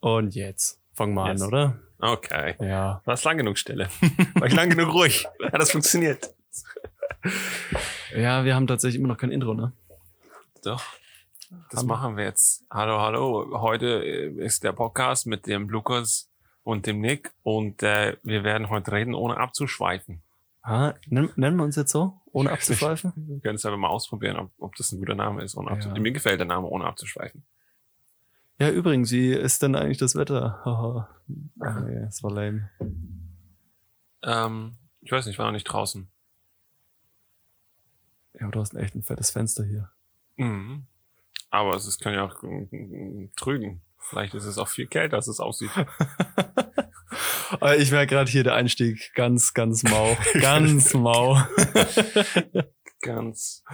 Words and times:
Und 0.00 0.34
jetzt 0.34 0.80
fangen 0.94 1.14
wir 1.14 1.30
Yes. 1.32 1.42
an, 1.42 1.48
oder? 1.48 1.78
Okay. 2.00 2.54
Ja. 2.60 3.02
War 3.04 3.14
es 3.14 3.24
lang 3.24 3.36
genug 3.38 3.58
Stille? 3.58 3.88
War 4.34 4.46
ich 4.46 4.54
lang 4.54 4.70
genug 4.70 4.92
ruhig? 4.94 5.26
Hat 5.52 5.60
das 5.60 5.70
funktioniert? 5.72 6.32
Ja, 8.16 8.44
wir 8.44 8.54
haben 8.54 8.66
tatsächlich 8.66 8.98
immer 9.00 9.08
noch 9.08 9.18
kein 9.18 9.30
Intro, 9.32 9.54
ne? 9.54 9.72
Doch. 10.64 10.82
Das 11.70 11.80
Haben- 11.80 11.88
machen 11.88 12.16
wir 12.16 12.24
jetzt. 12.24 12.64
Hallo, 12.70 13.00
hallo. 13.00 13.60
Heute 13.60 14.04
äh, 14.04 14.44
ist 14.44 14.62
der 14.64 14.72
Podcast 14.72 15.26
mit 15.26 15.46
dem 15.46 15.68
Lukas 15.68 16.30
und 16.62 16.86
dem 16.86 17.00
Nick 17.00 17.32
und 17.42 17.82
äh, 17.82 18.16
wir 18.22 18.44
werden 18.44 18.68
heute 18.70 18.92
reden, 18.92 19.14
ohne 19.14 19.36
abzuschweifen. 19.38 20.22
Ah, 20.62 20.92
nennen, 21.06 21.30
nennen 21.36 21.56
wir 21.56 21.64
uns 21.64 21.76
jetzt 21.76 21.90
so, 21.92 22.20
ohne 22.32 22.50
abzuschweifen? 22.52 23.12
Wir 23.16 23.40
können 23.40 23.54
es 23.56 23.64
aber 23.64 23.78
mal 23.78 23.88
ausprobieren, 23.88 24.36
ob, 24.36 24.50
ob 24.58 24.74
das 24.76 24.92
ein 24.92 24.98
guter 24.98 25.14
Name 25.14 25.42
ist. 25.42 25.56
Ohne 25.56 25.78
Ja. 25.80 25.98
Mir 25.98 26.12
gefällt 26.12 26.38
der 26.40 26.46
Name, 26.46 26.66
ohne 26.66 26.84
abzuschweifen. 26.84 27.42
Ja, 28.58 28.70
übrigens, 28.70 29.12
wie 29.12 29.32
ist 29.32 29.62
denn 29.62 29.76
eigentlich 29.76 29.98
das 29.98 30.16
Wetter? 30.16 30.60
Haha. 30.64 31.08
Ach 31.60 31.80
nee, 31.80 32.00
das 32.00 32.22
war 32.22 32.32
lame. 32.32 32.70
Ähm, 34.22 34.76
ich 35.00 35.12
weiß 35.12 35.26
nicht, 35.26 35.34
ich 35.34 35.38
war 35.38 35.46
noch 35.46 35.52
nicht 35.52 35.64
draußen. 35.64 36.08
Ja, 38.34 38.42
aber 38.42 38.52
du 38.52 38.60
hast 38.60 38.74
echt 38.74 38.94
ein 38.94 39.02
fettes 39.02 39.30
Fenster 39.30 39.64
hier. 39.64 39.90
Mhm. 40.36 40.86
Aber 41.50 41.74
es 41.76 41.86
ist, 41.86 42.00
kann 42.00 42.14
ja 42.14 42.24
auch 42.24 42.42
mm, 42.42 42.68
mm, 42.70 43.32
trügen. 43.36 43.80
Vielleicht 43.98 44.34
ist 44.34 44.44
es 44.44 44.58
auch 44.58 44.68
viel 44.68 44.86
kälter, 44.86 45.16
als 45.16 45.28
es 45.28 45.40
aussieht. 45.40 45.70
Ich 47.78 47.90
wäre 47.90 48.06
gerade 48.06 48.30
hier 48.30 48.44
der 48.44 48.54
Einstieg 48.54 49.12
ganz, 49.14 49.54
ganz 49.54 49.82
mau. 49.82 50.16
Ganz 50.34 50.92
mau. 50.92 51.42
Ganz. 53.00 53.64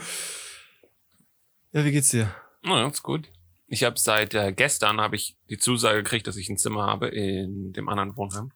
Ja, 1.73 1.85
wie 1.85 1.91
geht's 1.91 2.11
dir? 2.11 2.33
Na, 2.63 2.87
ist 2.87 3.03
gut. 3.03 3.33
Ich 3.67 3.85
habe 3.85 3.99
seit 3.99 4.35
äh, 4.35 4.53
gestern 4.53 5.01
habe 5.01 5.17
ich 5.17 5.37
die 5.49 5.59
Zusage 5.59 6.03
gekriegt, 6.03 6.27
dass 6.27 6.37
ich 6.37 6.49
ein 6.49 6.59
Zimmer 6.59 6.87
habe 6.87 7.09
in 7.09 7.73
dem 7.73 7.89
anderen 7.89 8.17
Wohnheim. 8.17 8.53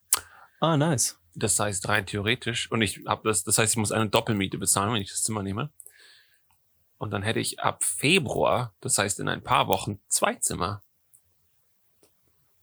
Ah, 0.61 0.77
nice. 0.77 1.19
Das 1.35 1.59
heißt 1.59 1.89
rein 1.89 2.07
theoretisch 2.07 2.71
und 2.71 2.83
ich 2.83 3.03
habe 3.07 3.29
das, 3.29 3.45
das 3.45 3.59
heißt, 3.59 3.75
ich 3.75 3.79
muss 3.79 3.93
eine 3.93 4.09
Doppelmiete 4.09 4.59
bezahlen, 4.59 4.93
wenn 4.93 5.03
ich 5.03 5.11
das 5.11 5.23
Zimmer 5.23 5.43
nehme. 5.43 5.71
Und 6.99 7.13
dann 7.13 7.23
hätte 7.23 7.39
ich 7.39 7.61
ab 7.61 7.85
Februar, 7.85 8.75
das 8.81 8.99
heißt 8.99 9.21
in 9.21 9.29
ein 9.29 9.43
paar 9.43 9.69
Wochen, 9.69 10.01
zwei 10.09 10.35
Zimmer. 10.35 10.83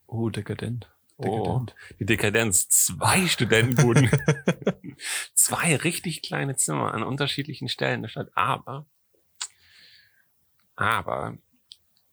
Oh, 0.08 0.30
dekadent. 0.30 0.89
Oh, 1.17 1.23
Dekadent. 1.23 1.75
die 2.00 2.06
Dekadenz. 2.06 2.67
Zwei 2.67 3.28
Studentenbuden. 3.28 4.09
zwei 5.34 5.78
richtig 5.78 6.22
kleine 6.22 6.58
Zimmer 6.58 6.94
an 6.94 7.03
unterschiedlichen 7.03 7.69
Stellen 7.69 8.02
der 8.02 8.09
Stadt. 8.09 8.30
Aber, 8.36 8.86
aber, 10.75 11.38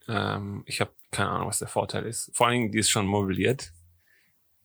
ähm, 0.08 0.62
ich 0.67 0.81
habe 0.81 0.92
keine 1.11 1.31
Ahnung, 1.31 1.48
was 1.48 1.58
der 1.58 1.69
Vorteil 1.69 2.06
ist. 2.06 2.31
Vor 2.34 2.47
allen 2.47 2.55
Dingen, 2.55 2.72
die 2.72 2.78
ist 2.78 2.91
schon 2.91 3.06
mobiliert. 3.06 3.72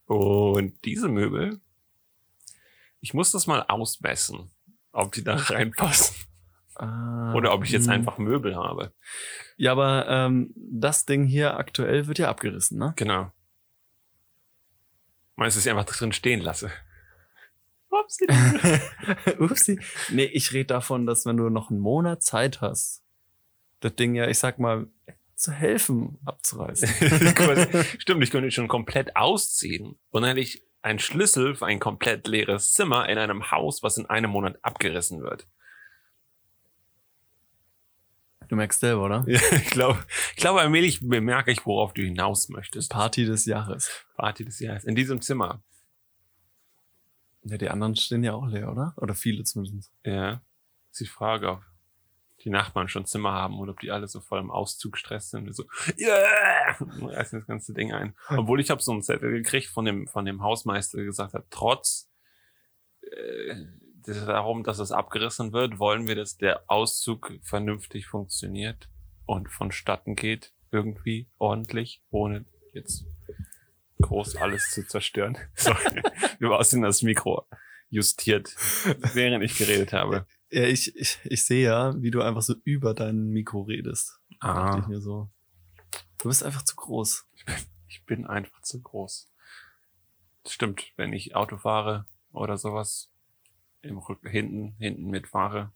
Und 0.06 0.86
diese 0.86 1.10
Möbel, 1.10 1.60
ich 3.02 3.14
muss 3.14 3.32
das 3.32 3.46
mal 3.46 3.64
ausmessen, 3.68 4.52
ob 4.92 5.12
die 5.12 5.24
da 5.24 5.36
reinpassen. 5.36 6.16
Ah, 6.76 7.34
Oder 7.34 7.54
ob 7.54 7.64
ich 7.64 7.72
jetzt 7.72 7.88
hm. 7.88 7.94
einfach 7.94 8.18
Möbel 8.18 8.56
habe. 8.56 8.94
Ja, 9.58 9.72
aber 9.72 10.08
ähm, 10.08 10.54
das 10.56 11.06
Ding 11.06 11.26
hier 11.26 11.58
aktuell 11.58 12.08
wird 12.08 12.20
ja 12.20 12.30
abgerissen, 12.30 12.78
ne? 12.78 12.94
Genau. 12.96 13.32
Meinst 15.36 15.56
du, 15.56 15.60
dass 15.60 15.66
ich 15.66 15.72
einfach 15.72 15.86
drin 15.86 16.14
stehen 16.14 16.40
lasse? 16.40 16.72
Upsi. 17.90 18.28
Upsi. 19.40 19.80
Nee, 20.10 20.26
ich 20.26 20.54
rede 20.54 20.68
davon, 20.68 21.06
dass 21.06 21.26
wenn 21.26 21.38
du 21.38 21.50
noch 21.50 21.72
einen 21.72 21.80
Monat 21.80 22.22
Zeit 22.22 22.62
hast, 22.62 23.04
das 23.80 23.96
Ding 23.96 24.14
ja, 24.16 24.28
ich 24.28 24.38
sag 24.38 24.60
mal, 24.60 24.88
zu 25.38 25.52
helfen 25.52 26.18
abzureißen. 26.26 26.90
Stimmt, 28.00 28.24
ich 28.24 28.32
könnte 28.32 28.52
schon 28.52 28.68
komplett 28.68 29.16
ausziehen. 29.16 29.98
Und 30.10 30.22
dann 30.24 30.30
hätte 30.30 30.42
ich 30.42 30.64
einen 30.82 31.00
Schlüssel 31.00 31.56
für 31.56 31.66
ein 31.68 31.80
komplett 31.80 32.28
leeres 32.28 32.74
Zimmer 32.74 33.08
in 33.08 33.18
einem 33.18 33.52
Haus, 33.52 33.84
was 33.84 33.98
in 33.98 34.08
einem 34.08 34.32
Monat 34.32 34.58
abgerissen 34.64 35.22
wird. 35.22 35.48
Du 38.48 38.56
merkst 38.56 38.80
selber, 38.80 39.04
oder? 39.04 39.24
Ja, 39.28 39.40
ich 39.52 39.70
glaube, 39.70 40.04
ich 40.32 40.38
glaube, 40.38 40.62
allmählich 40.62 41.08
bemerke 41.08 41.52
ich, 41.52 41.66
worauf 41.66 41.94
du 41.94 42.02
hinaus 42.02 42.50
möchtest. 42.50 42.90
Party 42.90 43.26
des 43.26 43.46
Jahres. 43.46 44.06
Party 44.16 44.44
des 44.44 44.60
Jahres. 44.60 44.86
In 44.86 44.96
diesem 44.96 45.22
Zimmer. 45.22 45.62
Ja, 47.44 47.58
die 47.58 47.70
anderen 47.70 47.96
stehen 47.96 48.24
ja 48.24 48.34
auch 48.34 48.48
leer, 48.48 48.72
oder? 48.72 48.94
Oder 48.98 49.14
viele 49.14 49.44
zumindest. 49.44 49.92
Ja. 50.04 50.42
Ist 50.92 51.02
die 51.02 51.06
Frage, 51.06 51.62
die 52.48 52.54
Nachbarn 52.54 52.88
schon 52.88 53.06
Zimmer 53.06 53.34
haben 53.34 53.60
oder 53.60 53.74
ob 53.74 53.82
die 53.82 53.92
alle 53.92 54.08
so 54.08 54.22
voll 54.22 54.40
im 54.40 54.52
Auszugstress 54.52 55.32
sind. 55.32 55.54
So, 55.54 55.66
yeah! 56.00 56.78
Reißen 56.80 57.40
das 57.40 57.48
ganze 57.48 57.74
Ding 57.74 57.92
ein. 57.92 58.16
Obwohl 58.30 58.62
ich 58.62 58.70
habe 58.70 58.82
so 58.82 58.94
einen 58.94 59.04
Zettel 59.04 59.32
gekriegt 59.32 59.68
von 59.68 59.84
dem, 59.84 60.08
von 60.08 60.24
dem 60.24 60.42
Hausmeister, 60.42 60.96
der 60.98 61.06
gesagt 61.06 61.34
hat, 61.34 61.46
trotz 61.50 62.10
äh, 63.02 63.66
darum, 64.06 64.64
dass 64.64 64.80
es 64.80 64.94
abgerissen 64.94 65.52
wird, 65.52 65.78
wollen 65.78 66.08
wir, 66.08 66.16
dass 66.16 66.38
der 66.38 66.64
Auszug 66.68 67.34
vernünftig 67.44 68.08
funktioniert 68.08 68.90
und 69.26 69.50
vonstatten 69.50 70.16
geht, 70.16 70.54
irgendwie 70.72 71.30
ordentlich, 71.40 72.02
ohne 72.12 72.46
jetzt 72.72 73.06
groß 74.02 74.38
alles 74.38 74.72
zu 74.72 74.88
zerstören. 74.88 75.38
Sorry, 75.54 76.02
wir 76.40 76.52
aussehen 76.52 76.82
das 76.82 77.02
Mikro 77.02 77.46
justiert, 77.90 78.56
während 79.14 79.44
ich 79.44 79.58
geredet 79.58 79.92
habe. 79.92 80.26
Ja, 80.50 80.64
ich, 80.64 80.96
ich, 80.96 81.20
ich 81.26 81.46
sehe 81.46 81.66
ja, 81.66 82.02
wie 82.02 82.12
du 82.12 82.22
einfach 82.22 82.42
so 82.42 82.56
über 82.64 82.94
dein 82.94 83.30
Mikro 83.30 83.62
redest. 83.64 84.20
Dachte 84.40 84.80
ich 84.80 84.86
Ah, 84.86 84.88
mir 84.88 85.02
so. 85.02 85.30
Du 86.20 86.30
bist 86.30 86.44
einfach 86.44 86.62
zu 86.64 86.76
groß. 86.76 87.28
ich 87.88 88.06
bin 88.06 88.26
einfach 88.26 88.62
zu 88.62 88.82
groß. 88.82 89.32
Das 90.44 90.54
stimmt, 90.54 90.94
wenn 90.96 91.12
ich 91.14 91.36
Auto 91.36 91.58
fahre 91.58 92.06
oder 92.32 92.58
sowas, 92.58 93.12
im 93.82 93.98
Rücken, 93.98 94.28
hinten, 94.30 94.76
hinten 94.80 95.10
mitfahre, 95.10 95.72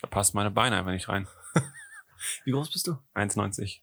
da 0.00 0.08
passen 0.08 0.36
meine 0.36 0.50
Beine 0.50 0.76
einfach 0.76 0.90
nicht 0.92 1.08
rein. 1.08 1.28
Wie 2.44 2.50
groß 2.50 2.70
bist 2.72 2.86
du? 2.88 2.92
1,90. 3.14 3.80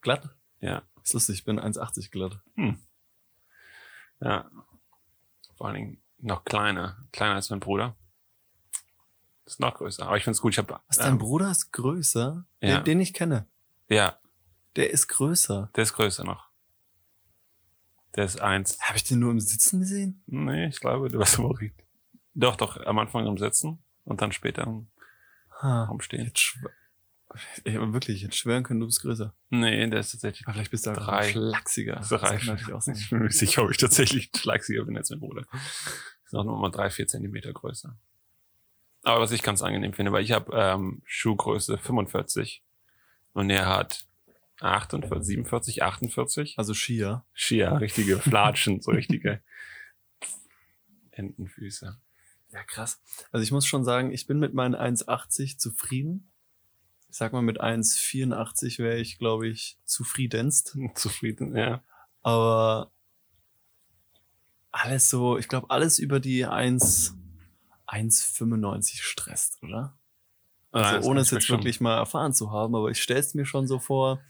Glatt? 0.00 0.30
Ja. 0.60 0.82
Ist 1.02 1.12
lustig, 1.14 1.38
ich 1.40 1.44
bin 1.44 1.58
1,80 1.60 2.10
glatt. 2.10 2.40
Ja. 4.20 4.50
Vor 5.56 5.66
allen 5.66 5.74
Dingen 5.76 6.02
noch 6.18 6.44
kleiner, 6.44 7.04
kleiner 7.12 7.34
als 7.34 7.50
mein 7.50 7.60
Bruder. 7.60 7.96
Ist 9.46 9.60
noch 9.60 9.74
größer. 9.74 10.04
Aber 10.06 10.16
ich 10.16 10.24
find's 10.24 10.40
gut. 10.40 10.52
Ich 10.54 10.58
habe 10.58 10.80
Was, 10.88 10.98
dein 10.98 11.18
Bruder 11.18 11.50
ist 11.50 11.72
größer? 11.72 12.44
ja. 12.60 12.76
Den, 12.78 12.84
den 12.84 13.00
ich 13.00 13.14
kenne. 13.14 13.46
Ja, 13.88 14.18
Der 14.74 14.90
ist 14.90 15.06
größer. 15.08 15.70
der 15.76 15.82
ist 15.84 15.92
größer 15.94 16.24
noch. 16.24 16.50
Der 18.16 18.24
ist 18.24 18.40
eins. 18.40 18.78
Habe 18.80 18.96
ich 18.96 19.04
den 19.04 19.20
nur 19.20 19.30
im 19.30 19.40
Sitzen 19.40 19.80
gesehen? 19.80 20.22
Nee, 20.26 20.66
ich 20.66 20.80
glaube, 20.80 21.08
du 21.08 21.18
warst 21.18 21.38
überrascht. 21.38 21.74
Doch, 22.34 22.56
doch, 22.56 22.76
am 22.84 22.98
Anfang 22.98 23.26
am 23.26 23.38
Sitzen 23.38 23.78
und 24.04 24.20
dann 24.20 24.32
später 24.32 24.66
am 24.66 24.88
Ha. 25.62 25.84
Rumstehen. 25.84 26.26
Jetzt 26.26 26.40
schw 26.40 26.66
ich 27.64 27.74
habe 27.76 27.92
wirklich 27.92 28.22
jetzt 28.22 28.36
schwören 28.36 28.62
können, 28.62 28.80
du 28.80 28.86
bist 28.86 29.02
größer. 29.02 29.34
Nee, 29.50 29.86
der 29.90 30.00
ist 30.00 30.12
tatsächlich 30.12 30.46
Aber 30.46 30.54
vielleicht 30.54 30.70
bist 30.70 30.86
du 30.86 30.90
einfach 30.90 31.06
Drei. 31.06 31.26
ein 31.26 31.30
schlachsiger. 31.32 31.96
drei. 32.08 32.38
Das. 32.68 32.88
Ich 32.88 33.10
bin 33.10 33.18
mir 33.18 33.26
nicht 33.26 33.36
sicher, 33.38 33.62
ob 33.64 33.70
ich 33.70 33.76
tatsächlich 33.76 34.30
schlagsiger 34.34 34.84
bin 34.84 34.96
als 34.96 35.10
mein 35.10 35.20
Bruder. 35.20 35.44
Ist 36.24 36.34
auch 36.34 36.44
noch 36.44 36.58
mal 36.58 36.70
drei, 36.70 36.88
vier 36.88 37.06
Zentimeter 37.06 37.52
größer. 37.52 37.94
Aber 39.06 39.20
was 39.20 39.30
ich 39.30 39.44
ganz 39.44 39.62
angenehm 39.62 39.92
finde, 39.92 40.10
weil 40.10 40.24
ich 40.24 40.32
habe 40.32 40.50
ähm, 40.52 41.00
Schuhgröße 41.04 41.78
45 41.78 42.64
und 43.34 43.50
er 43.50 43.66
hat 43.66 44.08
48, 44.60 45.24
47, 45.24 45.82
48. 45.84 46.54
Also 46.58 46.74
Skier. 46.74 47.24
Skier, 47.32 47.80
richtige 47.80 48.18
Flatschen, 48.18 48.80
so 48.80 48.90
richtige 48.90 49.42
Entenfüße. 51.12 51.96
Ja, 52.50 52.64
krass. 52.64 53.00
Also 53.30 53.44
ich 53.44 53.52
muss 53.52 53.64
schon 53.64 53.84
sagen, 53.84 54.10
ich 54.10 54.26
bin 54.26 54.40
mit 54.40 54.54
meinen 54.54 54.74
1,80 54.74 55.56
zufrieden. 55.56 56.32
Ich 57.08 57.16
sag 57.16 57.32
mal, 57.32 57.42
mit 57.42 57.60
1,84 57.60 58.80
wäre 58.80 58.98
ich, 58.98 59.18
glaube 59.18 59.46
ich, 59.46 59.78
zufriedenst. 59.84 60.76
Zufrieden, 60.96 61.54
ja. 61.54 61.84
Aber 62.22 62.90
alles 64.72 65.08
so, 65.08 65.38
ich 65.38 65.46
glaube, 65.46 65.70
alles 65.70 66.00
über 66.00 66.18
die 66.18 66.44
1, 66.44 67.16
1,95 67.86 69.02
stresst, 69.02 69.62
oder? 69.62 69.96
Also 70.72 70.96
das 70.96 71.06
ohne 71.06 71.20
es 71.20 71.30
jetzt 71.30 71.48
wirklich 71.48 71.80
mal 71.80 71.96
erfahren 71.96 72.32
zu 72.32 72.50
haben, 72.50 72.74
aber 72.74 72.90
ich 72.90 73.02
stelle 73.02 73.20
es 73.20 73.34
mir 73.34 73.46
schon 73.46 73.66
so 73.66 73.78
vor, 73.78 74.20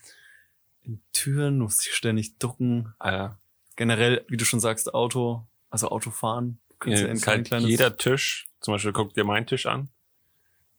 in 0.83 1.03
Türen 1.13 1.59
muss 1.59 1.85
ich 1.85 1.93
ständig 1.95 2.39
ducken. 2.39 2.95
Alter, 2.99 3.41
Generell, 3.75 4.25
wie 4.29 4.37
du 4.37 4.45
schon 4.45 4.61
sagst, 4.61 4.95
Auto, 4.95 5.47
also 5.71 5.89
Autofahren. 5.89 6.61
Ja, 6.85 6.93
Ja, 6.93 7.07
kein 7.07 7.21
halt 7.27 7.47
kleines 7.47 7.69
jeder 7.69 7.97
Tisch, 7.97 8.47
zum 8.61 8.75
Beispiel 8.75 8.93
guck 8.93 9.15
dir 9.15 9.25
meinen 9.25 9.47
Tisch 9.47 9.67
an. 9.67 9.89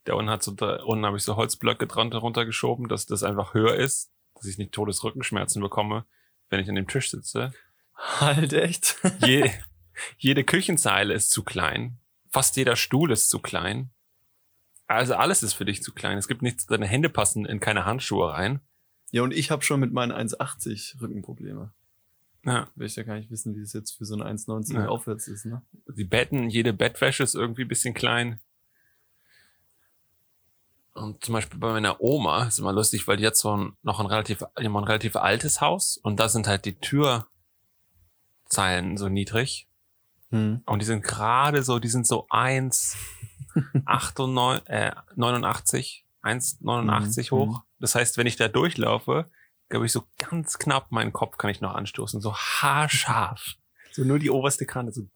Der 0.06 0.16
unten 0.16 0.32
hat 0.32 0.42
so, 0.42 0.52
da, 0.52 0.84
unten 0.84 1.06
habe 1.06 1.18
ich 1.18 1.24
so 1.24 1.36
Holzblöcke 1.36 1.86
dran 1.86 2.14
runtergeschoben, 2.14 2.88
dass 2.88 3.06
das 3.06 3.24
einfach 3.24 3.54
höher 3.54 3.76
ist, 3.76 4.12
dass 4.36 4.46
ich 4.46 4.58
nicht 4.58 4.72
Todesrückenschmerzen 4.72 5.62
bekomme, 5.62 6.06
wenn 6.50 6.62
ich 6.62 6.70
an 6.70 6.76
dem 6.76 6.88
Tisch 6.88 7.12
sitze. 7.12 7.52
Halt 7.94 8.54
echt. 8.54 8.96
Je, 9.26 9.52
jede 10.18 10.44
Küchenzeile 10.44 11.14
ist 11.14 11.32
zu 11.32 11.44
klein. 11.44 12.00
Fast 12.30 12.56
jeder 12.58 12.76
Stuhl 12.76 13.12
ist 13.12 13.30
zu 13.30 13.40
klein. 13.40 13.90
Also 14.88 15.16
alles 15.16 15.44
ist 15.44 15.54
für 15.54 15.66
dich 15.66 15.84
zu 15.84 15.94
klein. 15.94 16.18
Es 16.18 16.28
gibt 16.28 16.42
nichts, 16.42 16.66
deine 16.66 16.88
Hände 16.88 17.10
passen 17.10 17.46
in 17.46 17.60
keine 17.60 17.86
Handschuhe 17.86 18.32
rein. 18.34 18.62
Ja, 19.12 19.22
und 19.22 19.34
ich 19.34 19.52
habe 19.52 19.64
schon 19.64 19.80
mit 19.80 19.92
meinen 19.94 20.12
1,80 20.12 21.02
Rückenprobleme. 21.02 21.72
Ja. 22.46 22.70
Will 22.76 22.88
ich 22.88 22.96
ja 22.96 23.04
gar 23.04 23.16
nicht 23.16 23.30
wissen, 23.30 23.56
wie 23.56 23.62
es 23.62 23.74
jetzt 23.74 23.92
für 23.92 24.06
so 24.06 24.16
ein 24.16 24.22
1,90 24.22 24.74
Ja. 24.76 24.88
aufwärts 24.88 25.28
ist, 25.28 25.46
ne? 25.46 25.62
Die 25.94 26.06
Betten, 26.06 26.50
jede 26.50 26.72
Bettwäsche 26.74 27.24
ist 27.24 27.36
irgendwie 27.36 27.64
ein 27.64 27.68
bisschen 27.68 27.94
klein. 27.94 28.40
Und 30.94 31.24
zum 31.24 31.34
Beispiel 31.34 31.60
bei 31.60 31.72
meiner 31.72 32.02
Oma 32.02 32.48
ist 32.48 32.58
immer 32.60 32.74
lustig, 32.74 33.08
weil 33.08 33.18
die 33.18 33.28
hat 33.28 33.36
so 33.36 33.56
ein, 33.56 33.78
noch 33.84 34.00
ein 34.00 34.06
relativ, 34.08 34.42
haben 34.42 34.78
ein 34.78 34.84
relativ 34.84 35.16
altes 35.16 35.62
Haus 35.62 35.98
und 35.98 36.20
da 36.20 36.28
sind 36.30 36.48
halt 36.48 36.66
die 36.66 36.76
Türzeilen 36.80 37.28
so 38.98 39.08
niedrig. 39.10 39.68
Hm. 40.32 40.62
Und 40.66 40.80
die 40.82 40.86
sind 40.86 41.04
gerade 41.04 41.64
so, 41.64 41.80
die 41.80 41.88
sind 41.88 42.06
so 42.08 42.28
1, 42.30 42.96
98, 43.86 44.64
äh, 44.70 44.92
89, 45.16 46.06
1,89 46.22 47.32
Mhm, 47.32 47.38
hoch. 47.38 47.64
Das 47.80 47.96
heißt, 47.96 48.18
wenn 48.18 48.28
ich 48.28 48.36
da 48.36 48.48
durchlaufe, 48.48 49.30
glaube 49.70 49.86
ich, 49.86 49.92
so 49.92 50.04
ganz 50.18 50.58
knapp 50.58 50.92
meinen 50.92 51.14
Kopf 51.14 51.38
kann 51.38 51.50
ich 51.50 51.62
noch 51.62 51.74
anstoßen, 51.76 52.22
so 52.22 52.36
haarscharf. 52.36 53.54
So 53.92 54.04
nur 54.04 54.20
die 54.20 54.30
oberste 54.30 54.66
Kante, 54.66 54.92
so. 54.94 55.08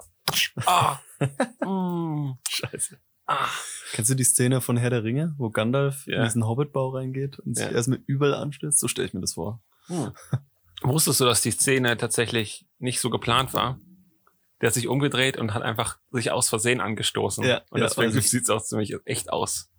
Ah, 0.65 0.99
mm, 1.65 2.37
Scheiße. 2.49 2.97
ah. 3.27 3.47
Kennst 3.93 4.09
du 4.11 4.15
die 4.15 4.23
Szene 4.23 4.61
von 4.61 4.77
Herr 4.77 4.89
der 4.89 5.03
Ringe, 5.03 5.33
wo 5.37 5.49
Gandalf 5.49 6.07
in 6.07 6.13
Ja. 6.13 6.23
diesen 6.23 6.45
Hobbitbau 6.47 6.89
reingeht 6.89 7.39
und 7.39 7.55
sich 7.55 7.65
Ja. 7.65 7.71
erstmal 7.71 7.99
überall 8.07 8.35
anstößt? 8.35 8.79
So 8.79 8.87
stelle 8.87 9.07
ich 9.07 9.13
mir 9.13 9.21
das 9.21 9.33
vor. 9.33 9.61
Hm. 9.87 10.11
Wusstest 10.83 11.19
du, 11.19 11.25
dass 11.25 11.41
die 11.41 11.51
Szene 11.51 11.97
tatsächlich 11.97 12.65
nicht 12.79 12.99
so 13.01 13.09
geplant 13.09 13.53
war? 13.53 13.79
Der 14.61 14.67
hat 14.67 14.73
sich 14.73 14.87
umgedreht 14.87 15.37
und 15.37 15.53
hat 15.53 15.63
einfach 15.63 15.97
sich 16.11 16.31
aus 16.31 16.49
Versehen 16.49 16.81
angestoßen. 16.81 17.43
Ja, 17.43 17.61
und 17.71 17.79
ja, 17.81 17.87
deswegen 17.87 18.13
also- 18.13 18.19
sieht's 18.21 18.49
auch 18.49 18.61
ziemlich 18.61 18.95
echt 19.05 19.31
aus. 19.31 19.69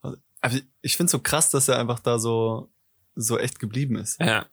Aber 0.00 0.56
ich 0.80 0.96
finde 0.96 1.10
so 1.10 1.20
krass, 1.20 1.50
dass 1.50 1.68
er 1.68 1.78
einfach 1.78 2.00
da 2.00 2.18
so, 2.18 2.70
so 3.14 3.38
echt 3.38 3.58
geblieben 3.60 3.96
ist. 3.96 4.20
Ja. 4.20 4.46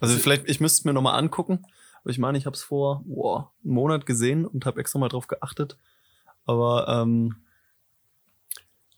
Also 0.00 0.16
vielleicht, 0.16 0.48
ich 0.48 0.60
müsste 0.60 0.80
es 0.80 0.84
mir 0.84 0.92
nochmal 0.92 1.18
angucken. 1.18 1.66
Aber 2.02 2.10
ich 2.10 2.18
meine, 2.18 2.38
ich 2.38 2.46
habe 2.46 2.54
es 2.54 2.62
vor 2.62 3.02
wow, 3.06 3.48
einem 3.64 3.74
Monat 3.74 4.06
gesehen 4.06 4.46
und 4.46 4.64
habe 4.66 4.80
extra 4.80 4.98
mal 4.98 5.08
drauf 5.08 5.26
geachtet. 5.26 5.76
Aber 6.44 6.88
ähm, 6.88 7.42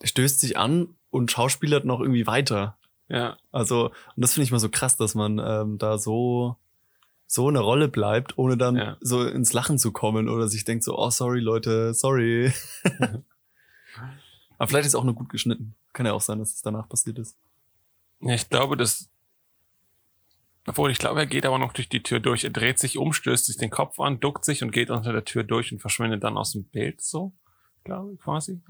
der 0.00 0.06
stößt 0.06 0.38
sich 0.38 0.56
an 0.56 0.94
und 1.10 1.30
schauspielert 1.30 1.84
noch 1.84 2.00
irgendwie 2.00 2.26
weiter. 2.26 2.76
Ja. 3.08 3.36
Also, 3.50 3.86
und 3.86 3.94
das 4.16 4.34
finde 4.34 4.44
ich 4.44 4.52
mal 4.52 4.58
so 4.58 4.68
krass, 4.68 4.96
dass 4.96 5.14
man 5.14 5.38
ähm, 5.38 5.78
da 5.78 5.98
so 5.98 6.56
so 7.32 7.48
eine 7.48 7.60
Rolle 7.60 7.88
bleibt, 7.88 8.36
ohne 8.36 8.58
dann 8.58 8.76
Ja. 8.76 8.98
so 9.00 9.24
ins 9.26 9.54
Lachen 9.54 9.78
zu 9.78 9.90
kommen 9.90 10.28
oder 10.28 10.48
sich 10.48 10.64
denkt 10.64 10.84
so, 10.84 10.98
oh 10.98 11.08
sorry 11.08 11.40
Leute, 11.40 11.94
sorry. 11.94 12.52
Aber 14.58 14.68
vielleicht 14.68 14.86
ist 14.86 14.94
auch 14.94 15.04
nur 15.04 15.14
gut 15.14 15.30
geschnitten. 15.30 15.74
Kann 15.94 16.04
ja 16.04 16.12
auch 16.12 16.20
sein, 16.20 16.40
dass 16.40 16.52
es 16.52 16.60
danach 16.60 16.90
passiert 16.90 17.18
ist. 17.18 17.38
Ja, 18.20 18.34
ich 18.34 18.50
glaube, 18.50 18.76
das. 18.76 19.08
Obwohl, 20.66 20.90
ich 20.90 20.98
glaube, 20.98 21.20
er 21.20 21.26
geht 21.26 21.46
aber 21.46 21.58
noch 21.58 21.72
durch 21.72 21.88
die 21.88 22.02
Tür 22.02 22.20
durch. 22.20 22.44
Er 22.44 22.50
dreht 22.50 22.78
sich 22.78 22.98
um, 22.98 23.14
stößt 23.14 23.46
sich 23.46 23.56
den 23.56 23.70
Kopf 23.70 23.98
an, 23.98 24.20
duckt 24.20 24.44
sich 24.44 24.62
und 24.62 24.70
geht 24.70 24.90
unter 24.90 25.12
der 25.14 25.24
Tür 25.24 25.42
durch 25.42 25.72
und 25.72 25.80
verschwindet 25.80 26.22
dann 26.22 26.36
aus 26.36 26.52
dem 26.52 26.64
Bild 26.64 27.00
so, 27.00 27.32
glaube 27.82 28.12
ich, 28.12 28.20
quasi. 28.20 28.60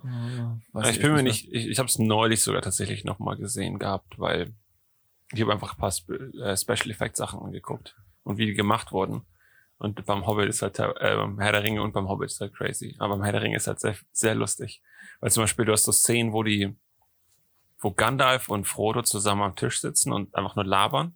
Weiß 0.72 0.88
ich 0.88 1.02
bin 1.02 1.12
mir 1.14 1.24
nicht, 1.24 1.52
ich, 1.52 1.66
ich 1.66 1.78
habe 1.80 1.88
es 1.88 1.98
neulich 1.98 2.42
sogar 2.42 2.62
tatsächlich 2.62 3.02
nochmal 3.04 3.36
gesehen 3.36 3.80
gehabt, 3.80 4.18
weil 4.20 4.54
ich 5.32 5.40
habe 5.40 5.52
einfach 5.52 5.74
ein 5.74 5.78
paar 5.78 5.92
äh, 6.40 6.56
Special 6.56 6.90
Effects 6.90 7.18
Sachen 7.18 7.40
angeguckt 7.40 7.96
und 8.24 8.38
wie 8.38 8.46
die 8.46 8.54
gemacht 8.54 8.92
wurden. 8.92 9.22
Und 9.78 10.06
beim 10.06 10.26
Hobbit 10.26 10.48
ist 10.48 10.62
halt, 10.62 10.78
äh, 10.78 11.16
beim 11.16 11.40
Herr 11.40 11.52
der 11.52 11.64
Ringe 11.64 11.82
und 11.82 11.92
beim 11.92 12.08
Hobbit 12.08 12.30
ist 12.30 12.40
halt 12.40 12.54
crazy. 12.54 12.94
Aber 12.98 13.16
beim 13.16 13.24
Herr 13.24 13.32
der 13.32 13.42
Ringe 13.42 13.56
ist 13.56 13.66
halt 13.66 13.80
sehr, 13.80 13.96
sehr 14.12 14.34
lustig. 14.36 14.80
Weil 15.20 15.32
zum 15.32 15.42
Beispiel 15.42 15.64
du 15.64 15.72
hast 15.72 15.84
so 15.84 15.90
Szenen, 15.92 16.32
wo 16.32 16.44
die, 16.44 16.76
wo 17.80 17.90
Gandalf 17.90 18.48
und 18.48 18.66
Frodo 18.68 19.02
zusammen 19.02 19.42
am 19.42 19.56
Tisch 19.56 19.80
sitzen 19.80 20.12
und 20.12 20.34
einfach 20.36 20.54
nur 20.54 20.64
labern. 20.64 21.14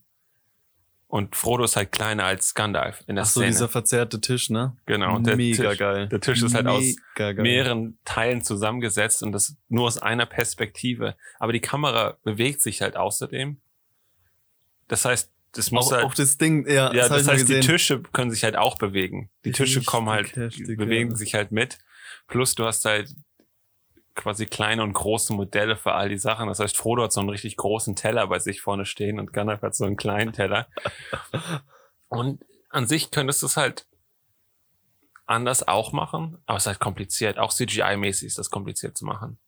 Und 1.08 1.37
Frodo 1.37 1.62
ist 1.62 1.76
halt 1.76 1.93
kleiner 1.93 2.25
als 2.25 2.55
Gandalf 2.55 3.05
in 3.06 3.14
der 3.14 3.23
Ach 3.23 3.29
so, 3.29 3.38
Szene. 3.38 3.53
dieser 3.53 3.69
verzerrte 3.69 4.20
Tisch, 4.20 4.50
ne? 4.50 4.76
genau. 4.87 5.14
Und 5.14 5.29
der 5.29 5.37
Mega 5.37 5.70
Tisch, 5.70 5.79
geil. 5.79 6.08
der 6.08 6.20
Tisch 6.20 6.43
ist 6.43 6.55
halt 6.55 6.67
aus 6.67 6.82
Mega 6.82 7.32
geil. 7.32 7.43
mehreren 7.44 7.99
Teilen 8.05 8.43
zusammengesetzt 8.43 9.23
und 9.23 9.31
das 9.31 9.56
nur 9.69 9.87
aus 9.87 9.99
einer 9.99 10.26
Perspektive. 10.26 11.14
Aber 11.38 11.53
die 11.53 11.61
Kamera 11.61 12.17
bewegt 12.25 12.61
sich 12.61 12.82
halt 12.82 12.97
außerdem. 12.97 13.61
Das 14.88 15.05
heißt, 15.05 15.32
das 15.56 15.70
muss 15.70 15.87
Auch, 15.87 15.93
halt, 15.93 16.05
auch 16.05 16.14
das 16.14 16.38
Ding, 16.38 16.67
ja, 16.69 16.93
ja, 16.93 17.08
das, 17.08 17.25
das 17.25 17.29
heißt, 17.29 17.49
die. 17.49 17.61
Tische 17.61 18.03
können 18.12 18.31
sich 18.31 18.44
halt 18.44 18.56
auch 18.56 18.76
bewegen. 18.76 19.31
Die 19.44 19.53
Tische 19.53 19.76
Richtig 19.76 19.87
kommen 19.87 20.08
halt, 20.08 20.37
heftig, 20.37 20.76
bewegen 20.76 21.11
ja. 21.11 21.17
sich 21.17 21.35
halt 21.35 21.53
mit. 21.53 21.79
Plus 22.26 22.55
du 22.55 22.64
hast 22.64 22.85
halt 22.85 23.14
quasi 24.14 24.47
kleine 24.47 24.82
und 24.82 24.93
große 24.93 25.32
Modelle 25.32 25.76
für 25.76 25.93
all 25.93 26.08
die 26.08 26.19
Sachen. 26.19 26.49
Das 26.49 26.58
heißt, 26.58 26.76
Frodo 26.76 27.05
hat 27.05 27.12
so 27.12 27.20
einen 27.20 27.29
richtig 27.29 27.56
großen 27.56 27.97
Teller 27.97 28.26
bei 28.26 28.38
sich 28.38 28.61
vorne 28.61 28.87
stehen 28.87 29.19
und 29.19 29.32
Gandalf 29.32 29.62
hat 29.62 29.75
so 29.75 29.85
einen 29.85 29.97
kleinen 29.97 30.32
Teller. 30.32 30.69
Und 32.08 32.44
an 32.70 32.87
sich 32.87 33.11
könntest 33.11 33.43
du 33.43 33.47
es 33.47 33.56
halt 33.56 33.87
anders 35.26 35.67
auch 35.67 35.93
machen, 35.93 36.38
aber 36.47 36.56
es 36.56 36.62
ist 36.62 36.69
halt 36.69 36.79
kompliziert. 36.79 37.37
Auch 37.37 37.53
CGI-mäßig 37.53 38.26
ist 38.26 38.38
das 38.38 38.50
kompliziert 38.50 38.97
zu 38.97 39.05
machen. 39.05 39.38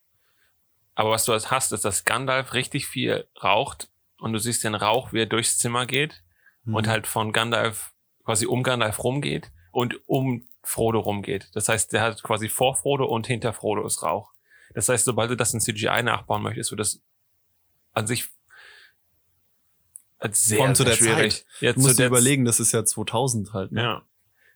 Aber 0.96 1.10
was 1.10 1.24
du 1.24 1.32
halt 1.32 1.50
hast, 1.52 1.72
ist, 1.72 1.84
dass 1.84 2.04
Gandalf 2.04 2.54
richtig 2.54 2.88
viel 2.88 3.28
raucht 3.42 3.88
und 4.18 4.32
du 4.32 4.38
siehst 4.38 4.64
den 4.64 4.74
Rauch, 4.74 5.12
wie 5.12 5.20
er 5.20 5.26
durchs 5.26 5.58
Zimmer 5.58 5.86
geht 5.86 6.22
Hm. 6.64 6.74
und 6.74 6.88
halt 6.88 7.06
von 7.06 7.32
Gandalf 7.32 7.92
quasi 8.24 8.46
um 8.46 8.62
Gandalf 8.62 9.02
rumgeht 9.02 9.50
und 9.72 10.00
um 10.08 10.46
Frodo 10.62 10.98
rumgeht. 11.00 11.48
Das 11.54 11.68
heißt, 11.68 11.92
der 11.92 12.02
hat 12.02 12.22
quasi 12.22 12.48
vor 12.48 12.76
Frodo 12.76 13.06
und 13.06 13.26
hinter 13.26 13.52
Frodo 13.52 13.86
ist 13.86 14.02
Rauch. 14.02 14.32
Das 14.74 14.88
heißt, 14.88 15.04
sobald 15.06 15.30
du 15.30 15.36
das 15.36 15.54
in 15.54 15.60
CGI 15.60 16.02
nachbauen 16.02 16.42
möchtest, 16.42 16.70
wird 16.70 16.80
das 16.80 17.00
an 17.94 18.06
sich 18.06 18.28
als 20.18 20.44
sehr, 20.44 20.58
Vor 20.58 20.66
allem 20.66 20.74
zu 20.74 20.84
der 20.84 20.92
schwierig. 20.94 21.36
Zeit. 21.36 21.46
Ja, 21.60 21.72
Du 21.72 21.80
musst 21.80 21.98
dir 21.98 22.06
überlegen, 22.06 22.44
das 22.44 22.60
ist 22.60 22.72
ja 22.72 22.84
2000 22.84 23.52
halt. 23.52 23.72
Ne? 23.72 23.82
ja. 23.82 24.02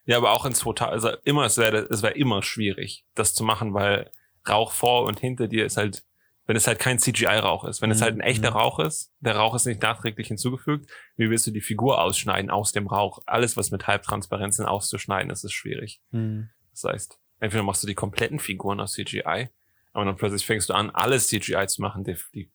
Ja, 0.04 0.16
aber 0.16 0.32
auch 0.32 0.44
in 0.44 0.52
2000, 0.54 0.92
also 0.92 1.16
immer, 1.22 1.44
es 1.44 1.56
wäre, 1.58 1.86
es 1.88 2.02
wäre 2.02 2.14
immer 2.14 2.42
schwierig, 2.42 3.04
das 3.14 3.34
zu 3.34 3.44
machen, 3.44 3.72
weil 3.72 4.10
Rauch 4.48 4.72
vor 4.72 5.04
und 5.04 5.20
hinter 5.20 5.46
dir 5.46 5.64
ist 5.64 5.76
halt, 5.76 6.04
wenn 6.52 6.56
es 6.58 6.66
halt 6.66 6.78
kein 6.78 6.98
CGI-Rauch 6.98 7.64
ist. 7.64 7.80
Wenn 7.80 7.90
es 7.90 8.00
Mhm, 8.00 8.04
halt 8.04 8.14
ein 8.16 8.20
echter 8.20 8.50
mhm. 8.50 8.56
Rauch 8.58 8.78
ist, 8.78 9.10
der 9.20 9.36
Rauch 9.36 9.54
ist 9.54 9.64
nicht 9.64 9.80
nachträglich 9.80 10.28
hinzugefügt, 10.28 10.90
wie 11.16 11.30
willst 11.30 11.46
du 11.46 11.50
die 11.50 11.62
Figur 11.62 12.02
ausschneiden 12.02 12.50
aus 12.50 12.72
dem 12.72 12.88
Rauch? 12.88 13.20
Alles, 13.24 13.56
was 13.56 13.70
mit 13.70 13.86
Halbtransparenzen 13.86 14.66
auszuschneiden 14.66 15.30
ist, 15.30 15.44
ist 15.44 15.54
schwierig. 15.54 16.02
Hm. 16.10 16.50
Das 16.72 16.84
heißt, 16.84 17.18
entweder 17.40 17.62
machst 17.62 17.82
du 17.82 17.86
die 17.86 17.94
kompletten 17.94 18.38
Figuren 18.38 18.80
aus 18.80 18.92
CGI, 18.92 19.48
aber 19.94 20.04
dann 20.04 20.16
plötzlich 20.16 20.44
fängst 20.44 20.68
du 20.68 20.74
an, 20.74 20.90
alles 20.90 21.28
CGI 21.28 21.66
zu 21.68 21.80
machen. 21.80 22.04
Die, 22.04 22.18
die, 22.34 22.50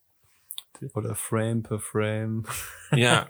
Oder 0.94 1.16
Frame 1.16 1.64
per 1.64 1.80
Frame. 1.80 2.44
ja, 2.92 3.28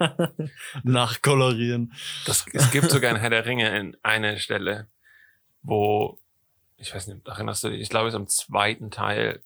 Nachkolorieren. 0.83 1.93
Das, 2.25 2.45
es 2.51 2.71
gibt 2.71 2.89
sogar 2.89 3.11
in 3.11 3.15
Herr 3.21 3.29
der 3.29 3.45
Ringe 3.45 3.73
in 3.79 3.95
eine 4.03 4.37
Stelle, 4.37 4.89
wo, 5.61 6.19
ich 6.75 6.93
weiß 6.93 7.07
nicht, 7.07 7.25
erinnerst 7.25 7.63
du 7.63 7.69
dich, 7.69 7.79
ich 7.79 7.89
glaube, 7.89 8.09
es 8.09 8.15
ist 8.15 8.19
im 8.19 8.27
zweiten 8.27 8.91
Teil, 8.91 9.41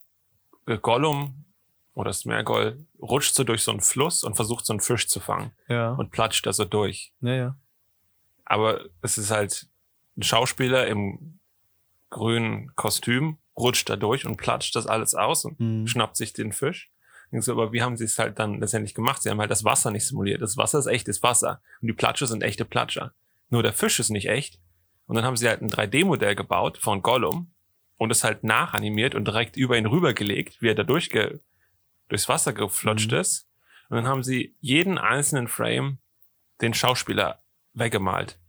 Gollum 0.77 1.45
oder 1.93 2.13
Smergol 2.13 2.85
rutscht 3.01 3.35
so 3.35 3.43
durch 3.43 3.63
so 3.63 3.71
einen 3.71 3.81
Fluss 3.81 4.23
und 4.23 4.35
versucht 4.35 4.65
so 4.65 4.73
einen 4.73 4.79
Fisch 4.79 5.07
zu 5.07 5.19
fangen 5.19 5.51
Ja. 5.67 5.91
und 5.93 6.11
platscht 6.11 6.45
da 6.45 6.53
so 6.53 6.65
durch. 6.65 7.11
ja, 7.21 7.33
ja. 7.33 7.55
Aber 8.45 8.81
es 9.01 9.17
ist 9.17 9.31
halt 9.31 9.67
ein 10.17 10.23
Schauspieler 10.23 10.87
im 10.87 11.39
grünen 12.09 12.75
Kostüm, 12.75 13.37
rutscht 13.57 13.89
da 13.89 13.95
durch 13.95 14.25
und 14.25 14.37
platscht 14.37 14.75
das 14.75 14.87
alles 14.87 15.15
aus 15.15 15.45
und 15.45 15.57
Hm. 15.59 15.87
schnappt 15.87 16.17
sich 16.17 16.33
den 16.33 16.51
Fisch. 16.51 16.89
Denkst 17.31 17.45
du, 17.45 17.53
aber 17.53 17.71
wie 17.71 17.81
haben 17.81 17.95
sie 17.95 18.03
es 18.03 18.19
halt 18.19 18.39
dann 18.39 18.59
letztendlich 18.59 18.93
gemacht? 18.93 19.21
Sie 19.23 19.29
haben 19.29 19.39
halt 19.39 19.51
das 19.51 19.63
Wasser 19.63 19.89
nicht 19.91 20.05
simuliert. 20.05 20.41
Das 20.41 20.57
Wasser 20.57 20.79
ist 20.79 20.87
echtes 20.87 21.23
Wasser. 21.23 21.61
Und 21.81 21.87
die 21.87 21.93
Platsche 21.93 22.27
sind 22.27 22.43
echte 22.43 22.65
Platscher. 22.65 23.13
Nur 23.49 23.63
der 23.63 23.71
Fisch 23.71 23.99
ist 24.01 24.09
nicht 24.09 24.27
echt. 24.27 24.59
Und 25.07 25.15
dann 25.15 25.23
haben 25.23 25.37
sie 25.37 25.47
halt 25.47 25.61
ein 25.61 25.69
3D-Modell 25.69 26.35
gebaut 26.35 26.77
von 26.77 27.01
Gollum 27.01 27.51
und 28.01 28.09
es 28.09 28.23
halt 28.23 28.43
nachanimiert 28.43 29.13
und 29.13 29.25
direkt 29.27 29.55
über 29.57 29.77
ihn 29.77 29.85
rübergelegt, 29.85 30.59
wie 30.59 30.69
er 30.69 30.73
da 30.75 30.81
durchge 30.83 31.39
durchs 32.09 32.27
Wasser 32.27 32.51
geflutscht 32.51 33.11
Mhm. 33.11 33.17
ist. 33.19 33.47
Und 33.89 33.97
dann 33.97 34.07
haben 34.07 34.23
sie 34.23 34.55
jeden 34.59 34.97
einzelnen 34.97 35.47
Frame 35.47 35.99
den 36.61 36.73
Schauspieler 36.73 37.43
weggemalt. 37.75 38.39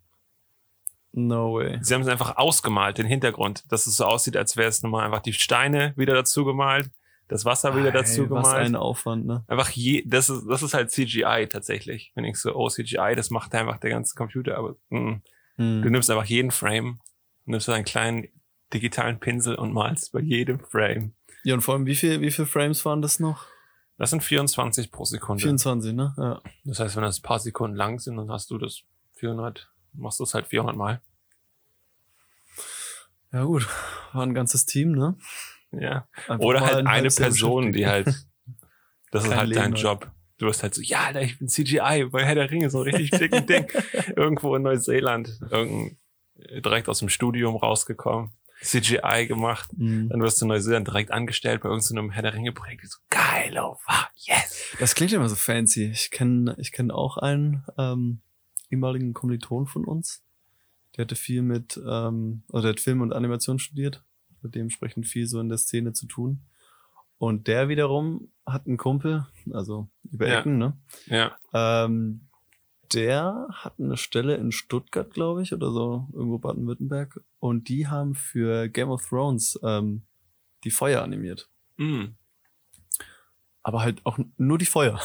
No 1.12 1.54
way. 1.56 1.78
Sie 1.82 1.92
haben 1.92 2.00
es 2.00 2.09
einfach 2.09 2.37
ausgemalt, 2.38 2.97
den 2.97 3.04
Hintergrund, 3.06 3.71
dass 3.71 3.87
es 3.87 3.97
so 3.99 4.06
aussieht, 4.06 4.38
als 4.38 4.56
wäre 4.56 4.71
es 4.71 4.82
nochmal 4.82 5.04
einfach 5.04 5.21
die 5.21 5.35
Steine 5.35 5.92
wieder 5.97 6.14
dazu 6.14 6.47
gemalt, 6.47 6.90
das 7.28 7.44
Wasser 7.44 7.76
wieder 7.76 7.92
dazu 7.92 8.23
Ey, 8.23 8.30
Was 8.30 8.44
gemalt. 8.49 8.66
ein 8.68 8.76
Aufwand, 8.76 9.26
ne? 9.26 9.44
Einfach 9.49 9.68
je, 9.68 10.02
das 10.06 10.30
ist, 10.30 10.47
das 10.49 10.62
ist 10.62 10.73
halt 10.73 10.90
CGI 10.90 11.47
tatsächlich. 11.50 12.12
Wenn 12.14 12.25
ich 12.25 12.37
so, 12.38 12.54
oh, 12.54 12.71
CGI, 12.71 13.14
das 13.16 13.28
macht 13.28 13.54
einfach 13.54 13.76
der 13.78 13.90
ganze 13.90 14.14
Computer, 14.14 14.56
aber 14.56 14.76
mm, 14.88 15.21
Hm. 15.56 15.82
du 15.82 15.90
nimmst 15.90 16.11
einfach 16.11 16.25
jeden 16.25 16.50
Frame, 16.50 17.00
nimmst 17.44 17.68
einen 17.68 17.85
kleinen 17.85 18.28
digitalen 18.73 19.19
Pinsel 19.19 19.55
und 19.55 19.73
malst 19.73 20.12
bei 20.12 20.21
jedem 20.21 20.61
Frame. 20.61 21.14
Ja, 21.45 21.55
und 21.55 21.62
vor 21.62 21.75
allem, 21.75 21.87
wie 21.87 21.95
viel, 21.95 22.21
wie 22.21 22.31
viel 22.31 22.47
Frames 22.47 22.85
waren 22.85 23.02
das 23.02 23.19
noch? 23.19 23.47
Das 23.99 24.11
sind 24.11 24.23
24 24.23 24.91
pro 24.91 25.05
Sekunde. 25.05 25.43
24, 25.43 25.93
ne? 25.93 26.14
Ja. 26.17 26.41
Das 26.64 26.81
heißt, 26.81 26.97
wenn 26.97 27.02
das 27.02 27.19
ein 27.19 27.23
paar 27.23 27.38
Sekunden 27.38 27.76
lang 27.76 27.99
sind, 27.99 28.17
dann 28.17 28.31
hast 28.31 28.50
du 28.50 28.59
das 28.59 28.83
400, 29.14 29.71
machst 29.93 30.19
du 30.19 30.25
es 30.25 30.35
halt 30.35 30.47
400 30.47 30.76
Mal. 30.76 31.00
Ja, 33.33 33.45
gut. 33.45 33.67
War 34.12 34.23
ein 34.23 34.35
ganzes 34.35 34.67
Team, 34.67 34.93
ne? 34.93 35.17
Ja. 35.73 36.07
Einfach 36.29 36.45
Oder 36.45 36.61
halt 36.61 36.76
ein 36.76 36.87
eine 36.87 37.09
Person, 37.09 37.73
die 37.73 37.87
halt, 37.87 38.07
das 39.11 39.25
ist 39.25 39.35
halt 39.35 39.49
Leben 39.49 39.61
dein 39.61 39.73
hat. 39.73 39.81
Job. 39.81 40.11
Du 40.38 40.47
wirst 40.47 40.62
halt 40.62 40.75
so, 40.75 40.83
ja, 40.83 41.05
Alter, 41.05 41.23
ich 41.23 41.38
bin 41.38 41.49
CGI 41.49 42.09
bei 42.11 42.25
Herr 42.25 42.35
der 42.35 42.50
Ringe, 42.50 42.69
so 42.69 42.83
ein 42.83 42.93
richtig 42.93 43.11
dicken 43.11 43.47
Ding. 43.47 43.67
Irgendwo 44.17 44.57
in 44.57 44.62
Neuseeland, 44.62 45.38
irgendein, 45.50 45.99
direkt 46.37 46.88
aus 46.88 46.99
dem 46.99 47.09
Studium 47.09 47.55
rausgekommen. 47.57 48.33
CGI 48.62 49.26
gemacht. 49.26 49.71
Mhm. 49.76 50.09
Dann 50.09 50.21
wirst 50.21 50.40
du 50.40 50.45
in 50.45 50.49
Neuseeland 50.49 50.87
direkt 50.88 51.11
angestellt 51.11 51.62
bei 51.62 51.69
irgendeinem 51.69 52.11
Herr 52.11 52.23
der 52.23 52.35
Ringe 52.35 52.52
Projekt. 52.52 52.88
So, 52.88 52.99
geil, 53.11 53.59
oh 53.59 53.76
fuck, 53.81 54.11
yes. 54.16 54.75
Das 54.78 54.95
klingt 54.95 55.12
immer 55.12 55.28
so 55.28 55.37
fancy. 55.37 55.90
Ich 55.90 56.11
kenne 56.11 56.54
ich 56.59 56.73
kenn 56.73 56.90
auch 56.90 57.16
einen 57.16 57.64
ähm, 57.78 58.21
ehemaligen 58.71 59.12
Kommiliton 59.12 59.66
von 59.66 59.85
uns. 59.85 60.25
Der 60.97 61.04
hatte 61.04 61.16
viel 61.16 61.42
mit, 61.42 61.81
ähm, 61.88 62.42
oder 62.49 62.62
der 62.62 62.71
hat 62.73 62.81
Film 62.81 63.00
und 63.00 63.12
Animation 63.12 63.59
studiert. 63.59 64.02
Hat 64.42 64.54
dementsprechend 64.54 65.07
viel 65.07 65.26
so 65.26 65.40
in 65.40 65.49
der 65.49 65.59
Szene 65.59 65.92
zu 65.92 66.07
tun. 66.07 66.42
Und 67.19 67.47
der 67.47 67.69
wiederum 67.69 68.33
hat 68.45 68.66
einen 68.66 68.76
Kumpel, 68.76 69.26
also 69.52 69.88
über 70.11 70.28
Ja. 70.28 70.40
Ecken, 70.40 70.59
ne? 70.59 70.76
Ja. 71.07 71.37
Ähm, 71.54 72.23
der 72.92 73.47
hat 73.52 73.75
eine 73.78 73.97
Stelle 73.97 74.35
in 74.35 74.52
Stuttgart, 74.52 75.11
glaube 75.12 75.42
ich, 75.42 75.52
oder 75.54 75.71
so, 75.71 76.09
irgendwo 76.12 76.38
Baden-Württemberg. 76.38 77.21
Und 77.42 77.68
die 77.68 77.88
haben 77.88 78.14
für 78.14 78.68
Game 78.68 78.88
of 78.88 79.04
Thrones 79.08 79.58
ähm, 79.64 80.06
die 80.62 80.70
Feuer 80.70 81.02
animiert. 81.02 81.50
Mm. 81.76 82.11
Aber 83.64 83.82
halt 83.82 84.06
auch 84.06 84.16
nur 84.37 84.58
die 84.58 84.64
Feuer. 84.64 85.00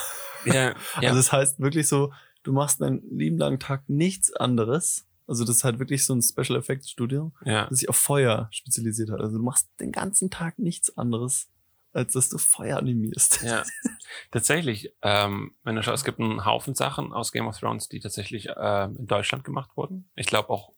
Ja, 0.45 0.53
ja. 0.53 0.75
Also 0.97 1.15
das 1.15 1.31
heißt 1.31 1.59
wirklich 1.59 1.87
so, 1.87 2.13
du 2.43 2.53
machst 2.53 2.79
einen 2.83 3.01
lieben 3.09 3.39
langen 3.39 3.59
Tag 3.59 3.89
nichts 3.89 4.31
anderes. 4.33 5.07
Also 5.25 5.45
das 5.45 5.57
ist 5.57 5.63
halt 5.63 5.79
wirklich 5.79 6.05
so 6.05 6.13
ein 6.13 6.21
Special 6.21 6.59
Effects 6.59 6.91
Studio, 6.91 7.33
ja. 7.43 7.65
das 7.69 7.79
sich 7.79 7.89
auf 7.89 7.97
Feuer 7.97 8.49
spezialisiert 8.51 9.09
hat. 9.09 9.19
Also 9.19 9.39
du 9.39 9.43
machst 9.43 9.67
den 9.79 9.91
ganzen 9.91 10.29
Tag 10.29 10.59
nichts 10.59 10.95
anderes, 10.95 11.49
als 11.91 12.13
dass 12.13 12.29
du 12.29 12.37
Feuer 12.37 12.77
animierst. 12.77 13.41
Ja, 13.41 13.63
tatsächlich. 14.31 14.93
Ähm, 15.01 15.55
wenn 15.63 15.75
du 15.75 15.81
schaust, 15.81 16.01
es 16.01 16.05
gibt 16.05 16.19
einen 16.19 16.45
Haufen 16.45 16.75
Sachen 16.75 17.13
aus 17.13 17.31
Game 17.31 17.47
of 17.47 17.57
Thrones, 17.57 17.89
die 17.89 17.99
tatsächlich 17.99 18.49
ähm, 18.55 18.95
in 18.99 19.07
Deutschland 19.07 19.43
gemacht 19.43 19.71
wurden. 19.75 20.07
Ich 20.13 20.27
glaube 20.27 20.51
auch, 20.51 20.76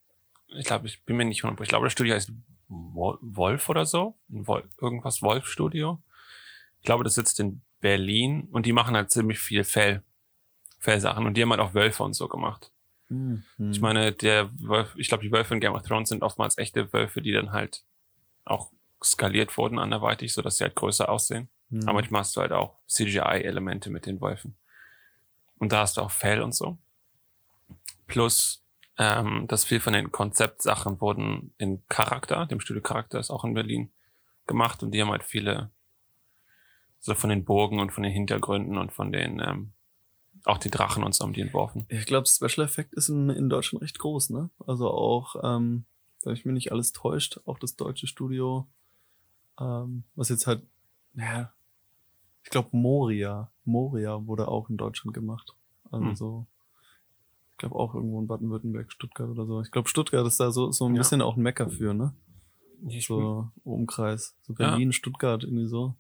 ich 0.56 0.66
glaube, 0.66 0.88
ich 0.88 1.04
bin 1.04 1.18
mir 1.18 1.26
nicht 1.26 1.44
100%, 1.44 1.62
ich 1.62 1.70
glaube, 1.70 1.86
das 1.86 1.94
Studio 1.94 2.16
heißt 2.16 2.32
Wol- 2.70 3.18
Wolf 3.22 3.70
oder 3.70 3.86
so. 3.86 4.18
Ein 4.30 4.48
Wol 4.48 4.68
irgendwas 4.80 5.22
Wolf 5.22 5.48
Studio. 5.48 6.02
Ich 6.80 6.86
glaube, 6.86 7.04
das 7.04 7.16
sitzt 7.16 7.40
in 7.40 7.62
Berlin 7.82 8.48
und 8.52 8.66
die 8.66 8.74
machen 8.74 8.96
halt 8.96 9.12
ziemlich 9.12 9.40
viel 9.40 9.64
Fell, 9.64 10.04
Fellsachen 10.80 11.26
und 11.26 11.36
die 11.36 11.42
haben 11.42 11.50
halt 11.52 11.62
auch 11.62 11.74
Wölfe 11.74 12.04
und 12.04 12.14
so 12.14 12.28
gemacht. 12.28 12.72
Mhm. 13.10 13.44
Ich 13.72 13.82
meine, 13.82 14.12
der 14.12 14.50
Wolf, 14.60 14.94
ich 14.98 15.08
glaube, 15.08 15.24
die 15.24 15.32
Wölfe 15.32 15.54
in 15.54 15.60
Game 15.60 15.74
of 15.74 15.82
Thrones 15.84 16.10
sind 16.10 16.22
oftmals 16.24 16.58
echte 16.58 16.92
Wölfe, 16.94 17.22
die 17.22 17.32
dann 17.32 17.52
halt 17.52 17.84
auch 18.46 18.72
skaliert 19.04 19.58
wurden 19.58 19.80
anderweitig, 19.80 20.34
sodass 20.34 20.58
sie 20.58 20.64
halt 20.64 20.76
größer 20.76 21.10
aussehen. 21.10 21.50
Mhm. 21.70 21.84
Aber 21.84 21.94
manchmal 21.94 22.22
hast 22.22 22.36
du 22.36 22.42
halt 22.42 22.52
auch 22.52 22.76
CGI-Elemente 22.88 23.90
mit 23.90 24.06
den 24.06 24.22
Wölfen. 24.22 24.56
Und 25.58 25.72
da 25.72 25.80
hast 25.82 25.98
du 25.98 26.02
auch 26.02 26.12
Fell 26.12 26.42
und 26.42 26.54
so. 26.54 26.78
Plus, 28.08 28.64
ähm, 29.00 29.46
dass 29.48 29.64
viel 29.64 29.80
von 29.80 29.94
den 29.94 30.12
Konzeptsachen 30.12 31.00
wurden 31.00 31.54
in 31.58 31.82
Charakter, 31.88 32.46
dem 32.46 32.60
Studio 32.60 32.84
Charakter 32.84 33.18
ist 33.18 33.32
auch 33.32 33.46
in 33.46 33.54
Berlin 33.54 33.90
gemacht 34.46 34.84
und 34.84 34.92
die 34.92 35.02
haben 35.02 35.10
halt 35.10 35.24
viele 35.24 35.72
so 37.00 37.16
von 37.16 37.30
den 37.30 37.46
Burgen 37.46 37.80
und 37.80 37.92
von 37.92 38.04
den 38.04 38.12
Hintergründen 38.12 38.78
und 38.78 38.92
von 38.92 39.14
den 39.14 39.40
ähm, 39.40 39.72
auch 40.44 40.58
die 40.58 40.70
Drachen 40.70 41.04
und 41.04 41.16
so 41.16 41.24
haben 41.24 41.34
die 41.34 41.42
entworfen. 41.42 41.86
Ich 41.88 42.06
glaube, 42.06 42.28
Special 42.28 42.66
Effect 42.66 42.94
ist 42.94 43.08
in, 43.10 43.30
in 43.30 43.50
Deutschland 43.50 43.82
recht 43.84 44.00
groß, 44.00 44.32
ne? 44.32 44.50
Also 44.68 44.90
auch, 44.90 45.36
ähm, 45.44 45.86
wenn 46.24 46.34
ich 46.34 46.46
mir 46.46 46.54
nicht 46.54 46.72
alles 46.72 46.92
täuscht, 46.92 47.40
auch 47.46 47.58
das 47.58 47.78
deutsche 47.78 48.08
Studio, 48.08 48.68
ähm, 49.60 50.04
was 50.16 50.30
jetzt 50.30 50.46
halt, 50.46 50.62
naja, 51.14 51.54
ich 52.44 52.50
glaube 52.50 52.70
Moria, 52.72 53.50
Moria 53.64 54.26
wurde 54.26 54.48
auch 54.50 54.70
in 54.70 54.78
Deutschland 54.78 55.14
gemacht. 55.14 55.56
Also 55.92 56.06
Hm. 56.08 56.16
so, 56.16 56.48
glaube 57.60 57.76
auch 57.76 57.94
irgendwo 57.94 58.20
in 58.20 58.28
Baden-Württemberg, 58.28 58.92
Stuttgart 58.92 59.30
oder 59.30 59.46
so. 59.46 59.62
Ich 59.62 59.72
glaube, 59.72 59.88
Stuttgart 59.88 60.26
ist 60.26 60.40
da 60.40 60.52
so, 60.52 60.72
so 60.72 60.86
ein 60.88 60.96
Ja. 60.96 61.00
bisschen 61.02 61.22
auch 61.22 61.38
ein 61.38 61.44
Mecker 61.44 61.70
für, 61.70 61.94
ne? 61.94 62.16
Ich, 62.88 63.06
So 63.08 63.50
Umkreis. 63.64 64.36
So 64.42 64.54
Ja. 64.54 64.72
Berlin, 64.72 64.92
Stuttgart, 64.92 65.44
irgendwie 65.44 65.68
so. 65.68 65.96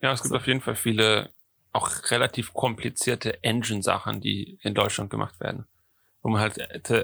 Ja, 0.00 0.12
es 0.12 0.22
gibt 0.22 0.30
So. 0.30 0.36
auf 0.36 0.46
jeden 0.46 0.60
Fall 0.60 0.74
viele 0.76 1.30
auch 1.72 1.90
relativ 2.10 2.52
komplizierte 2.54 3.42
Engine-Sachen, 3.42 4.20
die 4.20 4.58
in 4.62 4.74
Deutschland 4.74 5.10
gemacht 5.10 5.38
werden. 5.40 5.66
Wo 6.22 6.30
man 6.30 6.40
halt 6.40 6.58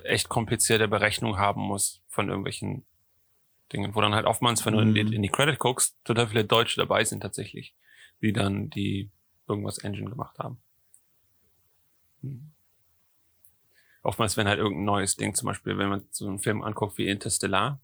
echt 0.07 0.29
komplizierte 0.29 0.89
Berechnungen 0.89 1.39
haben 1.39 1.61
muss 1.61 2.03
von 2.09 2.29
irgendwelchen 2.29 2.85
Dingen, 3.73 3.95
wo 3.95 4.01
dann 4.01 4.15
halt 4.15 4.27
oftmals, 4.27 4.65
wenn 4.65 4.75
du 4.75 4.81
in 4.81 4.95
die, 4.95 5.05
Mhm. 5.05 5.13
in 5.13 5.23
die 5.23 5.29
Credit 5.29 5.59
guckst, 5.59 5.97
total 6.05 6.29
viele 6.29 6.45
Deutsche 6.45 6.81
dabei 6.81 7.05
sind 7.05 7.21
tatsächlich, 7.21 7.75
die 8.23 8.33
dann 8.33 8.71
die 8.71 9.11
irgendwas 9.49 9.79
Engine 9.79 10.09
gemacht 10.11 10.39
haben. 10.39 10.59
Hm. 12.23 12.53
Oftmals, 14.03 14.37
wenn 14.37 14.49
halt 14.49 14.59
irgendein 14.59 14.85
neues 14.85 15.17
Ding, 15.17 15.35
zum 15.35 15.47
Beispiel, 15.47 15.77
wenn 15.77 15.89
man 15.89 16.07
so 16.11 16.27
einen 16.27 16.39
Film 16.39 16.63
anguckt 16.63 16.97
wie 16.97 17.07
Interstellar, 17.07 17.81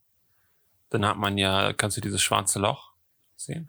dann 0.91 1.05
hat 1.05 1.19
man 1.19 1.37
ja, 1.37 1.73
kannst 1.73 1.97
du 1.97 2.01
dieses 2.01 2.23
schwarze 2.23 2.59
Loch 2.59 2.93
sehen? 3.37 3.69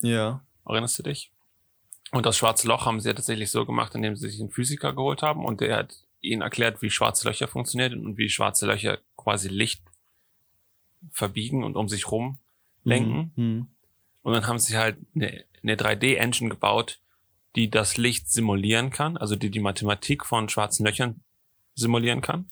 Ja. 0.00 0.44
Erinnerst 0.64 0.98
du 0.98 1.02
dich? 1.02 1.32
Und 2.12 2.24
das 2.24 2.36
schwarze 2.36 2.68
Loch 2.68 2.86
haben 2.86 3.00
sie 3.00 3.08
ja 3.08 3.14
tatsächlich 3.14 3.50
so 3.50 3.66
gemacht, 3.66 3.94
indem 3.94 4.14
sie 4.16 4.28
sich 4.28 4.40
einen 4.40 4.50
Physiker 4.50 4.92
geholt 4.92 5.22
haben 5.22 5.44
und 5.44 5.60
der 5.60 5.76
hat 5.76 6.04
ihnen 6.20 6.42
erklärt, 6.42 6.82
wie 6.82 6.90
schwarze 6.90 7.26
Löcher 7.26 7.48
funktionieren 7.48 8.04
und 8.04 8.16
wie 8.16 8.28
schwarze 8.28 8.66
Löcher 8.66 8.98
quasi 9.16 9.48
Licht 9.48 9.82
verbiegen 11.10 11.64
und 11.64 11.76
um 11.76 11.88
sich 11.88 12.10
rum 12.10 12.38
lenken. 12.84 13.32
Mhm. 13.36 13.68
Und 14.22 14.32
dann 14.32 14.46
haben 14.46 14.58
sie 14.58 14.76
halt 14.76 14.98
eine, 15.14 15.44
eine 15.62 15.76
3D-Engine 15.76 16.50
gebaut, 16.50 17.00
die 17.54 17.70
das 17.70 17.96
Licht 17.96 18.30
simulieren 18.30 18.90
kann, 18.90 19.16
also 19.16 19.34
die 19.34 19.50
die 19.50 19.60
Mathematik 19.60 20.26
von 20.26 20.48
schwarzen 20.48 20.84
Löchern 20.84 21.22
simulieren 21.76 22.20
kann. 22.22 22.50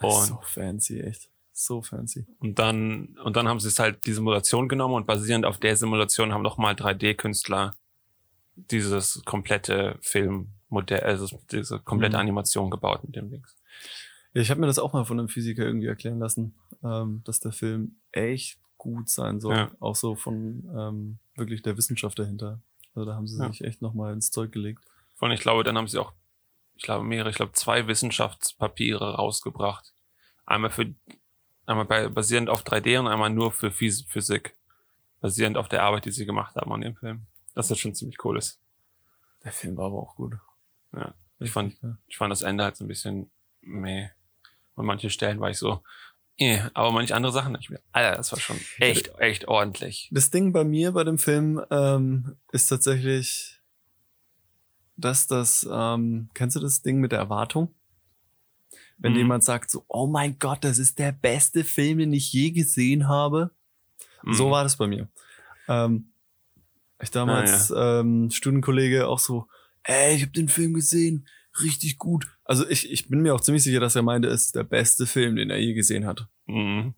So 0.00 0.40
fancy, 0.42 1.00
echt. 1.00 1.30
So 1.52 1.82
fancy. 1.82 2.26
Und 2.40 2.58
dann, 2.58 3.16
und 3.24 3.36
dann 3.36 3.46
haben 3.48 3.60
sie 3.60 3.68
es 3.68 3.78
halt 3.78 4.04
die 4.06 4.12
Simulation 4.12 4.68
genommen 4.68 4.94
und 4.94 5.06
basierend 5.06 5.46
auf 5.46 5.58
der 5.58 5.76
Simulation 5.76 6.32
haben 6.32 6.42
nochmal 6.42 6.74
3D-Künstler 6.74 7.74
dieses 8.56 9.22
komplette 9.24 9.96
Filmmodell, 10.00 11.00
also 11.00 11.40
diese 11.52 11.78
komplette 11.78 12.16
Mhm. 12.16 12.20
Animation 12.22 12.70
gebaut 12.70 13.04
mit 13.04 13.14
dem 13.16 13.30
Dings. 13.30 13.56
Ja, 14.32 14.40
ich 14.42 14.50
habe 14.50 14.60
mir 14.60 14.66
das 14.66 14.80
auch 14.80 14.92
mal 14.92 15.04
von 15.04 15.18
einem 15.18 15.28
Physiker 15.28 15.64
irgendwie 15.64 15.86
erklären 15.86 16.18
lassen, 16.18 16.54
ähm, 16.82 17.22
dass 17.24 17.38
der 17.38 17.52
Film 17.52 17.96
echt 18.10 18.58
gut 18.76 19.08
sein 19.08 19.40
soll. 19.40 19.54
Ja. 19.56 19.70
Auch 19.78 19.94
so 19.96 20.16
von 20.16 20.68
ähm, 20.76 21.18
wirklich 21.36 21.62
der 21.62 21.76
Wissenschaft 21.76 22.18
dahinter. 22.18 22.60
Also 22.96 23.06
da 23.08 23.14
haben 23.14 23.28
sie 23.28 23.38
Ja. 23.40 23.48
sich 23.48 23.62
echt 23.62 23.80
nochmal 23.80 24.12
ins 24.12 24.32
Zeug 24.32 24.50
gelegt. 24.50 24.82
Und 25.20 25.30
ich 25.30 25.40
glaube, 25.40 25.62
dann 25.62 25.78
haben 25.78 25.86
sie 25.86 25.98
auch, 25.98 26.12
ich 26.76 26.82
glaube, 26.82 27.04
mehrere, 27.04 27.30
ich 27.30 27.36
glaube, 27.36 27.52
zwei 27.52 27.86
Wissenschaftspapiere 27.86 29.14
rausgebracht. 29.14 29.92
Einmal 30.46 30.70
für, 30.70 30.94
einmal 31.66 31.84
bei, 31.84 32.08
basierend 32.08 32.50
auf 32.50 32.62
3D 32.62 32.98
und 32.98 33.08
einmal 33.08 33.30
nur 33.30 33.52
für 33.52 33.70
Phys 33.70 34.02
Physik. 34.02 34.56
Basierend 35.20 35.56
auf 35.56 35.68
der 35.68 35.82
Arbeit, 35.82 36.04
die 36.04 36.10
sie 36.10 36.26
gemacht 36.26 36.54
haben 36.56 36.72
an 36.72 36.82
dem 36.82 36.96
Film. 36.96 37.26
Das 37.54 37.70
ist 37.70 37.78
schon 37.78 37.94
ziemlich 37.94 38.22
cool 38.24 38.36
ist. 38.36 38.60
Der 39.44 39.52
Film 39.52 39.76
war 39.76 39.86
aber 39.86 40.02
auch 40.02 40.16
gut. 40.16 40.34
Ja. 40.94 41.14
Ich 41.38 41.50
fand, 41.50 41.76
ich 42.06 42.16
fand 42.16 42.30
das 42.30 42.42
Ende 42.42 42.64
halt 42.64 42.76
so 42.76 42.84
ein 42.84 42.88
bisschen 42.88 43.30
meh. 43.60 44.08
Und 44.74 44.86
manche 44.86 45.10
Stellen 45.10 45.40
war 45.40 45.50
ich 45.50 45.58
so, 45.58 45.82
eh, 46.38 46.60
aber 46.74 46.90
manche 46.90 47.14
andere 47.14 47.32
Sachen, 47.32 47.56
ich 47.60 47.70
mir, 47.70 47.80
Alter, 47.92 48.16
das 48.16 48.32
war 48.32 48.40
schon 48.40 48.58
echt, 48.78 49.18
echt 49.18 49.46
ordentlich. 49.48 50.08
Das 50.12 50.30
Ding 50.30 50.52
bei 50.52 50.64
mir 50.64 50.92
bei 50.92 51.04
dem 51.04 51.18
Film 51.18 51.64
ähm, 51.70 52.36
ist 52.52 52.68
tatsächlich, 52.68 53.53
dass 54.96 55.26
das, 55.26 55.68
ähm, 55.70 56.28
kennst 56.34 56.56
du 56.56 56.60
das 56.60 56.82
Ding 56.82 56.98
mit 57.00 57.12
der 57.12 57.18
Erwartung? 57.18 57.74
Wenn 58.98 59.12
Mhm. 59.12 59.18
jemand 59.18 59.44
sagt 59.44 59.70
so, 59.70 59.84
oh 59.88 60.06
mein 60.06 60.38
Gott, 60.38 60.62
das 60.62 60.78
ist 60.78 60.98
der 60.98 61.12
beste 61.12 61.64
Film, 61.64 61.98
den 61.98 62.12
ich 62.12 62.32
je 62.32 62.50
gesehen 62.52 63.08
habe. 63.08 63.50
So 64.30 64.46
Mhm. 64.46 64.50
war 64.52 64.62
das 64.62 64.76
bei 64.76 64.86
mir. 64.86 65.08
Ähm, 65.68 66.10
ich 67.02 67.10
damals 67.10 67.72
ähm, 67.76 68.30
Studienkollege 68.30 69.08
auch 69.08 69.18
so, 69.18 69.46
ey, 69.82 70.14
ich 70.14 70.22
habe 70.22 70.32
den 70.32 70.48
Film 70.48 70.74
gesehen, 70.74 71.26
richtig 71.60 71.98
gut. 71.98 72.26
Also 72.44 72.66
ich, 72.68 72.90
ich 72.90 73.08
bin 73.08 73.20
mir 73.20 73.34
auch 73.34 73.40
ziemlich 73.40 73.62
sicher, 73.64 73.80
dass 73.80 73.96
er 73.96 74.02
meinte, 74.02 74.28
es 74.28 74.46
ist 74.46 74.54
der 74.56 74.64
beste 74.64 75.06
Film, 75.06 75.36
den 75.36 75.50
er 75.50 75.58
je 75.58 75.74
gesehen 75.74 76.06
hat. 76.06 76.28
Mhm. 76.46 76.94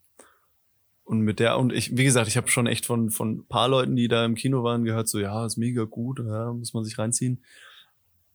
Und 1.05 1.21
mit 1.21 1.39
der, 1.39 1.59
und 1.59 1.73
ich, 1.73 1.97
wie 1.97 2.05
gesagt, 2.05 2.29
ich 2.29 2.37
habe 2.37 2.49
schon 2.49 2.67
echt 2.67 2.85
von, 2.85 3.11
von 3.11 3.39
ein 3.39 3.47
paar 3.47 3.69
Leuten, 3.69 3.95
die 3.97 4.09
da 4.09 4.25
im 4.25 4.35
Kino 4.35 4.65
waren, 4.65 4.85
gehört, 4.85 5.09
so, 5.09 5.19
ja, 5.21 5.47
ist 5.47 5.57
mega 5.57 5.85
gut, 5.85 6.19
ja, 6.19 6.53
muss 6.53 6.75
man 6.75 6.85
sich 6.85 6.99
reinziehen. 6.99 7.45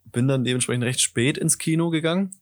Bin 0.06 0.28
dann 0.28 0.44
dementsprechend 0.44 0.84
recht 0.84 1.02
spät 1.02 1.38
ins 1.38 1.58
Kino 1.58 1.90
gegangen. 1.90 2.36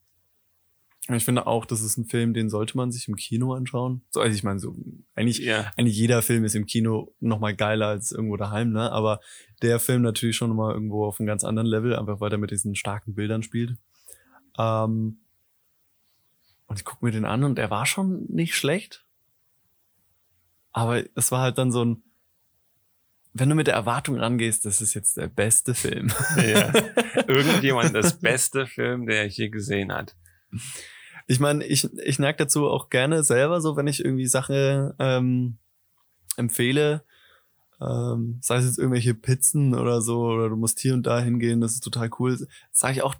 Und 1.07 1.15
Ich 1.15 1.25
finde 1.25 1.47
auch, 1.47 1.65
das 1.65 1.81
ist 1.81 1.97
ein 1.97 2.05
Film, 2.05 2.35
den 2.35 2.49
sollte 2.49 2.77
man 2.77 2.91
sich 2.91 3.07
im 3.07 3.15
Kino 3.15 3.53
anschauen. 3.53 4.03
So, 4.11 4.21
also 4.21 4.35
ich 4.35 4.43
meine, 4.43 4.59
so, 4.59 4.75
eigentlich, 5.15 5.39
Ja, 5.39 5.71
eigentlich 5.75 5.97
jeder 5.97 6.21
Film 6.21 6.43
ist 6.45 6.55
im 6.55 6.67
Kino 6.67 7.15
noch 7.19 7.39
mal 7.39 7.55
geiler 7.55 7.87
als 7.87 8.11
irgendwo 8.11 8.37
daheim, 8.37 8.71
ne? 8.71 8.91
Aber 8.91 9.19
der 9.63 9.79
Film 9.79 10.03
natürlich 10.03 10.35
schon 10.35 10.55
mal 10.55 10.71
irgendwo 10.71 11.05
auf 11.05 11.19
einem 11.19 11.25
ganz 11.25 11.43
anderen 11.43 11.67
Level, 11.67 11.95
einfach 11.95 12.21
weil 12.21 12.31
er 12.31 12.37
mit 12.37 12.51
diesen 12.51 12.75
starken 12.75 13.15
Bildern 13.15 13.41
spielt. 13.41 13.75
Ähm, 14.59 15.19
und 16.67 16.77
ich 16.77 16.85
gucke 16.85 17.03
mir 17.03 17.11
den 17.11 17.25
an 17.25 17.43
und 17.43 17.57
der 17.57 17.71
war 17.71 17.87
schon 17.87 18.25
nicht 18.27 18.53
schlecht. 18.53 19.03
Aber 20.71 21.03
es 21.15 21.31
war 21.31 21.41
halt 21.41 21.57
dann 21.57 21.71
so 21.71 21.83
ein, 21.83 22.03
wenn 23.33 23.49
du 23.49 23.55
mit 23.55 23.67
der 23.67 23.75
Erwartung 23.75 24.17
rangehst, 24.17 24.65
das 24.65 24.81
ist 24.81 24.93
jetzt 24.93 25.17
der 25.17 25.27
beste 25.27 25.75
Film. 25.75 26.11
Ja. 26.37 26.73
Irgendjemand 27.27 27.93
das 27.95 28.19
beste 28.19 28.65
Film, 28.65 29.05
der 29.05 29.25
ich 29.25 29.37
je 29.37 29.49
gesehen 29.49 29.93
hat. 29.93 30.15
Ich 31.27 31.39
meine, 31.39 31.63
ich, 31.65 31.87
ich 32.03 32.17
neige 32.17 32.37
dazu 32.37 32.67
auch 32.67 32.89
gerne 32.89 33.23
selber, 33.23 33.61
so 33.61 33.75
wenn 33.75 33.87
ich 33.87 34.03
irgendwie 34.03 34.25
Sachen 34.25 34.93
ähm, 34.97 35.57
empfehle, 36.37 37.03
ähm, 37.79 38.39
sei 38.41 38.57
es 38.57 38.65
jetzt 38.65 38.79
irgendwelche 38.79 39.13
Pizzen 39.13 39.75
oder 39.75 40.01
so, 40.01 40.21
oder 40.21 40.49
du 40.49 40.55
musst 40.55 40.79
hier 40.79 40.95
und 40.95 41.05
da 41.05 41.19
hingehen, 41.19 41.61
das 41.61 41.73
ist 41.73 41.83
total 41.83 42.09
cool, 42.19 42.47
sage 42.71 42.93
ich 42.93 43.03
auch, 43.03 43.15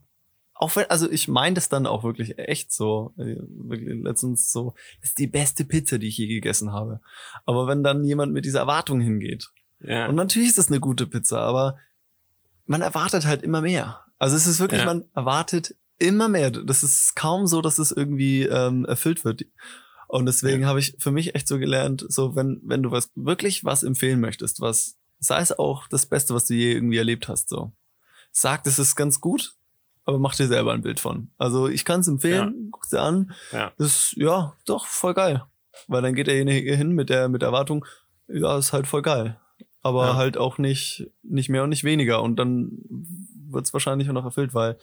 auch 0.56 0.76
wenn, 0.76 0.90
also 0.90 1.10
ich 1.10 1.28
meine 1.28 1.54
das 1.54 1.70
dann 1.70 1.86
auch 1.86 2.04
wirklich 2.04 2.38
echt 2.40 2.74
so, 2.74 3.14
äh, 3.18 3.38
wirklich 3.40 4.04
letztens 4.04 4.52
so, 4.52 4.74
das 5.02 5.12
ist 5.12 5.20
die 5.20 5.28
beste 5.28 5.64
Pizza, 5.64 6.00
die 6.00 6.08
ich 6.08 6.18
je 6.18 6.28
gegessen 6.28 6.74
habe. 6.74 7.00
Aber 7.46 7.68
wenn 7.68 7.84
dann 7.84 8.04
jemand 8.04 8.34
mit 8.34 8.44
dieser 8.44 8.60
Erwartung 8.60 9.00
hingeht, 9.00 9.52
Ja. 9.82 10.08
und 10.08 10.16
natürlich 10.16 10.50
ist 10.50 10.58
das 10.58 10.68
eine 10.68 10.80
gute 10.80 11.08
Pizza, 11.08 11.40
aber 11.42 11.78
man 12.66 12.82
erwartet 12.82 13.26
halt 13.26 13.44
immer 13.44 13.62
mehr. 13.62 14.02
Also 14.18 14.36
es 14.36 14.46
ist 14.48 14.60
wirklich, 14.60 14.82
Ja. 14.82 14.86
man 14.86 15.06
erwartet 15.16 15.76
immer 15.98 16.28
mehr. 16.28 16.52
Das 16.52 16.84
ist 16.84 17.16
kaum 17.16 17.48
so, 17.48 17.62
dass 17.62 17.80
es 17.80 17.92
irgendwie 17.92 18.44
ähm, 18.44 18.86
erfüllt 18.86 19.24
wird. 19.26 19.46
Und 20.08 20.26
deswegen 20.26 20.66
habe 20.66 20.80
ich 20.80 20.96
für 21.00 21.12
mich 21.12 21.36
echt 21.36 21.48
so 21.48 21.60
gelernt, 21.60 22.06
so 22.10 22.36
wenn, 22.36 22.60
wenn 22.64 22.84
du 22.84 22.92
was 22.92 23.10
wirklich 23.16 23.64
was 23.64 23.84
empfehlen 23.84 24.20
möchtest, 24.20 24.60
was, 24.60 24.98
sei 25.20 25.40
es 25.40 25.58
auch 25.58 25.88
das 25.88 26.06
Beste, 26.08 26.34
was 26.34 26.46
du 26.46 26.54
je 26.56 26.74
irgendwie 26.74 26.98
erlebt 26.98 27.28
hast, 27.28 27.50
so. 27.50 27.72
Sag, 28.32 28.64
das 28.64 28.80
ist 28.80 28.96
ganz 28.96 29.20
gut, 29.22 29.54
aber 30.06 30.20
mach 30.20 30.36
dir 30.36 30.48
selber 30.48 30.74
ein 30.74 30.82
Bild 30.82 31.00
von. 31.00 31.30
Also 31.38 31.68
ich 31.68 31.86
kann 31.86 32.02
es 32.02 32.08
empfehlen, 32.08 32.70
guck's 32.72 32.90
dir 32.90 33.02
an. 33.02 33.34
Ja. 33.52 33.72
Das 33.78 33.88
ist, 33.88 34.14
ja, 34.18 34.54
doch, 34.66 34.86
voll 34.88 35.14
geil. 35.14 35.44
Weil 35.88 36.02
dann 36.02 36.16
geht 36.16 36.28
derjenige 36.28 36.76
hin 36.76 36.92
mit 36.92 37.10
der, 37.10 37.30
mit 37.30 37.42
der 37.42 37.48
Erwartung, 37.48 37.86
ja, 38.28 38.58
ist 38.58 38.74
halt 38.74 38.88
voll 38.88 39.02
geil. 39.02 39.40
Aber 39.82 40.08
Ja. 40.08 40.16
halt 40.16 40.38
auch 40.38 40.58
nicht, 40.58 41.10
nicht 41.24 41.50
mehr 41.50 41.64
und 41.64 41.70
nicht 41.70 41.84
weniger. 41.84 42.22
Und 42.22 42.36
dann 42.38 42.72
wird's 43.50 43.74
wahrscheinlich 43.74 44.10
auch 44.10 44.14
noch 44.14 44.26
erfüllt, 44.26 44.54
weil 44.54 44.78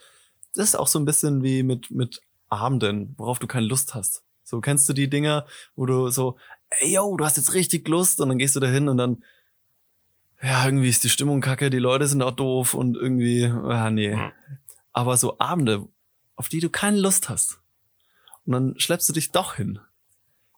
das 0.55 0.69
ist 0.69 0.75
auch 0.75 0.87
so 0.87 0.97
ein 0.99 1.05
bisschen 1.05 1.43
wie 1.43 1.63
mit, 1.63 1.91
mit 1.91 2.21
Abenden, 2.49 3.13
worauf 3.17 3.39
du 3.39 3.47
keine 3.47 3.67
Lust 3.67 3.93
hast. 3.93 4.23
So 4.43 4.59
kennst 4.61 4.87
du 4.89 4.93
die 4.93 5.09
Dinger, 5.09 5.45
wo 5.75 5.85
du 5.85 6.09
so, 6.09 6.37
ey, 6.69 6.93
yo, 6.95 7.15
du 7.17 7.25
hast 7.25 7.37
jetzt 7.37 7.53
richtig 7.53 7.87
Lust 7.87 8.19
und 8.21 8.29
dann 8.29 8.37
gehst 8.37 8.55
du 8.55 8.59
da 8.59 8.67
hin 8.67 8.87
und 8.89 8.97
dann, 8.97 9.23
ja, 10.41 10.65
irgendwie 10.65 10.89
ist 10.89 11.03
die 11.03 11.09
Stimmung 11.09 11.41
kacke, 11.41 11.69
die 11.69 11.79
Leute 11.79 12.07
sind 12.07 12.21
auch 12.21 12.31
doof 12.31 12.73
und 12.73 12.95
irgendwie, 12.95 13.45
ah, 13.45 13.89
nee. 13.89 14.17
Aber 14.93 15.17
so 15.17 15.37
Abende, 15.39 15.87
auf 16.35 16.47
die 16.49 16.59
du 16.59 16.69
keine 16.69 16.97
Lust 16.99 17.29
hast. 17.29 17.59
Und 18.45 18.53
dann 18.53 18.79
schleppst 18.79 19.09
du 19.09 19.13
dich 19.13 19.31
doch 19.31 19.55
hin. 19.55 19.79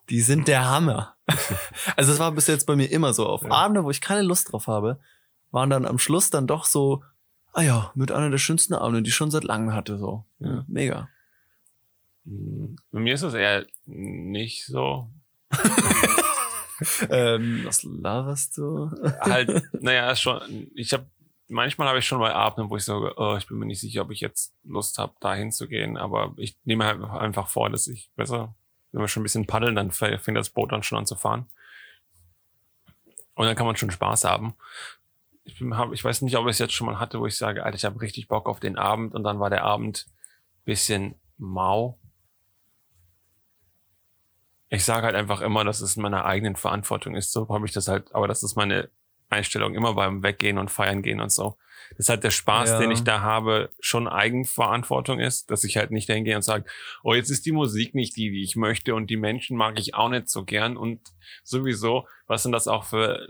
Die 0.09 0.21
sind 0.21 0.47
der 0.47 0.65
Hammer. 0.65 1.15
also 1.95 2.11
es 2.11 2.19
war 2.19 2.31
bis 2.31 2.47
jetzt 2.47 2.65
bei 2.65 2.75
mir 2.75 2.91
immer 2.91 3.13
so. 3.13 3.27
Auf 3.27 3.43
Ja. 3.43 3.51
Abende, 3.51 3.83
wo 3.83 3.91
ich 3.91 4.01
keine 4.01 4.23
Lust 4.23 4.51
drauf 4.51 4.67
habe, 4.67 4.99
waren 5.51 5.69
dann 5.69 5.85
am 5.85 5.99
Schluss 5.99 6.29
dann 6.29 6.47
doch 6.47 6.65
so, 6.65 7.03
ah 7.53 7.61
ja, 7.61 7.91
mit 7.95 8.11
einer 8.11 8.29
der 8.29 8.37
schönsten 8.37 8.73
Abende, 8.73 9.03
die 9.03 9.09
ich 9.09 9.15
schon 9.15 9.31
seit 9.31 9.43
langem 9.43 9.73
hatte, 9.73 9.97
so. 9.97 10.25
Ja, 10.39 10.63
mega. 10.67 11.09
Bei 12.25 12.99
mir 12.99 13.13
ist 13.13 13.23
das 13.23 13.33
eher 13.33 13.65
nicht 13.85 14.65
so. 14.65 15.09
ähm, 17.09 17.61
was 17.65 17.83
laberst 17.83 18.57
du? 18.57 18.91
Halt, 19.21 19.63
naja, 19.81 20.15
schon, 20.15 20.69
ich 20.75 20.93
habe 20.93 21.07
manchmal 21.49 21.87
habe 21.87 21.99
ich 21.99 22.05
schon 22.05 22.19
bei 22.19 22.33
Abenden, 22.33 22.69
wo 22.69 22.77
ich 22.77 22.85
sage, 22.85 23.13
oh, 23.17 23.35
ich 23.37 23.47
bin 23.47 23.57
mir 23.57 23.65
nicht 23.65 23.81
sicher, 23.81 24.03
ob 24.03 24.11
ich 24.11 24.21
jetzt 24.21 24.53
Lust 24.63 24.97
habe, 24.97 25.13
da 25.19 25.33
hinzugehen, 25.33 25.97
aber 25.97 26.33
ich 26.37 26.57
nehme 26.63 26.85
halt 26.85 27.03
einfach 27.03 27.47
vor, 27.47 27.69
dass 27.69 27.87
ich 27.87 28.11
besser, 28.15 28.55
wenn 28.91 29.01
wir 29.01 29.07
schon 29.07 29.21
ein 29.21 29.23
bisschen 29.23 29.47
paddeln, 29.47 29.75
dann 29.75 29.91
fängt 29.91 30.37
das 30.37 30.49
Boot 30.49 30.71
dann 30.71 30.83
schon 30.83 30.97
an 30.97 31.05
zu 31.05 31.15
fahren. 31.15 31.49
Und 33.35 33.45
dann 33.45 33.55
kann 33.55 33.65
man 33.65 33.75
schon 33.75 33.91
Spaß 33.91 34.25
haben. 34.25 34.55
Ich, 35.45 35.59
bin, 35.59 35.77
hab, 35.77 35.93
ich 35.93 36.03
weiß 36.03 36.21
nicht, 36.21 36.35
ob 36.37 36.45
ich 36.45 36.51
es 36.51 36.59
jetzt 36.59 36.73
schon 36.73 36.87
mal 36.87 36.99
hatte, 36.99 37.19
wo 37.19 37.25
ich 37.25 37.37
sage, 37.37 37.63
Alter, 37.63 37.75
ich 37.75 37.85
habe 37.85 38.01
richtig 38.01 38.27
Bock 38.27 38.47
auf 38.47 38.59
den 38.59 38.77
Abend 38.77 39.15
und 39.15 39.23
dann 39.23 39.39
war 39.39 39.49
der 39.49 39.63
Abend 39.63 40.07
bisschen 40.65 41.15
mau. 41.37 41.97
Ich 44.67 44.85
sage 44.85 45.07
halt 45.07 45.15
einfach 45.15 45.41
immer, 45.41 45.63
dass 45.63 45.81
es 45.81 45.95
in 45.95 46.03
meiner 46.03 46.25
eigenen 46.25 46.55
Verantwortung 46.55 47.15
ist. 47.15 47.31
So 47.31 47.47
habe 47.49 47.65
ich 47.65 47.71
das 47.71 47.87
halt, 47.87 48.13
aber 48.13 48.27
das 48.27 48.43
ist 48.43 48.55
meine 48.55 48.89
Einstellung 49.29 49.73
immer 49.75 49.93
beim 49.93 50.23
Weggehen 50.23 50.57
und 50.57 50.71
Feiern 50.71 51.01
gehen 51.01 51.19
und 51.21 51.31
so. 51.31 51.57
Das 51.91 51.99
ist 51.99 52.09
halt 52.09 52.23
der 52.23 52.31
Spaß, 52.31 52.69
Ja. 52.69 52.79
den 52.79 52.91
ich 52.91 53.03
da 53.03 53.21
habe, 53.21 53.71
schon 53.79 54.07
Eigenverantwortung 54.07 55.19
ist, 55.19 55.49
dass 55.49 55.63
ich 55.63 55.77
halt 55.77 55.91
nicht 55.91 56.07
dahin 56.07 56.23
gehe 56.23 56.35
und 56.35 56.43
sage, 56.43 56.65
oh, 57.03 57.13
jetzt 57.15 57.29
ist 57.31 57.45
die 57.45 57.51
Musik 57.51 57.95
nicht 57.95 58.15
die, 58.15 58.29
die 58.29 58.43
ich 58.43 58.55
möchte 58.55 58.93
und 58.93 59.09
die 59.09 59.17
Menschen 59.17 59.57
mag 59.57 59.79
ich 59.79 59.95
auch 59.95 60.09
nicht 60.09 60.29
so 60.29 60.45
gern 60.45 60.77
und 60.77 60.99
sowieso, 61.43 62.07
was 62.27 62.43
sind 62.43 62.51
das 62.51 62.67
auch 62.67 62.83
für 62.83 63.27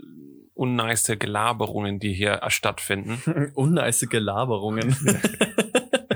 unnice 0.54 1.16
Gelaberungen, 1.16 2.00
die 2.00 2.12
hier 2.12 2.40
stattfinden? 2.48 3.52
Unnice 3.54 4.06
Gelaberungen. 4.08 4.94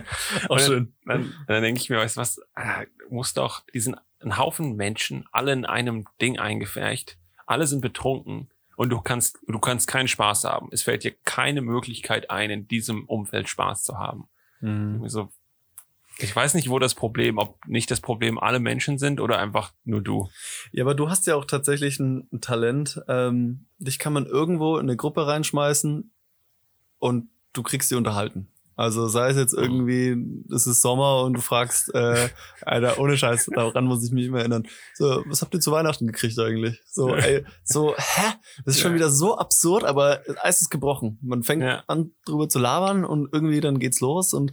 auch 0.48 0.58
schön. 0.58 0.92
Dann, 1.06 1.32
dann 1.46 1.62
denke 1.62 1.80
ich 1.80 1.90
mir, 1.90 1.98
weißt 1.98 2.16
du 2.16 2.20
was, 2.20 2.40
ah, 2.54 2.82
du 2.84 3.14
musst 3.14 3.38
doch 3.38 3.62
diesen 3.72 3.96
ein 4.20 4.38
Haufen 4.38 4.76
Menschen, 4.76 5.26
alle 5.32 5.52
in 5.52 5.66
einem 5.66 6.06
Ding 6.20 6.38
eingefärcht, 6.38 7.18
alle 7.46 7.66
sind 7.66 7.80
betrunken 7.82 8.48
und 8.76 8.90
du 8.90 9.00
kannst, 9.00 9.38
du 9.46 9.58
kannst 9.58 9.88
keinen 9.88 10.08
Spaß 10.08 10.44
haben. 10.44 10.68
Es 10.72 10.82
fällt 10.82 11.04
dir 11.04 11.14
keine 11.24 11.62
Möglichkeit 11.62 12.30
ein, 12.30 12.50
in 12.50 12.68
diesem 12.68 13.04
Umfeld 13.06 13.48
Spaß 13.48 13.82
zu 13.84 13.98
haben. 13.98 14.28
Mhm. 14.60 15.08
So, 15.08 15.30
ich 16.18 16.34
weiß 16.34 16.54
nicht, 16.54 16.70
wo 16.70 16.78
das 16.78 16.94
Problem, 16.94 17.38
ob 17.38 17.66
nicht 17.66 17.90
das 17.90 18.00
Problem 18.00 18.38
alle 18.38 18.60
Menschen 18.60 18.98
sind 18.98 19.20
oder 19.20 19.38
einfach 19.38 19.72
nur 19.84 20.00
du. 20.00 20.28
Ja, 20.72 20.84
aber 20.84 20.94
du 20.94 21.08
hast 21.08 21.26
ja 21.26 21.34
auch 21.34 21.44
tatsächlich 21.44 21.98
ein, 21.98 22.28
ein 22.32 22.40
Talent. 22.40 23.00
Ähm, 23.08 23.66
dich 23.78 23.98
kann 23.98 24.12
man 24.12 24.26
irgendwo 24.26 24.76
in 24.76 24.86
eine 24.86 24.96
Gruppe 24.96 25.26
reinschmeißen 25.26 26.12
und 26.98 27.28
du 27.52 27.62
kriegst 27.62 27.88
sie 27.88 27.96
unterhalten. 27.96 28.48
Also 28.76 29.06
sei 29.08 29.30
es 29.30 29.36
jetzt 29.36 29.54
irgendwie, 29.54 30.16
es 30.52 30.66
ist 30.66 30.80
Sommer 30.82 31.22
und 31.22 31.34
du 31.34 31.40
fragst, 31.40 31.94
äh, 31.94 32.28
Alter, 32.62 32.98
ohne 32.98 33.16
Scheiß, 33.16 33.50
daran 33.54 33.84
muss 33.84 34.04
ich 34.04 34.10
mich 34.10 34.26
immer 34.26 34.38
erinnern. 34.40 34.66
So, 34.94 35.22
was 35.26 35.42
habt 35.42 35.54
ihr 35.54 35.60
zu 35.60 35.70
Weihnachten 35.70 36.06
gekriegt 36.08 36.38
eigentlich? 36.40 36.82
So, 36.86 37.14
ey, 37.14 37.44
so, 37.62 37.94
hä? 37.96 38.32
Das 38.64 38.74
ist 38.76 38.80
schon 38.80 38.94
wieder 38.94 39.10
so 39.10 39.38
absurd, 39.38 39.84
aber 39.84 40.22
das 40.26 40.36
Eis 40.42 40.60
ist 40.62 40.70
gebrochen. 40.70 41.18
Man 41.22 41.42
fängt 41.44 41.62
Ja. 41.62 41.84
an, 41.86 42.10
drüber 42.26 42.48
zu 42.48 42.58
labern 42.58 43.04
und 43.04 43.28
irgendwie 43.32 43.60
dann 43.60 43.78
geht's 43.78 44.00
los 44.00 44.34
und 44.34 44.52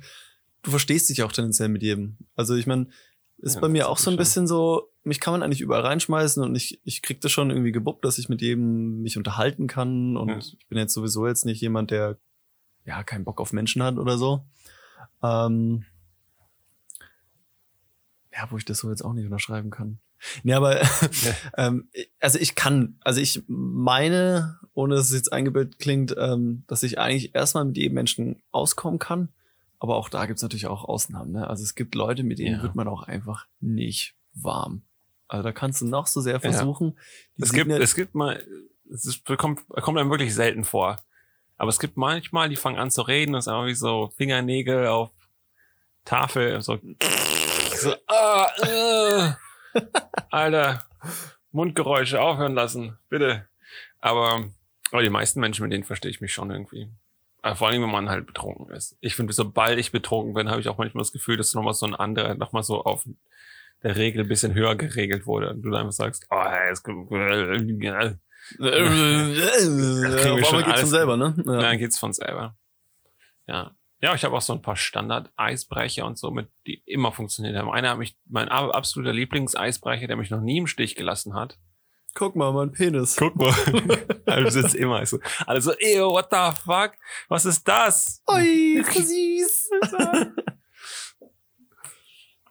du 0.62 0.70
verstehst 0.70 1.10
dich 1.10 1.24
auch 1.24 1.32
tendenziell 1.32 1.70
mit 1.70 1.82
jedem. 1.82 2.18
Also 2.36 2.56
ich 2.56 2.68
meine, 2.68 2.88
ist 3.40 3.56
Ja, 3.56 3.62
bei 3.62 3.70
mir 3.70 3.80
das 3.80 3.88
auch 3.88 3.98
ist 3.98 4.04
so 4.04 4.12
ein 4.12 4.18
bisschen 4.18 4.46
so, 4.46 4.90
mich 5.04 5.20
kann 5.20 5.32
man 5.34 5.42
eigentlich 5.42 5.62
überall 5.62 5.82
reinschmeißen 5.82 6.44
und 6.44 6.54
ich, 6.54 6.80
ich 6.84 7.02
krieg 7.02 7.22
das 7.22 7.32
schon 7.32 7.50
irgendwie 7.50 7.72
gebuppt, 7.72 8.06
dass 8.06 8.20
ich 8.20 8.30
mit 8.30 8.40
jedem 8.44 9.02
mich 9.02 9.18
unterhalten 9.18 9.66
kann 9.66 10.16
und 10.16 10.30
Ja. 10.30 10.38
ich 10.38 10.58
bin 10.70 10.78
jetzt 10.78 10.94
sowieso 10.94 11.26
jetzt 11.26 11.46
nicht 11.46 11.60
jemand, 11.60 11.90
der 11.90 12.18
ja 12.86 13.04
keinen 13.04 13.24
Bock 13.26 13.40
auf 13.42 13.54
Menschen 13.54 13.84
hat 13.84 13.98
oder 13.98 14.18
so. 14.18 14.46
Ähm, 15.24 15.86
ja, 18.34 18.48
wo 18.50 18.58
ich 18.58 18.66
das 18.66 18.80
so 18.80 18.90
jetzt 18.90 19.04
auch 19.04 19.14
nicht 19.14 19.26
unterschreiben 19.26 19.70
kann. 19.70 20.00
Nee, 20.44 20.54
aber 20.54 20.82
ähm, 21.58 21.90
also 22.20 22.38
ich 22.40 22.56
kann, 22.56 22.98
also 23.02 23.20
ich 23.20 23.44
meine, 23.48 24.60
ohne 24.74 24.96
dass 24.96 25.08
es 25.08 25.14
jetzt 25.16 25.34
eingebildet 25.34 25.80
klingt, 25.80 26.16
ähm, 26.18 26.64
dass 26.68 26.84
ich 26.84 27.00
eigentlich 27.00 27.36
erstmal 27.36 27.66
mit 27.66 27.78
jedem 27.78 27.96
Menschen 27.96 28.42
auskommen 28.52 29.00
kann. 29.00 29.30
Aber 29.80 29.96
auch 29.96 30.10
da 30.10 30.28
gibt's 30.28 30.44
natürlich 30.44 30.68
auch 30.68 30.84
Ausnahmen. 30.86 31.32
Ne? 31.32 31.48
Also 31.48 31.64
es 31.64 31.74
gibt 31.74 31.96
Leute, 31.96 32.24
mit 32.24 32.38
denen 32.40 32.58
Ja. 32.58 32.62
wird 32.64 32.76
man 32.76 32.88
auch 32.88 33.02
einfach 33.04 33.48
nicht 33.60 34.16
warm. 34.34 34.84
Also 35.28 35.44
da 35.44 35.52
kannst 35.52 35.82
du 35.82 35.88
noch 35.88 36.06
so 36.08 36.22
sehr 36.22 36.40
versuchen. 36.40 36.98
Die 37.38 37.44
Es 37.44 37.52
gibt, 37.52 37.70
ja- 37.72 37.78
es 37.80 37.96
gibt 37.96 38.14
mal, 38.14 38.46
es 38.94 39.06
ist, 39.06 39.26
kommt, 39.26 39.68
kommt 39.70 39.98
einem 39.98 40.12
wirklich 40.12 40.36
selten 40.36 40.64
vor. 40.64 41.02
Aber 41.62 41.70
es 41.70 41.78
gibt 41.78 41.96
manchmal, 41.96 42.50
die 42.50 42.56
fangen 42.56 42.80
an 42.80 42.90
zu 42.90 43.04
reden, 43.04 43.34
das 43.34 43.46
ist 43.46 43.48
einfach 43.48 43.68
wie 43.68 43.76
so 43.76 44.10
Fingernägel 44.18 44.88
auf 44.88 45.12
Tafel, 46.06 46.60
so, 46.64 46.80
so 47.76 47.96
ah, 48.08 48.48
äh, 48.64 49.80
Alter, 50.32 50.88
Mundgeräusche 51.52 52.20
aufhören 52.20 52.56
lassen, 52.56 52.98
bitte. 53.10 53.48
Aber, 54.00 54.50
aber 54.92 55.04
die 55.04 55.12
meisten 55.12 55.40
Menschen, 55.40 55.62
mit 55.62 55.72
denen 55.72 55.84
verstehe 55.84 56.10
ich 56.10 56.20
mich 56.20 56.34
schon 56.34 56.50
irgendwie. 56.50 56.90
Aber 57.44 57.56
vor 57.56 57.68
allem, 57.68 57.84
wenn 57.84 57.92
man 57.92 58.10
halt 58.10 58.26
betrunken 58.26 58.72
ist. 58.72 58.98
Ich 59.00 59.16
finde, 59.16 59.34
sobald 59.34 59.78
ich 59.78 59.92
betrunken 59.92 60.34
bin, 60.34 60.50
habe 60.50 60.62
ich 60.62 60.68
auch 60.68 60.80
manchmal 60.80 61.04
das 61.04 61.12
Gefühl, 61.12 61.38
dass 61.38 61.54
nochmal 61.54 61.76
so 61.76 61.86
ein 61.86 61.94
anderer, 61.94 62.34
nochmal 62.34 62.64
so 62.64 62.84
auf 62.84 63.08
der 63.84 63.98
Regel 63.98 64.24
ein 64.24 64.28
bisschen 64.28 64.56
höher 64.56 64.74
geregelt 64.74 65.28
wurde. 65.28 65.52
Und 65.52 65.62
du 65.62 65.70
dann 65.70 65.82
einfach 65.82 65.92
sagst, 65.92 66.26
oh, 66.32 66.44
es 66.72 66.82
Äh, 68.60 70.44
schon 70.44 70.64
einmal 70.64 70.64
geht's 70.64 70.80
von 70.82 70.90
selber, 70.90 71.18
ne? 71.18 71.36
Ja. 71.46 71.62
dann 71.62 71.78
geht's 71.78 71.98
von 72.00 72.14
selber. 72.14 72.56
Ja. 73.48 73.72
Ja, 74.04 74.16
ich 74.16 74.24
habe 74.24 74.36
auch 74.36 74.42
so 74.42 74.54
ein 74.54 74.62
paar 74.64 74.76
Standard-Eisbrecher 74.76 76.06
und 76.06 76.18
so, 76.18 76.32
mit, 76.32 76.50
die 76.66 76.82
immer 76.88 77.12
funktioniert 77.12 77.56
haben. 77.56 77.70
Einer 77.70 77.92
hat 77.92 77.98
mich, 78.00 78.18
mein 78.28 78.50
ab- 78.50 78.74
absoluter 78.74 79.14
Lieblingseisbrecher, 79.14 80.08
der 80.08 80.16
mich 80.16 80.32
noch 80.32 80.42
nie 80.42 80.58
im 80.58 80.66
Stich 80.68 80.96
gelassen 80.96 81.36
hat. 81.36 81.60
Guck 82.16 82.36
mal, 82.36 82.52
mein 82.52 82.72
Penis. 82.72 83.16
Guck 83.16 83.36
mal. 83.36 83.54
also 84.26 84.62
sitzt 84.62 84.74
immer 84.76 85.06
so. 85.06 85.20
Alle 85.46 85.62
so, 85.62 85.72
ew, 85.80 86.10
what 86.14 86.28
the 86.32 86.52
fuck? 86.66 86.94
Was 87.30 87.46
ist 87.46 87.66
das? 87.68 88.24
Ui, 88.30 88.80
ist 88.80 88.96
das 88.96 89.08
süß. 89.08 89.70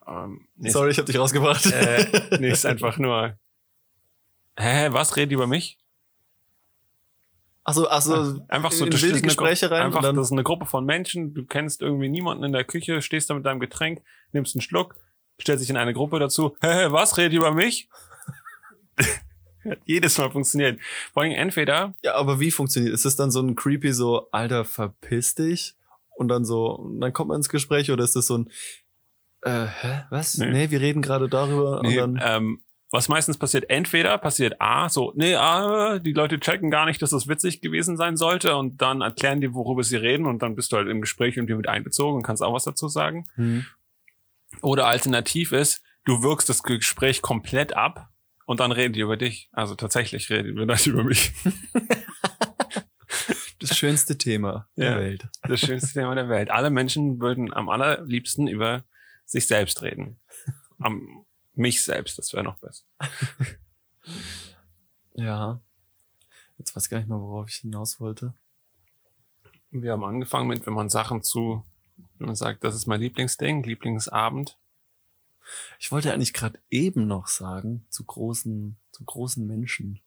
Ähm, 0.06 0.46
nee, 0.56 0.70
Sorry, 0.70 0.90
ich 0.92 0.98
hab 0.98 1.06
dich 1.06 1.18
rausgebracht. 1.18 1.66
Äh, 1.66 2.38
nee, 2.38 2.50
ist 2.50 2.64
einfach 2.66 2.96
nur. 2.96 3.36
Hä, 4.56 4.88
was 4.92 5.16
redet 5.16 5.32
über 5.32 5.46
mich? 5.46 5.78
Achso, 7.70 7.86
achso, 7.88 8.40
Einfach 8.48 8.72
so 8.72 8.84
in 8.84 8.92
wilde 8.92 9.20
Gespräche 9.22 9.68
Gru- 9.68 9.74
rein 9.74 9.82
Einfach, 9.86 10.02
das 10.02 10.26
ist 10.26 10.32
eine 10.32 10.42
Gruppe 10.42 10.66
von 10.66 10.84
Menschen, 10.84 11.34
du 11.34 11.44
kennst 11.44 11.82
irgendwie 11.82 12.08
niemanden 12.08 12.44
in 12.44 12.52
der 12.52 12.64
Küche, 12.64 13.00
stehst 13.02 13.30
da 13.30 13.34
mit 13.34 13.46
deinem 13.46 13.60
Getränk, 13.60 14.02
nimmst 14.32 14.54
einen 14.54 14.62
Schluck, 14.62 14.96
stellst 15.40 15.62
dich 15.62 15.70
in 15.70 15.76
eine 15.76 15.92
Gruppe 15.92 16.18
dazu, 16.18 16.56
hä, 16.62 16.86
was, 16.90 17.16
redet 17.16 17.32
ihr 17.32 17.38
über 17.40 17.52
mich? 17.52 17.88
Jedes 19.84 20.16
Mal 20.18 20.30
funktioniert. 20.30 20.80
Vor 21.12 21.22
allem 21.22 21.32
entweder, 21.32 21.94
ja, 22.02 22.14
aber 22.14 22.40
wie 22.40 22.50
funktioniert? 22.50 22.94
Ist 22.94 23.04
es 23.04 23.16
dann 23.16 23.30
so 23.30 23.40
ein 23.40 23.56
creepy 23.56 23.92
so, 23.92 24.28
Alter, 24.30 24.64
verpiss 24.64 25.34
dich? 25.34 25.74
Und 26.16 26.28
dann 26.28 26.44
so, 26.44 26.90
dann 26.98 27.12
kommt 27.12 27.28
man 27.28 27.36
ins 27.36 27.48
Gespräch 27.48 27.90
oder 27.90 28.04
ist 28.04 28.16
das 28.16 28.26
so 28.26 28.38
ein, 28.38 28.50
äh, 29.42 29.66
hä, 29.66 30.02
was? 30.10 30.36
Nee. 30.38 30.50
Nee, 30.50 30.70
wir 30.70 30.80
reden 30.80 31.02
gerade 31.02 31.28
darüber 31.28 31.80
nee, 31.82 31.98
und 32.00 32.16
dann, 32.16 32.42
ähm, 32.42 32.60
was 32.92 33.08
meistens 33.08 33.38
passiert, 33.38 33.70
entweder 33.70 34.18
passiert 34.18 34.60
A, 34.60 34.88
so, 34.88 35.12
nee, 35.14 35.34
ah, 35.36 36.00
die 36.00 36.12
Leute 36.12 36.40
checken 36.40 36.70
gar 36.70 36.86
nicht, 36.86 37.00
dass 37.02 37.10
das 37.10 37.28
witzig 37.28 37.60
gewesen 37.60 37.96
sein 37.96 38.16
sollte 38.16 38.56
und 38.56 38.82
dann 38.82 39.00
erklären 39.00 39.40
die, 39.40 39.54
worüber 39.54 39.84
sie 39.84 39.96
reden 39.96 40.26
und 40.26 40.42
dann 40.42 40.56
bist 40.56 40.72
du 40.72 40.76
halt 40.76 40.88
im 40.88 41.00
Gespräch 41.00 41.36
irgendwie 41.36 41.54
mit 41.54 41.68
einbezogen 41.68 42.16
und 42.16 42.22
kannst 42.24 42.42
auch 42.42 42.52
was 42.52 42.64
dazu 42.64 42.88
sagen. 42.88 43.26
hm. 43.34 43.64
Oder 44.62 44.86
alternativ 44.86 45.52
ist, 45.52 45.80
du 46.04 46.24
wirkst 46.24 46.48
das 46.48 46.64
Gespräch 46.64 47.22
komplett 47.22 47.76
ab 47.76 48.08
und 48.46 48.58
dann 48.58 48.72
reden 48.72 48.94
die 48.94 49.00
über 49.00 49.16
dich. 49.16 49.48
Also 49.52 49.76
tatsächlich 49.76 50.28
reden 50.28 50.56
wir 50.56 50.66
nicht 50.66 50.88
über 50.88 51.04
mich. 51.04 51.32
das 53.60 53.78
schönste 53.78 54.18
Thema 54.18 54.66
Ja. 54.74 54.94
der 54.94 54.98
Welt. 54.98 55.28
Das 55.42 55.60
schönste 55.60 55.92
Thema 55.92 56.16
der 56.16 56.28
Welt. 56.28 56.50
Alle 56.50 56.70
Menschen 56.70 57.20
würden 57.20 57.52
am 57.52 57.68
allerliebsten 57.68 58.48
über 58.48 58.82
sich 59.24 59.46
selbst 59.46 59.82
reden. 59.82 60.18
Am 60.80 61.19
mich 61.60 61.84
selbst, 61.84 62.18
das 62.18 62.32
wäre 62.32 62.44
noch 62.44 62.58
besser. 62.58 62.84
Ja. 65.14 65.60
Jetzt 66.58 66.74
weiß 66.74 66.84
ich 66.84 66.90
gar 66.90 66.98
nicht 66.98 67.08
mal, 67.08 67.20
worauf 67.20 67.48
ich 67.48 67.56
hinaus 67.56 68.00
wollte. 68.00 68.34
Wir 69.70 69.92
haben 69.92 70.04
angefangen 70.04 70.48
mit, 70.48 70.66
wenn 70.66 70.72
man 70.74 70.88
Sachen 70.88 71.22
zu, 71.22 71.64
wenn 72.18 72.26
man 72.28 72.36
sagt, 72.36 72.64
das 72.64 72.74
ist 72.74 72.86
mein 72.86 73.00
Lieblingsding, 73.00 73.62
Lieblingsabend. 73.62 74.58
Ich 75.78 75.90
wollte 75.92 76.12
eigentlich 76.12 76.32
gerade 76.32 76.58
eben 76.70 77.06
noch 77.06 77.26
sagen, 77.28 77.86
zu 77.90 78.04
großen, 78.04 78.76
zu 78.92 79.04
großen 79.04 79.46
Menschen, 79.46 80.00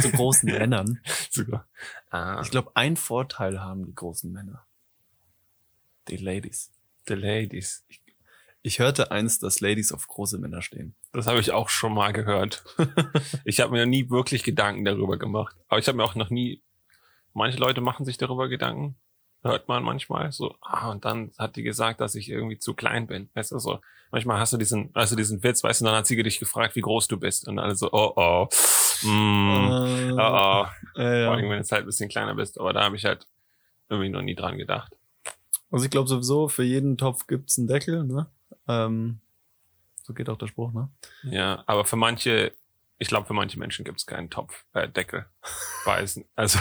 zu 0.00 0.10
großen 0.10 0.46
Männern. 0.52 1.00
Sogar. 1.30 1.66
Ah, 2.10 2.40
Ich 2.42 2.50
glaube, 2.50 2.74
ein 2.76 2.96
Vorteil 2.96 3.60
haben 3.60 3.84
die 3.86 3.94
großen 3.94 4.30
Männer. 4.32 4.66
Die 6.08 6.16
Ladies. 6.16 6.70
the 7.08 7.14
ladies. 7.14 7.84
Ich 7.88 8.03
hörte 8.78 9.10
einst, 9.10 9.42
dass 9.42 9.60
Ladies 9.60 9.92
auf 9.92 10.08
große 10.08 10.38
Männer 10.38 10.62
stehen. 10.62 10.94
Das 11.12 11.26
habe 11.26 11.38
ich 11.38 11.52
auch 11.52 11.68
schon 11.68 11.92
mal 11.92 12.14
gehört. 12.14 12.64
ich 13.44 13.60
habe 13.60 13.72
mir 13.72 13.84
nie 13.84 14.08
wirklich 14.08 14.42
Gedanken 14.42 14.86
darüber 14.86 15.18
gemacht. 15.18 15.54
Aber 15.68 15.78
ich 15.78 15.86
habe 15.86 15.98
mir 15.98 16.04
auch 16.04 16.14
noch 16.14 16.30
nie. 16.30 16.62
Manche 17.34 17.58
Leute 17.58 17.82
machen 17.82 18.06
sich 18.06 18.16
darüber 18.16 18.48
Gedanken. 18.48 18.96
Hört 19.42 19.68
man 19.68 19.82
manchmal 19.82 20.32
so. 20.32 20.54
Ah, 20.62 20.90
und 20.90 21.04
dann 21.04 21.32
hat 21.36 21.56
die 21.56 21.62
gesagt, 21.62 22.00
dass 22.00 22.14
ich 22.14 22.30
irgendwie 22.30 22.58
zu 22.58 22.72
klein 22.72 23.06
bin. 23.06 23.28
Weißt 23.34 23.52
du 23.52 23.58
so. 23.58 23.80
Manchmal 24.10 24.38
hast 24.38 24.54
du 24.54 24.56
diesen, 24.56 24.90
du 24.94 25.16
diesen 25.16 25.42
Witz, 25.42 25.62
weißt 25.62 25.82
du, 25.82 25.84
und 25.84 25.90
dann 25.90 25.98
hat 25.98 26.06
sie 26.06 26.22
dich 26.22 26.38
gefragt, 26.38 26.74
wie 26.74 26.80
groß 26.80 27.06
du 27.08 27.18
bist. 27.18 27.46
Und 27.46 27.58
alle 27.58 27.76
so, 27.76 27.92
oh 27.92 28.14
oh. 28.16 28.48
Mm, 29.02 29.60
Äh, 29.68 30.12
oh 30.12 30.16
oh. 30.16 30.66
äh, 30.98 31.24
Vor 31.24 31.34
allem, 31.34 31.44
ja. 31.44 31.50
wenn 31.50 31.62
du 31.62 31.68
halt 31.70 31.82
ein 31.82 31.86
bisschen 31.86 32.08
kleiner 32.08 32.34
bist. 32.34 32.58
Aber 32.58 32.72
da 32.72 32.84
habe 32.84 32.96
ich 32.96 33.04
halt 33.04 33.26
irgendwie 33.90 34.08
noch 34.08 34.22
nie 34.22 34.34
dran 34.34 34.56
gedacht. 34.56 34.96
Also 35.70 35.84
ich 35.84 35.90
glaube 35.90 36.08
sowieso, 36.08 36.48
für 36.48 36.62
jeden 36.62 36.96
Topf 36.96 37.26
gibt's 37.26 37.58
einen 37.58 37.66
Deckel, 37.66 38.04
ne? 38.04 38.30
Ähm, 38.68 39.20
so 40.02 40.12
geht 40.14 40.28
auch 40.28 40.36
der 40.36 40.48
Spruch, 40.48 40.72
ne? 40.72 40.90
Ja, 41.22 41.64
aber 41.66 41.84
für 41.84 41.96
manche, 41.96 42.52
ich 42.98 43.08
glaube, 43.08 43.26
für 43.26 43.34
manche 43.34 43.58
Menschen 43.58 43.84
gibt 43.84 43.98
es 43.98 44.06
keinen 44.06 44.30
Topf, 44.30 44.64
äh, 44.74 44.88
Deckel. 44.88 45.26
Weiß, 45.84 46.20
also, 46.34 46.58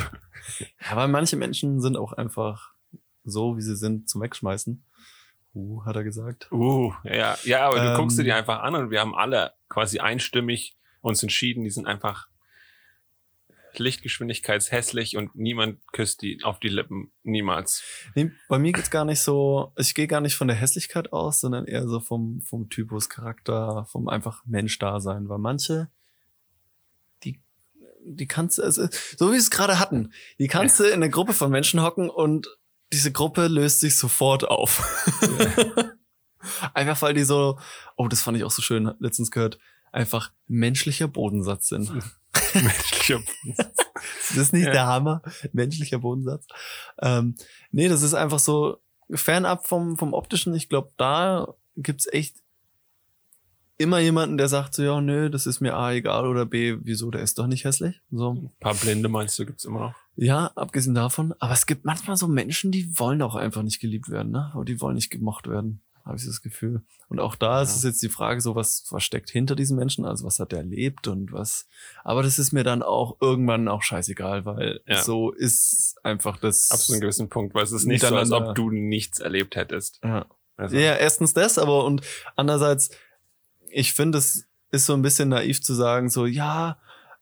weil 0.91 1.08
manche 1.08 1.36
Menschen 1.36 1.82
sind 1.82 1.97
auch 1.97 2.13
einfach 2.13 2.73
so, 3.23 3.58
wie 3.58 3.62
sie 3.62 3.75
sind, 3.75 4.10
zum 4.10 4.21
Wegschmeißen. 4.21 4.84
Uh, 5.56 5.86
hat 5.86 5.95
er 5.95 6.03
gesagt. 6.03 6.51
uh, 6.51 6.93
ja, 7.03 7.38
ja, 7.43 7.67
aber 7.67 7.79
du 7.79 7.89
Ähm. 7.91 7.97
guckst 7.97 8.17
dir 8.17 8.23
die 8.23 8.32
einfach 8.32 8.62
an 8.63 8.73
und 8.73 8.89
wir 8.89 8.99
haben 8.99 9.13
alle 9.13 9.53
quasi 9.69 9.99
einstimmig 9.99 10.75
uns 11.01 11.21
entschieden, 11.21 11.63
die 11.63 11.69
sind 11.69 11.86
einfach 11.86 12.27
lichtgeschwindigkeitshässlich 13.79 15.17
und 15.17 15.36
niemand 15.36 15.79
küsst 15.91 16.21
die 16.21 16.43
auf 16.43 16.59
die 16.59 16.69
Lippen. 16.69 17.12
Niemals. 17.23 17.83
Nee, 18.15 18.31
bei 18.49 18.59
mir 18.59 18.71
geht's 18.71 18.91
gar 18.91 19.05
nicht 19.05 19.21
so, 19.21 19.71
ich 19.77 19.93
gehe 19.93 20.07
gar 20.07 20.21
nicht 20.21 20.36
von 20.36 20.47
der 20.47 20.57
Hässlichkeit 20.57 21.13
aus, 21.13 21.39
sondern 21.39 21.65
eher 21.65 21.88
so 21.88 21.99
vom, 21.99 22.41
vom 22.41 22.69
Typus, 22.69 23.09
Charakter, 23.09 23.86
vom 23.91 24.07
einfach 24.07 24.43
Mensch-Dasein. 24.45 25.29
Weil 25.29 25.39
manche, 25.39 25.89
die, 27.23 27.41
die 28.05 28.27
kannst 28.27 28.57
du, 28.57 28.63
also, 28.63 28.88
so 29.17 29.27
wie 29.27 29.33
wir 29.33 29.39
es 29.39 29.51
gerade 29.51 29.79
hatten, 29.79 30.13
die 30.39 30.47
kannst 30.47 30.79
du 30.79 30.83
in 30.83 30.93
einer 30.93 31.09
Gruppe 31.09 31.33
von 31.33 31.51
Menschen 31.51 31.81
hocken 31.81 32.09
und 32.09 32.47
diese 32.91 33.12
Gruppe 33.12 33.47
löst 33.47 33.79
sich 33.79 33.95
sofort 33.95 34.47
auf. 34.47 34.83
einfach 36.73 37.01
weil 37.01 37.13
die 37.13 37.23
so, 37.23 37.59
oh, 37.97 38.07
das 38.07 38.21
fand 38.21 38.38
ich 38.38 38.43
auch 38.43 38.51
so 38.51 38.62
schön, 38.62 38.93
letztens 38.99 39.31
gehört, 39.31 39.59
einfach 39.93 40.32
menschlicher 40.47 41.08
Bodensatz 41.08 41.69
sind. 41.69 41.89
Menschlicher 42.53 43.21
Das 44.29 44.38
ist 44.38 44.53
nicht 44.53 44.65
Ja. 44.65 44.71
der 44.71 44.88
Hammer, 44.88 45.21
menschlicher 45.53 45.99
Bodensatz. 45.99 46.45
Ähm, 47.01 47.36
nee, 47.71 47.88
das 47.88 48.01
ist 48.01 48.13
einfach 48.13 48.39
so 48.39 48.82
fernab 49.12 49.65
vom, 49.67 49.97
vom 49.97 50.13
optischen. 50.13 50.53
Ich 50.56 50.67
glaube, 50.67 50.91
da 50.97 51.53
gibt's 51.77 52.08
echt 52.12 52.38
immer 53.77 53.99
jemanden, 53.99 54.38
der 54.38 54.49
sagt 54.49 54.73
so, 54.73 54.84
ja, 54.84 54.99
nö, 55.01 55.29
das 55.29 55.45
ist 55.45 55.60
mir 55.62 55.75
A 55.75 55.93
egal 55.93 56.27
oder 56.27 56.45
B, 56.45 56.77
wieso, 56.82 57.12
der 57.12 57.21
ist 57.21 57.39
doch 57.39 57.47
nicht 57.47 57.65
hässlich. 57.65 58.01
So. 58.12 58.32
Ein 58.32 58.51
paar 58.60 58.75
Blinde 58.75 59.10
meinst 59.10 59.38
du, 59.39 59.45
gibt's 59.45 59.65
immer 59.65 59.79
noch. 59.79 59.95
Ja, 60.15 60.51
abgesehen 60.56 60.95
davon. 60.95 61.34
Aber 61.39 61.53
es 61.53 61.65
gibt 61.65 61.86
manchmal 61.86 62.17
so 62.17 62.27
Menschen, 62.27 62.71
die 62.71 62.97
wollen 62.99 63.21
auch 63.21 63.36
einfach 63.36 63.63
nicht 63.63 63.79
geliebt 63.79 64.10
werden, 64.10 64.32
ne? 64.32 64.51
Oder 64.56 64.65
die 64.65 64.82
wollen 64.82 64.95
nicht 64.95 65.10
gemocht 65.10 65.47
werden, 65.47 65.82
habe 66.05 66.17
ich 66.17 66.25
das 66.25 66.41
Gefühl. 66.41 66.81
Und 67.07 67.19
auch 67.19 67.35
da 67.35 67.61
ist 67.61 67.69
Ja. 67.71 67.75
es 67.77 67.83
jetzt 67.83 68.03
die 68.03 68.09
Frage, 68.09 68.41
so 68.41 68.55
was, 68.55 68.85
was 68.89 69.03
steckt 69.03 69.29
hinter 69.29 69.55
diesem 69.55 69.77
Menschen, 69.77 70.03
also 70.05 70.25
was 70.25 70.39
hat 70.39 70.51
er 70.51 70.59
erlebt 70.59 71.07
und 71.07 71.31
was. 71.31 71.65
Aber 72.03 72.23
das 72.23 72.39
ist 72.39 72.51
mir 72.51 72.63
dann 72.63 72.83
auch 72.83 73.17
irgendwann 73.21 73.67
auch 73.67 73.83
scheißegal, 73.83 74.45
weil 74.45 74.81
Ja. 74.85 75.01
so 75.01 75.31
ist 75.31 75.95
einfach 76.03 76.37
das. 76.37 76.71
Ab 76.71 76.79
so 76.79 76.93
einem 76.93 77.01
gewissen 77.01 77.29
Punkt, 77.29 77.53
weil 77.55 77.63
es 77.63 77.71
ist 77.71 77.85
nicht 77.85 78.05
so, 78.05 78.15
als 78.15 78.31
ob 78.31 78.53
du 78.55 78.69
nichts 78.69 79.19
erlebt 79.19 79.55
hättest. 79.55 79.99
Ja. 80.03 80.25
Also, 80.57 80.75
Ja, 80.75 80.95
erstens 80.95 81.33
das, 81.33 81.57
aber 81.57 81.85
und 81.85 82.01
andererseits, 82.35 82.89
ich 83.69 83.93
finde, 83.93 84.17
es 84.19 84.45
ist 84.71 84.85
so 84.85 84.93
ein 84.93 85.01
bisschen 85.01 85.29
naiv 85.29 85.61
zu 85.61 85.73
sagen, 85.73 86.09
so, 86.09 86.25
ja, 86.25 86.77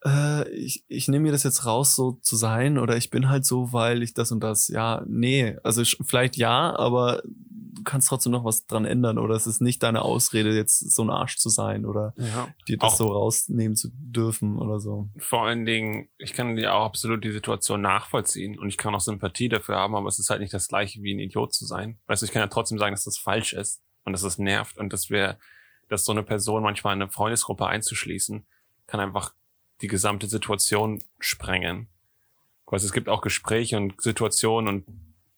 äh, 0.06 0.50
ich, 0.50 0.84
ich 0.88 1.08
nehme 1.08 1.24
mir 1.24 1.32
das 1.32 1.44
jetzt 1.44 1.66
raus, 1.66 1.96
so 1.96 2.14
zu 2.22 2.36
sein, 2.36 2.78
oder 2.78 2.98
ich 2.98 3.10
bin 3.10 3.30
halt 3.30 3.46
so, 3.46 3.72
weil 3.74 4.04
ich 4.04 4.14
das 4.14 4.32
und 4.32 4.42
das. 4.42 4.68
Ja, 4.68 5.04
nee, 5.08 5.58
also 5.64 5.84
vielleicht 6.04 6.38
ja, 6.38 6.76
aber 6.76 7.22
du 7.24 7.84
kannst 7.84 8.10
trotzdem 8.10 8.32
noch 8.32 8.44
was 8.46 8.68
dran 8.68 8.86
ändern, 8.86 9.18
oder 9.18 9.36
es 9.36 9.48
ist 9.48 9.62
nicht 9.62 9.82
deine 9.82 10.04
Ausrede, 10.04 10.56
jetzt 10.56 10.80
so 10.92 11.04
ein 11.04 11.10
Arsch 11.10 11.38
zu 11.38 11.50
sein 11.50 11.86
oder 11.86 12.14
ja. 12.18 12.48
dir 12.68 12.78
das 12.78 12.94
Auch- 12.94 12.98
so 12.98 13.12
rausnehmen 13.12 13.76
zu 13.76 13.90
dürfen 13.94 14.58
oder 14.60 14.80
so. 14.80 15.10
vor 15.18 15.46
allen 15.46 15.66
Dingen, 15.66 16.10
ich 16.18 16.34
kann 16.34 16.56
dir 16.56 16.74
auch 16.76 16.86
absolut 16.86 17.24
die 17.24 17.32
Situation 17.32 17.82
nachvollziehen 17.82 18.60
und 18.60 18.70
ich 18.70 18.78
kann 18.78 18.94
auch 18.94 19.00
Sympathie 19.00 19.50
dafür 19.50 19.78
haben, 19.78 19.96
aber 19.96 20.08
es 20.08 20.20
ist 20.20 20.30
halt 20.30 20.42
nicht 20.42 20.54
das 20.54 20.68
gleiche 20.68 21.02
wie 21.02 21.14
ein 21.16 21.20
Idiot 21.20 21.54
zu 21.54 21.66
sein. 21.66 22.00
Weißt 22.08 22.22
du, 22.22 22.26
ich 22.26 22.32
kann 22.32 22.42
ja 22.42 22.48
trotzdem 22.48 22.78
sagen, 22.78 22.94
dass 22.94 23.06
das 23.06 23.18
falsch 23.18 23.54
ist 23.54 23.82
und 24.04 24.14
dass 24.14 24.24
es 24.24 24.38
nervt 24.38 24.78
und 24.78 24.94
dass 24.94 25.10
wir, 25.10 25.38
dass 25.90 26.06
so 26.06 26.12
eine 26.12 26.24
Person 26.24 26.62
manchmal 26.64 26.96
in 26.96 27.02
eine 27.02 27.12
Freundesgruppe 27.12 27.66
einzuschließen, 27.66 28.46
kann 28.86 29.00
einfach 29.00 29.34
die 29.82 29.88
gesamte 29.88 30.28
Situation 30.28 31.04
sprengen. 31.20 31.88
Also 32.68 32.86
es 32.86 32.94
gibt 32.94 33.10
auch 33.10 33.22
Gespräche 33.22 33.76
und 33.76 34.02
Situationen 34.02 34.70
und 34.70 34.86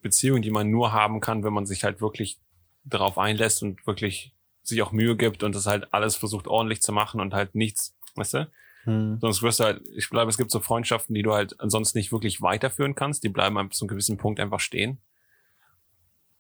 Beziehungen, 0.02 0.44
die 0.44 0.52
man 0.52 0.70
nur 0.70 0.92
haben 0.92 1.20
kann, 1.20 1.44
wenn 1.44 1.54
man 1.54 1.66
sich 1.66 1.84
halt 1.84 2.00
wirklich 2.00 2.38
darauf 2.84 3.18
einlässt 3.18 3.64
und 3.64 3.88
wirklich 3.88 4.34
sich 4.62 4.82
auch 4.84 4.92
Mühe 4.92 5.18
gibt 5.18 5.42
und 5.44 5.56
das 5.56 5.66
halt 5.66 5.94
alles 5.94 6.16
versucht 6.16 6.48
ordentlich 6.48 6.82
zu 6.82 6.92
machen 6.92 7.20
und 7.20 7.34
halt 7.34 7.56
nichts, 7.56 7.96
weißt 8.16 8.34
du? 8.36 8.52
Hm. 8.84 9.18
Sonst 9.20 9.42
wirst 9.42 9.60
du 9.60 9.64
halt, 9.64 9.82
ich 9.96 10.10
glaube, 10.10 10.30
es 10.30 10.38
gibt 10.38 10.52
so 10.52 10.60
Freundschaften, 10.60 11.16
die 11.16 11.24
du 11.24 11.34
halt 11.34 11.60
ansonsten 11.60 11.98
nicht 11.98 12.12
wirklich 12.12 12.42
weiterführen 12.42 12.96
kannst. 12.96 13.24
Die 13.24 13.30
bleiben 13.30 13.58
ab 13.58 13.74
zu 13.74 13.86
einem 13.86 13.90
gewissen 13.90 14.18
Punkt 14.18 14.40
einfach 14.40 14.60
stehen. 14.60 15.00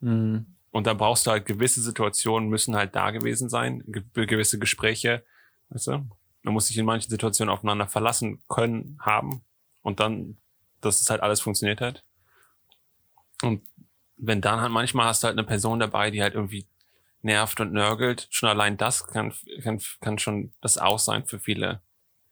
Hm. 0.01 0.45
Und 0.71 0.87
da 0.87 0.93
brauchst 0.93 1.25
du 1.25 1.31
halt 1.31 1.45
gewisse 1.45 1.81
Situationen 1.81 2.49
müssen 2.49 2.75
halt 2.75 2.95
da 2.95 3.11
gewesen 3.11 3.47
sein, 3.49 3.83
ge 3.87 4.25
gewisse 4.25 4.59
Gespräche, 4.59 5.23
weißt 5.69 5.87
du? 5.87 6.09
Man 6.43 6.53
muss 6.53 6.67
sich 6.67 6.77
in 6.77 6.85
manchen 6.85 7.09
Situationen 7.09 7.53
aufeinander 7.53 7.87
verlassen 7.87 8.41
können, 8.47 8.97
haben 9.01 9.43
und 9.81 9.99
dann, 9.99 10.37
dass 10.81 11.01
es 11.01 11.09
halt 11.09 11.21
alles 11.21 11.41
funktioniert 11.41 11.81
hat. 11.81 12.03
Und 13.41 13.63
wenn 14.17 14.41
dann 14.41 14.61
halt 14.61 14.71
manchmal 14.71 15.07
hast 15.07 15.23
du 15.23 15.27
halt 15.27 15.37
eine 15.37 15.47
Person 15.47 15.79
dabei, 15.79 16.11
die 16.11 16.21
halt 16.21 16.33
irgendwie 16.35 16.67
nervt 17.21 17.59
und 17.59 17.71
nörgelt, 17.71 18.27
schon 18.29 18.49
allein 18.49 18.77
das 18.77 19.07
kann, 19.07 19.33
kann, 19.63 19.81
kann 20.01 20.19
schon 20.19 20.53
das 20.61 20.77
Aus 20.77 21.05
sein 21.05 21.25
für 21.25 21.39
viele 21.39 21.81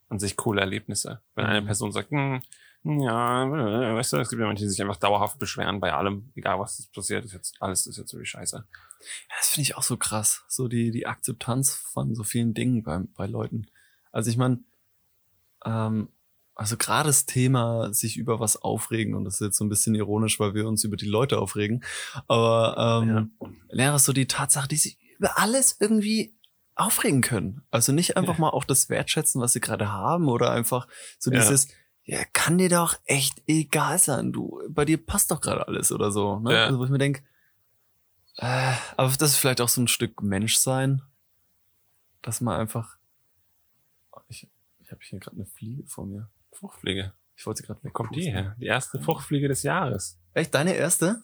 an 0.09 0.19
sich 0.19 0.35
coole 0.35 0.61
Erlebnisse. 0.61 1.21
Wenn 1.35 1.45
eine 1.45 1.61
Mhm. 1.61 1.65
Person 1.65 1.91
sagt, 1.91 2.11
hm, 2.11 2.41
ja, 2.83 3.43
äh, 3.45 3.95
weißt 3.95 4.13
du, 4.13 4.17
es 4.17 4.29
gibt 4.29 4.41
ja 4.41 4.47
manche, 4.47 4.63
die 4.65 4.69
sich 4.69 4.81
einfach 4.81 4.97
dauerhaft 4.97 5.39
beschweren 5.39 5.79
bei 5.79 5.93
allem, 5.93 6.31
egal 6.35 6.59
was 6.59 6.87
passiert, 6.87 7.23
ist 7.25 7.33
jetzt, 7.33 7.55
alles 7.61 7.85
ist 7.87 7.97
jetzt 7.97 8.09
so 8.09 8.19
wie 8.19 8.25
Scheiße. 8.25 8.57
Ja, 8.57 9.35
das 9.37 9.49
finde 9.49 9.63
ich 9.63 9.77
auch 9.77 9.83
so 9.83 9.97
krass. 9.97 10.43
So 10.47 10.67
die, 10.67 10.91
die 10.91 11.07
Akzeptanz 11.07 11.73
von 11.73 12.13
so 12.15 12.23
vielen 12.23 12.53
Dingen 12.53 12.83
bei, 12.83 12.99
bei 13.15 13.25
Leuten. 13.25 13.67
Also 14.11 14.29
ich 14.29 14.37
meine, 14.37 14.59
ähm, 15.65 16.09
also 16.55 16.77
gerade 16.77 17.07
das 17.07 17.25
Thema 17.25 17.93
sich 17.93 18.17
über 18.17 18.39
was 18.39 18.57
aufregen, 18.61 19.15
und 19.15 19.25
das 19.25 19.35
ist 19.35 19.41
jetzt 19.41 19.57
so 19.57 19.65
ein 19.65 19.69
bisschen 19.69 19.95
ironisch, 19.95 20.39
weil 20.39 20.53
wir 20.53 20.67
uns 20.67 20.83
über 20.83 20.97
die 20.97 21.07
Leute 21.07 21.39
aufregen, 21.39 21.83
aber 22.27 23.03
ähm, 23.03 23.31
ja. 23.71 23.97
so 23.99 24.13
die 24.13 24.27
Tatsache, 24.27 24.67
die 24.67 24.77
sich 24.77 24.97
über 25.17 25.39
alles 25.39 25.77
irgendwie 25.79 26.35
aufregen 26.75 27.21
können. 27.21 27.61
Also 27.71 27.91
nicht 27.91 28.17
einfach 28.17 28.35
ja. 28.35 28.41
mal 28.41 28.49
auch 28.49 28.63
das 28.63 28.89
wertschätzen, 28.89 29.41
was 29.41 29.53
sie 29.53 29.59
gerade 29.59 29.91
haben 29.91 30.27
oder 30.27 30.51
einfach 30.51 30.87
so 31.19 31.31
dieses, 31.31 31.67
ja. 32.05 32.19
ja, 32.19 32.25
kann 32.33 32.57
dir 32.57 32.69
doch 32.69 32.95
echt 33.05 33.41
egal 33.47 33.99
sein. 33.99 34.31
Du, 34.31 34.61
bei 34.69 34.85
dir 34.85 35.03
passt 35.03 35.31
doch 35.31 35.41
gerade 35.41 35.67
alles 35.67 35.91
oder 35.91 36.11
so. 36.11 36.39
Ne? 36.39 36.53
Ja. 36.53 36.65
Also 36.65 36.79
wo 36.79 36.85
ich 36.85 36.89
mir 36.89 36.97
denke, 36.97 37.23
äh, 38.37 38.73
aber 38.97 39.09
das 39.09 39.31
ist 39.31 39.37
vielleicht 39.37 39.61
auch 39.61 39.69
so 39.69 39.81
ein 39.81 39.87
Stück 39.87 40.21
Menschsein, 40.21 41.01
dass 42.21 42.41
man 42.41 42.59
einfach. 42.59 42.97
Ich, 44.99 45.07
ich 45.07 45.09
habe 45.09 45.09
hier 45.09 45.19
gerade 45.19 45.37
eine 45.37 45.45
Fliege 45.45 45.83
vor 45.87 46.05
mir. 46.05 46.29
Fruchtfliege. 46.51 47.13
Ich 47.35 47.45
wollte 47.45 47.61
sie 47.61 47.67
gerade 47.67 47.83
weg. 47.83 47.93
Kommt 47.93 48.15
die 48.15 48.29
her? 48.29 48.55
Die 48.59 48.65
erste 48.65 48.99
Fruchtfliege 48.99 49.47
des 49.47 49.63
Jahres. 49.63 50.19
Echt, 50.33 50.53
deine 50.53 50.73
erste? 50.75 51.23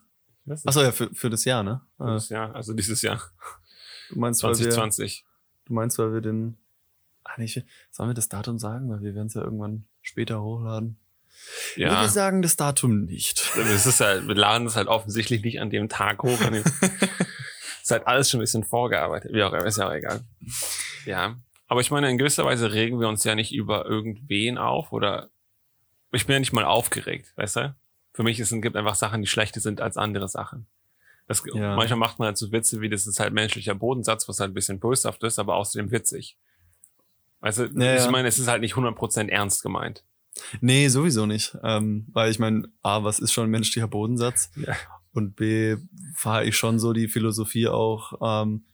Achso, 0.65 0.81
ja, 0.81 0.91
für, 0.91 1.13
für 1.13 1.29
das 1.29 1.45
Jahr, 1.45 1.63
ne? 1.63 1.81
Für 1.97 2.13
das 2.13 2.29
Jahr, 2.29 2.55
also 2.55 2.73
dieses 2.73 3.01
Jahr. 3.01 3.21
Du 4.09 4.19
meinst, 4.19 4.39
2020. 4.39 5.25
Du 5.65 5.73
meinst, 5.73 5.99
weil 5.99 6.13
wir 6.13 6.21
den. 6.21 6.57
Ach 7.23 7.37
nicht, 7.37 7.65
sollen 7.91 8.09
wir 8.09 8.13
das 8.13 8.29
Datum 8.29 8.57
sagen? 8.57 8.89
Weil 8.89 9.01
wir 9.01 9.13
werden 9.13 9.27
es 9.27 9.33
ja 9.33 9.41
irgendwann 9.41 9.85
später 10.01 10.41
hochladen. 10.41 10.97
Ja. 11.75 12.01
Wir 12.01 12.09
sagen 12.09 12.41
das 12.41 12.55
Datum 12.55 13.03
nicht. 13.03 13.51
Es 13.57 13.85
ist 13.85 13.99
halt, 13.99 14.27
wir 14.27 14.35
laden 14.35 14.65
es 14.65 14.75
halt 14.77 14.87
offensichtlich 14.87 15.43
nicht 15.43 15.59
an 15.59 15.69
dem 15.69 15.89
Tag 15.89 16.23
hoch. 16.23 16.39
ist 17.81 17.91
halt 17.91 18.07
alles 18.07 18.29
schon 18.29 18.39
ein 18.39 18.43
bisschen 18.43 18.63
vorgearbeitet. 18.63 19.33
Wie 19.33 19.43
auch 19.43 19.53
immer, 19.53 19.65
ist 19.65 19.77
ja 19.77 19.87
auch 19.87 19.93
egal. 19.93 20.21
Ja. 21.05 21.37
Aber 21.67 21.81
ich 21.81 21.91
meine, 21.91 22.09
in 22.09 22.17
gewisser 22.17 22.45
Weise 22.45 22.71
regen 22.71 22.99
wir 22.99 23.07
uns 23.07 23.23
ja 23.23 23.35
nicht 23.35 23.53
über 23.53 23.85
irgendwen 23.85 24.57
auf 24.57 24.91
oder 24.91 25.29
ich 26.11 26.25
bin 26.25 26.33
ja 26.33 26.39
nicht 26.39 26.53
mal 26.53 26.63
aufgeregt, 26.63 27.33
weißt 27.35 27.57
du? 27.57 27.75
Für 28.13 28.23
mich 28.23 28.39
ist, 28.39 28.51
es 28.51 28.61
gibt 28.61 28.75
einfach 28.75 28.95
Sachen, 28.95 29.21
die 29.21 29.27
schlechter 29.27 29.59
sind 29.59 29.81
als 29.81 29.97
andere 29.97 30.27
Sachen. 30.27 30.65
Das, 31.27 31.43
ja. 31.53 31.75
Manchmal 31.75 31.99
macht 31.99 32.19
man 32.19 32.27
halt 32.27 32.37
so 32.37 32.51
Witze 32.51 32.79
wie, 32.79 32.89
das 32.89 33.05
ist 33.05 33.19
halt 33.19 33.33
menschlicher 33.33 33.75
Bodensatz, 33.75 34.27
was 34.29 34.39
halt 34.39 34.51
ein 34.51 34.53
bisschen 34.53 34.79
böshaft 34.79 35.23
ist, 35.23 35.39
aber 35.39 35.55
außerdem 35.55 35.91
witzig. 35.91 36.37
Weißt 37.41 37.59
du, 37.59 37.65
ja, 37.65 38.03
ich 38.03 38.09
meine, 38.09 38.27
es 38.27 38.39
ist 38.39 38.47
halt 38.47 38.61
nicht 38.61 38.75
100% 38.75 39.29
ernst 39.29 39.61
gemeint. 39.61 40.03
Nee, 40.61 40.87
sowieso 40.87 41.25
nicht. 41.25 41.57
Ähm, 41.63 42.07
weil 42.13 42.31
ich 42.31 42.39
meine, 42.39 42.69
A, 42.81 43.03
was 43.03 43.19
ist 43.19 43.33
schon 43.33 43.45
ein 43.45 43.51
menschlicher 43.51 43.87
Bodensatz? 43.87 44.51
Ja. 44.55 44.75
Und 45.13 45.35
B, 45.35 45.77
fahre 46.15 46.45
ich 46.45 46.55
schon 46.55 46.79
so 46.79 46.93
die 46.93 47.07
Philosophie 47.07 47.67
auch, 47.67 48.13
ähm, 48.21 48.65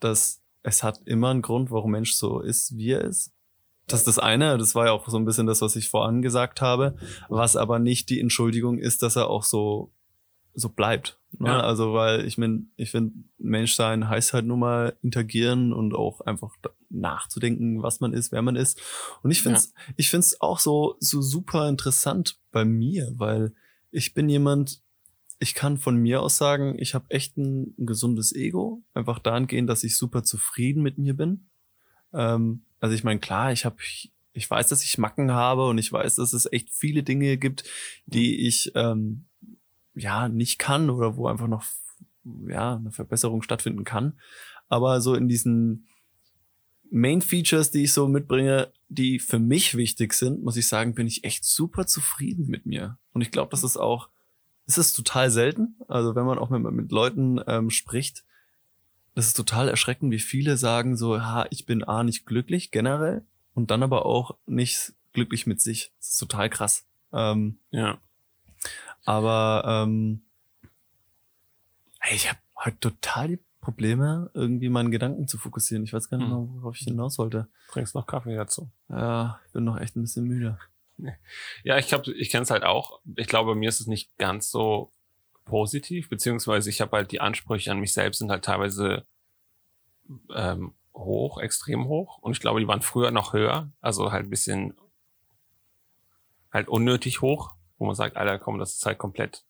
dass 0.00 0.40
es 0.62 0.82
hat 0.82 1.00
immer 1.04 1.30
einen 1.30 1.42
Grund, 1.42 1.70
warum 1.70 1.92
Mensch 1.92 2.14
so 2.14 2.40
ist, 2.40 2.76
wie 2.76 2.92
er 2.92 3.02
ist. 3.02 3.32
Das 3.86 4.00
ist 4.00 4.06
das 4.06 4.18
eine, 4.18 4.58
das 4.58 4.74
war 4.74 4.86
ja 4.86 4.92
auch 4.92 5.08
so 5.08 5.16
ein 5.16 5.24
bisschen 5.24 5.46
das, 5.46 5.62
was 5.62 5.74
ich 5.74 5.88
voran 5.88 6.20
gesagt 6.20 6.60
habe, 6.60 6.96
was 7.30 7.56
aber 7.56 7.78
nicht 7.78 8.10
die 8.10 8.20
Entschuldigung 8.20 8.78
ist, 8.78 9.02
dass 9.02 9.16
er 9.16 9.30
auch 9.30 9.44
so 9.44 9.92
so 10.58 10.68
bleibt. 10.68 11.18
Ne? 11.38 11.48
Ja. 11.48 11.60
Also, 11.60 11.94
weil 11.94 12.24
ich 12.26 12.38
meine, 12.38 12.66
ich 12.76 12.90
finde, 12.90 13.14
Menschsein 13.38 14.08
heißt 14.08 14.32
halt 14.32 14.46
nur 14.46 14.56
mal 14.56 14.96
interagieren 15.02 15.72
und 15.72 15.94
auch 15.94 16.20
einfach 16.22 16.54
nachzudenken, 16.90 17.82
was 17.82 18.00
man 18.00 18.12
ist, 18.12 18.32
wer 18.32 18.42
man 18.42 18.56
ist. 18.56 18.80
Und 19.22 19.30
ich 19.30 19.42
finde 19.42 19.58
es, 19.58 19.72
ja. 19.76 19.94
ich 19.96 20.10
finde 20.10 20.24
es 20.24 20.40
auch 20.40 20.58
so, 20.58 20.96
so 21.00 21.20
super 21.22 21.68
interessant 21.68 22.38
bei 22.50 22.64
mir, 22.64 23.12
weil 23.16 23.52
ich 23.90 24.14
bin 24.14 24.28
jemand, 24.28 24.82
ich 25.38 25.54
kann 25.54 25.78
von 25.78 25.96
mir 25.96 26.20
aus 26.20 26.36
sagen, 26.36 26.76
ich 26.78 26.94
habe 26.94 27.10
echt 27.10 27.36
ein, 27.36 27.74
ein, 27.78 27.86
gesundes 27.86 28.34
Ego. 28.34 28.82
Einfach 28.94 29.18
dahingehend, 29.18 29.68
dass 29.68 29.84
ich 29.84 29.96
super 29.96 30.24
zufrieden 30.24 30.82
mit 30.82 30.98
mir 30.98 31.14
bin. 31.14 31.46
Ähm, 32.12 32.62
also 32.80 32.94
ich 32.94 33.04
meine, 33.04 33.20
klar, 33.20 33.52
ich 33.52 33.64
habe, 33.64 33.76
ich 34.32 34.50
weiß, 34.50 34.68
dass 34.68 34.82
ich 34.82 34.98
Macken 34.98 35.32
habe 35.32 35.66
und 35.66 35.78
ich 35.78 35.92
weiß, 35.92 36.16
dass 36.16 36.32
es 36.32 36.50
echt 36.52 36.70
viele 36.70 37.02
Dinge 37.02 37.36
gibt, 37.36 37.64
die 38.06 38.46
ich 38.46 38.72
ähm, 38.74 39.26
ja 39.94 40.28
nicht 40.28 40.58
kann 40.58 40.90
oder 40.90 41.16
wo 41.16 41.28
einfach 41.28 41.48
noch 41.48 41.64
ja 42.48 42.76
eine 42.76 42.90
Verbesserung 42.90 43.42
stattfinden 43.42 43.84
kann. 43.84 44.18
Aber 44.68 45.00
so 45.00 45.14
in 45.14 45.28
diesen 45.28 45.86
Main 46.90 47.22
Features, 47.22 47.70
die 47.70 47.84
ich 47.84 47.92
so 47.92 48.08
mitbringe, 48.08 48.72
die 48.88 49.18
für 49.18 49.38
mich 49.38 49.76
wichtig 49.76 50.14
sind, 50.14 50.42
muss 50.42 50.56
ich 50.56 50.66
sagen, 50.66 50.94
bin 50.94 51.06
ich 51.06 51.24
echt 51.24 51.44
super 51.44 51.86
zufrieden 51.86 52.46
mit 52.46 52.66
mir. 52.66 52.98
Und 53.12 53.20
ich 53.20 53.30
glaube, 53.30 53.50
das 53.50 53.62
ist 53.62 53.76
auch, 53.76 54.08
es 54.68 54.76
ist 54.78 54.92
total 54.92 55.30
selten. 55.30 55.76
Also 55.88 56.14
wenn 56.14 56.26
man 56.26 56.38
auch 56.38 56.50
mit, 56.50 56.62
mit 56.62 56.92
Leuten 56.92 57.40
ähm, 57.46 57.70
spricht, 57.70 58.24
das 59.14 59.28
ist 59.28 59.36
total 59.36 59.68
erschreckend, 59.68 60.12
wie 60.12 60.20
viele 60.20 60.56
sagen 60.56 60.96
so, 60.96 61.16
ja, 61.16 61.46
ich 61.50 61.66
bin 61.66 61.82
A 61.82 62.04
nicht 62.04 62.26
glücklich 62.26 62.70
generell 62.70 63.24
und 63.54 63.70
dann 63.70 63.82
aber 63.82 64.06
auch 64.06 64.36
nicht 64.46 64.92
glücklich 65.14 65.46
mit 65.46 65.60
sich. 65.60 65.92
Das 65.98 66.10
ist 66.10 66.18
total 66.18 66.50
krass. 66.50 66.86
Ähm, 67.12 67.58
ja. 67.70 67.98
Aber 69.06 69.64
ähm, 69.66 70.22
ich 72.12 72.28
habe 72.28 72.38
heute 72.62 72.78
total 72.78 73.28
die 73.28 73.38
Probleme, 73.62 74.30
irgendwie 74.34 74.68
meinen 74.68 74.90
Gedanken 74.90 75.26
zu 75.26 75.38
fokussieren. 75.38 75.82
Ich 75.84 75.94
weiß 75.94 76.10
gar 76.10 76.18
nicht 76.18 76.28
hm. 76.28 76.36
mehr, 76.36 76.62
worauf 76.62 76.76
ich 76.76 76.84
hinaus 76.84 77.18
wollte. 77.18 77.48
Trinkst 77.70 77.94
noch 77.94 78.06
Kaffee 78.06 78.36
dazu? 78.36 78.70
Ja, 78.90 79.40
ich 79.46 79.52
bin 79.52 79.64
noch 79.64 79.78
echt 79.78 79.96
ein 79.96 80.02
bisschen 80.02 80.24
müde. 80.24 80.58
Ja, 81.64 81.78
ich 81.78 81.88
glaube, 81.88 82.12
ich 82.12 82.30
kenne 82.30 82.42
es 82.42 82.50
halt 82.50 82.64
auch. 82.64 83.00
Ich 83.16 83.26
glaube, 83.26 83.54
mir 83.54 83.68
ist 83.68 83.80
es 83.80 83.86
nicht 83.86 84.16
ganz 84.18 84.50
so 84.50 84.92
positiv, 85.44 86.08
beziehungsweise 86.08 86.70
ich 86.70 86.80
habe 86.80 86.96
halt 86.96 87.12
die 87.12 87.20
Ansprüche 87.20 87.70
an 87.70 87.80
mich 87.80 87.92
selbst 87.92 88.18
sind 88.18 88.30
halt 88.30 88.44
teilweise 88.44 89.06
ähm, 90.34 90.74
hoch, 90.94 91.38
extrem 91.38 91.86
hoch. 91.86 92.18
Und 92.18 92.32
ich 92.32 92.40
glaube, 92.40 92.60
die 92.60 92.68
waren 92.68 92.82
früher 92.82 93.10
noch 93.10 93.32
höher, 93.32 93.70
also 93.80 94.12
halt 94.12 94.26
ein 94.26 94.30
bisschen 94.30 94.74
halt 96.52 96.68
unnötig 96.68 97.20
hoch 97.20 97.54
wo 97.78 97.86
man 97.86 97.94
sagt, 97.94 98.16
Alter, 98.16 98.38
komm, 98.38 98.58
das 98.58 98.74
ist 98.74 98.86
halt 98.86 98.98
komplett 98.98 99.44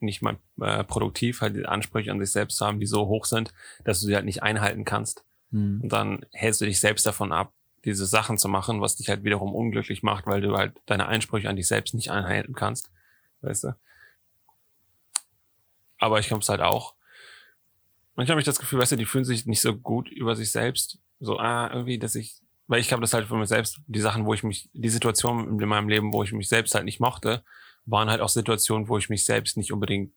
nicht 0.00 0.22
mal 0.22 0.36
äh, 0.60 0.84
produktiv, 0.84 1.40
halt 1.40 1.56
die 1.56 1.66
Ansprüche 1.66 2.10
an 2.10 2.20
sich 2.20 2.30
selbst 2.30 2.56
zu 2.58 2.66
haben, 2.66 2.78
die 2.78 2.86
so 2.86 3.06
hoch 3.06 3.24
sind, 3.24 3.52
dass 3.84 4.00
du 4.00 4.06
sie 4.06 4.14
halt 4.14 4.24
nicht 4.24 4.42
einhalten 4.42 4.84
kannst. 4.84 5.24
Mhm. 5.50 5.80
Und 5.82 5.92
dann 5.92 6.26
hältst 6.32 6.60
du 6.60 6.66
dich 6.66 6.78
selbst 6.78 7.06
davon 7.06 7.32
ab, 7.32 7.52
diese 7.84 8.06
Sachen 8.06 8.38
zu 8.38 8.48
machen, 8.48 8.80
was 8.80 8.96
dich 8.96 9.08
halt 9.08 9.24
wiederum 9.24 9.54
unglücklich 9.54 10.02
macht, 10.02 10.26
weil 10.26 10.40
du 10.40 10.56
halt 10.56 10.74
deine 10.86 11.06
Einsprüche 11.06 11.48
an 11.48 11.56
dich 11.56 11.66
selbst 11.66 11.94
nicht 11.94 12.10
einhalten 12.10 12.54
kannst. 12.54 12.90
Weißt 13.40 13.64
du? 13.64 13.76
Aber 15.98 16.18
ich 16.20 16.30
es 16.30 16.48
halt 16.48 16.60
auch. 16.60 16.94
Manchmal 18.14 18.34
habe 18.34 18.40
ich 18.40 18.46
das 18.46 18.58
Gefühl, 18.58 18.80
weißt 18.80 18.92
du, 18.92 18.96
die 18.96 19.04
fühlen 19.04 19.24
sich 19.24 19.46
nicht 19.46 19.60
so 19.60 19.76
gut 19.76 20.08
über 20.08 20.34
sich 20.34 20.50
selbst. 20.50 20.98
So, 21.20 21.38
ah, 21.38 21.70
irgendwie, 21.72 21.98
dass 21.98 22.14
ich, 22.14 22.36
weil 22.66 22.80
ich 22.80 22.92
habe 22.92 23.00
das 23.00 23.12
halt 23.12 23.26
für 23.28 23.36
mich 23.36 23.48
selbst, 23.48 23.80
die 23.86 24.00
Sachen, 24.00 24.26
wo 24.26 24.34
ich 24.34 24.42
mich, 24.42 24.68
die 24.72 24.88
Situation 24.88 25.60
in 25.60 25.68
meinem 25.68 25.88
Leben, 25.88 26.12
wo 26.12 26.22
ich 26.22 26.32
mich 26.32 26.48
selbst 26.48 26.74
halt 26.74 26.84
nicht 26.84 27.00
mochte, 27.00 27.44
waren 27.86 28.10
halt 28.10 28.20
auch 28.20 28.28
Situationen, 28.28 28.88
wo 28.88 28.98
ich 28.98 29.08
mich 29.08 29.24
selbst 29.24 29.56
nicht 29.56 29.72
unbedingt 29.72 30.12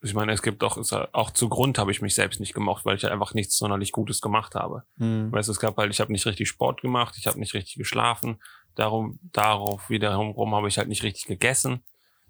ich 0.00 0.14
meine, 0.14 0.32
es 0.32 0.42
gibt 0.42 0.62
doch, 0.62 0.78
auch 1.12 1.30
zu 1.30 1.48
Grund 1.48 1.78
habe 1.78 1.90
ich 1.90 2.00
mich 2.00 2.14
selbst 2.14 2.38
nicht 2.38 2.54
gemocht, 2.54 2.84
weil 2.84 2.96
ich 2.96 3.02
halt 3.02 3.12
einfach 3.12 3.34
nichts 3.34 3.58
sonderlich 3.58 3.92
Gutes 3.92 4.20
gemacht 4.20 4.54
habe. 4.54 4.84
Mhm. 4.96 5.32
Weißt 5.32 5.48
du, 5.48 5.52
es 5.52 5.58
gab 5.58 5.76
halt, 5.76 5.90
ich 5.90 6.00
habe 6.00 6.12
nicht 6.12 6.26
richtig 6.26 6.48
Sport 6.48 6.82
gemacht, 6.82 7.16
ich 7.18 7.26
habe 7.26 7.38
nicht 7.40 7.54
richtig 7.54 7.76
geschlafen, 7.76 8.40
darum, 8.76 9.18
darauf 9.32 9.90
wiederum 9.90 10.54
habe 10.54 10.68
ich 10.68 10.78
halt 10.78 10.88
nicht 10.88 11.02
richtig 11.02 11.26
gegessen. 11.26 11.82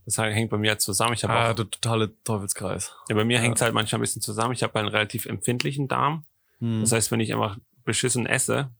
Das 0.07 0.16
halt 0.16 0.35
hängt 0.35 0.50
bei 0.50 0.57
mir 0.57 0.70
halt 0.70 0.81
zusammen. 0.81 1.12
Ich 1.12 1.22
habe 1.22 1.35
ah, 1.35 1.50
auch, 1.50 1.54
der 1.54 1.70
totale 1.70 2.14
Teufelskreis. 2.24 2.94
Ja, 3.11 3.14
bei 3.14 3.26
mir 3.26 3.37
ja. 3.37 3.42
hängt 3.42 3.57
es 3.57 3.62
halt 3.62 3.74
manchmal 3.74 3.98
ein 3.98 4.00
bisschen 4.00 4.22
zusammen. 4.22 4.54
Ich 4.54 4.62
habe 4.62 4.78
einen 4.78 4.88
relativ 4.88 5.26
empfindlichen 5.26 5.87
Darm. 5.87 6.24
Mhm. 6.61 6.81
Das 6.81 6.92
heißt, 6.92 7.12
wenn 7.12 7.20
ich 7.20 7.35
einfach 7.35 7.59
beschissen 7.85 8.24
esse, 8.24 8.70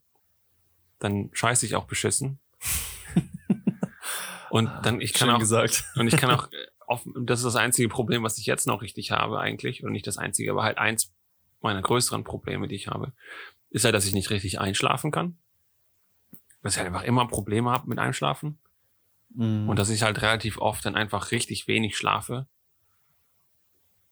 dann 0.99 1.29
scheiße 1.33 1.67
ich 1.67 1.77
auch 1.77 1.85
beschissen. 1.85 2.39
Und 4.51 4.71
dann, 4.83 5.03
ich 5.03 5.13
kann 5.13 5.29
Schön 5.29 5.37
auch, 5.37 5.41
gesagt. 5.41 5.85
und 5.97 6.09
ich 6.09 6.17
kann 6.17 6.31
auch, 6.31 6.49
das 7.17 7.41
ist 7.41 7.45
das 7.45 7.57
einzige 7.57 7.89
Problem, 7.89 8.23
was 8.23 8.39
ich 8.39 8.47
jetzt 8.47 8.67
noch 8.67 8.83
richtig 8.83 9.11
habe 9.11 9.41
eigentlich, 9.41 9.85
und 9.85 9.93
nicht 9.93 10.07
das 10.07 10.19
einzige, 10.19 10.53
aber 10.53 10.63
halt 10.63 10.79
eins 10.79 11.13
meiner 11.61 11.83
größeren 11.83 12.25
Probleme, 12.25 12.69
die 12.69 12.77
ich 12.77 12.89
habe, 12.89 13.13
ist 13.71 13.85
halt, 13.85 13.95
dass 13.95 14.07
ich 14.07 14.13
nicht 14.13 14.31
richtig 14.31 14.61
einschlafen 14.61 15.11
kann. 15.11 15.39
Dass 16.63 16.75
ich 16.75 16.79
halt 16.79 16.87
einfach 16.87 17.05
immer 17.05 17.27
Probleme 17.27 17.71
habe 17.71 17.89
mit 17.89 17.99
Einschlafen. 17.99 18.59
Mhm. 19.35 19.69
Und 19.69 19.79
dass 19.79 19.91
ich 19.91 20.03
halt 20.03 20.23
relativ 20.23 20.59
oft 20.59 20.85
dann 20.85 20.95
einfach 20.95 21.31
richtig 21.31 21.69
wenig 21.69 21.97
schlafe. 21.97 22.47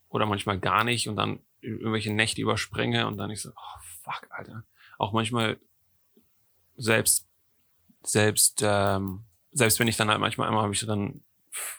Oder 0.08 0.26
manchmal 0.26 0.58
gar 0.58 0.84
nicht 0.84 1.08
und 1.08 1.16
dann 1.16 1.40
irgendwelche 1.60 2.12
Nächte 2.12 2.40
überspringe 2.40 3.06
und 3.06 3.16
dann 3.18 3.30
ich 3.30 3.42
so, 3.42 3.50
oh 3.50 3.80
fuck, 4.02 4.26
Alter. 4.30 4.64
Auch 4.98 5.12
manchmal 5.12 5.58
selbst, 6.76 7.28
selbst, 8.02 8.60
ähm, 8.62 9.24
selbst 9.52 9.78
wenn 9.78 9.88
ich 9.88 9.96
dann 9.96 10.08
halt 10.08 10.20
manchmal 10.20 10.48
einmal 10.48 10.62
habe 10.62 10.74
ich 10.74 10.84
dann 10.86 11.22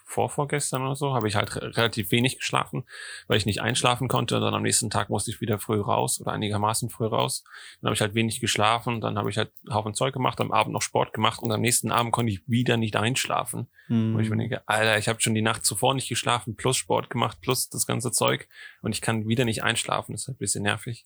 vor 0.05 0.29
vorgestern 0.29 0.83
oder 0.83 0.95
so, 0.95 1.13
habe 1.13 1.27
ich 1.27 1.35
halt 1.35 1.55
relativ 1.55 2.11
wenig 2.11 2.37
geschlafen, 2.37 2.85
weil 3.27 3.37
ich 3.37 3.45
nicht 3.45 3.61
einschlafen 3.61 4.07
konnte. 4.07 4.39
Dann 4.39 4.53
am 4.53 4.63
nächsten 4.63 4.89
Tag 4.89 5.09
musste 5.09 5.31
ich 5.31 5.41
wieder 5.41 5.59
früh 5.59 5.79
raus 5.79 6.21
oder 6.21 6.31
einigermaßen 6.31 6.89
früh 6.89 7.05
raus. 7.05 7.43
Dann 7.81 7.89
habe 7.89 7.95
ich 7.95 8.01
halt 8.01 8.15
wenig 8.15 8.39
geschlafen, 8.39 9.01
dann 9.01 9.17
habe 9.17 9.29
ich 9.29 9.37
halt 9.37 9.51
Haufen 9.69 9.93
Zeug 9.93 10.13
gemacht, 10.13 10.39
am 10.39 10.51
Abend 10.51 10.73
noch 10.73 10.81
Sport 10.81 11.13
gemacht 11.13 11.41
und 11.41 11.51
am 11.51 11.61
nächsten 11.61 11.91
Abend 11.91 12.11
konnte 12.13 12.31
ich 12.31 12.41
wieder 12.47 12.77
nicht 12.77 12.95
einschlafen. 12.95 13.67
Mhm. 13.87 14.15
Und 14.15 14.23
ich 14.23 14.29
mir 14.29 14.37
denke, 14.37 14.61
Alter, 14.65 14.97
ich 14.97 15.07
habe 15.07 15.21
schon 15.21 15.35
die 15.35 15.41
Nacht 15.41 15.65
zuvor 15.65 15.93
nicht 15.93 16.09
geschlafen, 16.09 16.55
plus 16.55 16.77
Sport 16.77 17.09
gemacht, 17.09 17.39
plus 17.41 17.69
das 17.69 17.85
ganze 17.85 18.11
Zeug 18.11 18.47
und 18.81 18.93
ich 18.93 19.01
kann 19.01 19.27
wieder 19.27 19.45
nicht 19.45 19.63
einschlafen. 19.63 20.13
Das 20.13 20.21
ist 20.21 20.27
halt 20.27 20.37
ein 20.37 20.39
bisschen 20.39 20.63
nervig. 20.63 21.05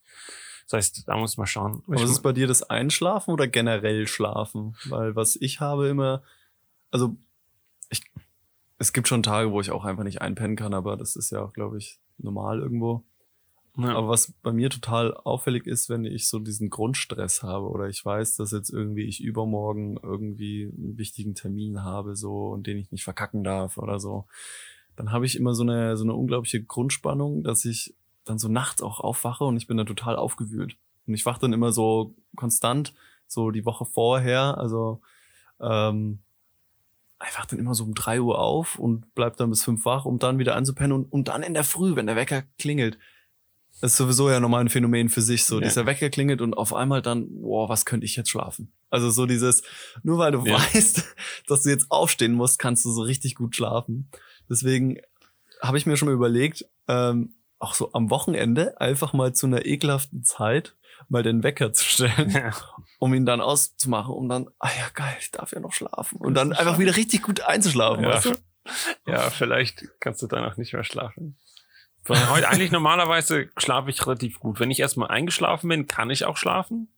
Das 0.71 0.77
heißt, 0.77 1.07
da 1.07 1.17
muss 1.17 1.38
man 1.38 1.47
schauen. 1.47 1.84
Aber 1.86 1.95
ist 1.95 2.10
es 2.10 2.21
bei 2.21 2.31
dir 2.31 2.47
das 2.47 2.63
Einschlafen 2.63 3.31
oder 3.31 3.47
generell 3.47 4.07
Schlafen? 4.07 4.77
Weil 4.86 5.15
was 5.15 5.36
ich 5.36 5.60
habe 5.60 5.89
immer, 5.89 6.23
also 6.91 7.17
ich, 7.89 8.03
es 8.81 8.93
gibt 8.93 9.07
schon 9.07 9.21
Tage, 9.21 9.51
wo 9.51 9.61
ich 9.61 9.69
auch 9.69 9.85
einfach 9.85 10.03
nicht 10.03 10.21
einpennen 10.21 10.57
kann, 10.57 10.73
aber 10.73 10.97
das 10.97 11.15
ist 11.15 11.29
ja 11.29 11.43
auch, 11.43 11.53
glaube 11.53 11.77
ich, 11.77 11.99
normal 12.17 12.59
irgendwo. 12.59 13.03
ja. 13.77 13.95
Aber 13.95 14.09
was 14.09 14.33
bei 14.41 14.51
mir 14.51 14.71
total 14.71 15.13
auffällig 15.13 15.67
ist, 15.67 15.87
wenn 15.87 16.03
ich 16.03 16.27
so 16.27 16.39
diesen 16.39 16.71
Grundstress 16.71 17.43
habe 17.43 17.69
oder 17.69 17.87
ich 17.87 18.03
weiß, 18.03 18.37
dass 18.37 18.51
jetzt 18.51 18.71
irgendwie 18.71 19.03
ich 19.03 19.21
übermorgen 19.21 19.99
irgendwie 20.01 20.63
einen 20.75 20.97
wichtigen 20.97 21.35
Termin 21.35 21.83
habe, 21.83 22.15
so 22.15 22.47
und 22.47 22.65
den 22.65 22.77
ich 22.77 22.91
nicht 22.91 23.03
verkacken 23.03 23.43
darf 23.43 23.77
oder 23.77 23.99
so, 23.99 24.25
dann 24.95 25.11
habe 25.11 25.27
ich 25.27 25.37
immer 25.37 25.53
so 25.53 25.61
eine 25.61 25.95
so 25.95 26.03
eine 26.03 26.15
unglaubliche 26.15 26.63
Grundspannung, 26.63 27.43
dass 27.43 27.65
ich 27.65 27.95
dann 28.25 28.39
so 28.39 28.47
nachts 28.47 28.81
auch 28.81 28.99
aufwache 28.99 29.43
und 29.43 29.57
ich 29.57 29.67
bin 29.67 29.77
dann 29.77 29.85
total 29.85 30.15
aufgewühlt. 30.15 30.75
Und 31.05 31.13
ich 31.13 31.25
wache 31.27 31.41
dann 31.41 31.53
immer 31.53 31.71
so 31.71 32.15
konstant, 32.35 32.95
so 33.27 33.51
die 33.51 33.65
Woche 33.65 33.85
vorher, 33.85 34.57
also 34.57 35.01
ähm, 35.59 36.19
ich 37.29 37.38
wach 37.38 37.45
dann 37.45 37.60
immer 37.60 37.75
so 37.75 37.84
um 37.84 37.93
drei 37.93 38.21
Uhr 38.21 38.39
auf 38.39 38.77
und 38.79 39.13
bleib 39.15 39.38
dann 39.38 39.49
bis 39.49 39.63
fünf 39.63 39.86
wach, 39.86 40.05
um 40.05 40.19
dann 40.19 40.39
wieder 40.39 40.55
anzupennen 40.55 40.91
und, 40.93 41.12
und 41.12 41.27
dann 41.27 41.43
in 41.43 41.53
der 41.53 41.63
Früh, 41.63 41.95
wenn 41.95 42.07
der 42.07 42.15
Wecker 42.15 42.43
klingelt, 42.57 42.97
das 43.79 43.91
ist 43.93 43.97
sowieso 43.97 44.29
ja 44.29 44.39
nochmal 44.39 44.62
ein 44.62 44.69
Phänomen 44.69 45.10
für 45.10 45.21
sich, 45.21 45.45
so 45.45 45.55
Ja. 45.60 45.67
dieser 45.67 45.86
Wecker 45.86 46.10
klingelt 46.10 46.41
und 46.41 46.53
auf 46.55 46.73
einmal 46.73 47.01
dann, 47.01 47.27
boah, 47.41 47.67
was 47.69 47.86
könnte 47.86 48.05
ich 48.05 48.15
jetzt 48.15 48.29
schlafen? 48.29 48.71
Also 48.89 49.10
so 49.10 49.25
dieses, 49.25 49.63
nur 50.03 50.17
weil 50.19 50.31
du 50.34 50.45
Ja. 50.45 50.55
weißt, 50.60 51.03
dass 51.47 51.63
du 51.63 51.69
jetzt 51.69 51.89
aufstehen 51.89 52.34
musst, 52.34 52.60
kannst 52.60 52.86
du 52.86 52.91
so 52.91 53.01
richtig 53.01 53.36
gut 53.36 53.55
schlafen. 53.55 54.10
Deswegen 54.49 54.97
habe 55.62 55.77
ich 55.77 55.86
mir 55.86 55.97
schon 55.97 56.07
mal 56.10 56.13
überlegt, 56.15 56.65
ähm, 56.88 57.36
auch 57.60 57.73
so 57.75 57.93
am 57.93 58.10
Wochenende 58.10 58.79
einfach 58.81 59.13
mal 59.13 59.34
zu 59.34 59.45
einer 59.47 59.65
ekelhaften 59.65 60.23
Zeit 60.23 60.75
mal 61.09 61.23
den 61.23 61.43
Wecker 61.43 61.73
zu 61.73 61.83
stellen, 61.85 62.29
Ja. 62.31 62.51
um 62.99 63.13
ihn 63.13 63.25
dann 63.25 63.41
auszumachen, 63.41 64.13
um 64.13 64.27
dann, 64.29 64.49
ah 64.59 64.69
ja 64.77 64.87
geil, 64.93 65.15
ich 65.19 65.31
darf 65.31 65.51
ja 65.51 65.59
noch 65.59 65.73
schlafen 65.73 66.17
und 66.19 66.33
dann 66.33 66.53
einfach 66.53 66.79
wieder 66.79 66.95
richtig 66.95 67.21
gut 67.23 67.41
einzuschlafen. 67.41 68.03
Ja. 68.03 68.09
Weißt 68.11 68.25
du? 68.25 68.35
ja, 69.07 69.29
vielleicht 69.29 69.85
kannst 69.99 70.21
du 70.21 70.27
dann 70.27 70.45
auch 70.45 70.57
nicht 70.57 70.73
mehr 70.73 70.83
schlafen. 70.83 71.37
Weil 72.05 72.29
heute 72.29 72.47
eigentlich 72.49 72.71
normalerweise 72.71 73.49
schlafe 73.57 73.89
ich 73.91 74.05
relativ 74.05 74.39
gut. 74.39 74.59
Wenn 74.59 74.71
ich 74.71 74.79
erstmal 74.79 75.09
eingeschlafen 75.09 75.67
bin, 75.69 75.87
kann 75.87 76.09
ich 76.09 76.25
auch 76.25 76.35
schlafen. 76.37 76.91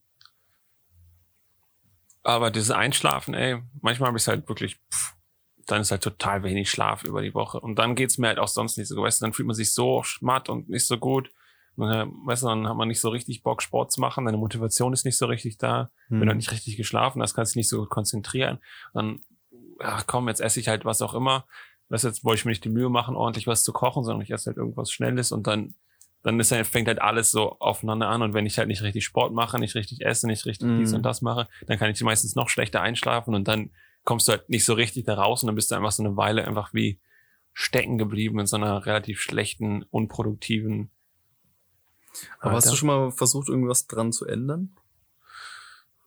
Aber 2.23 2.51
dieses 2.51 2.71
Einschlafen, 2.71 3.33
ey, 3.33 3.61
manchmal 3.81 4.07
habe 4.07 4.17
ich 4.17 4.27
halt 4.27 4.47
wirklich, 4.47 4.79
pff, 4.91 5.13
dann 5.65 5.81
ist 5.81 5.91
halt 5.91 6.03
total 6.03 6.43
wenig 6.43 6.69
Schlaf 6.71 7.03
über 7.03 7.21
die 7.21 7.33
Woche. 7.33 7.59
Und 7.59 7.75
dann 7.75 7.95
geht's 7.95 8.17
mir 8.17 8.27
halt 8.27 8.39
auch 8.39 8.47
sonst 8.47 8.77
nicht 8.77 8.87
so. 8.87 9.01
Weißt 9.01 9.21
du, 9.21 9.25
dann 9.25 9.33
fühlt 9.33 9.47
man 9.47 9.55
sich 9.55 9.73
so 9.73 10.03
schmatt 10.03 10.47
und 10.49 10.69
nicht 10.69 10.85
so 10.85 10.97
gut. 10.97 11.31
Äh, 11.77 12.05
weißt 12.25 12.43
du, 12.43 12.47
dann 12.47 12.67
hat 12.67 12.77
man 12.77 12.87
nicht 12.87 12.99
so 13.01 13.09
richtig 13.09 13.43
Bock, 13.43 13.61
Sport 13.61 13.91
zu 13.91 13.99
machen. 13.99 14.25
Deine 14.25 14.37
Motivation 14.37 14.93
ist 14.93 15.05
nicht 15.05 15.17
so 15.17 15.25
richtig 15.25 15.57
da. 15.57 15.89
Hm. 16.09 16.21
Wenn 16.21 16.27
du 16.29 16.35
nicht 16.35 16.51
richtig 16.51 16.77
geschlafen 16.77 17.21
hast, 17.21 17.33
kannst 17.33 17.51
du 17.51 17.53
dich 17.53 17.61
nicht 17.61 17.69
so 17.69 17.79
gut 17.79 17.89
konzentrieren. 17.89 18.59
Dann, 18.93 19.21
ach 19.79 20.05
komm, 20.07 20.27
jetzt 20.27 20.41
esse 20.41 20.59
ich 20.59 20.67
halt 20.67 20.85
was 20.85 21.01
auch 21.01 21.13
immer. 21.13 21.45
Weißt 21.89 22.03
du, 22.03 22.07
jetzt 22.07 22.23
wollte 22.23 22.39
ich 22.39 22.45
mir 22.45 22.51
nicht 22.51 22.63
die 22.63 22.69
Mühe 22.69 22.89
machen, 22.89 23.15
ordentlich 23.15 23.47
was 23.47 23.63
zu 23.63 23.73
kochen, 23.73 24.03
sondern 24.03 24.21
ich 24.21 24.31
esse 24.31 24.47
halt 24.47 24.57
irgendwas 24.57 24.91
Schnelles 24.91 25.31
und 25.31 25.47
dann, 25.47 25.75
dann 26.23 26.39
ist 26.39 26.51
halt, 26.51 26.65
fängt 26.65 26.87
halt 26.87 27.01
alles 27.01 27.31
so 27.31 27.59
aufeinander 27.59 28.07
an. 28.07 28.21
Und 28.21 28.33
wenn 28.33 28.45
ich 28.45 28.57
halt 28.57 28.67
nicht 28.67 28.81
richtig 28.83 29.03
Sport 29.03 29.33
mache, 29.33 29.59
nicht 29.59 29.75
richtig 29.75 30.01
esse, 30.05 30.27
nicht 30.27 30.45
richtig 30.45 30.67
Mhm. 30.67 30.79
dies 30.79 30.93
und 30.93 31.03
das 31.03 31.21
mache, 31.21 31.47
dann 31.67 31.77
kann 31.77 31.91
ich 31.91 32.01
meistens 32.01 32.35
noch 32.35 32.49
schlechter 32.49 32.81
einschlafen 32.81 33.35
und 33.35 33.47
dann 33.47 33.71
kommst 34.05 34.27
du 34.27 34.33
halt 34.33 34.49
nicht 34.49 34.65
so 34.65 34.73
richtig 34.73 35.05
da 35.05 35.15
raus 35.15 35.43
und 35.43 35.47
dann 35.47 35.55
bist 35.55 35.71
du 35.71 35.75
einfach 35.75 35.91
so 35.91 36.03
eine 36.03 36.15
Weile 36.17 36.45
einfach 36.45 36.73
wie 36.73 36.99
stecken 37.53 37.97
geblieben 37.97 38.39
in 38.39 38.47
so 38.47 38.55
einer 38.57 38.85
relativ 38.85 39.21
schlechten, 39.21 39.83
unproduktiven. 39.91 40.89
Aber 42.39 42.53
hast 42.53 42.65
Alter. 42.65 42.71
du 42.71 42.77
schon 42.77 42.87
mal 42.87 43.11
versucht, 43.11 43.49
irgendwas 43.49 43.87
dran 43.87 44.11
zu 44.11 44.25
ändern? 44.25 44.75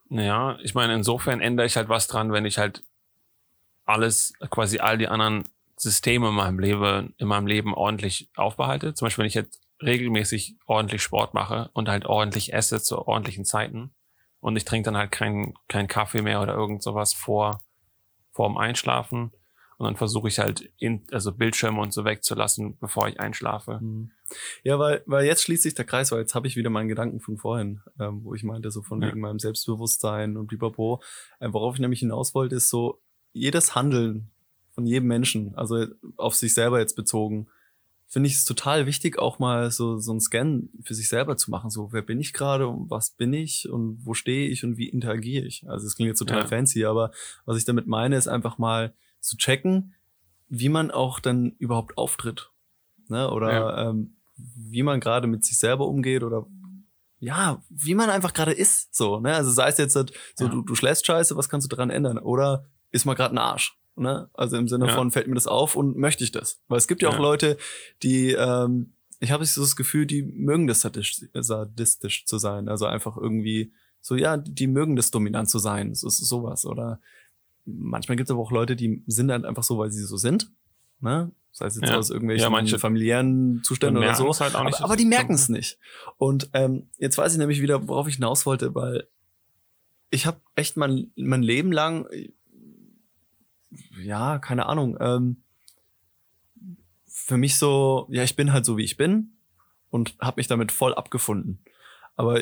Naja, 0.08 0.58
ich 0.62 0.74
meine, 0.74 0.94
insofern 0.94 1.40
ändere 1.40 1.66
ich 1.66 1.76
halt 1.76 1.88
was 1.88 2.06
dran, 2.06 2.32
wenn 2.32 2.44
ich 2.44 2.58
halt 2.58 2.84
alles, 3.84 4.32
quasi 4.50 4.78
all 4.78 4.98
die 4.98 5.08
anderen 5.08 5.48
Systeme 5.76 6.28
in 6.28 6.34
meinem 6.34 6.58
Leben, 6.58 7.14
in 7.18 7.28
meinem 7.28 7.46
Leben 7.46 7.74
ordentlich 7.74 8.30
aufbehalte. 8.36 8.94
Zum 8.94 9.06
Beispiel, 9.06 9.22
wenn 9.22 9.28
ich 9.28 9.34
jetzt 9.34 9.60
regelmäßig 9.82 10.56
ordentlich 10.66 11.02
Sport 11.02 11.34
mache 11.34 11.70
und 11.72 11.88
halt 11.88 12.06
ordentlich 12.06 12.52
esse 12.52 12.80
zu 12.80 13.06
ordentlichen 13.06 13.44
Zeiten 13.44 13.94
und 14.40 14.56
ich 14.56 14.64
trinke 14.64 14.86
dann 14.86 14.96
halt 14.96 15.12
keinen 15.12 15.54
keinen 15.68 15.88
Kaffee 15.88 16.22
mehr 16.22 16.40
oder 16.40 16.54
irgend 16.54 16.82
sowas 16.82 17.12
vor 17.12 17.60
vorm 18.32 18.56
Einschlafen 18.56 19.32
und 19.78 19.84
dann 19.86 19.96
versuche 19.96 20.28
ich 20.28 20.38
halt 20.38 20.70
in, 20.78 21.02
also 21.12 21.32
Bildschirme 21.32 21.80
und 21.80 21.92
so 21.92 22.04
wegzulassen, 22.04 22.78
bevor 22.78 23.08
ich 23.08 23.20
einschlafe. 23.20 23.78
Mhm. 23.80 24.10
Ja, 24.64 24.78
weil, 24.78 25.02
weil 25.06 25.26
jetzt 25.26 25.42
schließt 25.42 25.62
sich 25.62 25.74
der 25.74 25.84
Kreis, 25.84 26.10
weil 26.12 26.20
jetzt 26.20 26.34
habe 26.34 26.46
ich 26.46 26.56
wieder 26.56 26.70
meinen 26.70 26.88
Gedanken 26.88 27.20
von 27.20 27.36
vorhin, 27.36 27.80
ähm, 28.00 28.24
wo 28.24 28.34
ich 28.34 28.42
meinte, 28.42 28.70
so 28.70 28.82
von 28.82 29.00
Ja. 29.02 29.08
wegen 29.08 29.20
meinem 29.20 29.38
Selbstbewusstsein 29.38 30.36
und 30.36 30.46
blablabla. 30.46 30.98
Äh, 31.40 31.52
worauf 31.52 31.74
ich 31.74 31.80
nämlich 31.80 32.00
hinaus 32.00 32.34
wollte, 32.34 32.56
ist 32.56 32.70
so, 32.70 33.00
jedes 33.32 33.74
Handeln 33.74 34.30
von 34.72 34.86
jedem 34.86 35.08
Menschen, 35.08 35.54
also 35.56 35.86
auf 36.16 36.34
sich 36.34 36.54
selber 36.54 36.78
jetzt 36.80 36.96
bezogen, 36.96 37.48
finde 38.08 38.28
ich 38.28 38.34
es 38.36 38.44
total 38.44 38.86
wichtig, 38.86 39.18
auch 39.18 39.38
mal 39.38 39.70
so, 39.70 39.98
so 39.98 40.12
einen 40.12 40.20
Scan 40.20 40.68
für 40.82 40.94
sich 40.94 41.08
selber 41.08 41.36
zu 41.36 41.50
machen. 41.50 41.70
So, 41.70 41.92
wer 41.92 42.02
bin 42.02 42.20
ich 42.20 42.32
gerade 42.32 42.66
und 42.68 42.88
was 42.88 43.10
bin 43.10 43.32
ich 43.34 43.68
und 43.68 43.98
wo 44.04 44.14
stehe 44.14 44.48
ich 44.48 44.64
und 44.64 44.78
wie 44.78 44.88
interagiere 44.88 45.44
ich? 45.44 45.68
Also 45.68 45.86
es 45.86 45.96
klingt 45.96 46.08
jetzt 46.08 46.20
total 46.20 46.42
Ja. 46.42 46.46
fancy, 46.46 46.84
aber 46.84 47.10
was 47.44 47.58
ich 47.58 47.64
damit 47.64 47.86
meine, 47.86 48.16
ist 48.16 48.28
einfach 48.28 48.58
mal 48.58 48.94
zu 49.26 49.36
checken, 49.36 49.94
wie 50.48 50.68
man 50.68 50.90
auch 50.90 51.20
dann 51.20 51.52
überhaupt 51.58 51.98
auftritt. 51.98 52.50
Ne? 53.08 53.30
Oder 53.30 53.52
Ja. 53.52 53.88
ähm, 53.90 54.16
wie 54.36 54.82
man 54.82 55.00
gerade 55.00 55.26
mit 55.26 55.44
sich 55.44 55.58
selber 55.58 55.86
umgeht 55.86 56.22
oder 56.22 56.46
ja, 57.18 57.62
wie 57.70 57.94
man 57.94 58.10
einfach 58.10 58.34
gerade 58.34 58.52
ist. 58.52 58.94
So, 58.94 59.20
ne? 59.20 59.34
Also 59.34 59.50
sei 59.50 59.68
es 59.68 59.78
jetzt 59.78 59.96
halt 59.96 60.12
so, 60.34 60.44
Ja. 60.44 60.50
du, 60.50 60.60
du 60.62 60.74
schläfst 60.74 61.06
scheiße, 61.06 61.34
was 61.36 61.48
kannst 61.48 61.64
du 61.64 61.74
daran 61.74 61.88
ändern? 61.90 62.18
Oder 62.18 62.66
ist 62.90 63.06
mal 63.06 63.14
gerade 63.14 63.34
ein 63.34 63.38
Arsch? 63.38 63.78
Ne? 63.96 64.28
Also 64.34 64.58
im 64.58 64.68
Sinne 64.68 64.86
Ja. 64.88 64.92
von, 64.94 65.10
fällt 65.10 65.26
mir 65.26 65.34
das 65.34 65.46
auf 65.46 65.74
und 65.76 65.96
möchte 65.96 66.22
ich 66.24 66.30
das? 66.32 66.60
Weil 66.68 66.76
es 66.78 66.86
gibt 66.86 67.00
ja 67.00 67.08
auch. 67.08 67.18
Leute, 67.18 67.56
die, 68.02 68.32
ähm, 68.32 68.92
ich 69.20 69.30
habe 69.30 69.46
so 69.46 69.62
das 69.62 69.76
Gefühl, 69.76 70.04
die 70.04 70.22
mögen 70.22 70.66
das 70.66 70.82
sadistisch, 70.82 71.26
sadistisch 71.32 72.26
zu 72.26 72.36
sein. 72.36 72.68
Also 72.68 72.84
einfach 72.84 73.16
irgendwie 73.16 73.72
so, 74.02 74.14
ja, 74.14 74.36
die 74.36 74.66
mögen 74.66 74.94
das 74.96 75.10
dominant 75.10 75.48
zu 75.48 75.58
sein. 75.58 75.94
So, 75.94 76.10
so, 76.10 76.24
sowas. 76.24 76.66
Oder 76.66 77.00
manchmal 77.66 78.16
gibt 78.16 78.28
es 78.28 78.32
aber 78.32 78.40
auch 78.40 78.52
Leute, 78.52 78.76
die 78.76 79.02
sind 79.06 79.30
halt 79.30 79.44
einfach 79.44 79.62
so, 79.62 79.76
weil 79.78 79.90
sie 79.92 80.02
so 80.04 80.16
sind. 80.16 80.50
Ne? 81.00 81.30
Sei 81.52 81.66
es 81.66 81.76
jetzt 81.76 81.88
Ja. 81.90 81.96
aus 81.98 82.10
irgendwelchen 82.10 82.44
Ja, 82.44 82.50
manche 82.50 82.78
familiären 82.78 83.62
Zuständen 83.62 83.98
oder 83.98 84.14
so. 84.14 84.28
halt 84.40 84.54
auch 84.54 84.64
nicht 84.64 84.76
aber, 84.76 84.84
aber 84.84 84.96
die 84.96 85.04
merken 85.04 85.34
es 85.34 85.46
so. 85.46 85.52
nicht. 85.52 85.78
Und 86.16 86.48
ähm, 86.52 86.88
jetzt 86.98 87.18
weiß 87.18 87.32
ich 87.32 87.38
nämlich 87.38 87.60
wieder, 87.62 87.88
worauf 87.88 88.08
ich 88.08 88.14
hinaus 88.16 88.46
wollte, 88.46 88.74
weil 88.74 89.06
ich 90.10 90.26
habe 90.26 90.40
echt 90.54 90.76
mein, 90.76 91.10
mein 91.16 91.42
Leben 91.42 91.72
lang, 91.72 92.06
ja, 94.02 94.38
keine 94.38 94.66
Ahnung, 94.66 94.96
ähm, 95.00 95.42
für 97.06 97.36
mich 97.36 97.56
so, 97.56 98.06
ja, 98.10 98.22
ich 98.22 98.36
bin 98.36 98.52
halt 98.52 98.64
so, 98.64 98.76
wie 98.76 98.84
ich 98.84 98.96
bin 98.96 99.32
und 99.90 100.14
habe 100.20 100.38
mich 100.38 100.46
damit 100.46 100.70
voll 100.72 100.94
abgefunden. 100.94 101.58
Aber 102.14 102.40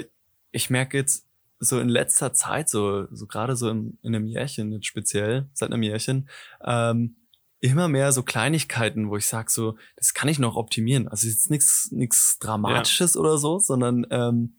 ich 0.50 0.70
merke 0.70 0.96
jetzt 0.98 1.26
so 1.64 1.80
in 1.80 1.88
letzter 1.88 2.32
Zeit, 2.32 2.68
so, 2.68 3.06
so 3.10 3.26
gerade 3.26 3.56
so 3.56 3.68
in, 3.70 3.98
in 4.02 4.14
einem 4.14 4.26
Jährchen 4.26 4.72
jetzt 4.72 4.86
speziell, 4.86 5.48
seit 5.52 5.72
einem 5.72 5.82
Jährchen, 5.82 6.28
ähm, 6.64 7.16
immer 7.60 7.88
mehr 7.88 8.12
so 8.12 8.22
Kleinigkeiten, 8.22 9.08
wo 9.08 9.16
ich 9.16 9.26
sag 9.26 9.50
so, 9.50 9.76
das 9.96 10.12
kann 10.12 10.28
ich 10.28 10.38
noch 10.38 10.56
optimieren. 10.56 11.08
Also 11.08 11.26
jetzt 11.26 11.50
nichts 11.50 11.90
nichts 11.92 12.38
Dramatisches 12.38 13.16
oder 13.16 13.38
so, 13.38 13.58
sondern 13.58 14.06
ähm, 14.10 14.56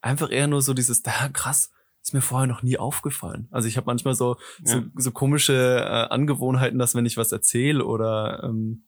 einfach 0.00 0.30
eher 0.30 0.46
nur 0.46 0.62
so 0.62 0.72
dieses, 0.74 1.02
da 1.02 1.28
krass, 1.32 1.72
ist 2.00 2.14
mir 2.14 2.20
vorher 2.20 2.46
noch 2.46 2.62
nie 2.62 2.78
aufgefallen. 2.78 3.48
Also 3.50 3.66
ich 3.66 3.76
habe 3.76 3.86
manchmal 3.86 4.14
so, 4.14 4.36
so, 4.62 4.78
Ja. 4.78 4.84
so 4.94 5.10
komische 5.10 5.80
äh, 5.80 6.14
Angewohnheiten, 6.14 6.78
dass 6.78 6.94
wenn 6.94 7.06
ich 7.06 7.16
was 7.16 7.32
erzähle 7.32 7.84
oder 7.84 8.44
ähm, 8.44 8.84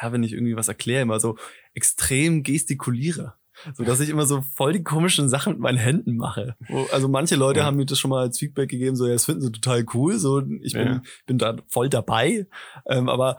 ja, 0.00 0.12
wenn 0.12 0.22
ich 0.22 0.32
irgendwie 0.32 0.56
was 0.56 0.68
erkläre, 0.68 1.02
immer 1.02 1.20
so 1.20 1.36
extrem 1.72 2.42
gestikuliere. 2.42 3.34
So 3.74 3.84
dass 3.84 4.00
ich 4.00 4.08
immer 4.08 4.26
so 4.26 4.42
voll 4.42 4.72
die 4.72 4.82
komischen 4.82 5.28
Sachen 5.28 5.52
mit 5.54 5.60
meinen 5.60 5.78
Händen 5.78 6.16
mache. 6.16 6.56
Also 6.92 7.08
manche 7.08 7.36
Leute 7.36 7.60
Ja. 7.60 7.66
haben 7.66 7.76
mir 7.76 7.86
das 7.86 7.98
schon 7.98 8.10
mal 8.10 8.20
als 8.22 8.38
Feedback 8.38 8.68
gegeben, 8.68 8.96
so 8.96 9.06
ja, 9.06 9.12
das 9.12 9.24
finden 9.24 9.42
sie 9.42 9.52
total 9.52 9.84
cool. 9.94 10.18
So, 10.18 10.40
ich 10.60 10.72
bin, 10.72 10.86
Ja. 10.86 11.02
bin 11.26 11.38
da 11.38 11.56
voll 11.68 11.88
dabei. 11.88 12.46
Ähm, 12.86 13.08
aber 13.08 13.38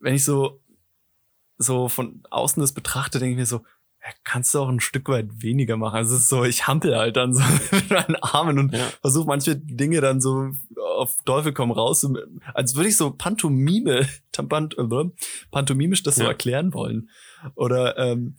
wenn 0.00 0.14
ich 0.14 0.24
so, 0.24 0.60
so 1.58 1.88
von 1.88 2.22
außen 2.30 2.60
das 2.60 2.72
betrachte, 2.72 3.18
denke 3.18 3.32
ich 3.32 3.38
mir 3.38 3.46
so, 3.46 3.58
ja, 4.02 4.12
kannst 4.24 4.54
du 4.54 4.60
auch 4.60 4.68
ein 4.68 4.78
Stück 4.80 5.08
weit 5.08 5.42
weniger 5.42 5.76
machen. 5.76 5.96
Also 5.96 6.14
es 6.14 6.22
ist 6.22 6.28
so, 6.28 6.44
ich 6.44 6.66
hampel 6.68 6.96
halt 6.96 7.16
dann 7.16 7.34
so 7.34 7.42
mit 7.72 7.90
meinen 7.90 8.16
Armen 8.16 8.58
und 8.58 8.72
Ja. 8.74 8.86
versuche 9.00 9.26
manche 9.26 9.56
Dinge 9.56 10.00
dann 10.00 10.20
so 10.20 10.50
auf 10.96 11.16
Teufel 11.24 11.52
komm 11.52 11.70
raus, 11.72 12.06
als 12.54 12.76
würde 12.76 12.88
ich 12.88 12.96
so 12.96 13.10
Pantomime, 13.10 14.06
Pant, 14.48 14.76
äh, 14.78 14.84
pantomimisch 15.50 16.02
das 16.02 16.16
so 16.16 16.24
erklären 16.24 16.72
wollen. 16.72 17.10
Oder 17.54 17.96
ähm, 17.98 18.36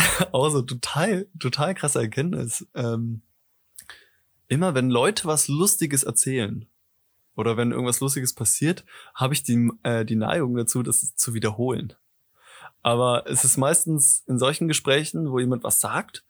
auch 0.32 0.50
so 0.50 0.62
total, 0.62 1.26
total 1.38 1.74
krasse 1.74 2.00
Erkenntnis. 2.00 2.66
Ähm, 2.74 3.22
immer 4.48 4.74
wenn 4.74 4.90
Leute 4.90 5.26
was 5.26 5.48
Lustiges 5.48 6.02
erzählen 6.02 6.66
oder 7.36 7.56
wenn 7.56 7.70
irgendwas 7.70 8.00
Lustiges 8.00 8.34
passiert, 8.34 8.84
habe 9.14 9.34
ich 9.34 9.42
die, 9.42 9.70
äh, 9.82 10.04
die 10.04 10.16
Neigung 10.16 10.56
dazu, 10.56 10.82
das 10.82 11.14
zu 11.14 11.34
wiederholen. 11.34 11.94
Aber 12.82 13.24
es 13.26 13.44
ist 13.44 13.56
meistens 13.56 14.24
in 14.26 14.38
solchen 14.38 14.68
Gesprächen, 14.68 15.30
wo 15.30 15.38
jemand 15.38 15.64
was 15.64 15.80
sagt 15.80 16.24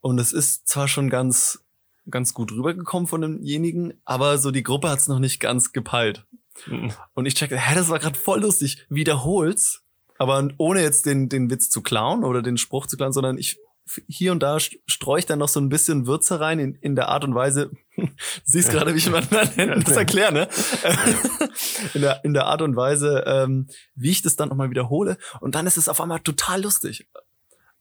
Und 0.00 0.18
es 0.18 0.32
ist 0.32 0.68
zwar 0.68 0.88
schon 0.88 1.10
ganz, 1.10 1.64
ganz 2.08 2.34
gut 2.34 2.52
rübergekommen 2.52 3.08
von 3.08 3.22
demjenigen, 3.22 3.94
aber 4.04 4.38
so 4.38 4.50
die 4.50 4.62
Gruppe 4.62 4.90
hat 4.90 4.98
es 4.98 5.08
noch 5.08 5.18
nicht 5.18 5.40
ganz 5.40 5.72
gepeilt. 5.72 6.24
Mhm. 6.66 6.92
Und 7.14 7.26
ich 7.26 7.34
checkte, 7.34 7.58
hä, 7.58 7.74
das 7.74 7.88
war 7.88 7.98
gerade 7.98 8.18
voll 8.18 8.40
lustig. 8.40 8.86
Wiederhol's, 8.88 9.82
aber 10.18 10.48
ohne 10.58 10.82
jetzt 10.82 11.06
den, 11.06 11.28
den 11.28 11.50
Witz 11.50 11.70
zu 11.70 11.82
klauen 11.82 12.24
oder 12.24 12.42
den 12.42 12.56
Spruch 12.56 12.86
zu 12.86 12.96
klauen, 12.96 13.12
sondern 13.12 13.38
ich 13.38 13.58
hier 14.08 14.32
und 14.32 14.42
da 14.42 14.58
streue 14.58 15.20
ich 15.20 15.26
dann 15.26 15.38
noch 15.38 15.48
so 15.48 15.60
ein 15.60 15.68
bisschen 15.68 16.06
Würze 16.06 16.40
rein 16.40 16.58
in, 16.58 16.74
in 16.74 16.96
der 16.96 17.08
Art 17.08 17.24
und 17.24 17.34
Weise, 17.34 17.70
du 17.96 18.08
siehst 18.44 18.70
gerade, 18.70 18.92
wie 18.94 18.98
ich 18.98 19.10
mit 19.10 19.30
meinen 19.30 19.50
Händen 19.50 19.84
das 19.84 19.96
erkläre, 19.96 20.32
ne? 20.32 20.48
in, 21.94 22.00
der, 22.00 22.24
in 22.24 22.34
der 22.34 22.46
Art 22.46 22.62
und 22.62 22.74
Weise, 22.74 23.22
ähm, 23.26 23.68
wie 23.94 24.10
ich 24.10 24.22
das 24.22 24.36
dann 24.36 24.48
nochmal 24.48 24.70
wiederhole. 24.70 25.18
Und 25.40 25.54
dann 25.54 25.66
ist 25.66 25.76
es 25.76 25.88
auf 25.88 26.00
einmal 26.00 26.20
total 26.20 26.62
lustig. 26.62 27.08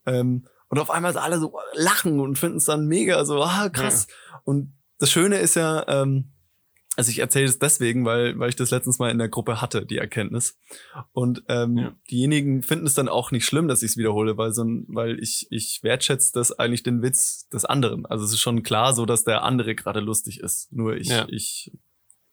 Ähm, 0.05 0.47
und 0.67 0.79
auf 0.79 0.91
einmal 0.91 1.17
alle 1.17 1.39
so 1.39 1.57
lachen 1.73 2.19
und 2.19 2.37
finden 2.37 2.57
es 2.57 2.65
dann 2.65 2.87
mega, 2.87 3.25
so, 3.25 3.41
ah, 3.41 3.69
krass. 3.69 4.07
Und 4.43 4.73
das 4.99 5.09
Schöne 5.09 5.37
ist 5.37 5.55
ja, 5.55 5.85
ähm, 5.87 6.34
also 6.97 7.09
ich 7.11 7.19
erzähle 7.19 7.45
es 7.45 7.59
deswegen, 7.59 8.05
weil, 8.05 8.37
weil 8.39 8.49
ich 8.49 8.55
das 8.55 8.71
letztens 8.71 8.99
mal 8.99 9.11
in 9.11 9.17
der 9.17 9.27
Gruppe 9.29 9.61
hatte, 9.61 9.85
die 9.85 9.97
Erkenntnis. 9.97 10.57
Und 11.11 11.43
ähm, 11.49 11.77
Ja. 11.77 11.95
diejenigen 12.09 12.61
finden 12.63 12.85
es 12.85 12.93
dann 12.93 13.09
auch 13.09 13.31
nicht 13.31 13.45
schlimm, 13.45 13.67
dass 13.67 13.83
ich 13.83 13.91
es 13.91 13.97
wiederhole, 13.97 14.37
weil, 14.37 14.53
so, 14.53 14.63
ein- 14.63 14.85
weil 14.87 15.19
ich, 15.19 15.47
ich 15.49 15.79
wertschätze 15.83 16.31
das 16.33 16.51
eigentlich 16.51 16.83
den 16.83 17.01
Witz 17.01 17.47
des 17.49 17.65
anderen. 17.65 18.05
Also 18.05 18.23
es 18.25 18.31
ist 18.31 18.39
schon 18.39 18.63
klar 18.63 18.93
so, 18.93 19.05
dass 19.05 19.23
der 19.23 19.43
andere 19.43 19.75
gerade 19.75 19.99
lustig 19.99 20.39
ist. 20.39 20.71
Nur 20.71 20.95
ich, 20.95 21.09
Ja. 21.09 21.25
ich, 21.29 21.71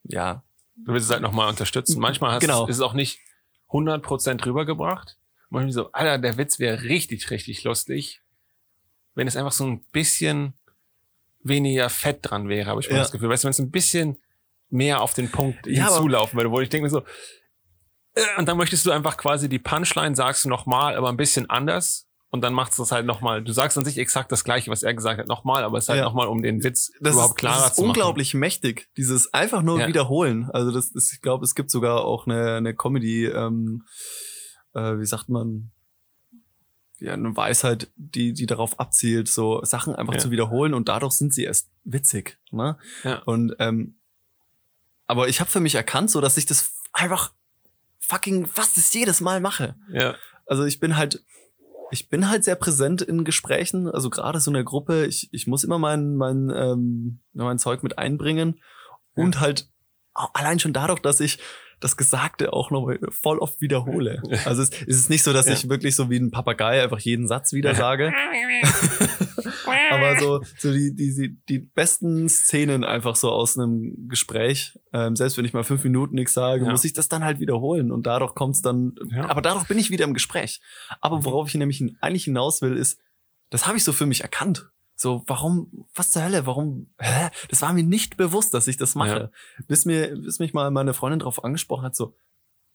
ja, 0.05 0.43
Du 0.75 0.93
willst 0.95 1.05
es 1.07 1.13
halt 1.13 1.23
nochmal 1.23 1.49
unterstützen. 1.51 2.01
Manchmal 2.01 2.33
hast, 2.33 2.41
Genau. 2.41 2.67
ist 2.67 2.77
es 2.77 2.81
auch 2.83 2.95
nicht 2.95 3.19
100% 3.69 4.45
rübergebracht. 4.47 5.19
Manchmal 5.51 5.73
so, 5.73 5.93
Alter, 5.93 6.19
der 6.19 6.39
Witz 6.39 6.59
wäre 6.59 6.83
richtig, 6.85 7.31
richtig 7.31 7.63
lustig, 7.65 8.23
wenn 9.15 9.27
es 9.29 9.37
einfach 9.37 9.53
so 9.53 9.65
ein 9.67 9.83
bisschen 9.93 10.55
weniger 11.45 11.91
Fett 11.91 12.21
dran 12.23 12.49
wäre, 12.49 12.71
habe 12.71 12.81
ich 12.81 12.89
mal 12.89 12.97
Ja. 12.97 13.03
das 13.03 13.13
Gefühl. 13.13 13.29
Weißt 13.29 13.45
du, 13.45 13.47
wenn 13.47 13.51
es 13.51 13.59
ein 13.59 13.71
bisschen 13.71 14.17
mehr 14.73 15.01
auf 15.03 15.15
den 15.15 15.31
Punkt 15.31 15.67
Ja, 15.67 15.85
hinzulaufen 15.89 16.37
würde, 16.37 16.51
wo 16.51 16.61
ich 16.61 16.69
denke 16.69 16.85
mir 16.85 16.91
so, 16.91 17.03
äh, 18.15 18.23
und 18.39 18.49
dann 18.49 18.57
möchtest 18.57 18.85
du 18.87 18.91
einfach 18.91 19.17
quasi 19.17 19.49
die 19.49 19.59
Punchline 19.59 20.17
sagst 20.17 20.45
du 20.45 20.49
nochmal, 20.49 20.97
aber 20.97 21.09
ein 21.09 21.17
bisschen 21.17 21.49
anders. 21.49 22.09
Und 22.31 22.41
dann 22.41 22.55
machst 22.55 22.79
du 22.79 22.83
es 22.83 22.91
halt 22.93 23.05
nochmal. 23.05 23.45
Du 23.45 23.53
sagst 23.53 23.77
an 23.77 23.85
sich 23.85 23.99
exakt 23.99 24.33
das 24.33 24.43
Gleiche, 24.43 24.71
was 24.71 24.83
er 24.83 24.95
gesagt 24.95 25.21
hat, 25.21 25.29
nochmal, 25.29 25.65
aber 25.65 25.77
es 25.77 25.85
ist 25.85 25.89
halt 25.91 25.99
Ja. 25.99 26.05
nochmal, 26.07 26.29
um 26.29 26.41
den 26.43 26.65
Witz 26.65 26.91
das 27.01 27.13
überhaupt 27.13 27.33
ist, 27.33 27.37
klarer 27.37 27.61
das 27.61 27.69
ist 27.73 27.75
zu 27.77 27.83
machen. 27.83 27.89
unglaublich 27.91 28.33
mächtig. 28.33 28.89
Dieses 28.97 29.35
einfach 29.35 29.61
nur 29.61 29.81
Ja. 29.81 29.87
wiederholen. 29.87 30.49
Also 30.51 30.71
das 30.73 30.91
ist, 30.93 31.13
ich 31.13 31.21
glaube, 31.21 31.45
es 31.45 31.55
gibt 31.55 31.71
sogar 31.71 32.05
auch 32.07 32.27
eine, 32.27 32.55
eine 32.57 32.75
Comedy, 32.75 33.27
ähm, 33.27 33.85
äh, 34.73 34.99
wie 34.99 35.05
sagt 35.05 35.29
man, 35.29 35.73
ja, 37.01 37.13
eine 37.13 37.37
Weisheit, 37.37 37.91
die, 37.97 38.33
die 38.33 38.47
darauf 38.47 38.81
abzielt, 38.81 39.29
so 39.29 39.63
Sachen 39.65 39.95
einfach 39.95 40.15
Ja. 40.15 40.21
zu 40.21 40.31
wiederholen 40.31 40.73
und 40.73 40.89
dadurch 40.89 41.13
sind 41.13 41.35
sie 41.35 41.45
erst 41.45 41.69
witzig. 41.85 42.39
Ne? 42.51 42.79
Ja. 43.05 43.19
Und 43.27 43.55
ähm, 43.59 43.99
aber 45.13 45.29
ich 45.29 45.41
habe 45.41 45.51
für 45.51 45.61
mich 45.61 45.75
erkannt, 45.75 46.11
so 46.11 46.23
dass 46.23 46.39
ich 46.39 46.47
das 46.47 46.73
einfach 46.95 47.35
fucking 48.01 48.47
fast 48.47 48.79
das 48.79 48.95
jedes 48.95 49.21
Mal 49.21 49.41
mache. 49.41 49.75
Ja. 49.91 50.15
Also 50.47 50.65
ich 50.65 50.81
bin 50.81 50.97
halt, 50.97 51.23
ich 51.91 52.09
bin 52.09 52.31
halt 52.31 52.45
sehr 52.45 52.55
präsent 52.55 53.03
in 53.03 53.23
Gesprächen, 53.23 53.89
also 53.89 54.09
gerade 54.09 54.41
so 54.41 54.51
in 54.51 54.55
der 54.55 54.65
Gruppe. 54.65 55.05
Ich, 55.05 55.29
ich 55.31 55.47
muss 55.47 55.65
immer 55.65 55.79
mein, 55.79 56.17
mein, 56.17 56.51
ähm, 56.57 57.21
mein 57.35 57.59
Zeug 57.59 57.83
mit 57.83 57.99
einbringen 57.99 58.59
und 59.15 59.39
halt 59.39 59.69
auch 60.15 60.31
allein 60.33 60.59
schon 60.59 60.73
dadurch, 60.73 61.01
dass 61.01 61.21
ich 61.21 61.39
das 61.83 61.97
Gesagte 61.97 62.53
auch 62.53 62.71
noch 62.71 62.91
voll 63.11 63.39
oft 63.39 63.61
wiederhole. 63.61 64.23
Also 64.47 64.63
es, 64.63 64.71
es 64.71 64.97
ist 64.97 65.11
nicht 65.11 65.23
so, 65.23 65.33
dass 65.33 65.47
Ja. 65.47 65.53
ich 65.55 65.69
wirklich 65.69 65.95
so 65.97 66.09
wie 66.11 66.17
ein 66.19 66.31
Papagei 66.31 66.83
einfach 66.83 66.99
jeden 67.01 67.27
Satz 67.27 67.53
wieder 67.53 67.75
sage. 67.75 68.13
Aber 69.91 70.19
so, 70.19 70.41
so 70.59 70.73
die, 70.73 70.95
die, 70.95 71.15
die, 71.15 71.37
die 71.49 71.59
besten 71.59 72.29
Szenen 72.29 72.85
einfach 72.85 73.17
so 73.17 73.31
aus 73.31 73.59
einem 73.59 74.09
Gespräch, 74.09 74.79
ähm, 74.93 75.17
selbst 75.17 75.37
wenn 75.39 75.45
ich 75.45 75.53
mal 75.53 75.65
fünf 75.65 75.85
Minuten 75.85 76.15
nichts 76.15 76.33
sage, 76.35 76.65
Ja. 76.65 76.71
muss 76.71 76.85
ich 76.85 76.93
das 76.93 77.09
dann 77.09 77.25
halt 77.25 77.41
wiederholen 77.41 77.91
und 77.93 78.07
dadurch 78.07 78.35
kommt's 78.35 78.63
dann, 78.63 78.95
Ja. 79.11 79.29
aber 79.29 79.43
dadurch 79.43 79.67
bin 79.67 79.79
ich 79.79 79.91
wieder 79.91 80.05
im 80.05 80.15
Gespräch. 80.15 80.61
Aber 81.01 81.25
worauf 81.25 81.49
ich 81.49 81.55
nämlich 81.55 81.83
eigentlich 82.01 82.25
hinaus 82.25 82.63
will, 82.63 82.77
ist, 82.77 82.99
das 83.51 83.67
habe 83.67 83.77
ich 83.77 83.85
so 83.85 83.93
für 83.93 84.07
mich 84.07 84.23
erkannt. 84.23 84.71
So, 85.03 85.25
warum, 85.27 85.85
was 85.97 86.13
zur 86.13 86.23
Hölle, 86.23 86.47
warum, 86.47 86.87
hä? 87.01 87.29
Das 87.49 87.61
war 87.61 87.73
mir 87.73 87.83
nicht 87.83 88.17
bewusst, 88.17 88.55
dass 88.55 88.69
ich 88.69 88.77
das 88.77 88.95
mache. 88.95 89.33
Bis 89.67 89.85
mir, 89.85 90.15
bis 90.17 90.39
mich 90.39 90.55
mal 90.55 90.71
meine 90.71 90.95
Freundin 90.95 91.19
drauf 91.19 91.43
angesprochen 91.43 91.85
hat, 91.85 91.97
so, 91.97 92.15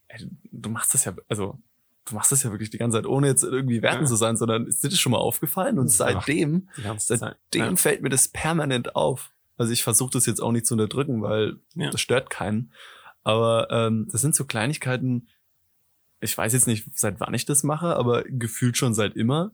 ey, 0.09 0.27
du 0.51 0.69
machst 0.69 0.93
das 0.93 1.05
ja, 1.05 1.13
also, 1.29 1.57
du 2.03 2.15
machst 2.15 2.33
das 2.33 2.43
ja 2.43 2.51
wirklich 2.51 2.69
die 2.69 2.77
ganze 2.79 2.97
Zeit, 2.97 3.05
ohne 3.05 3.27
jetzt 3.27 3.43
irgendwie 3.45 3.81
werten 3.81 4.01
Ja. 4.01 4.07
zu 4.07 4.17
sein, 4.17 4.35
sondern 4.35 4.67
ist 4.67 4.83
dir 4.83 4.89
das 4.89 4.99
schon 4.99 5.13
mal 5.13 5.19
aufgefallen? 5.19 5.79
Und 5.79 5.87
seitdem, 5.87 6.67
seitdem 6.97 7.77
fällt 7.77 8.01
mir 8.01 8.09
das 8.09 8.27
permanent 8.27 8.97
auf. 8.97 9.31
Also 9.55 9.71
ich 9.71 9.83
versuche 9.83 10.11
das 10.11 10.25
jetzt 10.25 10.41
auch 10.41 10.51
nicht 10.51 10.65
zu 10.65 10.73
unterdrücken, 10.73 11.21
weil 11.21 11.61
Ja. 11.75 11.91
das 11.91 12.01
stört 12.01 12.29
keinen. 12.29 12.73
Aber 13.23 13.71
ähm, 13.71 14.09
das 14.11 14.19
sind 14.19 14.35
so 14.35 14.43
Kleinigkeiten, 14.43 15.29
ich 16.19 16.37
weiß 16.37 16.51
jetzt 16.51 16.67
nicht, 16.67 16.87
seit 16.93 17.21
wann 17.21 17.33
ich 17.33 17.45
das 17.45 17.63
mache, 17.63 17.95
aber 17.95 18.23
gefühlt 18.23 18.75
schon 18.75 18.93
seit 18.93 19.15
immer. 19.15 19.51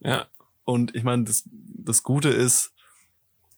Ja. 0.00 0.26
Und 0.64 0.94
ich 0.94 1.04
meine, 1.04 1.24
das, 1.24 1.48
das 1.52 2.02
Gute 2.02 2.30
ist, 2.30 2.72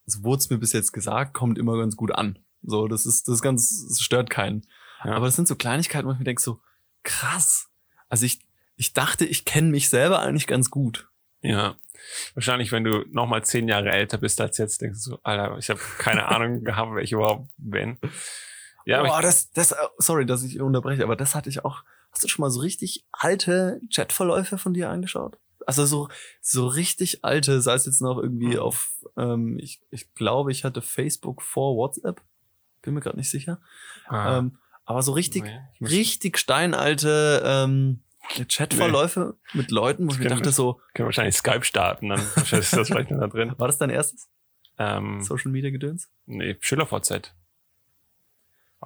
es 0.07 0.23
wurde 0.23 0.39
es 0.39 0.51
mir 0.51 0.59
bis 0.59 0.73
jetzt 0.73 0.93
gesagt, 0.93 1.35
kommt 1.35 1.59
immer 1.59 1.77
ganz 1.79 1.97
gut 1.97 2.13
an. 2.13 2.39
So, 2.63 2.89
das 2.89 3.07
ist, 3.07 3.29
das 3.29 3.37
ist 3.37 3.43
ganz, 3.43 3.87
das 3.89 4.01
stört 4.01 4.31
keinen. 4.31 4.67
Ja. 5.05 5.13
Aber 5.13 5.27
das 5.27 5.37
sind 5.37 5.49
so 5.49 5.57
Kleinigkeiten, 5.57 6.07
wo 6.07 6.13
ich 6.13 6.19
mir 6.19 6.25
denke, 6.25 6.43
so, 6.43 6.61
krass. 7.03 7.69
Also 8.09 8.27
ich, 8.27 8.41
ich 8.77 8.93
dachte, 8.93 9.25
ich 9.25 9.45
kenne 9.45 9.71
mich 9.71 9.89
selber 9.89 10.21
eigentlich 10.21 10.47
ganz 10.47 10.71
gut. 10.71 11.09
Ja. 11.43 11.77
Wahrscheinlich, 12.35 12.73
wenn 12.73 12.85
du 12.85 13.05
noch 13.11 13.27
mal 13.27 13.45
zehn 13.45 13.69
Jahre 13.69 13.91
älter 13.91 14.19
bist 14.19 14.41
als 14.41 14.59
jetzt, 14.59 14.81
denkst 14.81 14.99
du 15.05 15.11
so, 15.11 15.19
Alter, 15.23 15.59
ich 15.59 15.71
habe 15.71 15.81
keine 15.99 16.27
Ahnung 16.29 16.65
gehabt, 16.65 16.93
wer 16.95 17.03
ich 17.03 17.13
überhaupt 17.13 17.49
bin. 17.57 17.99
Ja, 18.85 19.01
aber 19.01 19.09
Boah, 19.09 19.23
das, 19.23 19.51
das, 19.51 19.75
sorry, 19.99 20.27
dass 20.27 20.43
ich 20.45 20.61
unterbreche, 20.61 21.03
aber 21.03 21.17
das 21.17 21.35
hatte 21.35 21.51
ich 21.51 21.65
auch. 21.65 21.83
Hast 22.13 22.25
du 22.25 22.29
schon 22.29 22.43
mal 22.43 22.51
so 22.51 22.61
richtig 22.61 23.05
alte 23.13 23.81
Chatverläufe 23.93 24.59
von 24.59 24.75
dir 24.75 24.89
angeschaut? 24.91 25.39
Also 25.67 25.85
so, 25.85 26.09
so 26.41 26.67
richtig 26.69 27.25
alte, 27.25 27.61
sei 27.61 27.75
es 27.75 27.87
jetzt 27.87 28.01
noch 28.01 28.19
irgendwie 28.19 28.55
Mhm. 28.55 28.61
auf, 28.61 28.95
ähm, 29.17 29.59
ich, 29.59 29.81
ich 29.91 30.15
glaube, 30.15 30.53
ich 30.53 30.65
hatte 30.65 30.81
Facebook 30.81 31.43
vor 31.43 31.77
WhatsApp. 31.77 32.23
Bin 32.83 32.95
mir 32.95 33.01
gerade 33.01 33.17
nicht 33.19 33.31
sicher. 33.31 33.61
ich, 34.05 34.11
ah, 34.13 34.39
Ähm, 34.39 34.59
aber 34.85 35.03
so 35.03 35.13
richtig, 35.13 35.43
nee, 35.43 35.61
richtig 35.87 36.39
steinalte 36.39 37.43
ähm, 37.45 38.01
Chatverläufe 38.49 39.37
mit 39.55 39.71
Leuten, 39.73 40.09
wo 40.09 40.13
ich 40.13 40.19
mir 40.21 40.29
dachte 40.29 40.53
so, 40.53 40.81
können 40.95 41.07
wahrscheinlich 41.07 41.37
Skype 41.37 41.65
starten, 41.65 42.09
dann 42.09 42.21
ist 42.37 42.53
das 42.53 42.89
vielleicht 42.89 43.11
noch 43.11 43.19
da 43.21 43.27
drin. 43.27 43.53
war 43.59 43.67
das 43.67 43.79
dein 43.79 43.91
erstes 43.91 44.29
Ähm, 44.79 45.21
Social 45.23 45.51
Media 45.51 45.71
Gedöns? 45.71 46.09
nee, 46.27 46.57
SchülerVZ. 46.61 47.35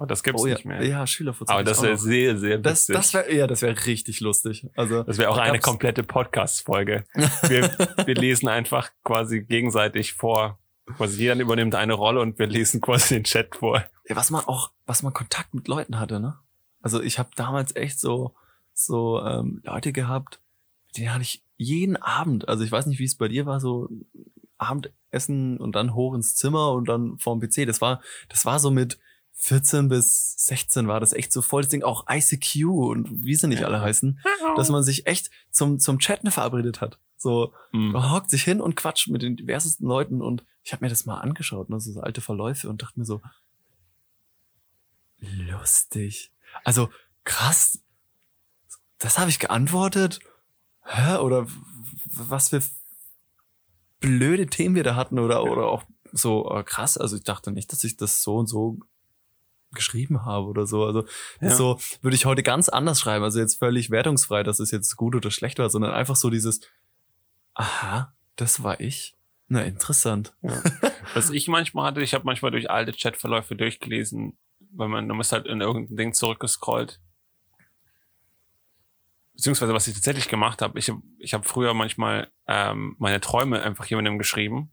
Aber 0.01 0.07
das 0.07 0.23
gibt's 0.23 0.41
oh 0.41 0.47
ja, 0.47 0.55
nicht 0.55 0.65
mehr. 0.65 0.83
ja, 0.83 1.05
Schüler 1.05 1.35
Aber 1.45 1.63
das 1.63 1.79
wäre 1.83 1.95
sehr, 1.95 2.35
sehr 2.35 2.57
das, 2.57 2.89
witzig. 2.89 2.95
das 2.95 3.13
wäre 3.13 3.35
ja, 3.35 3.45
das 3.45 3.61
wäre 3.61 3.85
richtig 3.85 4.19
lustig. 4.19 4.65
Also 4.75 5.03
Das 5.03 5.19
wäre 5.19 5.29
auch 5.29 5.37
eine 5.37 5.59
komplette 5.59 6.01
Podcast-Folge. 6.01 7.03
Wir, 7.47 7.69
wir 8.07 8.15
lesen 8.15 8.47
einfach 8.47 8.89
quasi 9.03 9.41
gegenseitig 9.41 10.13
vor. 10.13 10.57
Quasi 10.97 11.19
jeder 11.19 11.39
übernimmt 11.39 11.75
eine 11.75 11.93
Rolle 11.93 12.19
und 12.19 12.39
wir 12.39 12.47
lesen 12.47 12.81
quasi 12.81 13.13
den 13.13 13.25
Chat 13.25 13.57
vor. 13.57 13.85
Ja, 14.09 14.15
was 14.15 14.31
man 14.31 14.43
auch, 14.45 14.71
was 14.87 15.03
man 15.03 15.13
Kontakt 15.13 15.53
mit 15.53 15.67
Leuten 15.67 15.99
hatte, 15.99 16.19
ne? 16.19 16.39
Also 16.81 16.99
ich 16.99 17.19
habe 17.19 17.29
damals 17.35 17.75
echt 17.75 17.99
so 17.99 18.33
so 18.73 19.21
ähm, 19.23 19.61
Leute 19.63 19.93
gehabt, 19.93 20.41
mit 20.87 20.97
denen 20.97 21.13
hatte 21.13 21.21
ich 21.21 21.43
jeden 21.57 21.95
Abend, 21.95 22.49
also 22.49 22.63
ich 22.63 22.71
weiß 22.71 22.87
nicht, 22.87 22.97
wie 22.97 23.05
es 23.05 23.15
bei 23.15 23.27
dir 23.27 23.45
war, 23.45 23.59
so 23.59 23.87
Abendessen 24.57 25.57
und 25.57 25.75
dann 25.75 25.93
hoch 25.93 26.15
ins 26.15 26.35
Zimmer 26.35 26.71
und 26.71 26.89
dann 26.89 27.19
vorm 27.19 27.39
PC. 27.39 27.67
Das 27.67 27.81
war, 27.81 28.01
das 28.29 28.45
war 28.45 28.57
so 28.57 28.71
mit 28.71 28.97
14 29.43 29.89
bis 29.89 30.35
16 30.37 30.87
war 30.87 30.99
das 30.99 31.13
echt 31.13 31.33
so 31.33 31.41
voll 31.41 31.63
das 31.63 31.69
Ding, 31.69 31.81
auch 31.83 32.05
ICQ 32.09 32.65
und 32.67 33.07
wie 33.25 33.33
sie 33.35 33.47
nicht 33.47 33.63
alle 33.63 33.81
heißen, 33.81 34.19
dass 34.55 34.69
man 34.69 34.83
sich 34.83 35.07
echt 35.07 35.31
zum, 35.51 35.79
zum 35.79 35.97
Chatten 35.99 36.29
verabredet 36.31 36.79
hat. 36.79 36.99
So, 37.17 37.53
Mhm. 37.71 37.91
man 37.91 38.11
hockt 38.11 38.29
sich 38.29 38.43
hin 38.43 38.61
und 38.61 38.75
quatscht 38.75 39.07
mit 39.09 39.21
den 39.23 39.35
diversesten 39.37 39.87
Leuten 39.87 40.21
und 40.21 40.43
ich 40.63 40.73
habe 40.73 40.85
mir 40.85 40.89
das 40.89 41.05
mal 41.05 41.19
angeschaut, 41.19 41.69
ne, 41.69 41.79
so, 41.79 41.91
so 41.91 42.01
alte 42.01 42.21
Verläufe 42.21 42.69
und 42.69 42.81
dachte 42.83 42.99
mir 42.99 43.05
so, 43.05 43.21
lustig. 45.19 46.31
Also 46.63 46.89
krass, 47.23 47.79
das 48.99 49.17
habe 49.17 49.29
ich 49.29 49.39
geantwortet. 49.39 50.19
Hä? 50.83 51.17
Oder 51.17 51.47
was 52.05 52.49
für 52.49 52.61
blöde 53.99 54.47
Themen 54.47 54.75
wir 54.75 54.83
da 54.83 54.95
hatten 54.95 55.19
oder, 55.19 55.43
oder 55.43 55.67
auch 55.67 55.83
so 56.11 56.49
äh, 56.51 56.63
krass. 56.63 56.97
Also 56.97 57.15
ich 57.15 57.23
dachte 57.23 57.51
nicht, 57.51 57.71
dass 57.71 57.83
ich 57.83 57.97
das 57.97 58.21
so 58.23 58.37
und 58.37 58.47
so 58.47 58.79
geschrieben 59.73 60.25
habe 60.25 60.47
oder 60.47 60.65
so. 60.65 60.85
Also 60.85 61.05
Ja. 61.39 61.49
so 61.51 61.79
würde 62.01 62.15
ich 62.15 62.25
heute 62.25 62.43
ganz 62.43 62.69
anders 62.69 62.99
schreiben. 62.99 63.23
Also 63.23 63.39
jetzt 63.39 63.59
völlig 63.59 63.89
wertungsfrei, 63.89 64.43
dass 64.43 64.59
es 64.59 64.71
jetzt 64.71 64.95
gut 64.97 65.15
oder 65.15 65.31
schlecht 65.31 65.59
war, 65.59 65.69
sondern 65.69 65.91
einfach 65.91 66.15
so 66.15 66.29
dieses, 66.29 66.61
aha, 67.53 68.13
das 68.35 68.63
war 68.63 68.79
ich. 68.79 69.15
Na, 69.47 69.61
interessant. 69.63 70.33
Was 71.13 71.29
ich 71.29 71.47
manchmal 71.47 71.87
hatte, 71.87 72.01
ich 72.01 72.13
habe 72.13 72.23
manchmal 72.25 72.51
durch 72.51 72.69
alte 72.69 72.93
Chatverläufe 72.93 73.55
durchgelesen, 73.55 74.37
weil 74.73 74.87
man, 74.87 75.07
du 75.09 75.17
bist 75.17 75.31
halt 75.33 75.45
in 75.47 75.59
irgendein 75.59 75.97
Ding 75.97 76.13
zurückgescrollt. 76.13 77.01
beziehungsweise 79.33 79.73
was 79.73 79.87
ich 79.87 79.93
tatsächlich 79.95 80.27
gemacht 80.29 80.61
habe, 80.61 80.77
ich, 80.79 80.89
hab- 80.89 81.01
ich 81.17 81.33
habe 81.33 81.43
früher 81.47 81.73
manchmal 81.73 82.29
ähm, 82.47 82.95
meine 82.99 83.19
Träume 83.21 83.61
einfach 83.61 83.85
jemandem 83.85 84.17
geschrieben. 84.17 84.71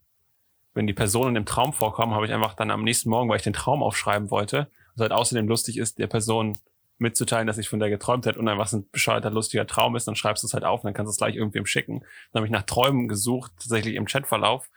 Wenn 0.74 0.86
die 0.86 0.92
Personen 0.94 1.34
im 1.36 1.46
Traum 1.46 1.72
vorkommen, 1.72 2.12
habe 2.14 2.26
ich 2.26 2.32
einfach 2.32 2.54
dann 2.54 2.70
am 2.70 2.84
nächsten 2.84 3.08
Morgen, 3.10 3.28
weil 3.28 3.38
ich 3.38 3.42
den 3.42 3.52
Traum 3.54 3.82
aufschreiben 3.82 4.30
wollte, 4.30 4.70
was 4.98 5.04
halt 5.04 5.12
außerdem 5.12 5.48
lustig 5.48 5.78
ist, 5.78 5.98
der 5.98 6.06
Person 6.06 6.58
mitzuteilen, 6.98 7.46
dass 7.46 7.58
ich 7.58 7.68
von 7.68 7.78
der 7.78 7.90
geträumt 7.90 8.26
hätte 8.26 8.38
und 8.38 8.48
einfach 8.48 8.66
so 8.66 8.78
ein 8.78 8.90
bescheuerter, 8.90 9.30
lustiger 9.30 9.66
Traum 9.66 9.94
ist, 9.96 10.08
dann 10.08 10.16
schreibst 10.16 10.42
du 10.42 10.48
es 10.48 10.54
halt 10.54 10.64
auf 10.64 10.80
und 10.80 10.88
dann 10.88 10.94
kannst 10.94 11.08
du 11.08 11.12
es 11.12 11.18
gleich 11.18 11.36
irgendwem 11.36 11.64
schicken. 11.64 12.00
Dann 12.32 12.40
habe 12.40 12.46
ich 12.46 12.52
nach 12.52 12.62
Träumen 12.62 13.08
gesucht, 13.08 13.52
tatsächlich 13.56 13.94
im 13.94 14.06
Chatverlauf. 14.06 14.68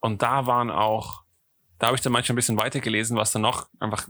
Und 0.00 0.22
da 0.22 0.46
waren 0.46 0.70
auch, 0.70 1.22
da 1.78 1.88
habe 1.88 1.96
ich 1.96 2.02
dann 2.02 2.12
manchmal 2.12 2.34
ein 2.34 2.36
bisschen 2.36 2.58
weitergelesen, 2.58 3.16
was 3.16 3.32
dann 3.32 3.42
noch 3.42 3.68
einfach 3.80 4.08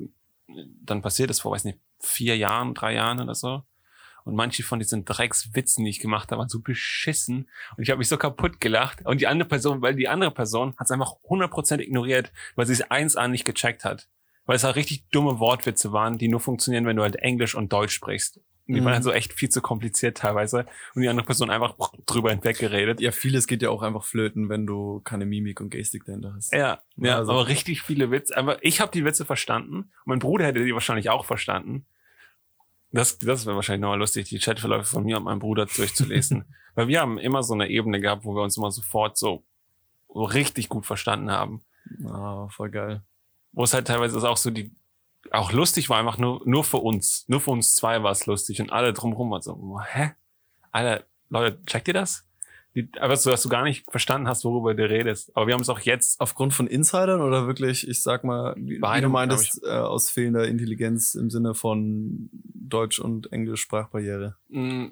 dann 0.49 1.03
passiert 1.03 1.31
ist 1.31 1.41
vor, 1.41 1.53
weiß 1.53 1.65
nicht, 1.65 1.79
vier 2.01 2.37
Jahren, 2.37 2.75
drei 2.75 2.95
Jahren 2.95 3.21
oder 3.21 3.35
so. 3.35 3.63
Und 4.25 4.35
manche 4.35 4.65
von 4.65 4.81
diesen 4.81 5.05
Dreckswitzen, 5.05 5.85
die 5.85 5.91
ich 5.91 6.01
gemacht 6.01 6.31
habe, 6.31 6.41
waren 6.41 6.49
so 6.49 6.61
beschissen. 6.61 7.49
Und 7.77 7.83
ich 7.85 7.91
habe 7.91 7.99
mich 7.99 8.09
so 8.09 8.17
kaputt 8.17 8.61
gelacht. 8.61 9.07
Und 9.07 9.21
die 9.21 9.29
andere 9.29 9.49
Person, 9.49 9.83
weil 9.83 9.95
die 9.95 10.09
andere 10.09 10.33
Person 10.33 10.75
hat 10.77 10.87
es 10.87 10.91
einfach 10.91 11.15
100% 11.29 11.79
ignoriert, 11.79 12.33
weil 12.57 12.67
sie 12.67 12.73
es 12.73 12.83
eins 12.91 13.15
an 13.15 13.31
nicht 13.31 13.45
gecheckt 13.45 13.85
hat. 13.85 14.09
Weil 14.47 14.57
es 14.57 14.65
halt 14.65 14.77
richtig 14.77 15.09
dumme 15.11 15.39
Wortwitze 15.41 15.93
waren, 15.93 16.19
die 16.19 16.29
nur 16.29 16.41
funktionieren, 16.41 16.87
wenn 16.87 16.97
du 16.97 17.03
halt 17.03 17.17
Englisch 17.17 17.55
und 17.55 17.73
Deutsch 17.73 17.93
sprichst. 17.95 18.39
Und 18.69 18.75
die 18.75 18.81
Mhm. 18.81 18.85
waren 18.87 18.95
halt 18.95 19.05
so 19.05 19.13
echt 19.13 19.33
viel 19.33 19.49
zu 19.49 19.61
kompliziert 19.61 20.17
teilweise. 20.19 20.67
Und 20.95 21.03
die 21.03 21.09
andere 21.09 21.27
Person 21.27 21.51
einfach 21.51 21.75
drüber 22.07 22.31
hinweg 22.31 22.59
geredet. 22.59 23.01
Ja, 23.01 23.13
vieles 23.13 23.47
geht 23.47 23.63
ja 23.63 23.71
auch 23.71 23.83
einfach 23.83 24.05
flöten, 24.05 24.49
wenn 24.49 24.67
du 24.67 25.01
keine 25.05 25.25
Mimik 25.27 25.61
und 25.61 25.71
Gestik 25.71 26.05
dahinter 26.05 26.33
hast. 26.35 26.53
Ja, 26.53 26.81
ja, 26.97 27.17
Also- 27.17 27.33
aber 27.33 27.49
richtig 27.49 27.83
viele 27.83 28.11
Witze. 28.11 28.37
Aber 28.37 28.65
ich 28.65 28.81
habe 28.81 28.91
die 28.93 29.05
Witze 29.05 29.25
verstanden. 29.25 29.77
Und 29.77 29.91
mein 30.07 30.19
Bruder 30.21 30.47
hätte 30.47 30.65
die 30.65 30.73
wahrscheinlich 30.75 31.11
auch 31.11 31.25
verstanden. 31.25 31.87
Das, 32.93 33.19
das 33.19 33.47
wäre 33.47 33.57
wahrscheinlich 33.57 33.83
nochmal 33.83 33.99
lustig, 33.99 34.29
die 34.29 34.39
Chatverläufe 34.39 34.85
von 34.87 35.05
mir 35.05 35.17
und 35.19 35.25
meinem 35.25 35.41
Bruder 35.41 35.67
durchzulesen. 35.67 36.45
Weil 36.75 36.89
wir 36.89 37.01
haben 37.01 37.19
immer 37.19 37.43
so 37.43 37.55
eine 37.55 37.69
Ebene 37.69 38.01
gehabt, 38.01 38.25
wo 38.25 38.35
wir 38.35 38.43
uns 38.43 38.57
immer 38.57 38.71
sofort 38.71 39.17
so, 39.17 39.45
so 40.09 40.23
richtig 40.25 40.69
gut 40.69 40.87
verstanden 40.87 41.31
haben. 41.31 41.63
Ah, 42.07 42.49
voll 42.49 42.71
geil. 42.71 43.03
Wo 43.57 43.65
es 43.65 43.75
halt 43.75 43.87
teilweise 43.89 44.17
auch 44.29 44.37
so 44.37 44.51
die, 44.51 44.71
auch 45.33 45.51
lustig 45.51 45.89
war, 45.91 45.99
einfach 45.99 46.19
nur, 46.19 46.43
nur 46.45 46.63
für 46.63 46.77
uns. 46.77 47.25
Nur 47.27 47.41
für 47.41 47.51
uns 47.51 47.75
zwei 47.75 48.03
war 48.03 48.13
es 48.13 48.27
lustig. 48.27 48.61
Und 48.61 48.71
alle 48.71 48.93
drumherum 48.93 49.31
waren 49.31 49.43
so, 49.43 49.81
hä? 49.93 50.13
Alter, 50.71 51.05
Leute, 51.31 51.59
checkt 51.65 51.89
ihr 51.89 51.95
das? 51.95 52.23
Die, 52.75 52.87
aber 53.01 53.17
so, 53.17 53.31
dass 53.31 53.43
du 53.43 53.49
gar 53.49 53.65
nicht 53.65 53.91
verstanden 53.91 54.29
hast, 54.29 54.45
worüber 54.45 54.75
du 54.75 54.87
redest. 54.89 55.35
Aber 55.35 55.47
wir 55.47 55.55
haben 55.55 55.63
es 55.63 55.71
auch 55.71 55.81
jetzt 55.81 56.21
Aufgrund 56.21 56.53
von 56.53 56.67
Insidern 56.67 57.23
oder 57.23 57.47
wirklich, 57.47 57.89
ich 57.89 58.03
sag 58.03 58.23
mal, 58.25 58.55
wie, 58.59 58.83
wie 58.83 59.01
du 59.01 59.09
meintest, 59.09 59.63
äh, 59.65 59.71
aus 59.71 60.11
fehlender 60.11 60.47
Intelligenz 60.47 61.15
im 61.15 61.31
Sinne 61.31 61.55
von 61.55 62.29
Deutsch- 62.33 62.99
und 62.99 63.33
Englisch-Sprachbarriere? 63.33 64.37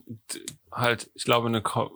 d- 0.06 0.40
halt, 0.72 1.10
ich 1.14 1.24
glaube, 1.24 1.48
eine 1.48 1.60
Ko 1.60 1.90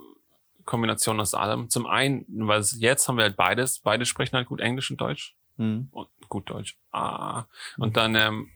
Kombination 0.67 1.19
aus 1.19 1.33
allem. 1.33 1.71
Zum 1.71 1.87
einen, 1.87 2.27
weil 2.29 2.63
jetzt 2.77 3.09
haben 3.09 3.17
wir 3.17 3.25
halt 3.25 3.37
beides. 3.39 3.79
Beide 3.79 4.05
sprechen 4.05 4.37
halt 4.37 4.49
gut 4.49 4.61
Englisch 4.61 4.91
und 4.91 5.01
Deutsch. 5.01 5.35
Hm. 5.57 5.89
Und 5.93 6.09
gut 6.29 6.51
Deutsch. 6.51 6.77
Ah. 6.93 7.45
Und 7.77 7.97
dann 7.97 8.15
ähm, 8.15 8.51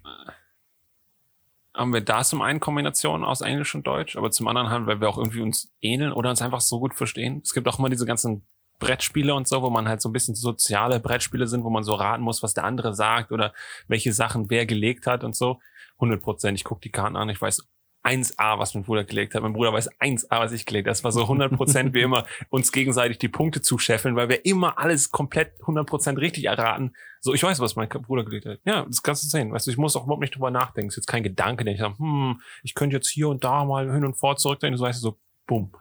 haben 1.75 1.93
wir 1.93 2.01
da 2.01 2.23
zum 2.23 2.43
einen 2.43 2.61
Kombination 2.61 3.25
aus 3.25 3.41
Englisch 3.41 3.75
und 3.75 3.87
Deutsch, 3.87 4.17
aber 4.17 4.31
zum 4.31 4.49
anderen 4.49 4.71
haben 4.71 4.87
wir, 4.87 4.95
weil 4.95 5.01
wir 5.01 5.09
auch 5.09 5.19
irgendwie 5.19 5.41
uns 5.41 5.73
ähneln 5.81 6.13
oder 6.13 6.31
uns 6.31 6.43
einfach 6.43 6.61
so 6.61 6.81
gut 6.81 6.95
verstehen. 6.95 7.41
Es 7.43 7.55
gibt 7.55 7.67
auch 7.69 7.79
immer 7.79 7.89
diese 7.89 8.07
ganzen 8.07 8.47
Brettspiele 8.79 9.35
und 9.35 9.47
so, 9.47 9.63
wo 9.63 9.71
man 9.71 9.89
halt 9.89 10.03
so 10.03 10.09
ein 10.09 10.13
bisschen 10.13 10.35
soziale 10.35 11.01
Brettspiele 11.01 11.47
sind, 11.47 11.65
wo 11.65 11.71
man 11.71 11.85
so 11.85 11.95
raten 11.95 12.23
muss, 12.23 12.43
was 12.43 12.53
der 12.53 12.65
andere 12.65 12.95
sagt 12.95 13.33
oder 13.33 13.55
welche 13.87 14.13
Sachen 14.13 14.51
wer 14.51 14.67
gelegt 14.67 15.07
hat 15.07 15.25
und 15.25 15.37
so. 15.37 15.61
100 15.95 16.21
Prozent. 16.21 16.59
Ich 16.59 16.65
gucke 16.65 16.81
die 16.81 16.91
Karten 16.91 17.17
an, 17.17 17.29
ich 17.29 17.41
weiß 17.41 17.69
1A, 18.05 18.59
was 18.59 18.75
mein 18.75 18.83
Bruder 18.83 19.05
gelegt 19.05 19.35
hat. 19.35 19.43
Mein 19.43 19.53
Bruder 19.53 19.73
weiß 19.73 19.91
1A, 20.01 20.41
was 20.41 20.53
ich 20.53 20.67
gelegt 20.67 20.87
habe. 20.87 20.93
Das 20.93 21.05
war 21.05 21.13
so 21.13 21.23
100 21.23 21.53
Prozent 21.53 21.95
wie 21.95 22.01
immer 22.01 22.25
uns 22.51 22.73
gegenseitig 22.73 23.19
die 23.19 23.29
Punkte 23.29 23.63
zuscheffeln, 23.63 24.17
weil 24.17 24.29
wir 24.29 24.45
immer 24.45 24.79
alles 24.79 25.11
komplett 25.11 25.53
100 25.61 25.87
Prozent 25.87 26.19
richtig 26.19 26.47
erraten. 26.47 26.95
So, 27.21 27.33
ich 27.33 27.43
weiß, 27.43 27.61
was 27.61 27.77
mein 27.77 27.89
Bruder 27.89 28.25
gelegt 28.25 28.47
hat. 28.47 28.59
Ja, 28.65 28.85
das 28.85 29.03
kannst 29.03 29.23
du 29.25 29.29
sehen. 29.29 29.53
Weißt 29.53 29.67
du, 29.67 29.71
ich 29.71 29.77
muss 29.77 29.95
auch 29.95 30.05
überhaupt 30.05 30.23
nicht 30.23 30.35
drüber 30.35 30.51
nachdenken. 30.51 30.89
Es 30.89 30.95
ist 30.95 31.05
jetzt 31.05 31.07
kein 31.07 31.23
Gedanke, 31.23 31.65
den 31.65 31.75
ich 31.75 31.81
sage, 31.81 31.99
hm, 31.99 32.41
ich 32.65 32.75
könnte 32.75 32.97
jetzt 32.97 33.09
hier 33.09 33.29
und 33.29 33.45
da 33.45 33.65
mal 33.65 33.93
hin 33.93 34.05
und 34.05 34.15
vor 34.15 34.37
zurückdenken. 34.37 34.77
Du 34.77 34.85
weißt 34.85 35.01
so, 35.01 35.19
bumm. 35.47 35.73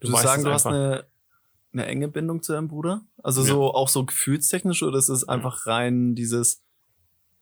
Du, 0.00 0.10
weißt 0.10 0.22
sagen, 0.22 0.40
es 0.40 0.44
du 0.44 0.52
hast 0.52 0.66
eine, 0.66 1.06
eine 1.74 1.86
enge 1.86 2.08
Bindung 2.08 2.42
zu 2.42 2.52
deinem 2.52 2.68
Bruder? 2.68 3.02
Also 3.22 3.42
Ja. 3.42 3.48
so 3.48 3.74
auch 3.74 3.88
so 3.88 4.06
gefühlstechnisch 4.06 4.82
oder 4.82 4.96
ist 4.96 5.10
es 5.10 5.28
einfach 5.28 5.66
rein 5.66 6.14
dieses, 6.14 6.62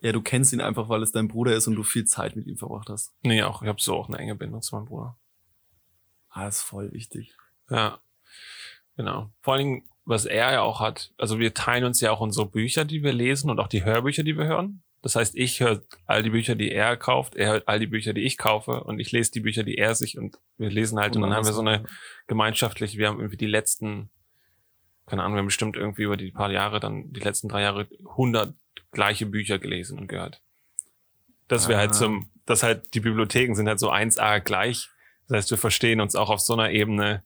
ja, 0.00 0.12
du 0.12 0.20
kennst 0.20 0.52
ihn 0.52 0.60
einfach, 0.60 0.88
weil 0.88 1.02
es 1.02 1.12
dein 1.12 1.28
Bruder 1.28 1.54
ist 1.54 1.66
und 1.66 1.74
du 1.74 1.82
viel 1.82 2.04
Zeit 2.04 2.36
mit 2.36 2.46
ihm 2.46 2.56
verbracht 2.56 2.88
hast? 2.90 3.14
Nee, 3.22 3.42
auch. 3.42 3.62
Ich 3.62 3.68
habe 3.68 3.80
so 3.80 3.96
auch 3.96 4.08
eine 4.08 4.18
enge 4.18 4.34
Bindung 4.34 4.62
zu 4.62 4.76
meinem 4.76 4.86
Bruder. 4.86 5.18
Ah, 6.30 6.44
das 6.44 6.56
ist 6.56 6.62
voll 6.62 6.92
wichtig. 6.92 7.34
Ja, 7.70 7.98
genau. 8.96 9.30
Vor 9.40 9.54
allen 9.54 9.64
Dingen, 9.64 9.88
was 10.04 10.26
er 10.26 10.52
ja 10.52 10.62
auch 10.62 10.80
hat, 10.80 11.12
also 11.16 11.38
wir 11.38 11.54
teilen 11.54 11.84
uns 11.84 12.00
ja 12.00 12.10
auch 12.12 12.20
unsere 12.20 12.46
Bücher, 12.46 12.84
die 12.84 13.02
wir 13.02 13.12
lesen 13.12 13.50
und 13.50 13.58
auch 13.58 13.68
die 13.68 13.84
Hörbücher, 13.84 14.22
die 14.22 14.36
wir 14.36 14.46
hören. 14.46 14.82
Das 15.02 15.16
heißt, 15.16 15.36
ich 15.36 15.60
höre 15.60 15.82
all 16.06 16.22
die 16.22 16.30
Bücher, 16.30 16.56
die 16.56 16.70
er 16.70 16.96
kauft, 16.96 17.36
er 17.36 17.52
hört 17.52 17.68
all 17.68 17.78
die 17.78 17.86
Bücher, 17.86 18.12
die 18.12 18.22
ich 18.22 18.38
kaufe 18.38 18.84
und 18.84 18.98
ich 18.98 19.12
lese 19.12 19.30
die 19.30 19.40
Bücher, 19.40 19.62
die 19.62 19.78
er 19.78 19.94
sich 19.94 20.18
und 20.18 20.38
wir 20.58 20.70
lesen 20.70 20.98
halt 20.98 21.16
und, 21.16 21.22
dann 21.22 21.32
haben 21.32 21.46
wir 21.46 21.52
so 21.52 21.60
eine 21.60 21.84
gemeinschaftlich, 22.26 22.98
wir 22.98 23.08
haben 23.08 23.18
irgendwie 23.18 23.36
die 23.36 23.46
letzten, 23.46 24.10
keine 25.06 25.22
Ahnung, 25.22 25.36
wir 25.36 25.38
haben 25.40 25.46
bestimmt 25.46 25.76
irgendwie 25.76 26.02
über 26.02 26.16
die 26.16 26.32
paar 26.32 26.50
Jahre, 26.50 26.80
dann 26.80 27.12
die 27.12 27.20
letzten 27.20 27.48
drei 27.48 27.62
Jahre 27.62 27.88
100 28.00 28.54
gleiche 28.92 29.26
Bücher 29.26 29.58
gelesen 29.58 29.98
und 29.98 30.06
gehört. 30.08 30.40
Dass 31.48 31.68
wir 31.68 31.76
Ah. 31.76 31.80
halt 31.80 31.94
zum, 31.94 32.30
dass 32.46 32.62
halt 32.62 32.94
die 32.94 33.00
Bibliotheken 33.00 33.54
sind 33.54 33.68
halt 33.68 33.78
so 33.78 33.90
1A 33.90 34.40
gleich. 34.40 34.88
Das 35.28 35.36
heißt, 35.38 35.50
wir 35.50 35.58
verstehen 35.58 36.00
uns 36.00 36.14
auch 36.16 36.30
auf 36.30 36.40
so 36.40 36.52
einer 36.54 36.70
Ebene, 36.70 37.22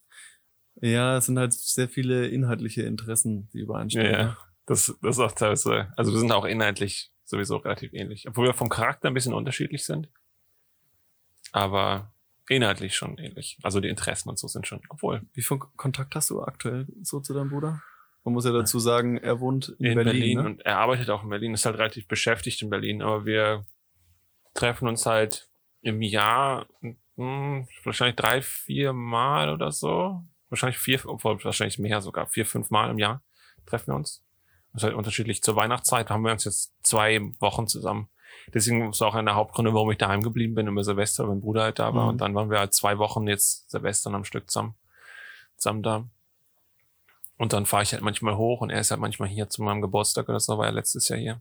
Ja, 0.83 1.19
es 1.19 1.27
sind 1.27 1.39
halt 1.39 1.53
sehr 1.53 1.89
viele 1.89 2.27
inhaltliche 2.29 2.83
Interessen, 2.83 3.51
die 3.53 3.59
übereinstimmen. 3.61 4.11
Ja, 4.13 4.19
ja. 4.19 4.25
ne? 4.29 4.37
Das, 4.67 4.95
das 5.03 5.17
ist 5.17 5.21
auch 5.21 5.33
teilweise, 5.33 5.93
also 5.97 6.13
wir 6.13 6.19
sind 6.19 6.33
auch 6.33 6.45
inhaltlich 6.47 7.11
sowieso 7.25 7.57
relativ 7.57 7.93
ähnlich. 7.93 8.27
Obwohl 8.29 8.47
wir 8.47 8.55
vom 8.55 8.69
Charakter 8.71 9.09
ein 9.09 9.15
bisschen 9.15 9.35
unterschiedlich 9.35 9.85
sind. 9.85 10.09
Aber 11.53 12.13
inhaltlich 12.49 12.97
schon 12.97 13.19
ähnlich. 13.19 13.59
Also 13.63 13.81
die 13.81 13.89
Interessen 13.89 14.29
und 14.29 14.39
so 14.39 14.49
sind 14.49 14.67
schon, 14.67 14.81
obwohl. 14.89 15.23
Wie 15.35 15.43
viel 15.43 15.59
Kontakt 15.59 16.15
hast 16.15 16.31
du 16.31 16.43
aktuell 16.43 16.87
so 17.03 17.21
zu 17.21 17.35
deinem 17.35 17.51
Bruder? 17.51 17.83
Man 18.25 18.35
muss 18.35 18.45
ja 18.45 18.53
dazu 18.53 18.79
sagen, 18.79 19.16
er 19.16 19.41
wohnt 19.41 19.75
in, 19.79 19.87
In 19.87 19.95
Berlin. 19.95 20.12
Berlin, 20.12 20.39
ne? 20.39 20.45
und 20.45 20.61
er 20.62 20.79
arbeitet 20.79 21.09
auch 21.11 21.23
in 21.23 21.31
Berlin, 21.31 21.55
ist 21.55 21.64
halt 21.64 21.79
relativ 21.79 22.07
beschäftigt 22.07 22.61
in 22.62 22.71
Berlin, 22.71 23.03
aber 23.03 23.25
wir 23.25 23.64
treffen 24.55 24.89
uns 24.89 25.07
halt 25.07 25.49
im 25.81 26.03
Jahr 26.03 26.66
hm, 27.16 27.66
wahrscheinlich 27.85 28.16
drei, 28.16 28.43
vier 28.43 28.93
Mal 28.93 29.53
oder 29.53 29.73
so. 29.73 30.23
Wahrscheinlich 30.49 30.79
vier, 30.79 31.01
obwohl 31.07 31.43
wahrscheinlich 31.45 31.79
mehr 31.79 32.01
sogar, 32.01 32.27
vier, 32.27 32.45
fünf 32.45 32.71
Mal 32.71 32.91
im 32.91 32.99
Jahr 32.99 33.23
treffen 33.66 33.89
wir 33.93 33.97
uns. 33.97 34.25
Das 34.73 34.83
ist 34.83 34.87
halt 34.87 34.95
unterschiedlich. 34.95 35.43
Zur 35.43 35.57
Weihnachtszeit 35.57 36.11
haben 36.11 36.25
wir 36.25 36.33
uns 36.33 36.45
jetzt 36.45 36.75
zwei 36.83 37.21
Wochen 37.39 37.66
zusammen. 37.66 38.09
Deswegen 38.55 38.91
ist 38.91 39.03
auch 39.03 39.14
einer 39.14 39.33
der 39.33 39.35
Hauptgründe, 39.35 39.75
warum 39.75 39.91
ich 39.91 39.99
daheim 39.99 40.23
geblieben 40.23 40.55
bin 40.55 40.66
über 40.66 40.83
Silvester, 40.83 41.25
weil 41.25 41.31
mein 41.31 41.41
Bruder 41.41 41.62
halt 41.62 41.79
da 41.79 41.95
war. 41.95 42.05
Mhm. 42.05 42.09
Und 42.11 42.21
dann 42.21 42.35
waren 42.35 42.51
wir 42.51 42.59
halt 42.59 42.75
zwei 42.75 42.99
Wochen 42.99 43.27
jetzt 43.27 43.71
Silvestern 43.71 44.14
am 44.14 44.25
Stück 44.25 44.51
zusammen, 44.51 44.75
zusammen 45.57 45.83
da. 45.83 46.09
Und 47.41 47.55
dann 47.55 47.64
fahre 47.64 47.82
ich 47.82 47.93
halt 47.95 48.03
manchmal 48.03 48.36
hoch 48.36 48.61
und 48.61 48.68
er 48.68 48.80
ist 48.80 48.91
halt 48.91 49.01
manchmal 49.01 49.26
hier 49.26 49.49
zu 49.49 49.62
meinem 49.62 49.80
Geburtstag 49.80 50.28
oder 50.28 50.38
so, 50.38 50.59
war 50.59 50.66
er 50.66 50.72
letztes 50.72 51.09
Jahr 51.09 51.18
hier. 51.18 51.41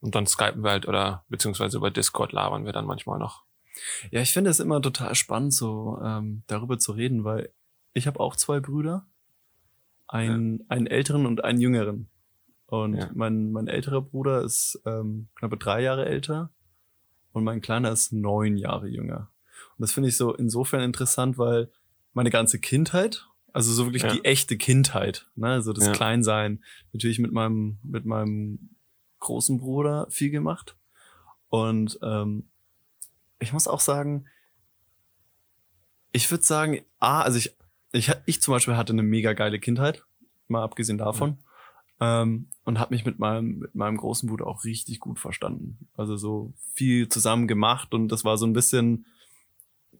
Und 0.00 0.14
dann 0.14 0.28
skypen 0.28 0.62
wir 0.62 0.70
halt 0.70 0.86
oder 0.86 1.24
beziehungsweise 1.28 1.76
über 1.76 1.90
Discord 1.90 2.30
labern 2.30 2.64
wir 2.64 2.72
dann 2.72 2.86
manchmal 2.86 3.18
noch. 3.18 3.42
Ja, 4.12 4.20
ich 4.20 4.32
finde 4.32 4.48
es 4.48 4.60
immer 4.60 4.80
total 4.80 5.16
spannend, 5.16 5.54
so 5.54 6.00
ähm, 6.04 6.44
darüber 6.46 6.78
zu 6.78 6.92
reden, 6.92 7.24
weil 7.24 7.50
ich 7.94 8.06
habe 8.06 8.20
auch 8.20 8.36
zwei 8.36 8.60
Brüder, 8.60 9.06
einen, 10.06 10.64
einen 10.68 10.86
älteren 10.86 11.26
und 11.26 11.42
einen 11.42 11.60
jüngeren. 11.60 12.08
Und 12.66 12.94
Ja. 12.94 13.10
mein, 13.12 13.50
mein 13.50 13.66
älterer 13.66 14.00
Bruder 14.02 14.42
ist 14.42 14.80
ähm, 14.86 15.26
knappe 15.34 15.56
drei 15.56 15.82
Jahre 15.82 16.06
älter 16.06 16.50
und 17.32 17.42
mein 17.42 17.60
kleiner 17.60 17.90
ist 17.90 18.12
neun 18.12 18.56
Jahre 18.56 18.86
jünger. 18.86 19.32
Und 19.76 19.80
das 19.82 19.90
finde 19.90 20.10
ich 20.10 20.16
so 20.16 20.32
insofern 20.32 20.82
interessant, 20.82 21.38
weil 21.38 21.72
meine 22.12 22.30
ganze 22.30 22.60
Kindheit, 22.60 23.26
also 23.52 23.72
so 23.72 23.86
wirklich 23.86 24.02
Ja. 24.02 24.12
die 24.12 24.24
echte 24.24 24.56
Kindheit, 24.56 25.26
ne, 25.36 25.48
also 25.48 25.72
das 25.72 25.86
Ja. 25.86 25.92
Kleinsein, 25.92 26.62
natürlich 26.92 27.18
mit 27.18 27.32
meinem, 27.32 27.78
mit 27.82 28.04
meinem 28.04 28.70
großen 29.18 29.58
Bruder 29.58 30.06
viel 30.10 30.30
gemacht. 30.30 30.76
Und 31.48 31.98
ähm, 32.02 32.48
ich 33.38 33.52
muss 33.52 33.68
auch 33.68 33.80
sagen, 33.80 34.26
ich 36.12 36.30
würde 36.30 36.44
sagen, 36.44 36.80
ah, 36.98 37.22
also 37.22 37.38
ich, 37.38 37.56
ich, 37.92 38.10
ich 38.26 38.40
zum 38.42 38.52
Beispiel 38.52 38.76
hatte 38.76 38.92
eine 38.92 39.02
mega 39.02 39.32
geile 39.32 39.58
Kindheit, 39.58 40.04
mal 40.48 40.62
abgesehen 40.62 40.98
davon. 40.98 41.38
Ähm, 42.00 42.48
und 42.64 42.78
habe 42.78 42.94
mich 42.94 43.04
mit 43.04 43.18
meinem, 43.18 43.58
mit 43.58 43.74
meinem 43.74 43.96
großen 43.98 44.28
Bruder 44.28 44.46
auch 44.46 44.64
richtig 44.64 45.00
gut 45.00 45.18
verstanden. 45.18 45.86
Also 45.96 46.16
so 46.16 46.54
viel 46.72 47.08
zusammen 47.08 47.46
gemacht 47.46 47.92
und 47.92 48.08
das 48.08 48.24
war 48.24 48.38
so 48.38 48.46
ein 48.46 48.52
bisschen, 48.54 49.06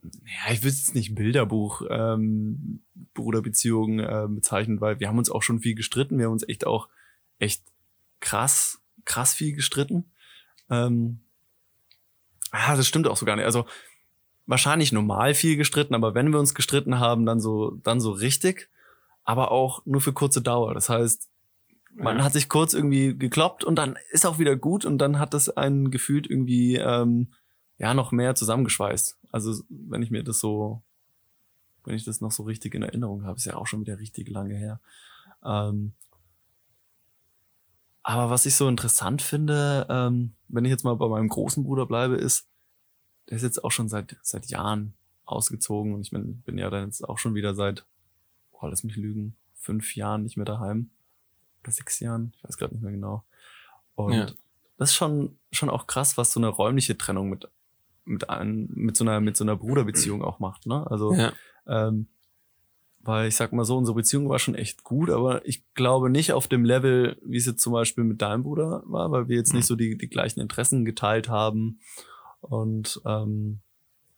ja, 0.03 0.53
ich 0.53 0.63
will 0.63 0.69
es 0.69 0.93
nicht 0.93 1.15
Bilderbuch, 1.15 1.83
ähm, 1.89 2.81
Bruderbeziehungen 3.13 3.99
äh, 3.99 4.27
bezeichnen, 4.29 4.81
weil 4.81 4.99
wir 4.99 5.07
haben 5.07 5.17
uns 5.17 5.29
auch 5.29 5.43
schon 5.43 5.59
viel 5.59 5.75
gestritten. 5.75 6.17
Wir 6.17 6.25
haben 6.25 6.33
uns 6.33 6.47
echt 6.47 6.65
auch 6.65 6.87
echt 7.39 7.63
krass, 8.19 8.81
krass 9.05 9.33
viel 9.33 9.53
gestritten. 9.53 10.05
Ähm, 10.69 11.19
ah, 12.51 12.75
das 12.75 12.87
stimmt 12.87 13.07
auch 13.07 13.17
so 13.17 13.25
gar 13.25 13.35
nicht. 13.35 13.45
Also 13.45 13.65
wahrscheinlich 14.47 14.91
normal 14.91 15.33
viel 15.33 15.55
gestritten, 15.55 15.95
aber 15.95 16.15
wenn 16.15 16.31
wir 16.31 16.39
uns 16.39 16.55
gestritten 16.55 16.99
haben, 16.99 17.25
dann 17.25 17.39
so, 17.39 17.71
dann 17.83 18.01
so 18.01 18.11
richtig, 18.11 18.69
aber 19.23 19.51
auch 19.51 19.85
nur 19.85 20.01
für 20.01 20.13
kurze 20.13 20.41
Dauer. 20.41 20.73
Das 20.73 20.89
heißt, 20.89 21.29
man 21.93 22.17
Ja. 22.17 22.23
hat 22.23 22.33
sich 22.33 22.49
kurz 22.49 22.73
irgendwie 22.73 23.15
gekloppt 23.17 23.63
und 23.63 23.75
dann 23.75 23.97
ist 24.11 24.25
auch 24.25 24.39
wieder 24.39 24.55
gut 24.55 24.85
und 24.85 24.97
dann 24.97 25.19
hat 25.19 25.33
das 25.33 25.49
einen 25.49 25.91
gefühlt 25.91 26.27
irgendwie 26.29 26.77
ähm, 26.77 27.33
ja 27.81 27.95
noch 27.95 28.11
mehr 28.11 28.35
zusammengeschweißt. 28.35 29.17
Also 29.31 29.63
wenn 29.69 30.03
ich 30.03 30.11
mir 30.11 30.23
das 30.23 30.39
so, 30.39 30.83
wenn 31.83 31.95
ich 31.95 32.05
das 32.05 32.21
noch 32.21 32.31
so 32.31 32.43
richtig 32.43 32.75
in 32.75 32.83
Erinnerung 32.83 33.23
habe, 33.25 33.37
ist 33.37 33.45
ja 33.45 33.55
auch 33.55 33.65
schon 33.65 33.81
wieder 33.81 33.97
richtig 33.97 34.29
lange 34.29 34.55
her. 34.55 34.79
Ähm, 35.43 35.93
aber 38.03 38.29
was 38.29 38.45
ich 38.45 38.53
so 38.55 38.67
interessant 38.67 39.23
finde, 39.23 39.87
ähm, 39.89 40.33
wenn 40.47 40.63
ich 40.63 40.69
jetzt 40.69 40.83
mal 40.83 40.95
bei 40.95 41.07
meinem 41.07 41.27
großen 41.27 41.63
Bruder 41.63 41.87
bleibe, 41.87 42.15
ist, 42.15 42.47
der 43.29 43.37
ist 43.37 43.43
jetzt 43.43 43.63
auch 43.63 43.71
schon 43.71 43.89
seit 43.89 44.15
seit 44.21 44.45
Jahren 44.47 44.93
ausgezogen 45.25 45.95
und 45.95 46.01
ich 46.01 46.11
bin, 46.11 46.41
bin 46.41 46.59
ja 46.59 46.69
dann 46.69 46.85
jetzt 46.85 47.07
auch 47.07 47.17
schon 47.17 47.33
wieder 47.33 47.55
seit, 47.55 47.85
boah, 48.51 48.69
lass 48.69 48.83
mich 48.83 48.95
lügen, 48.95 49.35
fünf 49.55 49.95
Jahren 49.95 50.21
nicht 50.23 50.37
mehr 50.37 50.45
daheim 50.45 50.91
oder 51.63 51.71
sechs 51.71 51.99
Jahren, 51.99 52.33
ich 52.37 52.43
weiß 52.43 52.57
gerade 52.57 52.75
nicht 52.75 52.83
mehr 52.83 52.91
genau. 52.91 53.23
Und 53.95 54.13
Ja. 54.13 54.25
das 54.77 54.89
ist 54.91 54.95
schon 54.95 55.37
schon 55.51 55.69
auch 55.71 55.87
krass, 55.87 56.15
was 56.17 56.31
so 56.31 56.39
eine 56.39 56.47
räumliche 56.49 56.95
Trennung 56.95 57.29
mit 57.29 57.49
mit 58.05 58.29
einem, 58.29 58.67
mit 58.73 58.97
so 58.97 59.03
einer 59.03 59.19
mit 59.21 59.37
so 59.37 59.43
einer 59.43 59.55
Bruderbeziehung 59.55 60.23
auch 60.23 60.39
macht, 60.39 60.65
ne? 60.65 60.89
Also 60.89 61.13
Ja. 61.13 61.33
ähm, 61.67 62.07
weil 63.03 63.27
ich 63.27 63.35
sag 63.35 63.51
mal 63.51 63.65
so, 63.65 63.77
unsere 63.77 63.95
Beziehung 63.95 64.29
war 64.29 64.37
schon 64.37 64.53
echt 64.55 64.83
gut, 64.83 65.09
aber 65.09 65.45
ich 65.45 65.63
glaube 65.73 66.09
nicht 66.09 66.33
auf 66.33 66.47
dem 66.47 66.63
Level, 66.63 67.17
wie 67.25 67.37
es 67.37 67.47
jetzt 67.47 67.61
zum 67.61 67.73
Beispiel 67.73 68.03
mit 68.03 68.21
deinem 68.21 68.43
Bruder 68.43 68.83
war, 68.85 69.11
weil 69.11 69.27
wir 69.27 69.37
jetzt 69.37 69.53
nicht 69.53 69.65
so 69.65 69.75
die, 69.75 69.97
die 69.97 70.07
gleichen 70.07 70.39
Interessen 70.39 70.85
geteilt 70.85 71.27
haben. 71.27 71.79
Und 72.41 73.01
ähm, 73.05 73.59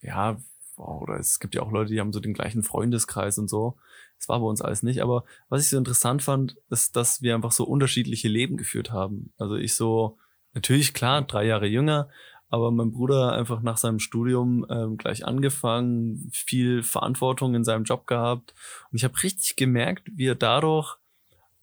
ja, 0.02 0.38
oder 0.76 1.18
es 1.18 1.40
gibt 1.40 1.56
ja 1.56 1.62
auch 1.62 1.72
Leute, 1.72 1.94
die 1.94 2.00
haben 2.00 2.12
so 2.12 2.20
den 2.20 2.34
gleichen 2.34 2.64
Freundeskreis 2.64 3.38
und 3.38 3.50
so. 3.50 3.78
Das 4.20 4.28
war 4.28 4.40
bei 4.40 4.46
uns 4.46 4.62
alles 4.62 4.84
nicht. 4.84 5.02
Aber 5.02 5.24
was 5.50 5.64
ich 5.64 5.70
so 5.70 5.78
interessant 5.78 6.22
fand, 6.22 6.58
ist, 6.70 6.96
dass 6.96 7.22
wir 7.22 7.36
einfach 7.36 7.52
so 7.52 7.64
unterschiedliche 7.66 8.28
Leben 8.28 8.58
geführt 8.58 8.92
haben. 8.92 9.32
Also 9.38 9.56
ich 9.56 9.76
so, 9.76 10.18
natürlich 10.54 10.94
klar, 10.94 11.22
drei 11.22 11.46
Jahre 11.46 11.68
jünger, 11.68 12.10
aber 12.54 12.70
mein 12.70 12.92
Bruder 12.92 13.34
einfach 13.34 13.64
nach 13.64 13.78
seinem 13.78 13.98
Studium 13.98 14.64
ähm, 14.70 14.98
gleich 14.98 15.26
angefangen, 15.26 16.30
viel 16.32 16.84
Verantwortung 16.84 17.56
in 17.56 17.64
seinem 17.64 17.84
Job 17.84 18.06
gehabt. 18.06 18.54
Und 18.92 18.98
ich 18.98 19.04
habe 19.04 19.24
richtig 19.24 19.56
gemerkt, 19.56 20.04
wie 20.14 20.28
er 20.28 20.36
dadurch, 20.36 21.00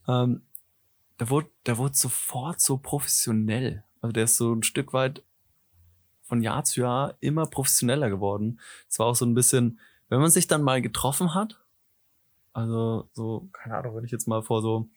ähm, 0.09 0.43
der 1.21 1.31
wurde, 1.31 1.49
der 1.67 1.79
wurde 1.79 1.95
sofort 1.95 2.61
so 2.61 2.77
professionell. 2.77 3.85
Also 4.01 4.11
der 4.11 4.25
ist 4.25 4.37
so 4.37 4.53
ein 4.53 4.65
Stück 4.65 4.93
weit 4.93 5.23
von 6.25 6.43
Jahr 6.43 6.65
zu 6.65 6.81
Jahr 6.81 7.15
immer 7.21 7.47
professioneller 7.47 8.11
geworden. 8.11 8.59
Es 8.89 8.99
war 8.99 9.07
auch 9.07 9.15
so 9.15 9.25
ein 9.25 9.35
bisschen, 9.35 9.79
wenn 10.09 10.19
man 10.19 10.33
sich 10.33 10.49
dann 10.49 10.65
mal 10.65 10.83
getroffen 10.83 11.35
hat, 11.35 11.61
also 12.53 13.09
so, 13.13 13.49
keine 13.53 13.77
Ahnung, 13.77 13.95
wenn 13.95 14.05
ich 14.05 14.11
jetzt 14.11 14.27
mal 14.27 14.43
vor 14.43 14.61
so, 14.61 14.89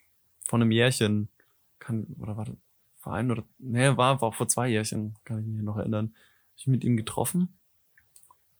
vor 0.44 0.58
einem 0.58 0.72
Jährchen, 0.72 1.30
kann, 1.78 2.16
oder 2.20 2.36
warte, 2.36 2.58
vor 3.04 3.14
ein 3.14 3.30
oder, 3.32 3.44
nee, 3.60 3.90
war, 3.98 4.22
war 4.22 4.30
auch 4.30 4.36
vor 4.36 4.48
zwei 4.48 4.70
Jährchen, 4.70 5.16
kann 5.26 5.40
ich 5.40 5.46
mich 5.46 5.62
noch 5.62 5.78
erinnern, 5.78 6.16
ich 6.56 6.68
mit 6.68 6.84
ihm 6.86 6.96
getroffen. 6.96 7.60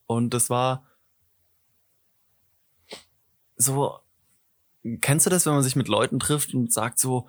Und 0.06 0.34
das 0.34 0.50
war 0.50 0.84
so, 3.56 3.98
kennst 5.00 5.26
du 5.26 5.30
das, 5.30 5.46
wenn 5.46 5.54
man 5.54 5.62
sich 5.62 5.76
mit 5.76 5.88
Leuten 5.88 6.18
trifft 6.18 6.54
und 6.54 6.72
sagt 6.72 6.98
so, 6.98 7.28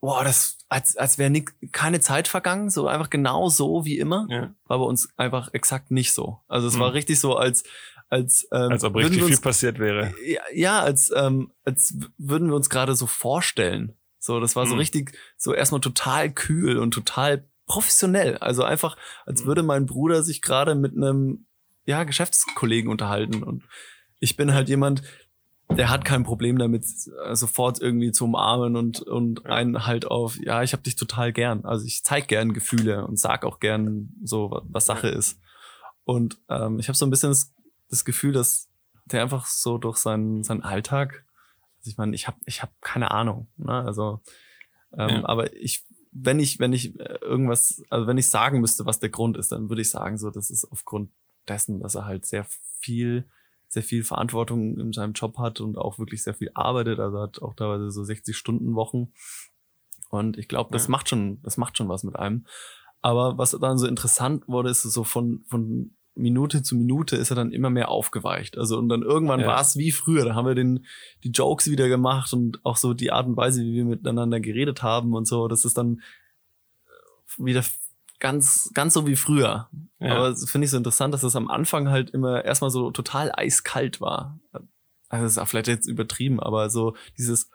boah, 0.00 0.24
das, 0.24 0.58
als, 0.68 0.96
als 0.96 1.18
wäre 1.18 1.42
keine 1.72 2.00
Zeit 2.00 2.28
vergangen, 2.28 2.70
so 2.70 2.86
einfach 2.86 3.10
genau 3.10 3.48
so 3.48 3.84
wie 3.84 3.98
immer, 3.98 4.26
Ja. 4.28 4.54
war 4.64 4.78
bei 4.78 4.84
uns 4.84 5.08
einfach 5.16 5.52
exakt 5.54 5.90
nicht 5.90 6.12
so. 6.12 6.40
Also 6.48 6.68
es 6.68 6.74
Mhm. 6.76 6.80
war 6.80 6.92
richtig 6.92 7.18
so, 7.20 7.36
als, 7.36 7.64
als, 8.08 8.46
ähm, 8.52 8.72
Als 8.72 8.84
ob 8.84 8.96
richtig 8.96 9.16
wir 9.18 9.24
viel 9.24 9.34
uns, 9.36 9.40
passiert 9.40 9.78
wäre. 9.78 10.12
ja, 10.26 10.42
ja, 10.52 10.80
als, 10.80 11.10
ähm, 11.14 11.52
als 11.64 11.96
würden 12.18 12.48
wir 12.48 12.56
uns 12.56 12.68
gerade 12.68 12.94
so 12.94 13.06
vorstellen. 13.06 13.94
So, 14.22 14.38
das 14.38 14.54
war 14.54 14.66
so 14.66 14.74
Mhm. 14.74 14.78
richtig, 14.80 15.18
so 15.36 15.52
erstmal 15.54 15.80
total 15.80 16.30
kühl 16.30 16.76
und 16.78 16.92
total 16.92 17.48
professionell. 17.66 18.36
Also 18.38 18.62
einfach, 18.62 18.96
als 19.26 19.42
Mhm. 19.42 19.46
würde 19.48 19.62
mein 19.62 19.86
Bruder 19.86 20.22
sich 20.22 20.42
gerade 20.42 20.74
mit 20.74 20.94
einem, 20.96 21.46
ja, 21.86 22.04
Geschäftskollegen 22.04 22.90
unterhalten. 22.90 23.42
Und 23.42 23.64
ich 24.18 24.36
bin 24.36 24.52
halt 24.52 24.68
jemand, 24.68 25.02
der 25.70 25.88
hat 25.88 26.04
kein 26.04 26.24
Problem 26.24 26.58
damit, 26.58 26.84
äh, 27.24 27.34
sofort 27.34 27.80
irgendwie 27.80 28.12
zu 28.12 28.24
umarmen 28.26 28.76
und, 28.76 29.00
und 29.00 29.42
Ja. 29.44 29.50
einen 29.52 29.86
halt 29.86 30.04
auf, 30.04 30.36
ja, 30.38 30.62
ich 30.62 30.72
hab 30.74 30.82
dich 30.84 30.96
total 30.96 31.32
gern. 31.32 31.64
Also 31.64 31.86
ich 31.86 32.04
zeig 32.04 32.28
gern 32.28 32.52
Gefühle 32.52 33.06
und 33.06 33.18
sag 33.18 33.44
auch 33.44 33.58
gern 33.60 34.10
so, 34.22 34.50
wa- 34.50 34.62
was 34.68 34.86
Sache 34.86 35.08
ist. 35.08 35.40
Und 36.04 36.38
ähm, 36.48 36.78
ich 36.78 36.88
habe 36.88 36.96
so 36.98 37.06
ein 37.06 37.10
bisschen 37.10 37.30
das, 37.30 37.54
das 37.88 38.04
Gefühl, 38.04 38.32
dass 38.32 38.68
der 39.06 39.22
einfach 39.22 39.46
so 39.46 39.78
durch 39.78 39.96
seinen, 39.96 40.42
seinen 40.42 40.62
Alltag, 40.62 41.24
also 41.80 41.90
ich 41.90 41.98
meine, 41.98 42.14
ich 42.14 42.26
habe 42.26 42.38
ich 42.46 42.62
hab 42.62 42.80
keine 42.80 43.10
Ahnung, 43.10 43.48
ne? 43.56 43.72
Also, 43.72 44.20
ähm, 44.92 45.08
Ja. 45.08 45.28
aber 45.28 45.54
ich, 45.56 45.84
wenn 46.12 46.38
ich, 46.40 46.58
wenn 46.58 46.72
ich 46.72 46.98
äh, 46.98 47.18
irgendwas, 47.20 47.82
also 47.90 48.06
wenn 48.06 48.18
ich 48.18 48.28
sagen 48.28 48.60
müsste, 48.60 48.86
was 48.86 48.98
der 48.98 49.10
Grund 49.10 49.36
ist, 49.36 49.52
dann 49.52 49.68
würde 49.68 49.82
ich 49.82 49.90
sagen, 49.90 50.18
so, 50.18 50.30
das 50.30 50.50
ist 50.50 50.64
aufgrund 50.70 51.10
dessen, 51.48 51.80
dass 51.80 51.94
er 51.94 52.04
halt 52.04 52.26
sehr 52.26 52.46
viel, 52.80 53.28
sehr 53.68 53.82
viel 53.82 54.04
Verantwortung 54.04 54.78
in 54.78 54.92
seinem 54.92 55.12
Job 55.12 55.38
hat 55.38 55.60
und 55.60 55.78
auch 55.78 55.98
wirklich 55.98 56.22
sehr 56.22 56.34
viel 56.34 56.50
arbeitet. 56.54 56.98
Also 56.98 57.20
hat 57.20 57.40
auch 57.40 57.54
teilweise 57.54 57.90
so 57.90 58.02
60 58.04 58.36
Stunden 58.36 58.74
Wochen. 58.74 59.12
Und 60.10 60.36
ich 60.36 60.48
glaube, 60.48 60.70
das 60.72 60.84
Ja. 60.86 60.90
macht 60.90 61.08
schon, 61.08 61.40
das 61.42 61.56
macht 61.56 61.76
schon 61.78 61.88
was 61.88 62.02
mit 62.02 62.16
einem. 62.16 62.46
Aber 63.00 63.38
was 63.38 63.52
dann 63.52 63.78
so 63.78 63.86
interessant 63.86 64.46
wurde, 64.48 64.70
ist 64.70 64.82
so 64.82 65.04
von, 65.04 65.44
von 65.46 65.94
Minute 66.14 66.62
zu 66.62 66.74
Minute 66.76 67.16
ist 67.16 67.30
er 67.30 67.36
dann 67.36 67.52
immer 67.52 67.70
mehr 67.70 67.88
aufgeweicht. 67.88 68.58
Also 68.58 68.78
und 68.78 68.88
dann 68.88 69.02
irgendwann 69.02 69.40
Ja. 69.40 69.46
war 69.46 69.60
es 69.60 69.76
wie 69.76 69.92
früher. 69.92 70.24
Da 70.24 70.34
haben 70.34 70.46
wir 70.46 70.54
den, 70.54 70.84
die 71.24 71.30
Jokes 71.30 71.70
wieder 71.70 71.88
gemacht 71.88 72.32
und 72.32 72.64
auch 72.64 72.76
so 72.76 72.94
die 72.94 73.12
Art 73.12 73.26
und 73.26 73.36
Weise, 73.36 73.62
wie 73.62 73.74
wir 73.74 73.84
miteinander 73.84 74.40
geredet 74.40 74.82
haben 74.82 75.14
und 75.14 75.26
so. 75.26 75.48
Das 75.48 75.64
ist 75.64 75.78
dann 75.78 76.02
wieder 77.38 77.64
ganz, 78.18 78.70
ganz 78.74 78.94
so 78.94 79.06
wie 79.06 79.16
früher. 79.16 79.68
Ja. 79.98 80.16
Aber 80.16 80.30
das 80.30 80.48
finde 80.50 80.66
ich 80.66 80.70
so 80.70 80.76
interessant, 80.76 81.14
dass 81.14 81.22
es 81.22 81.36
am 81.36 81.48
Anfang 81.48 81.88
halt 81.88 82.10
immer 82.10 82.44
erstmal 82.44 82.70
so 82.70 82.90
total 82.90 83.32
eiskalt 83.34 84.00
war. 84.00 84.38
Also 85.08 85.24
das 85.24 85.32
ist 85.32 85.38
auch 85.38 85.48
vielleicht 85.48 85.68
jetzt 85.68 85.86
übertrieben, 85.88 86.38
aber 86.40 86.70
so 86.70 86.94
dieses 87.18 87.50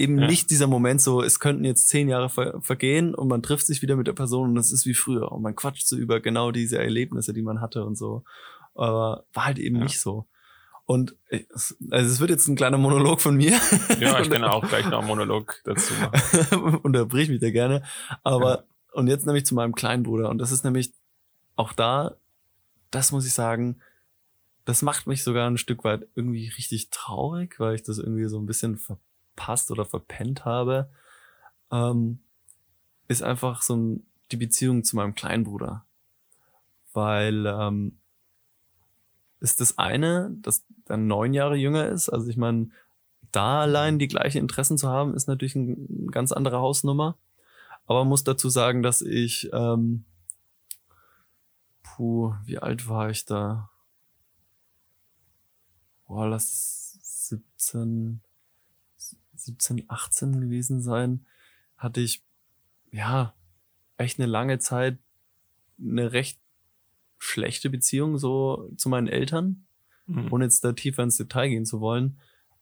eben 0.00 0.18
Ja. 0.18 0.26
nicht 0.26 0.50
dieser 0.50 0.66
Moment 0.66 1.00
so, 1.00 1.22
es 1.22 1.38
könnten 1.40 1.64
jetzt 1.64 1.88
zehn 1.88 2.08
Jahre 2.08 2.28
ver 2.28 2.60
vergehen 2.62 3.14
und 3.14 3.28
man 3.28 3.42
trifft 3.42 3.66
sich 3.66 3.82
wieder 3.82 3.96
mit 3.96 4.06
der 4.06 4.12
Person 4.14 4.50
und 4.50 4.56
es 4.56 4.72
ist 4.72 4.86
wie 4.86 4.94
früher 4.94 5.30
und 5.32 5.42
man 5.42 5.54
quatscht 5.54 5.86
so 5.86 5.96
über 5.96 6.20
genau 6.20 6.50
diese 6.50 6.78
Erlebnisse, 6.78 7.32
die 7.32 7.42
man 7.42 7.60
hatte 7.60 7.84
und 7.84 7.96
so. 7.96 8.24
Aber 8.74 9.24
war 9.32 9.44
halt 9.46 9.58
eben 9.58 9.76
Ja. 9.76 9.84
nicht 9.84 10.00
so. 10.00 10.26
Und 10.86 11.14
es- 11.28 11.76
also 11.90 12.10
es 12.10 12.18
wird 12.20 12.30
jetzt 12.30 12.48
ein 12.48 12.56
kleiner 12.56 12.78
Monolog 12.78 13.20
von 13.20 13.36
mir. 13.36 13.58
Ja, 14.00 14.20
ich 14.20 14.28
kann 14.30 14.42
auch 14.44 14.66
gleich 14.68 14.88
noch 14.88 14.98
einen 15.00 15.06
Monolog 15.08 15.60
dazu 15.64 15.92
machen. 15.94 16.76
Unterbrich 16.82 17.28
mich 17.28 17.40
da 17.40 17.50
gerne. 17.50 17.84
Aber, 18.24 18.64
und 18.92 19.06
jetzt 19.06 19.24
nämlich 19.26 19.46
zu 19.46 19.54
meinem 19.54 19.74
kleinen 19.74 20.02
Bruder. 20.02 20.30
Und 20.30 20.38
das 20.38 20.50
ist 20.50 20.64
nämlich 20.64 20.92
auch 21.54 21.72
da, 21.74 22.16
das 22.90 23.12
muss 23.12 23.24
ich 23.26 23.34
sagen, 23.34 23.80
das 24.64 24.82
macht 24.82 25.06
mich 25.06 25.22
sogar 25.22 25.48
ein 25.48 25.58
Stück 25.58 25.84
weit 25.84 26.08
irgendwie 26.16 26.48
richtig 26.48 26.90
traurig, 26.90 27.60
weil 27.60 27.74
ich 27.76 27.82
das 27.84 27.98
irgendwie 27.98 28.28
so 28.28 28.38
ein 28.40 28.46
bisschen 28.46 28.76
verpasst 29.34 29.70
oder 29.70 29.84
verpennt 29.84 30.44
habe. 30.44 30.90
Ähm, 31.70 32.20
ist 33.08 33.22
einfach 33.22 33.62
so 33.62 33.76
ein, 33.76 34.06
die 34.30 34.36
Beziehung 34.36 34.84
zu 34.84 34.96
meinem 34.96 35.14
kleinen 35.14 35.44
Bruder. 35.44 35.84
Weil, 36.92 37.46
ähm, 37.46 37.98
ist 39.40 39.60
das 39.60 39.78
eine, 39.78 40.30
dass 40.42 40.64
er 40.86 40.96
neun 40.96 41.32
Jahre 41.32 41.56
jünger 41.56 41.88
ist. 41.88 42.08
Also 42.08 42.28
ich 42.28 42.36
meine, 42.36 42.70
da 43.32 43.62
allein 43.62 43.98
die 43.98 44.08
gleichen 44.08 44.38
Interessen 44.38 44.76
zu 44.76 44.88
haben, 44.88 45.14
ist 45.14 45.28
natürlich 45.28 45.54
ein, 45.54 45.86
eine 45.88 46.10
ganz 46.10 46.32
andere 46.32 46.58
Hausnummer. 46.58 47.16
Aber 47.86 48.04
muss 48.04 48.24
dazu 48.24 48.48
sagen, 48.48 48.82
dass 48.82 49.00
ich, 49.02 49.48
ähm, 49.52 50.04
puh, 51.82 52.34
wie 52.44 52.58
alt 52.58 52.88
war 52.88 53.10
ich 53.10 53.24
da? 53.24 53.70
Boah, 56.06 56.28
lass 56.28 56.98
17, 57.28 58.20
17, 59.50 59.84
18 59.88 60.40
gewesen 60.40 60.80
sein. 60.80 61.26
Hatte 61.76 62.00
ich, 62.00 62.22
ja, 62.92 63.34
echt 63.96 64.18
eine 64.18 64.26
lange 64.26 64.58
Zeit 64.58 64.98
eine 65.80 66.12
recht 66.12 66.38
schlechte 67.18 67.70
Beziehung 67.70 68.18
so 68.18 68.70
zu 68.76 68.88
meinen 68.88 69.08
Eltern 69.08 69.64
Mhm. 70.10 70.32
ohne 70.32 70.44
jetzt 70.44 70.64
da 70.64 70.72
tiefer 70.72 71.04
ins 71.04 71.16
Detail 71.16 71.48
gehen 71.48 71.64
zu 71.64 71.80
wollen. 71.80 72.18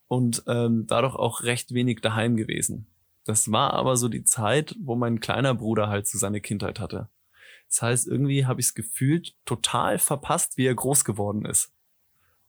Und 0.07 0.43
ähm, 0.47 0.85
dadurch 0.87 1.15
auch 1.15 1.43
recht 1.43 1.73
wenig 1.73 2.01
daheim 2.01 2.35
gewesen. 2.35 2.87
Das 3.25 3.51
war 3.51 3.73
aber 3.73 3.97
so 3.97 4.07
die 4.07 4.23
Zeit, 4.23 4.75
wo 4.79 4.95
mein 4.95 5.19
kleiner 5.19 5.53
Bruder 5.55 5.87
halt 5.87 6.07
so 6.07 6.17
seine 6.17 6.41
Kindheit 6.41 6.79
hatte. 6.79 7.09
Das 7.67 7.81
heißt, 7.81 8.07
irgendwie 8.07 8.45
habe 8.45 8.59
ich 8.59 8.67
es 8.67 8.73
gefühlt 8.75 9.35
total 9.45 9.99
verpasst, 9.99 10.57
wie 10.57 10.65
er 10.65 10.75
groß 10.75 11.05
geworden 11.05 11.45
ist. 11.45 11.71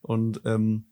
Und 0.03 0.41
ähm, 0.45 0.87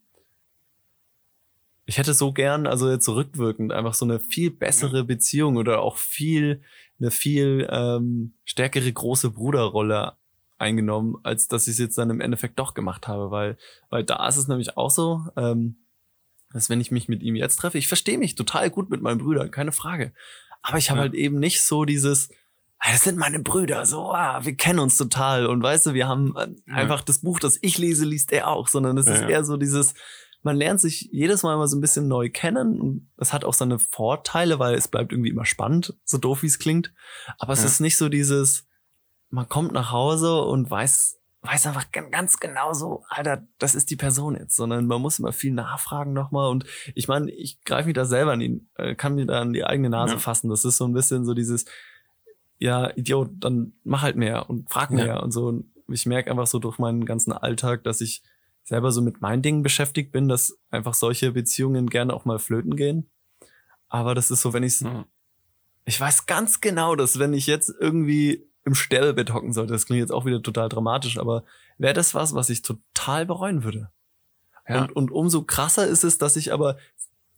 ich 1.89 1.97
hätte 1.97 2.13
so 2.13 2.33
gern, 2.35 2.67
also 2.67 2.91
jetzt 2.91 3.09
rückwirkend, 3.09 3.73
einfach 3.73 3.95
so 3.95 4.05
eine 4.05 4.21
viel 4.21 4.51
bessere 4.51 5.05
Beziehung 5.05 5.57
oder 5.57 5.81
auch 5.81 5.97
viel, 5.97 6.61
eine 7.01 7.11
viel 7.11 7.67
ähm, 7.71 8.35
stärkere 8.45 8.93
große 8.93 9.31
Bruderrolle 9.31 10.13
eingenommen, 10.59 11.17
als 11.23 11.49
dass 11.49 11.67
ich 11.67 11.73
es 11.73 11.79
jetzt 11.79 11.97
dann 11.97 12.11
im 12.11 12.21
Endeffekt 12.21 12.59
doch 12.59 12.75
gemacht 12.75 13.09
habe, 13.09 13.31
weil, 13.31 13.57
weil 13.89 14.05
da 14.05 14.27
ist 14.29 14.37
es 14.37 14.49
nämlich 14.49 14.77
auch 14.77 14.91
so, 14.91 15.23
ähm, 15.37 15.77
dass 16.53 16.69
wenn 16.69 16.81
ich 16.81 16.91
mich 16.91 17.09
mit 17.09 17.23
ihm 17.23 17.37
jetzt 17.37 17.57
treffe, 17.57 17.79
ich 17.79 17.89
verstehe 17.89 18.19
mich 18.19 18.35
total 18.35 18.69
gut 18.69 18.91
mit 18.91 19.01
meinen 19.01 19.19
Brüdern, 19.19 19.51
keine 19.51 19.73
Frage. 19.73 20.13
Aber 20.61 20.77
ich 20.77 20.91
habe 20.91 20.99
Ja. 20.99 21.03
halt 21.05 21.15
eben 21.15 21.39
nicht 21.39 21.63
so 21.63 21.87
dieses, 21.87 22.29
das 22.85 23.03
sind 23.05 23.17
meine 23.17 23.39
Brüder, 23.41 23.87
so, 23.87 24.13
ah, 24.13 24.45
wir 24.45 24.57
kennen 24.57 24.79
uns 24.81 24.99
total. 24.99 25.47
Und 25.47 25.63
weißt 25.63 25.87
du, 25.87 25.95
wir 25.95 26.07
haben 26.07 26.35
äh, 26.37 26.49
Ja. 26.67 26.75
einfach 26.75 27.01
das 27.01 27.21
Buch, 27.21 27.39
das 27.41 27.59
ich 27.63 27.79
lese, 27.79 28.05
liest 28.05 28.31
er 28.33 28.49
auch, 28.49 28.69
sondern 28.69 28.99
es 28.99 29.07
Ja, 29.07 29.15
ist 29.15 29.21
ja. 29.23 29.29
eher 29.29 29.45
so 29.45 29.57
dieses, 29.57 29.95
man 30.43 30.57
lernt 30.57 30.81
sich 30.81 31.09
jedes 31.13 31.43
Mal 31.43 31.57
mal 31.57 31.67
so 31.67 31.77
ein 31.77 31.81
bisschen 31.81 32.07
neu 32.09 32.31
kennen 32.31 32.81
und 32.81 33.11
es 33.17 33.33
hat 33.33 33.45
auch 33.45 33.55
seine 33.55 33.79
Vorteile, 33.79 34.59
weil 34.59 34.75
es 34.75 34.89
bleibt 34.89 35.13
irgendwie 35.13 35.31
immer 35.31 35.45
spannend, 35.45 35.95
so 36.05 36.17
doof 36.19 36.43
wie 36.43 36.47
es 36.47 36.59
klingt. 36.59 36.93
Aber 37.39 37.53
es 37.53 37.61
Ja. 37.61 37.67
ist 37.67 37.81
nicht 37.81 37.97
so 37.97 38.09
dieses, 38.09 38.67
man 39.31 39.49
kommt 39.49 39.73
nach 39.73 39.91
Hause 39.91 40.41
und 40.43 40.71
weiß, 40.71 41.19
weiß 41.43 41.67
einfach 41.67 41.91
gan- 41.93 42.11
ganz 42.11 42.39
genau 42.39 42.73
so, 42.73 43.05
Alter, 43.09 43.47
das 43.59 43.75
ist 43.75 43.91
die 43.91 43.97
Person 43.97 44.37
jetzt, 44.37 44.57
sondern 44.57 44.87
man 44.87 45.01
muss 45.03 45.19
immer 45.19 45.33
viel 45.33 45.53
nachfragen 45.53 46.13
nochmal 46.13 46.51
und 46.51 46.65
ich 46.95 47.09
meine, 47.09 47.31
ich 47.31 47.63
greife 47.65 47.87
mich 47.87 47.95
da 47.95 48.05
selber 48.05 48.33
an 48.33 48.41
ihn, 48.41 48.69
äh, 48.77 48.95
kann 48.95 49.15
mir 49.17 49.27
da 49.27 49.41
an 49.41 49.53
die 49.53 49.65
eigene 49.65 49.91
Nase 49.91 50.15
Ja. 50.15 50.19
fassen. 50.21 50.49
Das 50.51 50.65
ist 50.65 50.77
so 50.79 50.85
ein 50.87 50.95
bisschen 50.95 51.25
so 51.25 51.35
dieses, 51.35 51.65
ja, 52.59 52.91
Idiot, 52.97 53.31
dann 53.41 53.73
mach 53.85 54.03
halt 54.03 54.17
mehr 54.17 54.49
und 54.51 54.71
frag 54.71 54.91
mehr 54.91 55.07
Ja. 55.07 55.19
und 55.21 55.31
so. 55.33 55.47
Und 55.47 55.71
ich 55.89 56.07
merke 56.07 56.31
einfach 56.31 56.47
so 56.47 56.59
durch 56.59 56.79
meinen 56.79 57.05
ganzen 57.05 57.33
Alltag, 57.33 57.85
dass 57.85 58.01
ich 58.01 58.23
selber 58.69 58.93
so 58.93 59.01
mit 59.01 59.21
meinen 59.21 59.43
Dingen 59.43 59.63
beschäftigt 59.63 60.13
bin, 60.13 60.29
dass 60.29 60.59
einfach 60.71 60.95
solche 60.95 61.33
Beziehungen 61.33 61.89
gerne 61.89 62.13
auch 62.13 62.25
mal 62.25 62.39
flöten 62.39 62.77
gehen. 62.77 63.11
Aber 63.89 64.15
das 64.15 64.31
ist 64.31 64.43
so, 64.43 64.53
wenn 64.53 64.63
ich 64.63 64.81
Mhm. 64.81 65.05
ich 65.87 65.99
weiß 65.99 66.27
ganz 66.27 66.61
genau, 66.61 66.95
dass 66.95 67.19
wenn 67.19 67.33
ich 67.33 67.47
jetzt 67.47 67.73
irgendwie 67.81 68.47
im 68.65 68.75
Sterbebett 68.75 69.33
hocken 69.33 69.55
sollte, 69.55 69.73
das 69.73 69.87
klingt 69.87 70.01
jetzt 70.01 70.13
auch 70.13 70.27
wieder 70.27 70.43
total 70.43 70.69
dramatisch, 70.69 71.19
aber 71.19 71.45
wäre 71.79 71.95
das 71.95 72.15
was, 72.15 72.35
was 72.35 72.51
ich 72.51 72.61
total 72.61 73.25
bereuen 73.25 73.65
würde. 73.65 73.91
Ja. 74.69 74.83
Und, 74.83 74.95
und 74.95 75.11
umso 75.11 75.43
krasser 75.45 75.87
ist 75.87 76.05
es, 76.05 76.19
dass 76.19 76.37
ich 76.37 76.53
aber, 76.53 76.77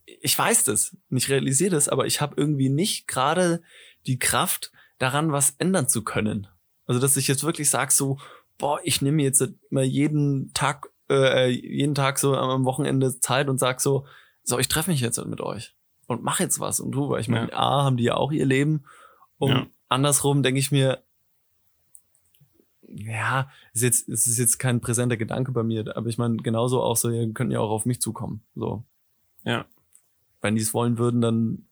ich 0.05 0.37
weiß 0.37 0.65
das, 0.65 0.97
und 1.09 1.15
ich 1.15 1.29
realisiere 1.29 1.71
das, 1.71 1.87
aber 1.87 2.05
ich 2.05 2.19
habe 2.19 2.35
irgendwie 2.35 2.69
nicht 2.69 3.07
gerade 3.07 3.61
die 4.05 4.19
Kraft, 4.19 4.73
daran 4.97 5.31
was 5.31 5.55
ändern 5.57 5.87
zu 5.87 6.03
können. 6.03 6.47
Also, 6.85 6.99
dass 6.99 7.17
ich 7.17 7.27
jetzt 7.27 7.43
wirklich 7.43 7.69
sage, 7.69 7.91
so, 7.91 8.19
boah, 8.57 8.79
ich 8.83 9.01
nehme 9.01 9.23
jetzt 9.23 9.43
mal 9.69 9.83
jeden 9.83 10.53
Tag, 10.53 10.90
äh, 11.11 11.47
jeden 11.49 11.95
Tag 11.95 12.19
so 12.19 12.35
am 12.35 12.65
Wochenende 12.65 13.19
Zeit 13.19 13.49
und 13.49 13.57
sag 13.59 13.81
so, 13.81 14.05
so, 14.43 14.57
ich 14.59 14.67
treffe 14.67 14.89
mich 14.91 15.01
jetzt 15.01 15.23
mit 15.25 15.41
euch 15.41 15.75
und 16.07 16.23
mach 16.23 16.39
jetzt 16.39 16.59
was 16.59 16.79
und 16.79 16.91
tu, 16.93 17.09
weil 17.09 17.21
ich 17.21 17.27
meine, 17.27 17.53
A, 17.53 17.83
haben 17.83 17.97
die 17.97 18.03
ja 18.05 18.15
auch 18.15 18.31
ihr 18.31 18.45
Leben 18.45 18.83
und 19.37 19.51
Ja. 19.51 19.67
andersrum 19.89 20.43
denke 20.43 20.59
ich 20.59 20.71
mir, 20.71 21.03
ja, 22.87 23.49
ist 23.73 23.83
jetzt, 23.83 24.09
es 24.09 24.27
ist 24.27 24.37
jetzt 24.37 24.57
kein 24.57 24.81
präsenter 24.81 25.17
Gedanke 25.17 25.51
bei 25.51 25.63
mir, 25.63 25.95
aber 25.95 26.07
ich 26.09 26.17
meine, 26.17 26.37
genauso 26.37 26.81
auch 26.81 26.97
so, 26.97 27.09
ihr 27.09 27.31
könnt 27.33 27.51
ja 27.51 27.59
auch 27.59 27.69
auf 27.71 27.85
mich 27.85 28.01
zukommen, 28.01 28.43
so. 28.55 28.83
Ja. 29.43 29.65
Wenn 30.41 30.55
die 30.55 30.61
es 30.61 30.73
wollen 30.73 30.97
würden, 30.97 31.21
dann, 31.21 31.67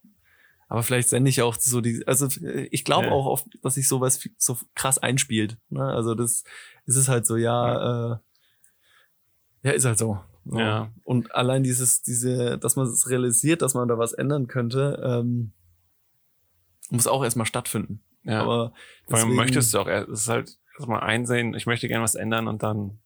aber 0.67 0.83
vielleicht 0.83 1.09
sende 1.09 1.29
ich 1.29 1.41
auch 1.41 1.55
so 1.55 1.81
die, 1.81 2.07
also 2.07 2.27
ich 2.71 2.85
glaube 2.85 3.07
Ja. 3.07 3.13
auch 3.13 3.25
oft, 3.25 3.47
dass 3.63 3.73
sich 3.73 3.87
sowas 3.87 4.19
so 4.37 4.57
krass 4.75 4.97
einspielt, 4.99 5.57
ne? 5.69 5.83
Also 5.83 6.13
das, 6.15 6.43
es 6.85 6.95
ist 6.95 7.09
halt 7.09 7.25
so, 7.25 7.35
ja, 7.35 8.13
äh, 8.13 8.17
ja, 9.63 9.71
ist 9.71 9.85
halt 9.85 9.97
so. 9.97 10.19
So. 10.45 10.57
Ja. 10.59 10.91
Und 11.03 11.35
allein 11.35 11.63
dieses, 11.63 12.01
diese, 12.01 12.57
dass 12.57 12.75
man 12.75 12.87
es 12.87 13.09
realisiert, 13.09 13.61
dass 13.61 13.73
man 13.73 13.87
da 13.87 13.97
was 13.97 14.13
ändern 14.13 14.47
könnte, 14.47 15.01
ähm, 15.05 15.51
muss 16.89 17.07
auch 17.07 17.23
erstmal 17.23 17.45
stattfinden. 17.45 18.01
Ja. 18.23 18.41
Aber 18.41 18.73
Vor 19.07 19.19
allem 19.19 19.35
möchtest 19.35 19.73
du 19.73 19.79
auch, 19.79 19.87
erst- 19.87 20.09
es 20.09 20.21
ist 20.21 20.27
halt 20.29 20.57
erstmal 20.77 21.01
einsehen, 21.01 21.53
ich 21.53 21.65
möchte 21.65 21.87
gerne 21.87 22.03
was 22.03 22.15
ändern 22.15 22.47
und 22.47 22.63
dann 22.63 22.99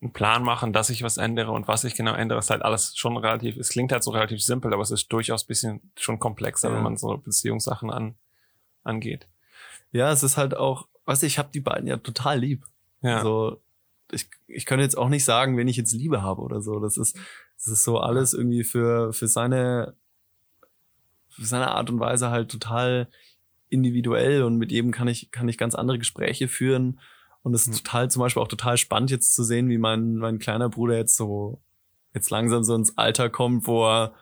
einen 0.00 0.12
Plan 0.12 0.42
machen, 0.42 0.72
dass 0.72 0.88
ich 0.88 1.02
was 1.02 1.18
ändere 1.18 1.50
und 1.52 1.68
was 1.68 1.84
ich 1.84 1.94
genau 1.94 2.14
ändere, 2.14 2.38
ist 2.38 2.48
halt 2.48 2.62
alles 2.62 2.96
schon 2.96 3.18
relativ, 3.18 3.56
es 3.58 3.68
klingt 3.68 3.92
halt 3.92 4.02
so 4.02 4.10
relativ 4.12 4.42
simpel, 4.42 4.72
aber 4.72 4.82
es 4.82 4.90
ist 4.90 5.08
durchaus 5.12 5.44
bisschen 5.44 5.92
schon 5.98 6.18
komplexer, 6.18 6.70
Ja. 6.70 6.76
wenn 6.76 6.82
man 6.82 6.96
so 6.96 7.18
Beziehungssachen 7.18 7.90
an, 7.90 8.14
angeht. 8.82 9.28
Ja, 9.92 10.10
es 10.10 10.22
ist 10.22 10.38
halt 10.38 10.56
auch, 10.56 10.88
weißt 11.04 11.22
du, 11.22 11.26
ich 11.26 11.38
habe 11.38 11.50
die 11.52 11.60
beiden 11.60 11.86
ja 11.86 11.98
total 11.98 12.38
lieb. 12.38 12.64
Ja. 13.02 13.18
Also 13.18 13.60
ich, 14.12 14.28
ich 14.46 14.66
kann 14.66 14.80
jetzt 14.80 14.96
auch 14.98 15.08
nicht 15.08 15.24
sagen, 15.24 15.56
wen 15.56 15.68
ich 15.68 15.76
jetzt 15.76 15.92
Liebe 15.92 16.22
habe 16.22 16.42
oder 16.42 16.60
so. 16.60 16.80
Das 16.80 16.96
ist, 16.96 17.16
das 17.56 17.68
ist 17.68 17.84
so 17.84 17.98
alles 17.98 18.32
irgendwie 18.34 18.64
für, 18.64 19.12
für 19.12 19.28
seine, 19.28 19.94
für 21.28 21.44
seine 21.44 21.70
Art 21.70 21.90
und 21.90 22.00
Weise 22.00 22.30
halt 22.30 22.50
total 22.50 23.08
individuell 23.68 24.42
und 24.42 24.56
mit 24.56 24.72
jedem 24.72 24.90
kann 24.90 25.08
ich, 25.08 25.30
kann 25.30 25.48
ich 25.48 25.56
ganz 25.58 25.74
andere 25.74 25.98
Gespräche 25.98 26.48
führen. 26.48 27.00
Und 27.42 27.54
es 27.54 27.62
ist 27.62 27.68
Mhm. 27.68 27.84
total, 27.84 28.10
zum 28.10 28.20
Beispiel 28.20 28.42
auch 28.42 28.48
total 28.48 28.76
spannend 28.76 29.10
jetzt 29.10 29.34
zu 29.34 29.44
sehen, 29.44 29.68
wie 29.68 29.78
mein, 29.78 30.16
mein 30.16 30.38
kleiner 30.38 30.68
Bruder 30.68 30.96
jetzt 30.96 31.16
so, 31.16 31.60
jetzt 32.12 32.30
langsam 32.30 32.64
so 32.64 32.74
ins 32.74 32.98
Alter 32.98 33.30
kommt, 33.30 33.66
wo 33.66 33.86
er 33.86 34.14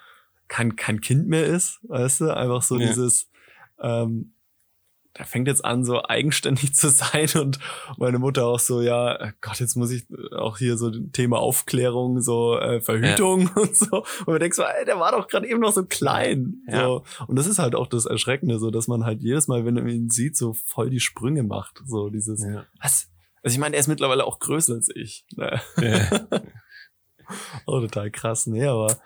kein, 0.49 0.77
kein 0.77 1.01
Kind 1.01 1.29
mehr 1.29 1.45
ist, 1.47 1.81
weißt 1.89 2.21
du? 2.23 2.37
Einfach 2.37 2.63
so 2.63 2.79
Ja. 2.79 2.87
dieses, 2.87 3.29
ähm, 3.81 4.33
der 5.17 5.25
fängt 5.25 5.49
jetzt 5.49 5.65
an, 5.65 5.85
so 5.85 6.03
eigenständig 6.05 6.75
zu 6.77 6.91
sein 6.91 7.29
und 7.41 7.59
meine 7.97 8.19
Mutter 8.19 8.47
auch 8.47 8.61
so, 8.61 8.83
ja, 8.83 9.15
äh, 9.17 9.33
Gott, 9.41 9.59
jetzt 9.59 9.75
muss 9.77 9.91
ich 9.91 10.07
auch 10.37 10.59
hier 10.59 10.77
so 10.77 10.89
ein 10.89 11.11
Thema 11.13 11.39
Aufklärung, 11.39 12.21
so 12.21 12.57
äh, 12.59 12.81
Verhütung 12.81 13.51
und 13.57 13.77
so. 13.77 14.05
Und 14.21 14.27
man 14.29 14.39
denkt 14.41 14.55
so, 14.57 14.63
ey, 14.63 14.85
der 14.85 15.01
war 15.01 15.13
doch 15.13 15.27
gerade 15.29 15.49
eben 15.49 15.61
noch 15.61 15.73
so 15.73 15.85
klein. 15.85 16.63
Ja. 16.69 16.85
So. 16.85 17.05
Und 17.27 17.37
das 17.37 17.47
ist 17.47 17.59
halt 17.59 17.75
auch 17.75 17.87
das 17.87 18.07
Erschreckende, 18.07 18.59
so 18.59 18.71
dass 18.71 18.87
man 18.87 19.05
halt 19.05 19.21
jedes 19.23 19.49
Mal, 19.49 19.65
wenn 19.65 19.75
man 19.75 19.89
ihn 19.89 20.11
sieht, 20.11 20.37
so 20.37 20.53
voll 20.53 20.91
die 20.91 21.01
Sprünge 21.01 21.43
macht. 21.43 21.83
So 21.87 22.11
dieses, 22.11 22.45
Ja. 22.45 22.65
was? 22.81 23.09
Also 23.43 23.55
ich 23.55 23.61
meine, 23.61 23.77
er 23.77 23.81
ist 23.81 23.89
mittlerweile 23.89 24.25
auch 24.25 24.39
größer 24.41 24.75
als 24.75 24.89
ich. 24.95 25.25
Ne? 25.37 25.61
Ja. 25.81 26.29
Oh, 27.67 27.79
total 27.81 28.11
krass. 28.11 28.47
Nee, 28.47 28.65
aber 28.65 28.99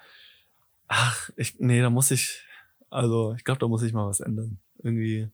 ach, 0.86 1.30
ich, 1.36 1.56
nee, 1.58 1.80
da 1.80 1.90
muss 1.90 2.12
ich, 2.12 2.44
also 2.88 3.34
ich 3.36 3.42
glaube, 3.42 3.58
da 3.58 3.66
muss 3.66 3.82
ich 3.82 3.92
mal 3.92 4.06
was 4.06 4.20
ändern. 4.20 4.60
Irgendwie. 4.82 5.28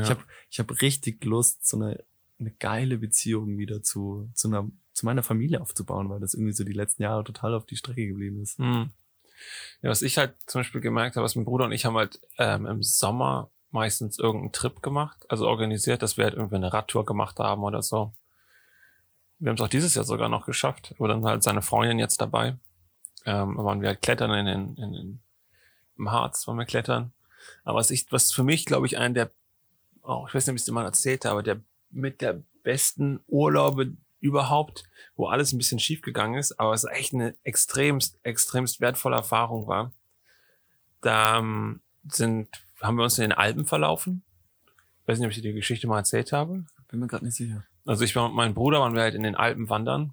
Ja. 0.00 0.04
Ich 0.04 0.10
habe 0.10 0.24
ich 0.50 0.58
hab 0.60 0.82
richtig 0.82 1.24
Lust, 1.24 1.66
so 1.66 1.76
eine, 1.76 2.02
eine 2.38 2.50
geile 2.52 2.98
Beziehung 2.98 3.58
wieder 3.58 3.82
zu, 3.82 4.28
zu, 4.34 4.48
einer, 4.48 4.68
zu 4.92 5.06
meiner 5.06 5.22
Familie 5.22 5.60
aufzubauen, 5.60 6.08
weil 6.08 6.20
das 6.20 6.34
irgendwie 6.34 6.52
so 6.52 6.64
die 6.64 6.72
letzten 6.72 7.02
Jahre 7.02 7.24
total 7.24 7.54
auf 7.54 7.66
die 7.66 7.76
Strecke 7.76 8.06
geblieben 8.06 8.42
ist. 8.42 8.58
Hm. 8.58 8.90
Ja, 9.82 9.90
was 9.90 10.02
ich 10.02 10.18
halt 10.18 10.34
zum 10.46 10.60
Beispiel 10.60 10.80
gemerkt 10.80 11.16
habe, 11.16 11.24
was 11.24 11.34
mein 11.34 11.44
Bruder 11.44 11.64
und 11.64 11.72
ich 11.72 11.86
haben 11.86 11.96
halt 11.96 12.20
ähm, 12.38 12.66
im 12.66 12.82
Sommer 12.82 13.50
meistens 13.70 14.18
irgendeinen 14.18 14.52
Trip 14.52 14.82
gemacht, 14.82 15.24
also 15.28 15.46
organisiert, 15.46 16.02
dass 16.02 16.16
wir 16.16 16.24
halt 16.24 16.34
irgendwie 16.34 16.56
eine 16.56 16.72
Radtour 16.72 17.06
gemacht 17.06 17.38
haben 17.38 17.62
oder 17.62 17.82
so. 17.82 18.12
Wir 19.38 19.48
haben 19.48 19.56
es 19.56 19.62
auch 19.62 19.68
dieses 19.68 19.94
Jahr 19.94 20.04
sogar 20.04 20.28
noch 20.28 20.44
geschafft, 20.44 20.94
wo 20.98 21.06
dann 21.06 21.24
halt 21.24 21.42
seine 21.42 21.62
Freundin 21.62 21.98
jetzt 21.98 22.20
dabei. 22.20 22.56
Ähm, 23.24 23.56
waren 23.56 23.80
wir 23.80 23.88
halt 23.88 24.02
klettern 24.02 24.32
in, 24.32 24.46
den, 24.46 24.76
in, 24.76 24.94
in 24.94 25.20
im 26.00 26.10
Harz, 26.10 26.48
waren 26.48 26.58
wir 26.58 26.64
klettern. 26.64 27.12
Aber 27.64 27.78
was 27.78 27.90
ich, 27.90 28.10
was 28.10 28.32
für 28.32 28.42
mich, 28.42 28.64
glaube 28.64 28.86
ich, 28.86 28.98
einer 28.98 29.14
der, 29.14 29.30
oh, 30.02 30.24
ich 30.28 30.34
weiß 30.34 30.46
nicht, 30.46 30.52
ob 30.52 30.56
ich 30.56 30.62
es 30.62 30.66
dir 30.66 30.72
mal 30.72 30.84
erzählt 30.84 31.24
habe, 31.24 31.42
der 31.42 31.60
mit 31.90 32.20
der 32.20 32.42
besten 32.62 33.20
Urlaube 33.26 33.92
überhaupt, 34.20 34.84
wo 35.16 35.26
alles 35.26 35.52
ein 35.52 35.58
bisschen 35.58 35.78
schief 35.78 36.02
gegangen 36.02 36.34
ist, 36.34 36.60
aber 36.60 36.74
es 36.74 36.84
echt 36.84 37.14
eine 37.14 37.34
extremst, 37.42 38.18
extremst 38.22 38.80
wertvolle 38.80 39.16
Erfahrung 39.16 39.66
war. 39.66 39.92
Da 41.00 41.38
ähm, 41.38 41.80
sind, 42.08 42.48
haben 42.80 42.96
wir 42.96 43.04
uns 43.04 43.18
in 43.18 43.22
den 43.22 43.32
Alpen 43.32 43.64
verlaufen. 43.66 44.22
Ich 45.02 45.08
weiß 45.08 45.18
nicht, 45.18 45.26
ob 45.26 45.30
ich 45.30 45.40
dir 45.40 45.50
die 45.50 45.54
Geschichte 45.54 45.86
mal 45.86 45.98
erzählt 45.98 46.32
habe. 46.32 46.64
Bin 46.88 47.00
mir 47.00 47.06
gerade 47.06 47.24
nicht 47.24 47.36
sicher. 47.36 47.64
Also 47.86 48.04
ich 48.04 48.14
war 48.14 48.28
mit 48.28 48.36
meinem 48.36 48.54
Bruder, 48.54 48.80
waren 48.80 48.94
wir 48.94 49.02
halt 49.02 49.14
in 49.14 49.22
den 49.22 49.36
Alpen 49.36 49.70
wandern. 49.70 50.12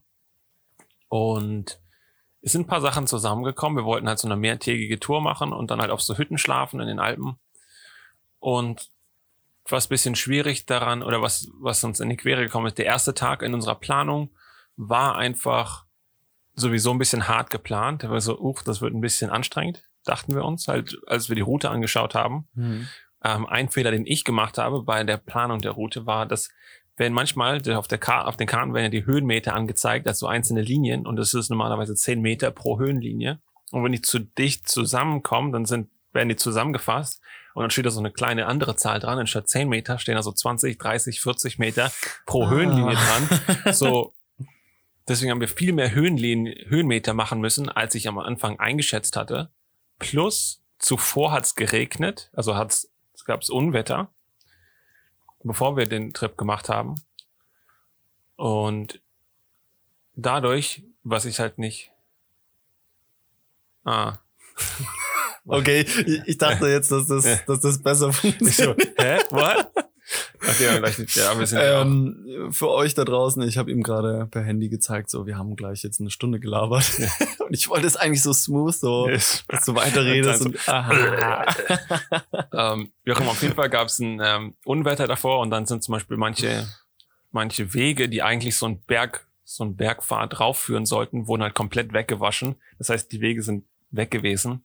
Und 1.09 1.79
es 2.41 2.53
sind 2.53 2.61
ein 2.61 2.67
paar 2.67 2.81
Sachen 2.81 3.07
zusammengekommen. 3.07 3.77
Wir 3.77 3.85
wollten 3.85 4.07
halt 4.07 4.19
so 4.19 4.27
eine 4.27 4.37
mehrtägige 4.37 4.99
Tour 4.99 5.21
machen 5.21 5.51
und 5.51 5.69
dann 5.69 5.81
halt 5.81 5.91
auf 5.91 6.01
so 6.01 6.17
Hütten 6.17 6.37
schlafen 6.37 6.79
in 6.79 6.87
den 6.87 6.99
Alpen. 6.99 7.37
Und 8.39 8.89
was 9.71 9.87
bisschen 9.87 10.15
schwierig 10.15 10.65
daran 10.65 11.03
oder 11.03 11.21
was, 11.21 11.49
was 11.59 11.83
uns 11.83 11.99
in 11.99 12.09
die 12.09 12.17
Quere 12.17 12.43
gekommen 12.43 12.67
ist, 12.67 12.77
der 12.77 12.85
erste 12.85 13.13
Tag 13.13 13.41
in 13.41 13.53
unserer 13.53 13.75
Planung 13.75 14.29
war 14.75 15.15
einfach 15.15 15.85
sowieso 16.53 16.91
ein 16.91 16.97
bisschen 16.97 17.27
hart 17.27 17.49
geplant. 17.49 18.03
Da 18.03 18.09
war 18.09 18.21
so, 18.21 18.39
uch, 18.39 18.63
das 18.63 18.81
wird 18.81 18.93
ein 18.93 19.01
bisschen 19.01 19.29
anstrengend, 19.29 19.83
dachten 20.05 20.33
wir 20.33 20.45
uns, 20.45 20.67
halt, 20.67 20.97
als 21.07 21.29
wir 21.29 21.35
die 21.35 21.41
Route 21.41 21.69
angeschaut 21.69 22.15
haben. 22.15 22.47
Mhm. 22.53 22.87
Ähm, 23.23 23.45
ein 23.45 23.69
Fehler, 23.69 23.91
den 23.91 24.05
ich 24.05 24.23
gemacht 24.23 24.57
habe 24.57 24.83
bei 24.83 25.03
der 25.03 25.17
Planung 25.17 25.59
der 25.59 25.71
Route, 25.71 26.05
war, 26.05 26.25
dass 26.25 26.49
werden 26.97 27.13
manchmal 27.13 27.61
auf, 27.71 27.87
der 27.87 27.99
Ka 27.99 28.23
auf 28.23 28.37
den 28.37 28.47
Karten 28.47 28.73
werden 28.73 28.85
ja 28.85 28.89
die 28.89 29.05
Höhenmeter 29.05 29.53
angezeigt 29.53 30.07
als 30.07 30.19
so 30.19 30.27
einzelne 30.27 30.61
Linien 30.61 31.05
und 31.05 31.15
das 31.15 31.33
ist 31.33 31.49
normalerweise 31.49 31.95
10 31.95 32.21
Meter 32.21 32.51
pro 32.51 32.79
Höhenlinie. 32.79 33.39
Und 33.71 33.83
wenn 33.83 33.91
die 33.91 34.01
zu 34.01 34.19
dicht 34.19 34.67
zusammenkommen, 34.67 35.51
dann 35.51 35.65
sind, 35.65 35.89
werden 36.11 36.29
die 36.29 36.35
zusammengefasst 36.35 37.21
und 37.57 37.63
dann 37.63 37.71
steht 37.71 37.87
da 37.87 37.89
so 37.89 37.99
eine 37.99 38.11
kleine 38.11 38.45
andere 38.45 38.75
Zahl 38.75 38.99
dran. 38.99 39.17
Anstatt 39.17 39.49
10 39.49 39.67
Meter 39.67 39.97
stehen 39.97 40.13
da 40.13 40.21
so 40.21 40.31
20, 40.31 40.77
30, 40.77 41.19
40 41.21 41.57
Meter 41.57 41.91
pro 42.27 42.43
Ah. 42.43 42.49
Höhenlinie 42.51 42.95
dran. 42.95 43.73
So, 43.73 44.13
deswegen 45.07 45.31
haben 45.31 45.41
wir 45.41 45.47
viel 45.47 45.73
mehr 45.73 45.89
Höhenlinien, 45.89 46.53
Höhenmeter 46.69 47.15
machen 47.15 47.41
müssen, 47.41 47.67
als 47.67 47.95
ich 47.95 48.07
am 48.07 48.19
Anfang 48.19 48.59
eingeschätzt 48.59 49.15
hatte. 49.15 49.49
Plus, 49.97 50.61
zuvor 50.77 51.31
hat's 51.31 51.55
geregnet, 51.55 52.29
also 52.33 52.55
hat's, 52.55 52.91
es 53.15 53.25
gab's 53.25 53.49
Unwetter, 53.49 54.11
bevor 55.43 55.77
wir 55.77 55.87
den 55.87 56.13
Trip 56.13 56.37
gemacht 56.37 56.69
haben. 56.69 56.93
Und 58.35 59.01
dadurch, 60.13 60.83
was 61.01 61.25
ich 61.25 61.39
halt 61.39 61.57
nicht. 61.57 61.91
Ah. 63.83 64.19
Okay, 65.47 65.81
ich, 66.05 66.21
ich 66.25 66.37
dachte 66.37 66.67
jetzt, 66.67 66.91
dass 66.91 67.07
das, 67.07 67.45
dass 67.45 67.59
das 67.61 67.81
besser 67.81 68.09
Ich 68.09 68.15
so, 68.15 68.21
funktioniert. 68.73 68.93
hä? 68.99 69.17
What? 69.31 69.67
Okay, 70.41 70.65
ja, 70.65 70.77
gleich 70.79 70.97
nicht. 70.99 71.15
Ja, 71.17 71.37
wir 71.37 71.45
sind 71.45 71.59
ja. 71.59 71.81
Ähm, 71.81 72.47
für 72.51 72.69
euch 72.69 72.93
da 72.93 73.03
draußen, 73.03 73.41
ich 73.43 73.57
habe 73.57 73.71
ihm 73.71 73.83
gerade 73.83 74.25
per 74.31 74.41
Handy 74.41 74.69
gezeigt, 74.69 75.09
so 75.09 75.25
wir 75.25 75.37
haben 75.37 75.55
gleich 75.57 75.83
jetzt 75.83 75.99
eine 75.99 76.11
Stunde 76.11 76.39
gelabert. 76.39 76.89
und 77.39 77.53
ich 77.53 77.67
wollte 77.67 77.87
es 77.87 77.97
eigentlich 77.97 78.21
so 78.23 78.31
smooth, 78.31 78.73
so 78.73 79.07
Yes. 79.09 79.43
dass 79.49 79.65
du 79.65 79.75
weiterredest 79.75 80.41
Und 80.45 80.55
und, 80.55 80.69
aha. 80.69 81.45
ähm, 82.53 82.91
auch 83.11 83.19
immer, 83.19 83.31
auf 83.31 83.41
jeden 83.41 83.55
Fall 83.55 83.69
gab 83.69 83.87
es 83.87 83.99
ein 83.99 84.21
ähm, 84.23 84.55
Unwetter 84.65 85.07
davor 85.07 85.39
und 85.41 85.49
dann 85.51 85.65
sind 85.65 85.83
zum 85.83 85.93
Beispiel 85.93 86.15
manche, 86.17 86.67
manche 87.31 87.73
Wege, 87.73 88.07
die 88.07 88.21
eigentlich 88.23 88.55
so 88.55 88.65
ein 88.65 88.81
Berg, 88.81 89.27
so 89.43 89.65
ein 89.65 89.75
Bergpfad 89.75 90.37
draufführen 90.39 90.85
sollten, 90.85 91.27
wurden 91.27 91.43
halt 91.43 91.53
komplett 91.53 91.91
weggewaschen. 91.93 92.55
Das 92.77 92.89
heißt, 92.89 93.11
die 93.11 93.19
Wege 93.21 93.41
sind 93.43 93.65
weg 93.91 94.11
gewesen. 94.11 94.63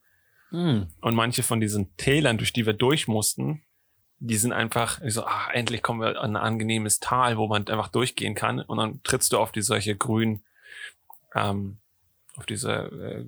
Hm. 0.52 0.86
Und 1.00 1.14
manche 1.14 1.42
von 1.42 1.60
diesen 1.60 1.96
Tälern, 1.96 2.38
durch 2.38 2.52
die 2.52 2.66
wir 2.66 2.74
durch 2.74 3.08
mussten, 3.08 3.62
die 4.18 4.36
sind 4.36 4.52
einfach 4.52 5.00
ich 5.02 5.14
so, 5.14 5.24
ah, 5.24 5.50
endlich 5.52 5.82
kommen 5.82 6.00
wir 6.00 6.20
an 6.20 6.36
ein 6.36 6.42
angenehmes 6.42 7.00
Tal, 7.00 7.38
wo 7.38 7.48
man 7.48 7.66
einfach 7.66 7.88
durchgehen 7.88 8.34
kann. 8.34 8.60
Und 8.60 8.78
dann 8.78 9.02
trittst 9.02 9.32
du 9.32 9.38
auf 9.38 9.50
die 9.50 9.62
solche 9.62 9.96
grünen, 9.96 10.44
ähm, 11.34 11.78
auf 12.36 12.46
diese, 12.46 12.70
äh, 12.72 13.24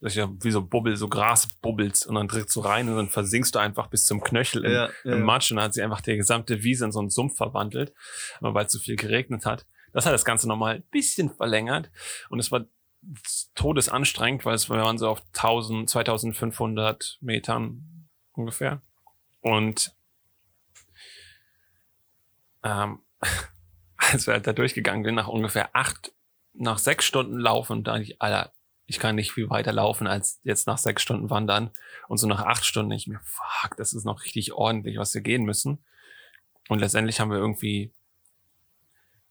solche, 0.00 0.28
wie 0.44 0.50
so 0.50 0.62
Bubbel, 0.62 0.96
so 0.96 1.08
Grasbubbels. 1.08 2.06
Und 2.06 2.14
dann 2.14 2.28
trittst 2.28 2.54
du 2.54 2.60
rein 2.60 2.88
und 2.88 2.96
dann 2.96 3.08
versinkst 3.08 3.54
du 3.54 3.58
einfach 3.58 3.88
bis 3.88 4.04
zum 4.04 4.20
Knöchel 4.20 4.64
im, 4.64 4.72
Ja, 4.72 4.90
ja. 5.04 5.12
im 5.12 5.22
Matsch. 5.22 5.50
Und 5.50 5.56
dann 5.56 5.64
hat 5.64 5.74
sich 5.74 5.82
einfach 5.82 6.02
die 6.02 6.16
gesamte 6.16 6.62
Wiese 6.62 6.84
in 6.84 6.92
so 6.92 7.00
einen 7.00 7.10
Sumpf 7.10 7.36
verwandelt, 7.36 7.92
aber 8.38 8.54
weil 8.54 8.66
es 8.66 8.72
so 8.72 8.78
viel 8.78 8.96
geregnet 8.96 9.46
hat. 9.46 9.66
Das 9.92 10.04
hat 10.04 10.12
das 10.12 10.26
Ganze 10.26 10.46
nochmal 10.46 10.76
ein 10.76 10.82
bisschen 10.90 11.30
verlängert. 11.30 11.90
Und 12.28 12.38
es 12.38 12.52
war 12.52 12.66
todesanstrengend, 13.54 14.44
weil 14.44 14.54
es 14.54 14.68
waren 14.68 14.98
so 14.98 15.08
auf 15.08 15.22
1000, 15.34 15.88
2500 15.88 17.18
Metern 17.20 18.08
ungefähr. 18.32 18.82
Und 19.40 19.94
ähm, 22.62 23.00
als 23.96 24.26
wir 24.26 24.34
halt 24.34 24.46
da 24.46 24.52
durchgegangen 24.52 25.04
sind, 25.04 25.14
nach 25.14 25.28
ungefähr 25.28 25.70
acht, 25.74 26.12
nach 26.52 26.78
sechs 26.78 27.04
Stunden 27.04 27.38
Laufen, 27.38 27.84
da 27.84 27.96
ich, 27.98 28.20
Alter, 28.20 28.52
ich 28.86 28.98
kann 28.98 29.16
nicht 29.16 29.32
viel 29.32 29.50
weiter 29.50 29.72
laufen 29.72 30.06
als 30.06 30.40
jetzt 30.44 30.66
nach 30.66 30.78
sechs 30.78 31.02
Stunden 31.02 31.28
wandern. 31.28 31.70
Und 32.08 32.18
so 32.18 32.26
nach 32.26 32.42
acht 32.42 32.64
Stunden 32.64 32.92
ich 32.92 33.06
mir, 33.06 33.20
fuck, 33.22 33.76
das 33.76 33.92
ist 33.92 34.04
noch 34.04 34.24
richtig 34.24 34.52
ordentlich, 34.52 34.96
was 34.98 35.12
wir 35.14 35.22
gehen 35.22 35.44
müssen. 35.44 35.84
Und 36.68 36.80
letztendlich 36.80 37.20
haben 37.20 37.30
wir 37.30 37.38
irgendwie 37.38 37.92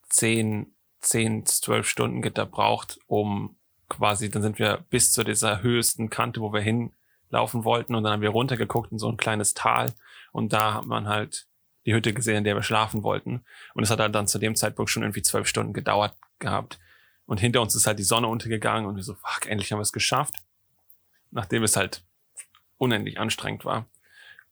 zehn, 0.10 0.76
zehn, 1.00 1.46
zwölf 1.46 1.88
Stunden 1.88 2.22
gebraucht, 2.22 3.00
um 3.08 3.58
quasi, 3.90 4.30
dann 4.30 4.42
sind 4.42 4.60
wir 4.60 4.84
bis 4.90 5.12
zu 5.12 5.24
dieser 5.24 5.62
höchsten 5.62 6.10
Kante, 6.10 6.42
wo 6.42 6.54
wir 6.54 6.62
hinlaufen 6.62 7.64
wollten. 7.64 7.96
Und 7.96 8.04
dann 8.04 8.14
haben 8.14 8.22
wir 8.22 8.30
runtergeguckt 8.30 8.92
in 8.92 9.00
so 9.00 9.10
ein 9.10 9.18
kleines 9.18 9.54
Tal. 9.54 9.94
Und 10.32 10.54
da 10.54 10.76
hat 10.76 10.86
man 10.86 11.08
halt 11.08 11.48
die 11.86 11.94
Hütte 11.94 12.14
gesehen, 12.14 12.38
in 12.38 12.44
der 12.44 12.56
wir 12.56 12.64
schlafen 12.64 13.04
wollten. 13.04 13.44
Und 13.74 13.84
es 13.84 13.90
hat 13.90 14.00
halt 14.00 14.16
dann 14.16 14.28
zu 14.28 14.40
dem 14.40 14.56
Zeitpunkt 14.56 14.90
schon 14.90 15.04
irgendwie 15.04 15.22
zwölf 15.22 15.48
Stunden 15.48 15.74
gedauert 15.74 16.16
gehabt. 16.40 16.80
Und 17.26 17.40
hinter 17.40 17.62
uns 17.62 17.76
ist 17.76 17.88
halt 17.88 18.00
die 18.00 18.04
Sonne 18.04 18.28
untergegangen 18.28 18.86
und 18.88 18.96
wir 18.96 19.04
so, 19.04 19.16
fuck, 19.16 19.48
endlich 19.48 19.72
haben 19.72 19.80
wir 19.80 19.84
es 19.84 19.94
geschafft. 19.94 20.36
Nachdem 21.32 21.64
es 21.64 21.76
halt 21.76 22.04
unendlich 22.78 23.20
anstrengend 23.20 23.66
war. 23.66 23.86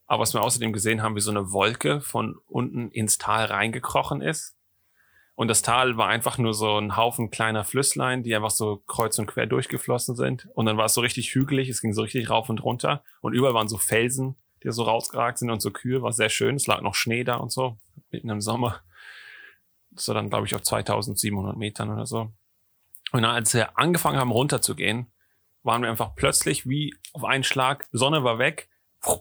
Aber 0.05 0.21
was 0.21 0.33
wir 0.33 0.41
außerdem 0.41 0.73
gesehen 0.73 1.01
haben, 1.01 1.15
wie 1.15 1.21
so 1.21 1.31
eine 1.31 1.51
Wolke 1.51 2.01
von 2.01 2.37
unten 2.47 2.91
ins 2.91 3.17
Tal 3.17 3.45
reingekrochen 3.45 4.21
ist. 4.21 4.55
Und 5.35 5.47
das 5.47 5.63
Tal 5.63 5.97
war 5.97 6.07
einfach 6.07 6.37
nur 6.37 6.53
so 6.53 6.77
ein 6.77 6.95
Haufen 6.95 7.31
kleiner 7.31 7.63
Flüsslein, 7.63 8.21
die 8.21 8.35
einfach 8.35 8.51
so 8.51 8.83
kreuz 8.85 9.17
und 9.17 9.25
quer 9.25 9.47
durchgeflossen 9.47 10.15
sind. 10.15 10.47
Und 10.53 10.67
dann 10.67 10.77
war 10.77 10.85
es 10.85 10.93
so 10.93 11.01
richtig 11.01 11.33
hügelig, 11.33 11.69
es 11.69 11.81
ging 11.81 11.93
so 11.93 12.03
richtig 12.03 12.29
rauf 12.29 12.49
und 12.49 12.63
runter. 12.63 13.03
Und 13.21 13.33
überall 13.33 13.55
waren 13.55 13.67
so 13.67 13.77
Felsen, 13.77 14.35
die 14.63 14.71
so 14.71 14.83
rausgeragt 14.83 15.39
sind 15.39 15.49
und 15.49 15.61
so 15.61 15.71
Kühe, 15.71 16.03
war 16.03 16.13
sehr 16.13 16.29
schön. 16.29 16.55
Es 16.55 16.67
lag 16.67 16.81
noch 16.81 16.93
Schnee 16.93 17.23
da 17.23 17.37
und 17.37 17.51
so, 17.51 17.77
mitten 18.11 18.29
im 18.29 18.41
Sommer. 18.41 18.81
War 20.05 20.15
dann, 20.15 20.29
glaube 20.29 20.45
ich, 20.45 20.55
auf 20.55 20.61
2700 20.61 21.57
Metern 21.57 21.91
oder 21.91 22.05
so. 22.05 22.31
Und 23.11 23.21
dann, 23.21 23.31
als 23.31 23.53
wir 23.53 23.77
angefangen 23.77 24.17
haben, 24.17 24.31
runterzugehen, 24.31 25.07
waren 25.63 25.81
wir 25.81 25.89
einfach 25.89 26.15
plötzlich 26.15 26.67
wie 26.67 26.95
auf 27.13 27.23
einen 27.23 27.43
Schlag, 27.43 27.87
Sonne 27.91 28.23
war 28.23 28.37
weg 28.37 28.69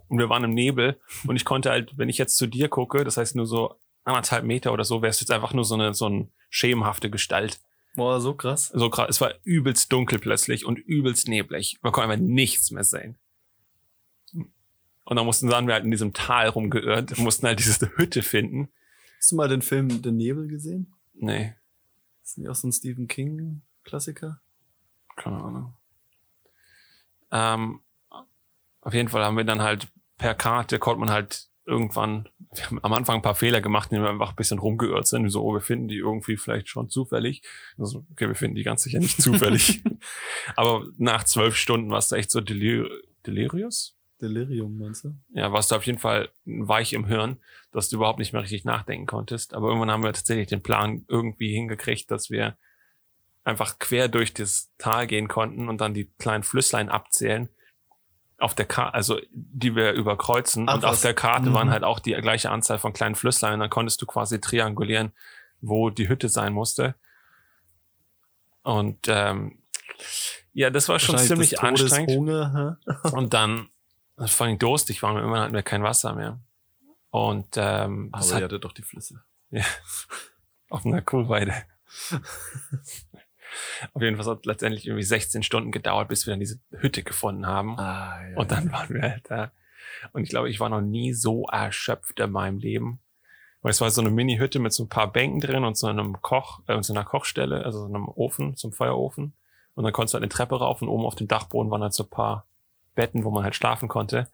und 0.09 0.19
wir 0.19 0.29
waren 0.29 0.45
im 0.45 0.55
Nebel. 0.55 1.01
Und 1.27 1.37
ich 1.37 1.45
konnte 1.45 1.71
halt, 1.71 1.97
wenn 1.97 2.09
ich 2.09 2.19
jetzt 2.19 2.37
zu 2.37 2.47
dir 2.47 2.69
gucke, 2.69 3.05
das 3.05 3.17
heißt 3.17 3.37
nur 3.37 3.47
so 3.47 3.77
anderthalb 4.05 4.45
Meter 4.45 4.73
oder 4.73 4.85
so, 4.85 5.03
wäre 5.03 5.11
es 5.11 5.21
jetzt 5.21 5.31
einfach 5.31 5.53
nur 5.53 5.65
so 5.65 5.75
eine, 5.75 5.95
so 5.95 6.07
eine 6.07 6.29
schemenhafte 6.51 7.11
Gestalt. 7.11 7.61
Boah, 7.95 8.21
so 8.21 8.35
krass. 8.35 8.69
So 8.75 8.91
krass. 8.91 9.09
Es 9.11 9.21
war 9.21 9.35
übelst 9.45 9.93
dunkel 9.93 10.19
plötzlich 10.19 10.65
und 10.65 10.79
übelst 10.79 11.29
neblig. 11.29 11.79
Man 11.83 11.93
konnte 11.93 12.11
einfach 12.11 12.25
nichts 12.25 12.71
mehr 12.71 12.85
sehen. 12.85 13.19
Und 15.05 15.17
dann 15.17 15.27
mussten 15.27 15.49
dann 15.49 15.67
wir 15.67 15.75
halt 15.75 15.85
in 15.85 15.91
diesem 15.91 16.13
Tal 16.13 16.49
rumgeirrt, 16.49 17.19
mussten 17.19 17.47
halt 17.47 17.59
diese 17.59 17.91
Hütte 17.97 18.23
finden. 18.23 18.71
Hast 19.19 19.33
du 19.33 19.37
mal 19.37 19.49
den 19.49 19.63
Film 19.63 20.01
Der 20.01 20.13
Nebel 20.13 20.49
gesehen? 20.49 20.95
Nee, 21.15 21.55
ist 22.23 22.39
nicht 22.39 22.49
auch 22.49 22.55
so 22.55 22.69
ein 22.69 22.73
Stephen 22.73 23.09
King 23.09 23.63
Klassiker? 23.85 24.41
keine 25.17 25.43
Ahnung. 25.43 25.75
Ähm, 27.31 27.81
auf 28.81 28.95
jeden 28.95 29.09
Fall 29.09 29.25
haben 29.25 29.37
wir 29.37 29.45
dann 29.45 29.61
halt 29.61 29.89
per 30.17 30.35
Karte, 30.35 30.79
konnte 30.79 31.01
man 31.01 31.11
halt 31.11 31.49
irgendwann, 31.65 32.29
wir 32.55 32.67
haben 32.67 32.79
am 32.83 32.93
Anfang 32.93 33.17
ein 33.17 33.23
paar 33.23 33.35
Fehler 33.35 33.61
gemacht, 33.61 33.91
indem 33.91 34.05
wir 34.05 34.11
einfach 34.11 34.31
ein 34.31 34.37
bisschen 34.37 34.59
rumgeirrt 34.59 35.07
sind. 35.07 35.29
So, 35.31 35.43
oh, 35.43 35.55
wir 35.55 35.61
finden 35.61 35.89
die 35.89 35.99
irgendwie 35.99 36.37
vielleicht 36.37 36.69
schon 36.69 36.89
zufällig. 36.89 37.43
Also, 37.79 38.05
okay, 38.11 38.29
wir 38.29 38.35
finden 38.35 38.57
die 38.57 38.65
ganz 38.65 38.83
sicher 38.83 38.99
nicht 38.99 39.21
zufällig. 39.21 39.83
Aber 40.57 40.87
nach 40.99 41.25
zwölf 41.25 41.57
Stunden 41.57 41.91
warst 41.91 42.13
du 42.13 42.17
echt 42.17 42.31
so 42.31 42.41
delir 42.41 42.89
delirious. 43.27 43.97
Delirium, 44.21 44.79
meinst 44.79 45.05
du? 45.05 45.15
Ja, 45.35 45.53
warst 45.53 45.73
du 45.73 45.75
auf 45.75 45.85
jeden 45.85 45.99
Fall 45.99 46.29
weich 46.45 46.93
im 46.93 47.07
Hirn, 47.07 47.39
dass 47.73 47.89
du 47.89 47.97
überhaupt 47.97 48.21
nicht 48.21 48.33
mehr 48.33 48.43
richtig 48.43 48.65
nachdenken 48.65 49.07
konntest. 49.07 49.53
Aber 49.53 49.67
irgendwann 49.67 49.91
haben 49.91 50.05
wir 50.05 50.13
tatsächlich 50.13 50.47
den 50.47 50.63
Plan 50.63 51.05
irgendwie 51.09 51.53
hingekriegt, 51.53 52.09
dass 52.11 52.31
wir 52.31 52.57
einfach 53.43 53.81
quer 53.81 54.07
durch 54.07 54.33
das 54.33 54.73
Tal 54.79 55.09
gehen 55.09 55.27
konnten 55.27 55.69
und 55.69 55.81
dann 55.81 55.93
die 55.93 56.13
kleinen 56.19 56.45
Flüsslein 56.45 56.89
abzählen 56.89 57.49
auf 58.43 58.55
der 58.55 58.67
Karte, 58.67 58.95
also 58.95 59.21
die 59.33 59.75
wir 59.75 59.93
überkreuzen. 59.93 60.69
Ach, 60.69 60.75
und 60.77 60.85
auf 60.85 60.93
was? 60.93 61.01
der 61.03 61.15
Karte 61.15 61.51
Mhm. 61.51 61.55
waren 61.55 61.71
halt 61.71 61.85
auch 61.85 61.99
die 62.01 62.13
gleiche 62.13 62.51
Anzahl 62.51 62.79
von 62.79 62.93
kleinen 62.93 63.15
Flüsslein. 63.15 63.61
Dann 63.61 63.71
konntest 63.71 64.03
du 64.03 64.07
quasi 64.07 64.41
triangulieren, 64.41 65.13
wo 65.61 65.91
die 65.91 66.09
Hütte 66.09 66.29
sein 66.29 66.53
musste. 66.53 66.95
Und 68.63 69.07
ähm, 69.09 69.59
ja, 70.53 70.71
das 70.71 70.89
war 70.89 70.99
schon 70.99 71.19
ziemlich 71.19 71.61
anstrengend. 71.61 72.11
Hunger? 72.11 72.79
Und 73.13 73.35
dann, 73.35 73.71
vor 74.17 74.47
allem 74.47 74.59
durstig 74.59 75.03
waren 75.03 75.15
wir, 75.15 75.21
irgendwann 75.23 75.43
hatten 75.43 75.55
wir 75.55 75.63
kein 75.63 75.83
Wasser 75.83 76.15
mehr. 76.15 76.39
Und 77.11 77.57
ähm, 77.57 78.09
Aber 78.13 78.25
hat 78.25 78.39
ihr 78.39 78.45
hattet 78.45 78.65
doch 78.65 78.73
die 78.73 78.83
Flüsse. 78.83 79.23
auf 80.71 80.87
einer 80.87 81.03
Kohlweide. 81.03 81.55
auf 83.93 84.03
jeden 84.03 84.17
Fall 84.17 84.27
hat 84.27 84.41
es 84.41 84.45
letztendlich 84.45 84.87
irgendwie 84.87 85.05
16 85.05 85.43
Stunden 85.43 85.73
gedauert, 85.73 86.09
bis 86.09 86.27
wir 86.27 86.33
dann 86.33 86.41
diese 86.41 86.61
Hütte 86.71 87.03
gefunden 87.03 87.47
haben. 87.47 87.79
Ah, 87.79 88.21
ja. 88.29 88.37
Und 88.37 88.51
dann 88.51 88.71
waren 88.73 88.89
wir 88.91 89.03
halt 89.03 89.25
da. 89.29 89.53
Und 90.13 90.23
ich 90.23 90.31
glaube, 90.31 90.51
ich 90.51 90.61
war 90.61 90.69
noch 90.69 90.81
nie 90.81 91.13
so 91.13 91.47
erschöpft 91.47 92.21
in 92.21 92.31
meinem 92.31 92.59
Leben. 92.59 93.01
Weil 93.63 93.71
es 93.71 93.81
war 93.81 93.91
so 93.91 94.01
eine 94.01 94.11
Mini-Hütte 94.11 94.59
mit 94.59 94.73
so 94.73 94.85
ein 94.85 94.89
paar 94.89 95.13
Bänken 95.13 95.41
drin 95.41 95.65
und 95.65 95.77
so 95.77 95.87
einem 95.87 96.21
Koch, 96.21 96.61
äh, 96.67 96.83
so 96.83 96.93
einer 96.93 97.05
Kochstelle, 97.05 97.65
also 97.65 97.81
so 97.81 97.87
einem 97.87 98.09
Ofen, 98.09 98.57
so 98.57 98.69
einem 98.69 98.73
Feuerofen. 98.73 99.35
Und 99.75 99.85
dann 99.85 99.93
konntest 99.93 100.15
du 100.15 100.17
halt 100.17 100.25
eine 100.25 100.31
Treppe 100.31 100.59
rauf 100.59 100.83
und 100.83 100.89
oben 100.89 101.07
auf 101.07 101.15
dem 101.15 101.29
Dachboden 101.29 101.71
waren 101.71 101.83
halt 101.83 101.95
so 101.95 102.03
ein 102.03 102.11
paar 102.11 102.47
Betten, 102.95 103.25
wo 103.25 103.31
man 103.31 103.45
halt 103.45 103.55
schlafen 103.55 103.89
konnte. 103.89 104.29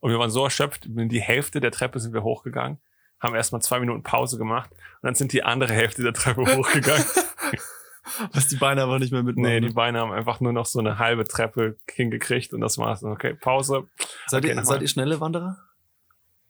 Und 0.00 0.10
wir 0.10 0.18
waren 0.18 0.30
so 0.30 0.44
erschöpft, 0.44 0.86
in 0.86 1.08
die 1.08 1.22
Hälfte 1.22 1.60
der 1.60 1.70
Treppe 1.70 1.98
sind 1.98 2.12
wir 2.12 2.22
hochgegangen, 2.22 2.78
haben 3.20 3.34
erstmal 3.34 3.62
zwei 3.62 3.80
Minuten 3.80 4.02
Pause 4.02 4.36
gemacht 4.36 4.70
und 4.70 5.02
dann 5.02 5.14
sind 5.14 5.32
die 5.32 5.42
andere 5.42 5.72
Hälfte 5.72 6.02
der 6.02 6.12
Treppe 6.12 6.42
hochgegangen. 6.56 7.04
Was 8.32 8.48
die 8.48 8.56
Beine 8.56 8.82
aber 8.82 8.98
nicht 8.98 9.12
mehr 9.12 9.22
mitmachen. 9.22 9.48
nee, 9.48 9.60
die 9.60 9.74
Beine 9.74 10.00
haben 10.00 10.12
einfach 10.12 10.40
nur 10.40 10.52
noch 10.52 10.66
so 10.66 10.78
eine 10.78 10.98
halbe 10.98 11.24
Treppe 11.24 11.76
hingekriegt 11.90 12.52
und 12.52 12.60
das 12.60 12.78
war's. 12.78 13.02
Okay, 13.02 13.34
Pause. 13.34 13.88
seid, 14.26 14.44
okay, 14.44 14.54
ihr, 14.54 14.64
seid 14.64 14.82
ihr 14.82 14.88
schnelle 14.88 15.20
Wanderer? 15.20 15.58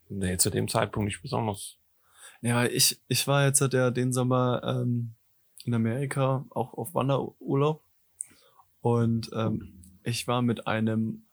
Nee, 0.09 0.37
zu 0.37 0.51
dem 0.51 0.69
Zeitpunkt 0.69 1.07
nicht 1.07 1.23
besonders. 1.23 1.79
Ja, 2.41 2.57
weil 2.57 2.73
ich, 2.73 3.01
ich 3.09 3.27
war 3.27 3.47
jetzt 3.47 3.61
ja 3.73 3.91
den 3.91 4.13
Sommer 4.13 4.63
ähm, 4.65 5.15
in 5.65 5.75
Amerika 5.75 6.45
auch 6.51 6.75
auf 6.75 6.95
Wanderurlaub. 6.95 7.83
Und 8.81 9.31
ähm, 9.35 9.83
ich 10.03 10.29
war 10.29 10.43
mit 10.43 10.67
einem 10.67 11.25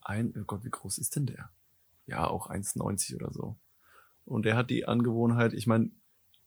ein, 0.00 0.34
oh 0.36 0.44
Gott, 0.44 0.64
wie 0.64 0.70
groß 0.70 0.98
ist 0.98 1.16
denn 1.16 1.26
der? 1.26 1.50
Ja, 2.06 2.26
auch 2.26 2.50
1,90 2.50 3.16
oder 3.16 3.32
so. 3.32 3.56
Und 4.24 4.46
er 4.46 4.56
hat 4.56 4.70
die 4.70 4.86
Angewohnheit, 4.86 5.52
ich 5.52 5.66
meine, 5.66 5.90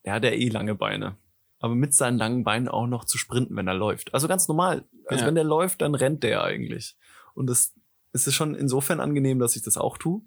er 0.03 0.15
hat 0.15 0.23
ja 0.23 0.31
eh 0.31 0.49
lange 0.49 0.75
Beine. 0.75 1.15
Aber 1.63 1.75
mit 1.75 1.93
seinen 1.93 2.17
langen 2.17 2.43
Beinen 2.43 2.67
auch 2.67 2.87
noch 2.87 3.05
zu 3.05 3.17
sprinten, 3.17 3.55
wenn 3.55 3.67
er 3.69 3.73
läuft. 3.73 4.13
Also 4.13 4.27
ganz 4.27 4.49
normal. 4.49 4.83
Also 5.07 5.21
Ja. 5.21 5.27
wenn 5.27 5.35
der 5.35 5.45
läuft, 5.45 5.81
dann 5.81 5.95
rennt 5.95 6.21
der 6.21 6.43
eigentlich. 6.43 6.97
Und 7.35 7.47
das, 7.49 7.73
es 8.11 8.27
ist 8.27 8.33
schon 8.35 8.53
insofern 8.53 8.99
angenehm, 8.99 9.39
dass 9.39 9.55
ich 9.55 9.61
das 9.61 9.77
auch 9.77 9.97
tue. 9.97 10.21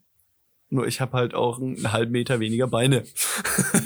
nur 0.70 0.87
ich 0.87 1.01
habe 1.03 1.12
halt 1.12 1.34
auch 1.34 1.61
einen 1.61 1.93
halben 1.93 2.11
Meter 2.12 2.41
weniger 2.41 2.66
Beine. 2.68 3.05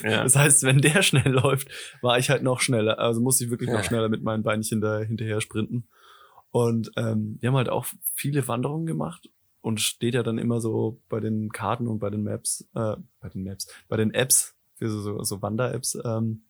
Ja. 0.05 0.23
Das 0.23 0.37
heißt, 0.37 0.63
wenn 0.63 0.81
der 0.81 1.03
schnell 1.03 1.29
läuft, 1.33 1.69
war 2.03 2.19
ich 2.19 2.31
halt 2.31 2.43
noch 2.45 2.61
schneller. 2.61 3.01
Also 3.01 3.21
musste 3.21 3.43
ich 3.45 3.51
wirklich 3.51 3.69
Ja. 3.69 3.77
noch 3.79 3.85
schneller 3.85 4.09
mit 4.09 4.23
meinen 4.23 4.43
Beinchen 4.45 4.81
da 4.81 5.01
hinterher 5.01 5.41
sprinten. 5.41 5.89
Und 6.53 6.93
ähm, 6.97 7.37
wir 7.41 7.49
haben 7.49 7.57
halt 7.57 7.69
auch 7.69 7.87
viele 8.15 8.47
Wanderungen 8.49 8.87
gemacht 8.87 9.29
und 9.61 9.81
steht 9.81 10.15
ja 10.15 10.23
dann 10.23 10.39
immer 10.39 10.61
so 10.61 11.01
bei 11.09 11.19
den 11.21 11.51
Karten 11.51 11.87
und 11.89 11.99
bei 11.99 12.11
den 12.11 12.23
Maps, 12.23 12.67
äh, 12.77 12.95
bei 13.21 13.29
den 13.29 13.43
Maps, 13.43 13.67
bei 13.89 13.97
den 13.97 14.15
Apps, 14.15 14.55
für 14.77 14.89
so, 14.89 15.01
so, 15.03 15.23
so 15.23 15.43
Wander-Apps, 15.43 15.99
ähm, 16.05 16.45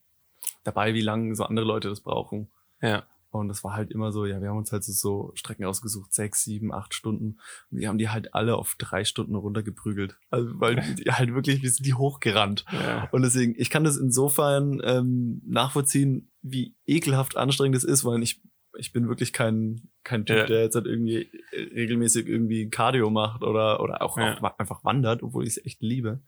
dabei, 0.63 0.95
wie 0.95 1.01
lange 1.01 1.35
so 1.35 1.45
andere 1.45 1.67
Leute 1.67 1.89
das 1.89 2.01
brauchen. 2.01 2.51
Ja. 2.81 3.05
Und 3.33 3.47
das 3.47 3.63
war 3.63 3.75
halt 3.75 3.93
immer 3.93 4.11
so, 4.11 4.27
ja, 4.27 4.41
wir 4.43 4.49
haben 4.49 4.59
uns 4.59 4.73
halt 4.73 4.83
so, 4.83 5.31
Strecken 5.37 5.65
ausgesucht, 5.65 6.13
sechs, 6.13 6.43
sieben, 6.43 6.73
acht 6.75 6.95
Stunden. 6.95 7.39
Und 7.71 7.79
wir 7.79 7.89
haben 7.89 7.99
die 7.99 8.09
halt 8.09 8.35
alle 8.35 8.57
auf 8.57 8.75
drei 8.77 9.05
Stunden 9.05 9.37
runtergeprügelt. 9.37 10.19
Also, 10.31 10.51
weil 10.59 10.75
die 10.99 11.13
halt 11.13 11.33
wirklich, 11.33 11.63
wir 11.63 11.71
sind 11.71 11.87
die 11.87 11.95
hochgerannt. 11.95 12.65
Ja. 12.73 13.09
Und 13.13 13.23
deswegen, 13.23 13.55
ich 13.57 13.71
kann 13.71 13.85
das 13.85 13.97
insofern 13.97 14.81
ähm, 14.85 15.43
nachvollziehen, 15.47 16.29
wie 16.43 16.75
ekelhaft 16.87 17.37
anstrengend 17.37 17.77
es 17.77 17.85
ist, 17.85 18.05
weil 18.05 18.21
ich, 18.23 18.43
ich 18.77 18.93
bin 18.93 19.07
wirklich 19.09 19.33
kein, 19.33 19.89
kein 20.03 20.27
Typ, 20.27 20.37
Ja. 20.37 20.47
der 20.47 20.63
jetzt 20.63 20.75
halt 20.75 20.87
irgendwie 20.87 21.31
äh, 21.53 21.63
regelmäßig 21.73 22.27
irgendwie 22.27 22.69
Cardio 22.69 23.11
macht 23.11 23.45
oder, 23.45 23.81
oder 23.81 24.03
auch, 24.03 24.19
Ja. 24.19 24.39
auch 24.43 24.59
einfach 24.59 24.83
wandert, 24.83 25.23
obwohl 25.23 25.45
ich 25.45 25.51
es 25.57 25.65
echt 25.65 25.83
liebe. 25.83 26.21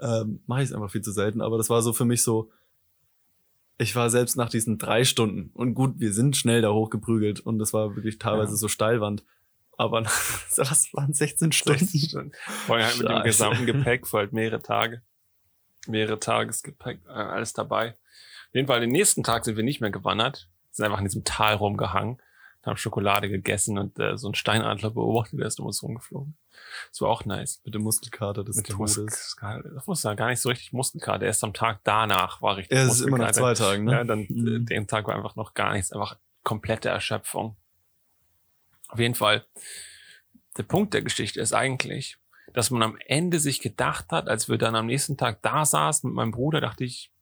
Ähm, 0.00 0.40
Mache 0.46 0.62
ich 0.62 0.70
es 0.70 0.74
einfach 0.74 0.90
viel 0.90 1.02
zu 1.02 1.12
selten. 1.12 1.42
Aber 1.42 1.58
das 1.58 1.68
war 1.68 1.82
so 1.82 1.92
für 1.92 2.06
mich 2.06 2.22
so, 2.22 2.50
ich 3.80 3.96
war 3.96 4.10
selbst 4.10 4.36
nach 4.36 4.50
diesen 4.50 4.78
drei 4.78 5.04
Stunden 5.04 5.50
und 5.54 5.74
gut, 5.74 5.94
wir 5.98 6.12
sind 6.12 6.36
schnell 6.36 6.60
da 6.62 6.70
hochgeprügelt 6.70 7.40
und 7.40 7.58
das 7.58 7.72
war 7.72 7.96
wirklich 7.96 8.18
teilweise 8.18 8.52
Ja. 8.52 8.56
so 8.56 8.68
Steilwand. 8.68 9.24
Aber 9.78 10.02
das 10.56 10.92
waren 10.92 11.12
16 11.14 11.52
Stunden. 11.52 11.78
16 11.86 12.00
Stunden. 12.10 12.32
Vorher 12.66 12.86
halt 12.86 12.98
mit 12.98 13.08
dem 13.08 13.22
gesamten 13.22 13.66
Gepäck 13.66 14.06
für 14.06 14.18
halt 14.18 14.32
mehrere 14.32 14.60
Tage. 14.60 15.02
Mehrere 15.86 16.20
Tagesgepäck, 16.20 17.00
äh, 17.08 17.12
alles 17.12 17.54
dabei. 17.54 17.92
Auf 18.48 18.54
jeden 18.54 18.66
Fall, 18.66 18.80
den 18.80 18.90
nächsten 18.90 19.22
Tag 19.22 19.44
sind 19.46 19.56
wir 19.56 19.64
nicht 19.64 19.80
mehr 19.80 19.90
gewandert, 19.90 20.48
sind 20.70 20.84
einfach 20.84 20.98
in 20.98 21.06
diesem 21.06 21.24
Tal 21.24 21.54
rumgehangen, 21.54 22.20
haben 22.66 22.76
Schokolade 22.76 23.28
gegessen 23.28 23.78
und 23.78 23.98
äh, 23.98 24.16
so 24.18 24.26
einen 24.28 24.34
Steinadler 24.34 24.90
beobachtet, 24.90 25.40
der 25.40 25.46
ist 25.46 25.58
um 25.60 25.66
uns 25.66 25.82
rumgeflogen. 25.82 26.36
Das 26.90 27.00
war 27.00 27.08
auch 27.08 27.24
nice. 27.24 27.60
Mit 27.64 27.74
dem 27.74 27.82
Muskelkater 27.82 28.44
des 28.44 28.56
Mit 28.56 28.68
Todes. 28.68 28.98
Muskelkater. 28.98 29.70
Das 29.70 29.86
muss 29.86 30.02
ja 30.02 30.14
gar 30.14 30.28
nicht 30.28 30.40
so 30.40 30.50
richtig 30.50 30.72
Muskelkater. 30.72 31.24
Erst 31.24 31.42
am 31.42 31.54
Tag 31.54 31.80
danach 31.84 32.42
war 32.42 32.56
richtig 32.58 32.76
Ja, 32.76 32.84
es 32.84 32.94
ist 32.94 33.06
immer 33.06 33.18
nach 33.18 33.32
zwei 33.32 33.54
Tagen, 33.54 33.84
ne? 33.84 33.92
Ja, 33.92 34.04
dann 34.04 34.20
äh, 34.20 34.32
Mhm. 34.32 34.66
den 34.66 34.86
Tag 34.86 35.06
war 35.06 35.14
einfach 35.16 35.36
noch 35.36 35.54
gar 35.54 35.72
nichts, 35.72 35.90
einfach 35.92 36.18
komplette 36.42 36.88
Erschöpfung. 36.90 37.56
Auf 38.88 38.98
jeden 38.98 39.14
Fall. 39.14 39.44
Der 40.56 40.62
Punkt 40.64 40.92
der 40.94 41.02
Geschichte 41.02 41.40
ist 41.40 41.52
eigentlich, 41.54 42.18
dass 42.52 42.70
man 42.70 42.82
am 42.82 42.98
Ende 43.06 43.38
sich 43.38 43.60
gedacht 43.60 44.10
hat, 44.10 44.28
als 44.28 44.48
wir 44.48 44.58
dann 44.58 44.74
am 44.74 44.86
nächsten 44.86 45.16
Tag 45.16 45.40
da 45.42 45.64
saßen 45.64 46.10
mit 46.10 46.16
meinem 46.16 46.32
Bruder, 46.32 46.60
dachte 46.60 46.84
ich, 46.84 47.12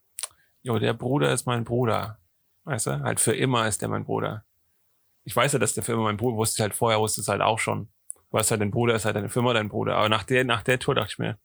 jo, 0.62 0.78
der 0.78 0.95
Bruder 0.95 1.32
ist 1.32 1.47
mein 1.47 1.64
Bruder. 1.64 2.18
Weißt 2.64 2.86
du? 2.86 3.01
Halt 3.03 3.20
für 3.20 3.34
immer 3.36 3.68
ist 3.68 3.82
der 3.82 3.89
mein 3.89 4.05
Bruder. 4.05 4.45
Ich 5.28 5.36
weiß 5.36 5.52
ja, 5.52 5.58
dass 5.58 5.74
der 5.74 5.86
immer 5.90 6.04
mein 6.04 6.16
Bruder, 6.16 6.38
wusste 6.38 6.56
ich 6.56 6.62
halt 6.62 6.74
vorher, 6.74 7.00
wusste 7.00 7.20
es 7.20 7.28
halt 7.28 7.42
auch 7.42 7.58
schon. 7.58 7.88
Du 8.14 8.38
weißt 8.38 8.50
halt, 8.50 8.62
dein 8.62 8.70
Bruder 8.70 8.94
ist 8.94 9.04
halt 9.04 9.14
deine 9.14 9.28
immer 9.28 9.52
dein 9.52 9.68
Bruder. 9.68 9.96
Aber 9.96 10.08
nach 10.08 10.24
der, 10.24 10.42
nach 10.44 10.62
der 10.62 10.78
Tour 10.78 10.94
dachte 10.94 11.10
ich 11.12 11.18
mir, 11.18 11.38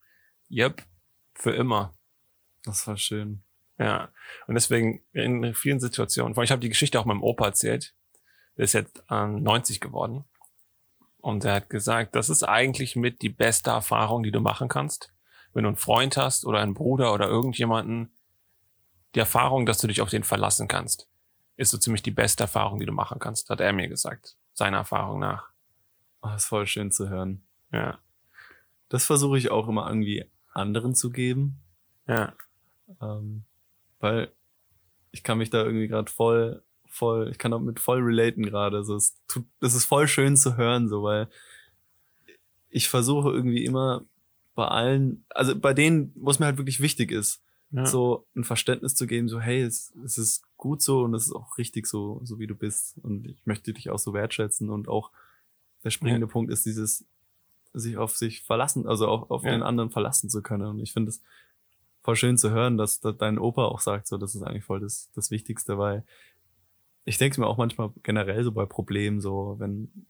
yep, 0.49 0.81
für 1.33 1.51
immer. 1.51 1.93
Das 2.63 2.87
war 2.87 2.95
schön. 2.95 3.43
Ja, 3.77 4.07
und 4.47 4.55
deswegen 4.55 5.03
in 5.11 5.53
vielen 5.53 5.81
Situationen, 5.81 6.33
vor 6.33 6.39
allem 6.41 6.45
ich 6.45 6.51
habe 6.51 6.61
die 6.61 6.69
Geschichte 6.69 6.97
auch 6.97 7.03
meinem 7.03 7.23
Opa 7.23 7.47
erzählt, 7.47 7.93
der 8.55 8.63
ist 8.63 8.71
jetzt 8.71 9.03
ähm, 9.11 9.43
90 9.43 9.81
geworden 9.81 10.23
und 11.17 11.43
er 11.43 11.55
hat 11.55 11.69
gesagt, 11.69 12.15
das 12.15 12.29
ist 12.29 12.43
eigentlich 12.43 12.95
mit 12.95 13.21
die 13.21 13.27
beste 13.27 13.71
Erfahrung, 13.71 14.23
die 14.23 14.31
du 14.31 14.39
machen 14.39 14.69
kannst, 14.69 15.11
wenn 15.53 15.63
du 15.63 15.67
einen 15.67 15.75
Freund 15.75 16.15
hast 16.15 16.45
oder 16.45 16.59
einen 16.59 16.73
Bruder 16.73 17.13
oder 17.13 17.27
irgendjemanden, 17.27 18.15
die 19.13 19.19
Erfahrung, 19.19 19.65
dass 19.65 19.79
du 19.79 19.87
dich 19.87 19.99
auf 19.99 20.09
den 20.09 20.23
verlassen 20.23 20.69
kannst, 20.69 21.09
ist 21.57 21.71
so 21.71 21.77
ziemlich 21.77 22.03
die 22.03 22.11
beste 22.11 22.43
Erfahrung, 22.43 22.79
die 22.79 22.85
du 22.85 22.91
machen 22.91 23.19
kannst, 23.19 23.49
hat 23.49 23.61
er 23.61 23.73
mir 23.73 23.87
gesagt, 23.87 24.35
seiner 24.53 24.77
Erfahrung 24.77 25.19
nach. 25.19 25.49
Oh, 26.21 26.29
das 26.29 26.43
ist 26.43 26.47
voll 26.47 26.65
schön 26.67 26.91
zu 26.91 27.09
hören. 27.09 27.43
Ja, 27.71 27.99
Das 28.89 29.05
versuche 29.05 29.37
ich 29.37 29.49
auch 29.51 29.67
immer 29.67 29.87
irgendwie 29.87 30.25
anderen 30.53 30.93
zu 30.93 31.09
geben, 31.09 31.59
ja, 32.07 32.33
ähm, 33.01 33.43
weil 33.99 34.31
ich 35.11 35.23
kann 35.23 35.37
mich 35.37 35.49
da 35.49 35.63
irgendwie 35.63 35.87
gerade 35.87 36.11
voll, 36.11 36.63
voll, 36.87 37.29
ich 37.29 37.37
kann 37.37 37.51
damit 37.51 37.79
voll 37.79 37.99
relaten 38.01 38.43
gerade. 38.43 38.83
So, 38.83 38.95
es 38.95 39.15
tut, 39.27 39.45
das 39.59 39.73
ist 39.73 39.85
voll 39.85 40.07
schön 40.07 40.37
zu 40.37 40.57
hören, 40.57 40.89
so, 40.89 41.03
weil 41.03 41.27
ich 42.69 42.89
versuche 42.89 43.31
irgendwie 43.31 43.65
immer 43.65 44.05
bei 44.55 44.67
allen, 44.67 45.25
also 45.29 45.55
bei 45.57 45.73
denen, 45.73 46.11
wo 46.15 46.29
es 46.29 46.39
mir 46.39 46.45
halt 46.45 46.57
wirklich 46.57 46.79
wichtig 46.79 47.11
ist, 47.11 47.41
ja. 47.73 47.85
so 47.85 48.25
ein 48.35 48.43
Verständnis 48.45 48.95
zu 48.95 49.07
geben, 49.07 49.27
so 49.27 49.39
hey, 49.41 49.61
es, 49.61 49.93
es 50.05 50.17
ist 50.17 50.43
gut 50.57 50.81
so 50.81 51.03
und 51.03 51.13
es 51.13 51.25
ist 51.27 51.33
auch 51.33 51.57
richtig 51.57 51.87
so, 51.87 52.21
so 52.23 52.39
wie 52.39 52.47
du 52.47 52.55
bist 52.55 52.97
und 53.03 53.27
ich 53.27 53.45
möchte 53.45 53.73
dich 53.73 53.89
auch 53.89 53.99
so 53.99 54.13
wertschätzen 54.13 54.69
und 54.69 54.87
auch 54.87 55.11
der 55.83 55.89
springende 55.89 56.27
Punkt 56.27 56.51
ist 56.51 56.65
dieses 56.65 57.05
sich 57.73 57.97
auf 57.97 58.15
sich 58.15 58.43
verlassen, 58.43 58.87
also 58.87 59.07
auf, 59.07 59.29
auf 59.31 59.43
Ja. 59.43 59.51
den 59.51 59.63
anderen 59.63 59.89
verlassen 59.89 60.29
zu 60.29 60.41
können 60.41 60.67
und 60.67 60.79
ich 60.79 60.93
finde 60.93 61.09
es 61.09 61.21
voll 62.03 62.15
schön 62.15 62.37
zu 62.37 62.51
hören, 62.51 62.77
dass, 62.77 62.99
dass 62.99 63.17
dein 63.17 63.39
Opa 63.39 63.65
auch 63.65 63.79
sagt, 63.79 64.07
so 64.07 64.17
das 64.17 64.35
ist 64.35 64.43
eigentlich 64.43 64.63
voll 64.65 64.79
das, 64.79 65.09
das 65.15 65.31
Wichtigste, 65.31 65.77
weil 65.77 66.03
ich 67.05 67.17
denke 67.17 67.41
mir 67.41 67.47
auch 67.47 67.57
manchmal 67.57 67.91
generell 68.03 68.43
so 68.43 68.51
bei 68.51 68.65
Problemen, 68.65 69.19
so 69.19 69.55
wenn 69.57 70.05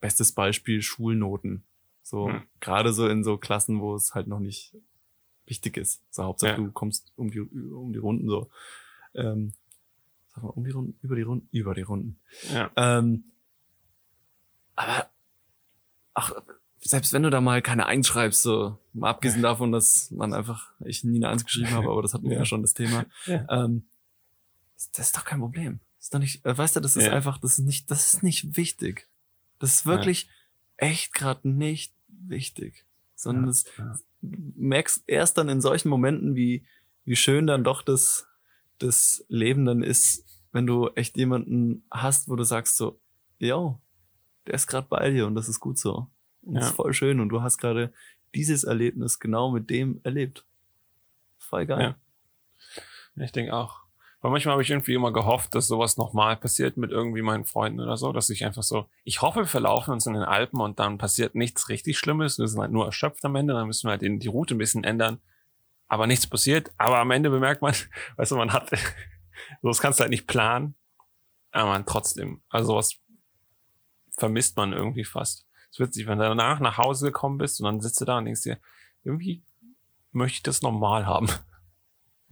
bestes 0.00 0.32
Beispiel 0.32 0.82
Schulnoten, 0.82 1.62
so 2.02 2.28
Hm. 2.28 2.42
gerade 2.60 2.92
so 2.92 3.06
in 3.08 3.22
so 3.24 3.36
Klassen, 3.38 3.80
wo 3.80 3.94
es 3.94 4.14
halt 4.14 4.26
noch 4.26 4.40
nicht 4.40 4.74
wichtig 5.46 5.76
ist. 5.76 6.02
So 6.10 6.24
Hauptsache 6.24 6.52
Ja. 6.52 6.56
du 6.56 6.70
kommst 6.72 7.12
um 7.16 7.30
die 7.30 7.40
um 7.40 7.92
die 7.92 7.98
Runden 7.98 8.28
so. 8.28 8.50
Ähm, 9.14 9.52
sag 10.34 10.42
mal, 10.44 10.50
um 10.50 10.64
die 10.64 10.70
Runden, 10.70 10.98
über 11.02 11.14
die 11.16 11.22
Runden, 11.22 11.48
über 11.52 11.74
die 11.74 11.82
Runden. 11.82 12.18
ja, 12.52 12.70
Ähm, 12.76 13.24
aber 14.76 15.08
ach, 16.14 16.32
selbst 16.80 17.12
wenn 17.12 17.22
du 17.22 17.30
da 17.30 17.40
mal 17.40 17.62
keine 17.62 17.86
Eins 17.86 18.06
schreibst, 18.08 18.42
so 18.42 18.78
mal 18.92 19.10
abgesehen 19.10 19.42
davon, 19.42 19.72
dass 19.72 20.10
man 20.10 20.32
einfach 20.34 20.72
ich 20.84 21.04
nie 21.04 21.16
eine 21.18 21.28
Eins 21.28 21.44
geschrieben 21.44 21.70
habe, 21.70 21.88
aber 21.90 22.02
das 22.02 22.14
hatten 22.14 22.24
wir 22.28 22.32
ja, 22.34 22.38
Ja. 22.40 22.44
schon 22.44 22.62
das 22.62 22.74
Thema. 22.74 23.06
Ja. 23.26 23.46
Ähm, 23.64 23.86
das, 24.92 25.06
ist 25.06 25.16
doch 25.16 25.24
kein 25.24 25.38
Problem. 25.40 25.80
Das 25.98 26.06
ist 26.06 26.14
doch 26.14 26.18
nicht, 26.18 26.44
äh, 26.44 26.58
weißt 26.58 26.76
du, 26.76 26.80
das 26.80 26.96
ist 26.96 27.06
Ja. 27.06 27.12
einfach, 27.12 27.38
das 27.38 27.58
ist 27.58 27.64
nicht, 27.64 27.90
das 27.90 28.12
ist 28.12 28.22
nicht 28.22 28.56
wichtig. 28.56 29.08
Das 29.60 29.72
ist 29.72 29.86
wirklich 29.86 30.28
echt 30.76 31.14
gerade 31.14 31.48
nicht 31.48 31.94
wichtig, 32.08 32.83
sondern 33.24 33.44
Ja, 33.44 33.48
das, 33.50 33.64
ja. 33.76 33.98
du 34.22 34.38
merkst 34.56 35.02
erst 35.06 35.36
dann 35.38 35.48
in 35.48 35.60
solchen 35.60 35.88
Momenten, 35.88 36.34
wie 36.36 36.64
wie 37.04 37.16
schön 37.16 37.46
dann 37.46 37.64
doch 37.64 37.82
das 37.82 38.26
das 38.78 39.24
Leben 39.28 39.64
dann 39.66 39.82
ist, 39.82 40.24
wenn 40.52 40.66
du 40.66 40.88
echt 40.94 41.16
jemanden 41.16 41.84
hast, 41.90 42.28
wo 42.28 42.36
du 42.36 42.44
sagst 42.44 42.76
so, 42.76 43.00
yo, 43.38 43.80
der 44.46 44.54
ist 44.54 44.66
gerade 44.66 44.86
bei 44.88 45.10
dir 45.10 45.26
und 45.26 45.34
das 45.34 45.48
ist 45.48 45.60
gut 45.60 45.78
so. 45.78 46.08
Und 46.42 46.54
das 46.54 46.64
Ja. 46.64 46.70
ist 46.70 46.76
voll 46.76 46.92
schön 46.94 47.20
und 47.20 47.28
du 47.30 47.42
hast 47.42 47.58
gerade 47.58 47.92
dieses 48.34 48.64
Erlebnis 48.64 49.18
genau 49.20 49.50
mit 49.52 49.70
dem 49.70 50.00
erlebt. 50.02 50.44
Voll 51.38 51.66
geil. 51.66 51.94
Ich 53.16 53.30
denke 53.32 53.54
auch. 53.54 53.83
Weil 54.24 54.30
manchmal 54.30 54.52
habe 54.52 54.62
ich 54.62 54.70
irgendwie 54.70 54.94
immer 54.94 55.12
gehofft, 55.12 55.54
dass 55.54 55.66
sowas 55.66 55.98
nochmal 55.98 56.38
passiert 56.38 56.78
mit 56.78 56.90
irgendwie 56.90 57.20
meinen 57.20 57.44
Freunden 57.44 57.78
oder 57.78 57.98
so, 57.98 58.10
dass 58.10 58.30
ich 58.30 58.42
einfach 58.46 58.62
so, 58.62 58.86
ich 59.02 59.20
hoffe, 59.20 59.40
wir 59.40 59.46
verlaufen 59.46 59.92
uns 59.92 60.06
in 60.06 60.14
den 60.14 60.22
Alpen 60.22 60.62
und 60.62 60.78
dann 60.78 60.96
passiert 60.96 61.34
nichts 61.34 61.68
richtig 61.68 61.98
Schlimmes. 61.98 62.38
Wir 62.38 62.48
sind 62.48 62.58
halt 62.58 62.72
nur 62.72 62.86
erschöpft 62.86 63.22
am 63.26 63.36
Ende, 63.36 63.52
dann 63.52 63.66
müssen 63.66 63.86
wir 63.86 63.90
halt 63.90 64.00
die 64.00 64.26
Route 64.26 64.54
ein 64.54 64.58
bisschen 64.58 64.82
ändern. 64.82 65.20
Aber 65.88 66.06
nichts 66.06 66.26
passiert. 66.26 66.72
Aber 66.78 67.00
am 67.00 67.10
Ende 67.10 67.28
bemerkt 67.28 67.60
man, 67.60 67.74
weißt 68.16 68.30
du, 68.30 68.36
man 68.36 68.54
hat, 68.54 68.70
so 69.60 69.68
das 69.68 69.80
kannst 69.82 70.00
du 70.00 70.04
halt 70.04 70.10
nicht 70.10 70.26
planen. 70.26 70.74
Aber 71.50 71.68
man 71.68 71.84
trotzdem, 71.84 72.40
also 72.48 72.68
sowas 72.68 72.96
vermisst 74.16 74.56
man 74.56 74.72
irgendwie 74.72 75.04
fast. 75.04 75.46
Es 75.70 75.78
wird 75.78 75.92
sich, 75.92 76.06
wenn 76.06 76.16
du 76.16 76.24
danach 76.24 76.60
nach 76.60 76.78
Hause 76.78 77.08
gekommen 77.08 77.36
bist 77.36 77.60
und 77.60 77.66
dann 77.66 77.82
sitzt 77.82 78.00
du 78.00 78.06
da 78.06 78.16
und 78.16 78.24
denkst 78.24 78.44
dir, 78.44 78.58
irgendwie 79.02 79.42
möchte 80.12 80.36
ich 80.36 80.42
das 80.44 80.62
normal 80.62 81.04
haben. 81.04 81.28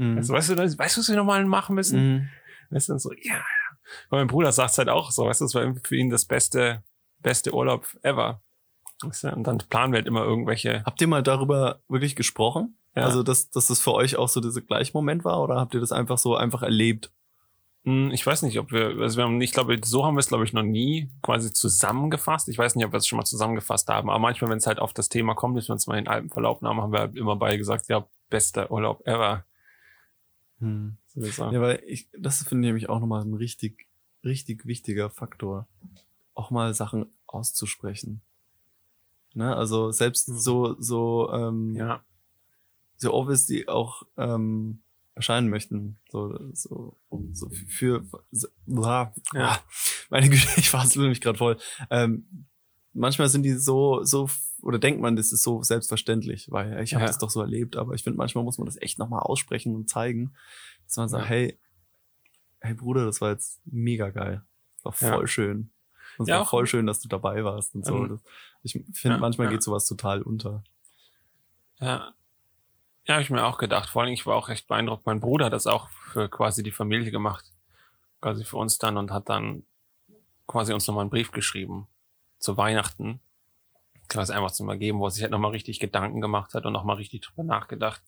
Mhm. 0.02 0.16
Also, 0.16 0.34
weißt 0.34 0.50
du, 0.50 0.56
weißt 0.56 0.96
du, 0.96 1.00
was 1.00 1.08
wir 1.08 1.16
nochmal 1.16 1.44
machen 1.44 1.74
müssen? 1.74 2.14
Mhm. 2.14 2.28
Weißt 2.70 2.88
du, 2.88 2.98
so, 2.98 3.12
ja. 3.12 3.34
ja. 3.34 3.42
Und 4.10 4.18
mein 4.18 4.26
Bruder 4.26 4.52
sagt 4.52 4.76
halt 4.78 4.88
auch 4.88 5.10
so, 5.10 5.26
weißt 5.26 5.40
du, 5.40 5.44
das 5.44 5.54
war 5.54 5.74
für 5.82 5.96
ihn 5.96 6.10
das 6.10 6.24
beste, 6.24 6.82
beste 7.20 7.54
Urlaub 7.54 7.86
ever. 8.02 8.42
Weißt 9.02 9.24
du, 9.24 9.32
und 9.32 9.46
dann 9.46 9.58
planen 9.58 9.92
wir 9.92 9.98
halt 9.98 10.06
immer 10.06 10.24
irgendwelche, 10.24 10.84
Habt 10.84 11.00
ihr 11.00 11.08
mal 11.08 11.22
darüber 11.22 11.80
wirklich 11.88 12.16
gesprochen? 12.16 12.76
Ja. 12.94 13.04
Also, 13.04 13.22
dass, 13.22 13.50
dass 13.50 13.68
das 13.68 13.80
für 13.80 13.92
euch 13.92 14.16
auch 14.16 14.28
so 14.28 14.40
dieser 14.40 14.60
gleiche 14.60 14.92
Moment 14.92 15.24
war 15.24 15.40
oder 15.42 15.56
habt 15.56 15.74
ihr 15.74 15.80
das 15.80 15.92
einfach 15.92 16.18
so 16.18 16.36
einfach 16.36 16.62
erlebt? 16.62 17.10
Hm, 17.84 18.10
ich 18.12 18.24
weiß 18.24 18.42
nicht, 18.42 18.58
ob 18.58 18.70
wir, 18.70 19.00
also 19.00 19.16
wir 19.16 19.24
haben, 19.24 19.40
ich 19.40 19.52
glaube, 19.52 19.78
so 19.84 20.04
haben 20.04 20.14
wir 20.14 20.20
es, 20.20 20.28
glaube 20.28 20.44
ich, 20.44 20.52
noch 20.52 20.62
nie 20.62 21.10
quasi 21.22 21.52
zusammengefasst. 21.52 22.48
Ich 22.48 22.58
weiß 22.58 22.76
nicht, 22.76 22.86
ob 22.86 22.92
wir 22.92 22.98
es 22.98 23.06
schon 23.06 23.16
mal 23.16 23.24
zusammengefasst 23.24 23.88
haben, 23.88 24.08
aber 24.08 24.18
manchmal, 24.18 24.50
wenn 24.50 24.58
es 24.58 24.66
halt 24.66 24.78
auf 24.78 24.92
das 24.92 25.08
Thema 25.08 25.34
kommt, 25.34 25.56
dass 25.56 25.68
wir 25.68 25.72
uns 25.72 25.86
mal 25.86 25.98
in 25.98 26.04
den 26.04 26.12
Alpen 26.12 26.30
verlaufen 26.30 26.68
haben, 26.68 26.80
haben 26.80 26.92
wir 26.92 27.00
halt 27.00 27.16
immer 27.16 27.36
beide 27.36 27.58
gesagt, 27.58 27.88
ja, 27.88 28.06
bester 28.30 28.70
Urlaub 28.70 29.06
ever. 29.06 29.44
Hm. 30.62 30.96
So. 31.08 31.50
Ja, 31.50 31.60
weil 31.60 31.82
ich, 31.86 32.08
das 32.16 32.38
finde 32.44 32.66
ich 32.66 32.68
nämlich 32.68 32.88
auch 32.88 33.00
nochmal 33.00 33.22
ein 33.22 33.34
richtig, 33.34 33.86
richtig 34.24 34.64
wichtiger 34.64 35.10
Faktor. 35.10 35.66
Auch 36.34 36.50
mal 36.50 36.72
Sachen 36.72 37.06
auszusprechen. 37.26 38.22
Ne? 39.34 39.54
Also 39.54 39.90
selbst 39.90 40.26
so, 40.26 40.80
so, 40.80 41.30
ähm, 41.32 41.74
Ja. 41.74 42.02
so 42.96 43.12
obvious 43.12 43.44
die 43.46 43.68
auch 43.68 44.04
ähm, 44.16 44.82
erscheinen 45.14 45.50
möchten. 45.50 45.98
So, 46.10 46.38
so, 46.54 46.96
so 47.32 47.50
für, 47.50 48.04
so, 48.30 48.48
bla, 48.66 49.12
Ja. 49.34 49.58
meine 50.10 50.28
Güte, 50.30 50.46
ich 50.56 50.70
fassle 50.70 51.08
mich 51.08 51.20
gerade 51.20 51.38
voll. 51.38 51.58
Ähm, 51.90 52.46
manchmal 52.92 53.28
sind 53.28 53.42
die 53.42 53.54
so, 53.54 54.02
so, 54.04 54.28
oder 54.62 54.78
denkt 54.78 55.00
man, 55.00 55.16
das 55.16 55.32
ist 55.32 55.42
so 55.42 55.62
selbstverständlich, 55.62 56.50
weil 56.50 56.80
ich 56.82 56.94
habe 56.94 57.02
Ja. 57.02 57.06
das 57.08 57.18
doch 57.18 57.30
so 57.30 57.40
erlebt, 57.40 57.76
aber 57.76 57.94
ich 57.94 58.02
finde, 58.04 58.16
manchmal 58.18 58.44
muss 58.44 58.58
man 58.58 58.66
das 58.66 58.80
echt 58.80 58.98
nochmal 58.98 59.20
aussprechen 59.20 59.74
und 59.74 59.88
zeigen, 59.88 60.34
dass 60.86 60.96
man 60.96 61.08
sagt, 61.08 61.24
Ja. 61.24 61.28
hey, 61.30 61.58
hey 62.60 62.74
Bruder, 62.74 63.04
das 63.04 63.20
war 63.20 63.30
jetzt 63.30 63.60
mega 63.66 64.10
geil. 64.10 64.42
Das 64.84 65.00
war 65.02 65.08
Ja. 65.08 65.14
voll 65.16 65.26
schön. 65.26 65.70
Und 66.18 66.24
es 66.24 66.28
Ja, 66.28 66.36
war 66.36 66.42
auch- 66.42 66.50
voll 66.50 66.66
schön, 66.66 66.86
dass 66.86 67.00
du 67.00 67.08
dabei 67.08 67.42
warst 67.44 67.74
und 67.74 67.84
so. 67.84 67.96
Ähm, 68.04 68.08
Das, 68.10 68.20
ich 68.62 68.72
finde, 68.92 69.16
ja, 69.16 69.18
manchmal 69.18 69.46
ja. 69.46 69.52
geht 69.52 69.62
sowas 69.62 69.86
total 69.86 70.22
unter. 70.22 70.62
Ja. 71.80 72.14
Ja, 73.04 73.14
habe 73.14 73.22
ich 73.22 73.30
mir 73.30 73.44
auch 73.44 73.58
gedacht. 73.58 73.88
Vor 73.88 74.02
allem, 74.02 74.12
ich 74.12 74.26
war 74.26 74.36
auch 74.36 74.48
recht 74.48 74.68
beeindruckt. 74.68 75.06
Mein 75.06 75.18
Bruder 75.20 75.46
hat 75.46 75.52
das 75.52 75.66
auch 75.66 75.88
für 76.12 76.28
quasi 76.28 76.62
die 76.62 76.70
Familie 76.70 77.10
gemacht. 77.10 77.52
Quasi 78.20 78.44
für 78.44 78.56
uns 78.58 78.78
dann 78.78 78.96
und 78.96 79.10
hat 79.10 79.28
dann 79.28 79.64
quasi 80.46 80.72
uns 80.72 80.86
nochmal 80.86 81.02
einen 81.02 81.10
Brief 81.10 81.32
geschrieben 81.32 81.88
zu 82.42 82.56
Weihnachten. 82.56 83.20
Quasi 84.08 84.32
einfach 84.32 84.50
zu 84.50 84.64
übergeben, 84.64 84.98
wo 84.98 85.06
er 85.06 85.10
sich 85.10 85.22
halt 85.22 85.32
nochmal 85.32 85.52
richtig 85.52 85.80
Gedanken 85.80 86.20
gemacht 86.20 86.54
hat 86.54 86.66
und 86.66 86.72
nochmal 86.72 86.96
richtig 86.96 87.22
drüber 87.22 87.44
nachgedacht. 87.44 88.02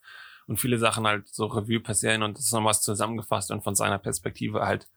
Und 0.46 0.58
viele 0.58 0.78
Sachen 0.78 1.06
halt 1.06 1.26
so 1.28 1.46
Revue 1.46 1.80
passieren 1.80 2.22
und 2.22 2.36
das 2.36 2.44
ist 2.46 2.52
noch 2.52 2.64
was 2.64 2.82
zusammengefasst 2.82 3.50
und 3.50 3.62
von 3.64 3.74
seiner 3.74 3.98
Perspektive 3.98 4.66
halt 4.66 4.88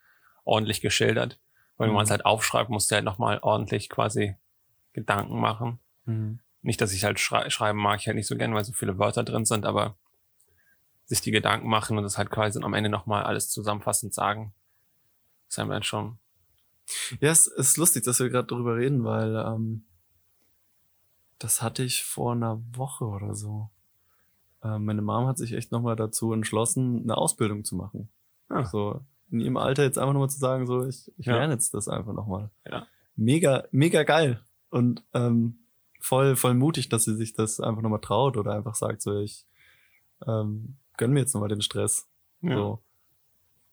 ordentlich 0.44 0.82
geschildert. 0.82 1.40
Weil 1.78 1.88
wenn 1.88 1.96
man 1.96 2.04
es 2.04 2.10
Mhm. 2.10 2.14
halt 2.14 2.26
aufschreibt, 2.26 2.70
musst 2.70 2.92
du 2.92 2.96
halt 2.96 3.06
nochmal 3.06 3.40
ordentlich 3.42 3.88
quasi 3.90 4.36
Gedanken 4.94 5.40
machen. 5.40 5.80
Nicht, 6.64 6.82
dass 6.82 6.92
ich 6.92 7.04
halt 7.06 7.20
schrei 7.20 7.50
schreiben 7.50 7.80
mag, 7.80 8.00
ich 8.02 8.08
halt 8.08 8.16
nicht 8.18 8.28
so 8.28 8.36
gern, 8.36 8.54
weil 8.56 8.66
so 8.66 8.74
viele 8.74 8.98
Wörter 8.98 9.24
drin 9.24 9.46
sind, 9.46 9.66
aber 9.66 9.96
sich 11.06 11.22
die 11.22 11.32
Gedanken 11.32 11.70
machen 11.70 11.98
und 11.98 12.04
das 12.04 12.18
halt 12.18 12.30
quasi 12.30 12.62
am 12.62 12.74
Ende 12.74 12.90
nochmal 12.90 13.24
alles 13.24 13.50
zusammenfassend 13.50 14.14
sagen, 14.14 14.54
ist 15.48 15.60
einem 15.60 15.70
dann 15.70 15.84
schon, 15.84 16.18
Ja, 17.20 17.32
es 17.32 17.48
ist 17.48 17.78
lustig, 17.78 18.04
dass 18.06 18.20
wir 18.20 18.30
gerade 18.30 18.48
darüber 18.48 18.76
reden, 18.78 19.04
weil 19.04 19.36
ähm, 19.36 19.84
das 21.40 21.62
hatte 21.62 21.84
ich 21.84 22.04
vor 22.04 22.32
einer 22.34 22.62
Woche 22.76 23.06
oder 23.06 23.36
so. 23.36 23.70
Ähm, 24.64 24.86
meine 24.86 25.02
Mom 25.02 25.28
hat 25.28 25.38
sich 25.38 25.54
echt 25.54 25.72
nochmal 25.72 25.96
dazu 25.96 26.34
entschlossen, 26.34 27.02
eine 27.04 27.18
Ausbildung 27.18 27.64
zu 27.64 27.76
machen. 27.76 28.10
Ja. 28.50 28.66
So 28.66 29.02
in 29.30 29.42
ihrem 29.42 29.58
Alter 29.58 29.84
jetzt 29.84 29.98
einfach 29.98 30.14
nochmal 30.14 30.30
zu 30.30 30.40
sagen, 30.40 30.66
so 30.66 30.86
ich, 30.86 31.12
ich 31.18 31.26
Ja. 31.26 31.36
lerne 31.36 31.54
jetzt 31.54 31.74
das 31.74 31.88
einfach 31.90 32.14
nochmal. 32.14 32.50
Ja. 32.66 32.88
Mega, 33.16 33.66
mega 33.72 34.04
geil. 34.04 34.42
Und 34.70 35.04
ähm, 35.14 35.60
voll, 36.00 36.36
voll 36.36 36.54
mutig, 36.54 36.88
dass 36.90 37.04
sie 37.04 37.16
sich 37.16 37.34
das 37.34 37.60
einfach 37.60 37.82
nochmal 37.82 38.00
traut 38.02 38.38
oder 38.38 38.54
einfach 38.54 38.76
sagt, 38.76 39.02
so 39.02 39.20
ich 39.20 39.46
ähm, 40.26 40.78
gönn 40.96 41.12
mir 41.12 41.20
jetzt 41.20 41.34
nochmal 41.34 41.50
den 41.50 41.62
Stress. 41.62 42.08
ja, 42.42 42.56
So. 42.56 42.82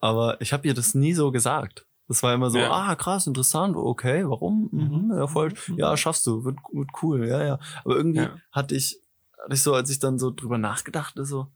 Aber 0.01 0.41
ich 0.43 0.53
habe 0.53 0.67
ihr 0.67 0.75
das 0.75 0.95
nie 0.95 1.15
so 1.15 1.31
gesagt. 1.33 1.87
Das 2.09 2.23
war 2.23 2.35
immer 2.35 2.51
so, 2.51 2.59
Ja. 2.59 2.71
ah, 2.71 2.95
krass, 2.97 3.27
interessant, 3.27 3.77
okay, 3.77 4.25
warum? 4.29 4.69
Mhm, 4.73 5.13
ja, 5.17 5.27
voll, 5.27 5.53
Mhm. 5.69 5.79
ja, 5.79 5.97
schaffst 5.97 6.27
du, 6.27 6.45
wird, 6.45 6.59
wird 6.73 6.91
cool, 7.03 7.27
ja, 7.27 7.43
ja. 7.43 7.59
Aber 7.85 7.97
irgendwie 7.97 8.21
Ja. 8.21 8.37
hatte 8.53 8.75
ich, 8.75 9.01
hatte 9.43 9.55
ich 9.55 9.63
so, 9.63 9.75
als 9.75 9.91
ich 9.91 9.99
dann 10.01 10.19
so 10.19 10.31
drüber 10.31 10.59
nachgedacht, 10.59 11.15
habe, 11.17 11.25
so, 11.25 11.49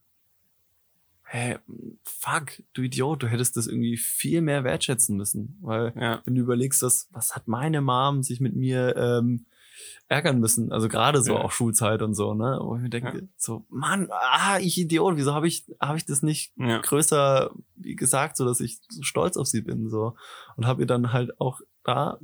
hä, 1.25 1.59
fuck, 2.05 2.63
du 2.73 2.83
Idiot, 2.83 3.23
du 3.23 3.27
hättest 3.29 3.57
das 3.57 3.67
irgendwie 3.67 3.97
viel 3.99 4.41
mehr 4.41 4.65
wertschätzen 4.65 5.17
müssen. 5.17 5.59
Weil, 5.61 5.93
ja, 6.01 6.23
wenn 6.25 6.35
du 6.35 6.41
überlegst, 6.41 6.83
was, 6.83 7.09
was 7.11 7.37
hat 7.37 7.49
meine 7.49 7.81
Mom 7.83 8.23
sich 8.23 8.41
mit 8.41 8.57
mir 8.57 8.97
ähm, 8.97 9.45
ärgern 10.09 10.41
müssen, 10.41 10.73
also 10.73 10.89
gerade 10.89 11.23
so 11.23 11.35
Ja. 11.35 11.41
auch 11.41 11.53
Schulzeit 11.53 12.03
und 12.03 12.15
so, 12.15 12.35
ne? 12.35 12.59
Wo 12.63 12.77
ich 12.77 12.83
mir 12.83 12.91
denke, 12.91 13.19
Ja. 13.19 13.25
so, 13.37 13.65
Mann, 13.69 14.09
ah, 14.11 14.59
ich 14.59 14.79
Idiot, 14.79 15.17
wieso 15.17 15.35
habe 15.35 15.47
ich, 15.49 15.65
habe 15.81 15.97
ich 15.99 16.07
das 16.07 16.23
nicht 16.23 16.53
ja, 16.57 16.79
größer, 16.79 17.51
gesagt, 17.77 18.37
so 18.37 18.45
dass 18.45 18.61
ich 18.61 18.79
so 18.89 19.03
stolz 19.03 19.37
auf 19.37 19.47
sie 19.47 19.63
bin, 19.63 19.89
so. 19.91 20.15
Und 20.57 20.67
habe 20.67 20.83
ihr 20.83 20.87
dann 20.87 21.13
halt 21.13 21.41
auch 21.41 21.61
da 21.85 22.19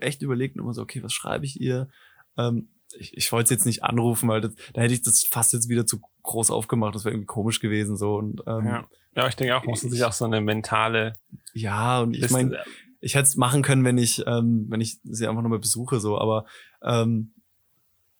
echt 0.00 0.22
überlegt 0.22 0.56
und 0.56 0.62
immer 0.62 0.74
so, 0.74 0.82
okay, 0.82 1.02
was 1.02 1.12
schreibe 1.12 1.44
ich 1.44 1.60
ihr? 1.60 1.88
Ähm, 2.36 2.68
ich, 2.98 3.16
ich 3.16 3.32
wollte 3.32 3.48
sie 3.48 3.54
jetzt 3.54 3.64
nicht 3.66 3.82
anrufen, 3.84 4.28
weil 4.28 4.42
das, 4.42 4.52
da 4.74 4.82
hätte 4.82 4.92
ich 4.94 5.02
das 5.02 5.22
fast 5.24 5.52
jetzt 5.54 5.68
wieder 5.70 5.86
zu 5.86 6.00
groß 6.22 6.50
aufgemacht, 6.50 6.94
das 6.94 7.04
wäre 7.04 7.14
irgendwie 7.14 7.26
komisch 7.26 7.60
gewesen, 7.60 7.96
so. 7.96 8.16
Und 8.16 8.42
ähm, 8.46 8.66
ja. 8.66 8.84
Ja, 9.14 9.28
ich 9.28 9.36
denke 9.36 9.54
auch, 9.56 9.64
muss 9.64 9.82
man 9.82 9.90
sich 9.90 10.00
Ich- 10.00 10.06
auch 10.06 10.12
so 10.12 10.24
eine 10.24 10.40
mentale 10.40 11.16
ja, 11.54 12.00
und 12.00 12.14
ich 12.16 12.30
meine, 12.30 12.58
ich 13.00 13.14
hätte 13.14 13.24
es 13.24 13.36
machen 13.36 13.60
können, 13.62 13.84
wenn 13.84 13.98
ich, 13.98 14.22
ähm, 14.26 14.66
wenn 14.70 14.80
ich 14.80 15.00
sie 15.04 15.26
einfach 15.26 15.42
nochmal 15.42 15.58
besuche, 15.58 16.00
so, 16.00 16.18
aber 16.18 16.46
ähm, 16.84 17.32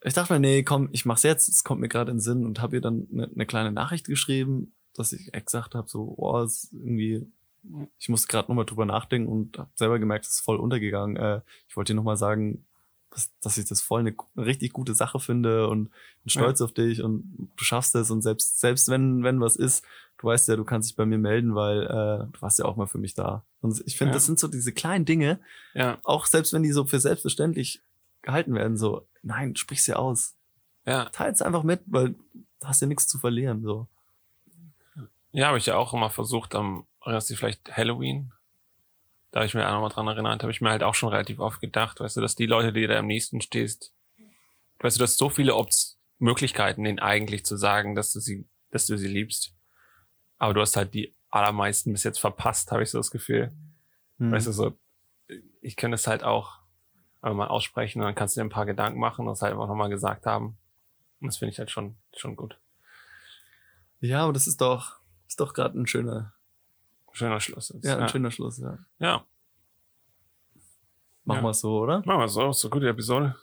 ich 0.05 0.15
dachte 0.15 0.33
mir, 0.33 0.41
nee, 0.41 0.63
komm, 0.63 0.89
ich 0.93 1.05
mach's 1.05 1.23
jetzt, 1.23 1.49
es 1.49 1.63
kommt 1.65 1.81
mir 1.81 1.89
gerade 1.89 2.11
in 2.11 2.17
den 2.17 2.23
Sinn 2.23 2.45
und 2.45 2.61
habe 2.61 2.77
ihr 2.77 2.81
dann 2.81 3.07
eine 3.13 3.29
ne 3.33 3.47
kleine 3.47 3.71
Nachricht 3.73 4.07
geschrieben, 4.07 4.75
dass 4.95 5.13
ich 5.13 5.33
echt 5.33 5.47
gesagt 5.47 5.75
habe, 5.75 5.89
so, 5.89 6.15
oh, 6.17 6.47
irgendwie, 6.73 7.27
ich 7.99 8.09
musste 8.09 8.27
gerade 8.29 8.49
nochmal 8.49 8.65
drüber 8.65 8.85
nachdenken 8.85 9.29
und 9.31 9.59
habe 9.59 9.71
selber 9.77 9.99
gemerkt, 9.99 10.25
es 10.27 10.33
ist 10.33 10.41
voll 10.41 10.57
untergegangen. 10.57 11.17
Äh, 11.17 11.41
ich 11.69 11.77
wollte 11.77 11.93
dir 11.93 11.97
nochmal 11.97 12.17
sagen, 12.17 12.65
dass, 13.11 13.31
dass 13.41 13.59
ich 13.59 13.67
das 13.67 13.81
voll 13.81 14.01
eine, 14.01 14.15
eine 14.37 14.47
richtig 14.47 14.73
gute 14.73 14.95
Sache 14.95 15.21
finde 15.21 15.69
und 15.69 15.85
bin 16.25 16.31
stolz 16.31 16.61
auf 16.61 16.73
dich 16.73 17.03
und 17.03 17.51
du 17.57 17.65
schaffst 17.65 17.95
es 17.95 18.11
und 18.11 18.23
selbst, 18.23 18.59
selbst 18.59 18.89
wenn, 18.89 19.23
wenn 19.23 19.41
was 19.41 19.55
ist, 19.55 19.85
du 20.19 20.27
weißt 20.29 20.49
ja, 20.49 20.57
du 20.57 20.65
kannst 20.65 20.89
dich 20.89 20.97
bei 20.97 21.07
mir 21.07 21.19
melden, 21.19 21.55
weil 21.55 21.83
äh, 21.83 22.33
du 22.33 22.41
warst 22.41 22.59
ja 22.59 22.65
auch 22.65 22.77
mal 22.77 22.87
für 22.87 22.99
mich 22.99 23.15
da. 23.15 23.45
Und 23.61 23.81
ich 23.87 23.97
finde, 23.99 24.13
Ja. 24.13 24.15
das 24.17 24.27
sind 24.27 24.39
so 24.39 24.49
diese 24.49 24.73
kleinen 24.73 25.05
Dinge, 25.05 25.39
ja, 25.75 25.99
auch 26.03 26.27
selbst 26.27 26.53
wenn 26.53 26.63
die 26.63 26.73
so 26.73 26.87
für 26.87 26.99
selbstverständlich 27.01 27.83
gehalten 28.23 28.55
werden, 28.55 28.77
so, 28.77 29.07
nein, 29.23 29.57
sprich 29.57 29.83
sie 29.83 29.95
aus. 29.95 30.37
ja, 30.87 31.07
Teils 31.07 31.43
einfach 31.43 31.63
mit, 31.63 31.83
weil 31.87 32.11
du 32.11 32.67
hast 32.67 32.81
ja 32.81 32.87
nichts 32.87 33.07
zu 33.07 33.19
verlieren, 33.19 33.63
so. 33.63 33.89
ja, 35.33 35.49
habe 35.49 35.59
ich 35.59 35.67
ja 35.67 35.77
auch 35.77 35.93
immer 35.93 36.11
versucht, 36.11 36.55
am, 36.55 36.87
erinnerst 37.01 37.31
du 37.31 37.37
vielleicht 37.37 37.77
Halloween? 37.77 38.33
Da 39.31 39.41
habe 39.41 39.47
ich 39.47 39.55
mir 39.55 39.67
auch 39.67 39.73
nochmal 39.73 39.91
dran 39.91 40.09
erinnert, 40.09 40.43
habe 40.43 40.53
ich 40.53 40.61
mir 40.61 40.71
halt 40.71 40.83
auch 40.83 40.95
schon 40.95 41.09
relativ 41.09 41.41
oft 41.41 41.61
gedacht, 41.61 42.01
weißt 42.01 42.17
du, 42.17 42.21
dass 42.21 42.35
die 42.35 42.47
Leute, 42.47 42.73
die 42.73 42.87
da 42.87 42.99
am 42.99 43.07
nächsten 43.07 43.41
stehst, 43.41 43.93
weißt 44.81 44.99
du, 44.99 45.03
hast 45.03 45.17
so 45.17 45.31
viele 45.31 45.55
Opt 45.55 45.97
Möglichkeiten, 46.19 46.85
denen 46.85 47.01
eigentlich 47.01 47.45
zu 47.45 47.57
sagen, 47.57 47.95
dass 47.95 48.13
du 48.13 48.21
sie, 48.21 48.47
dass 48.71 48.87
du 48.87 48.97
sie 48.97 49.09
liebst. 49.09 49.55
Aber 50.39 50.55
du 50.55 50.61
hast 50.61 50.77
halt 50.77 50.95
die 50.95 51.15
allermeisten 51.31 51.93
bis 51.93 52.05
jetzt 52.05 52.21
verpasst, 52.21 52.71
habe 52.71 52.83
ich 52.83 52.91
so 52.91 52.99
das 52.99 53.11
Gefühl. 53.11 53.53
Hm. 54.19 54.31
Weißt 54.31 54.47
du, 54.47 54.53
so, 54.53 54.79
ich 55.61 55.77
kann 55.77 55.93
es 55.93 56.07
halt 56.07 56.23
auch 56.23 56.62
mal 57.23 57.47
aussprechen 57.49 58.01
und 58.01 58.07
dann 58.07 58.15
kannst 58.15 58.37
du 58.37 58.41
dir 58.41 58.45
ein 58.45 58.51
paar 58.51 58.67
Gedanken 58.67 58.99
machen 58.99 59.23
und 59.27 59.33
das 59.33 59.43
halt 59.43 59.53
einfach 59.53 59.69
nochmal 59.69 59.89
gesagt 59.91 60.27
haben. 60.27 60.57
Und 61.21 61.29
das 61.29 61.37
finde 61.37 61.53
ich 61.53 61.59
halt 61.59 61.71
schon, 61.71 61.97
schon 62.17 62.35
gut. 62.37 62.59
Ja, 64.01 64.25
aber 64.25 64.33
das 64.33 64.47
ist 64.49 64.61
doch, 64.61 64.97
ist 65.29 65.39
doch 65.41 65.55
gerade 65.55 65.79
ein 65.81 65.87
schöner, 65.87 66.35
Schöner 67.15 67.41
Schluss. 67.41 67.69
Jetzt. 67.69 67.85
ja, 67.85 67.99
ein 67.99 68.09
schöner 68.09 68.31
Schluss, 68.31 68.59
ja. 68.59 68.79
ja. 68.99 69.25
Machen 71.25 71.39
Ja. 71.39 71.45
wir 71.45 71.51
es 71.51 71.61
so, 71.61 71.81
oder? 71.81 71.99
Machen 72.07 72.21
wir 72.21 72.29
so, 72.29 72.51
so 72.53 72.71
gute 72.71 72.89
Episode. 72.89 73.37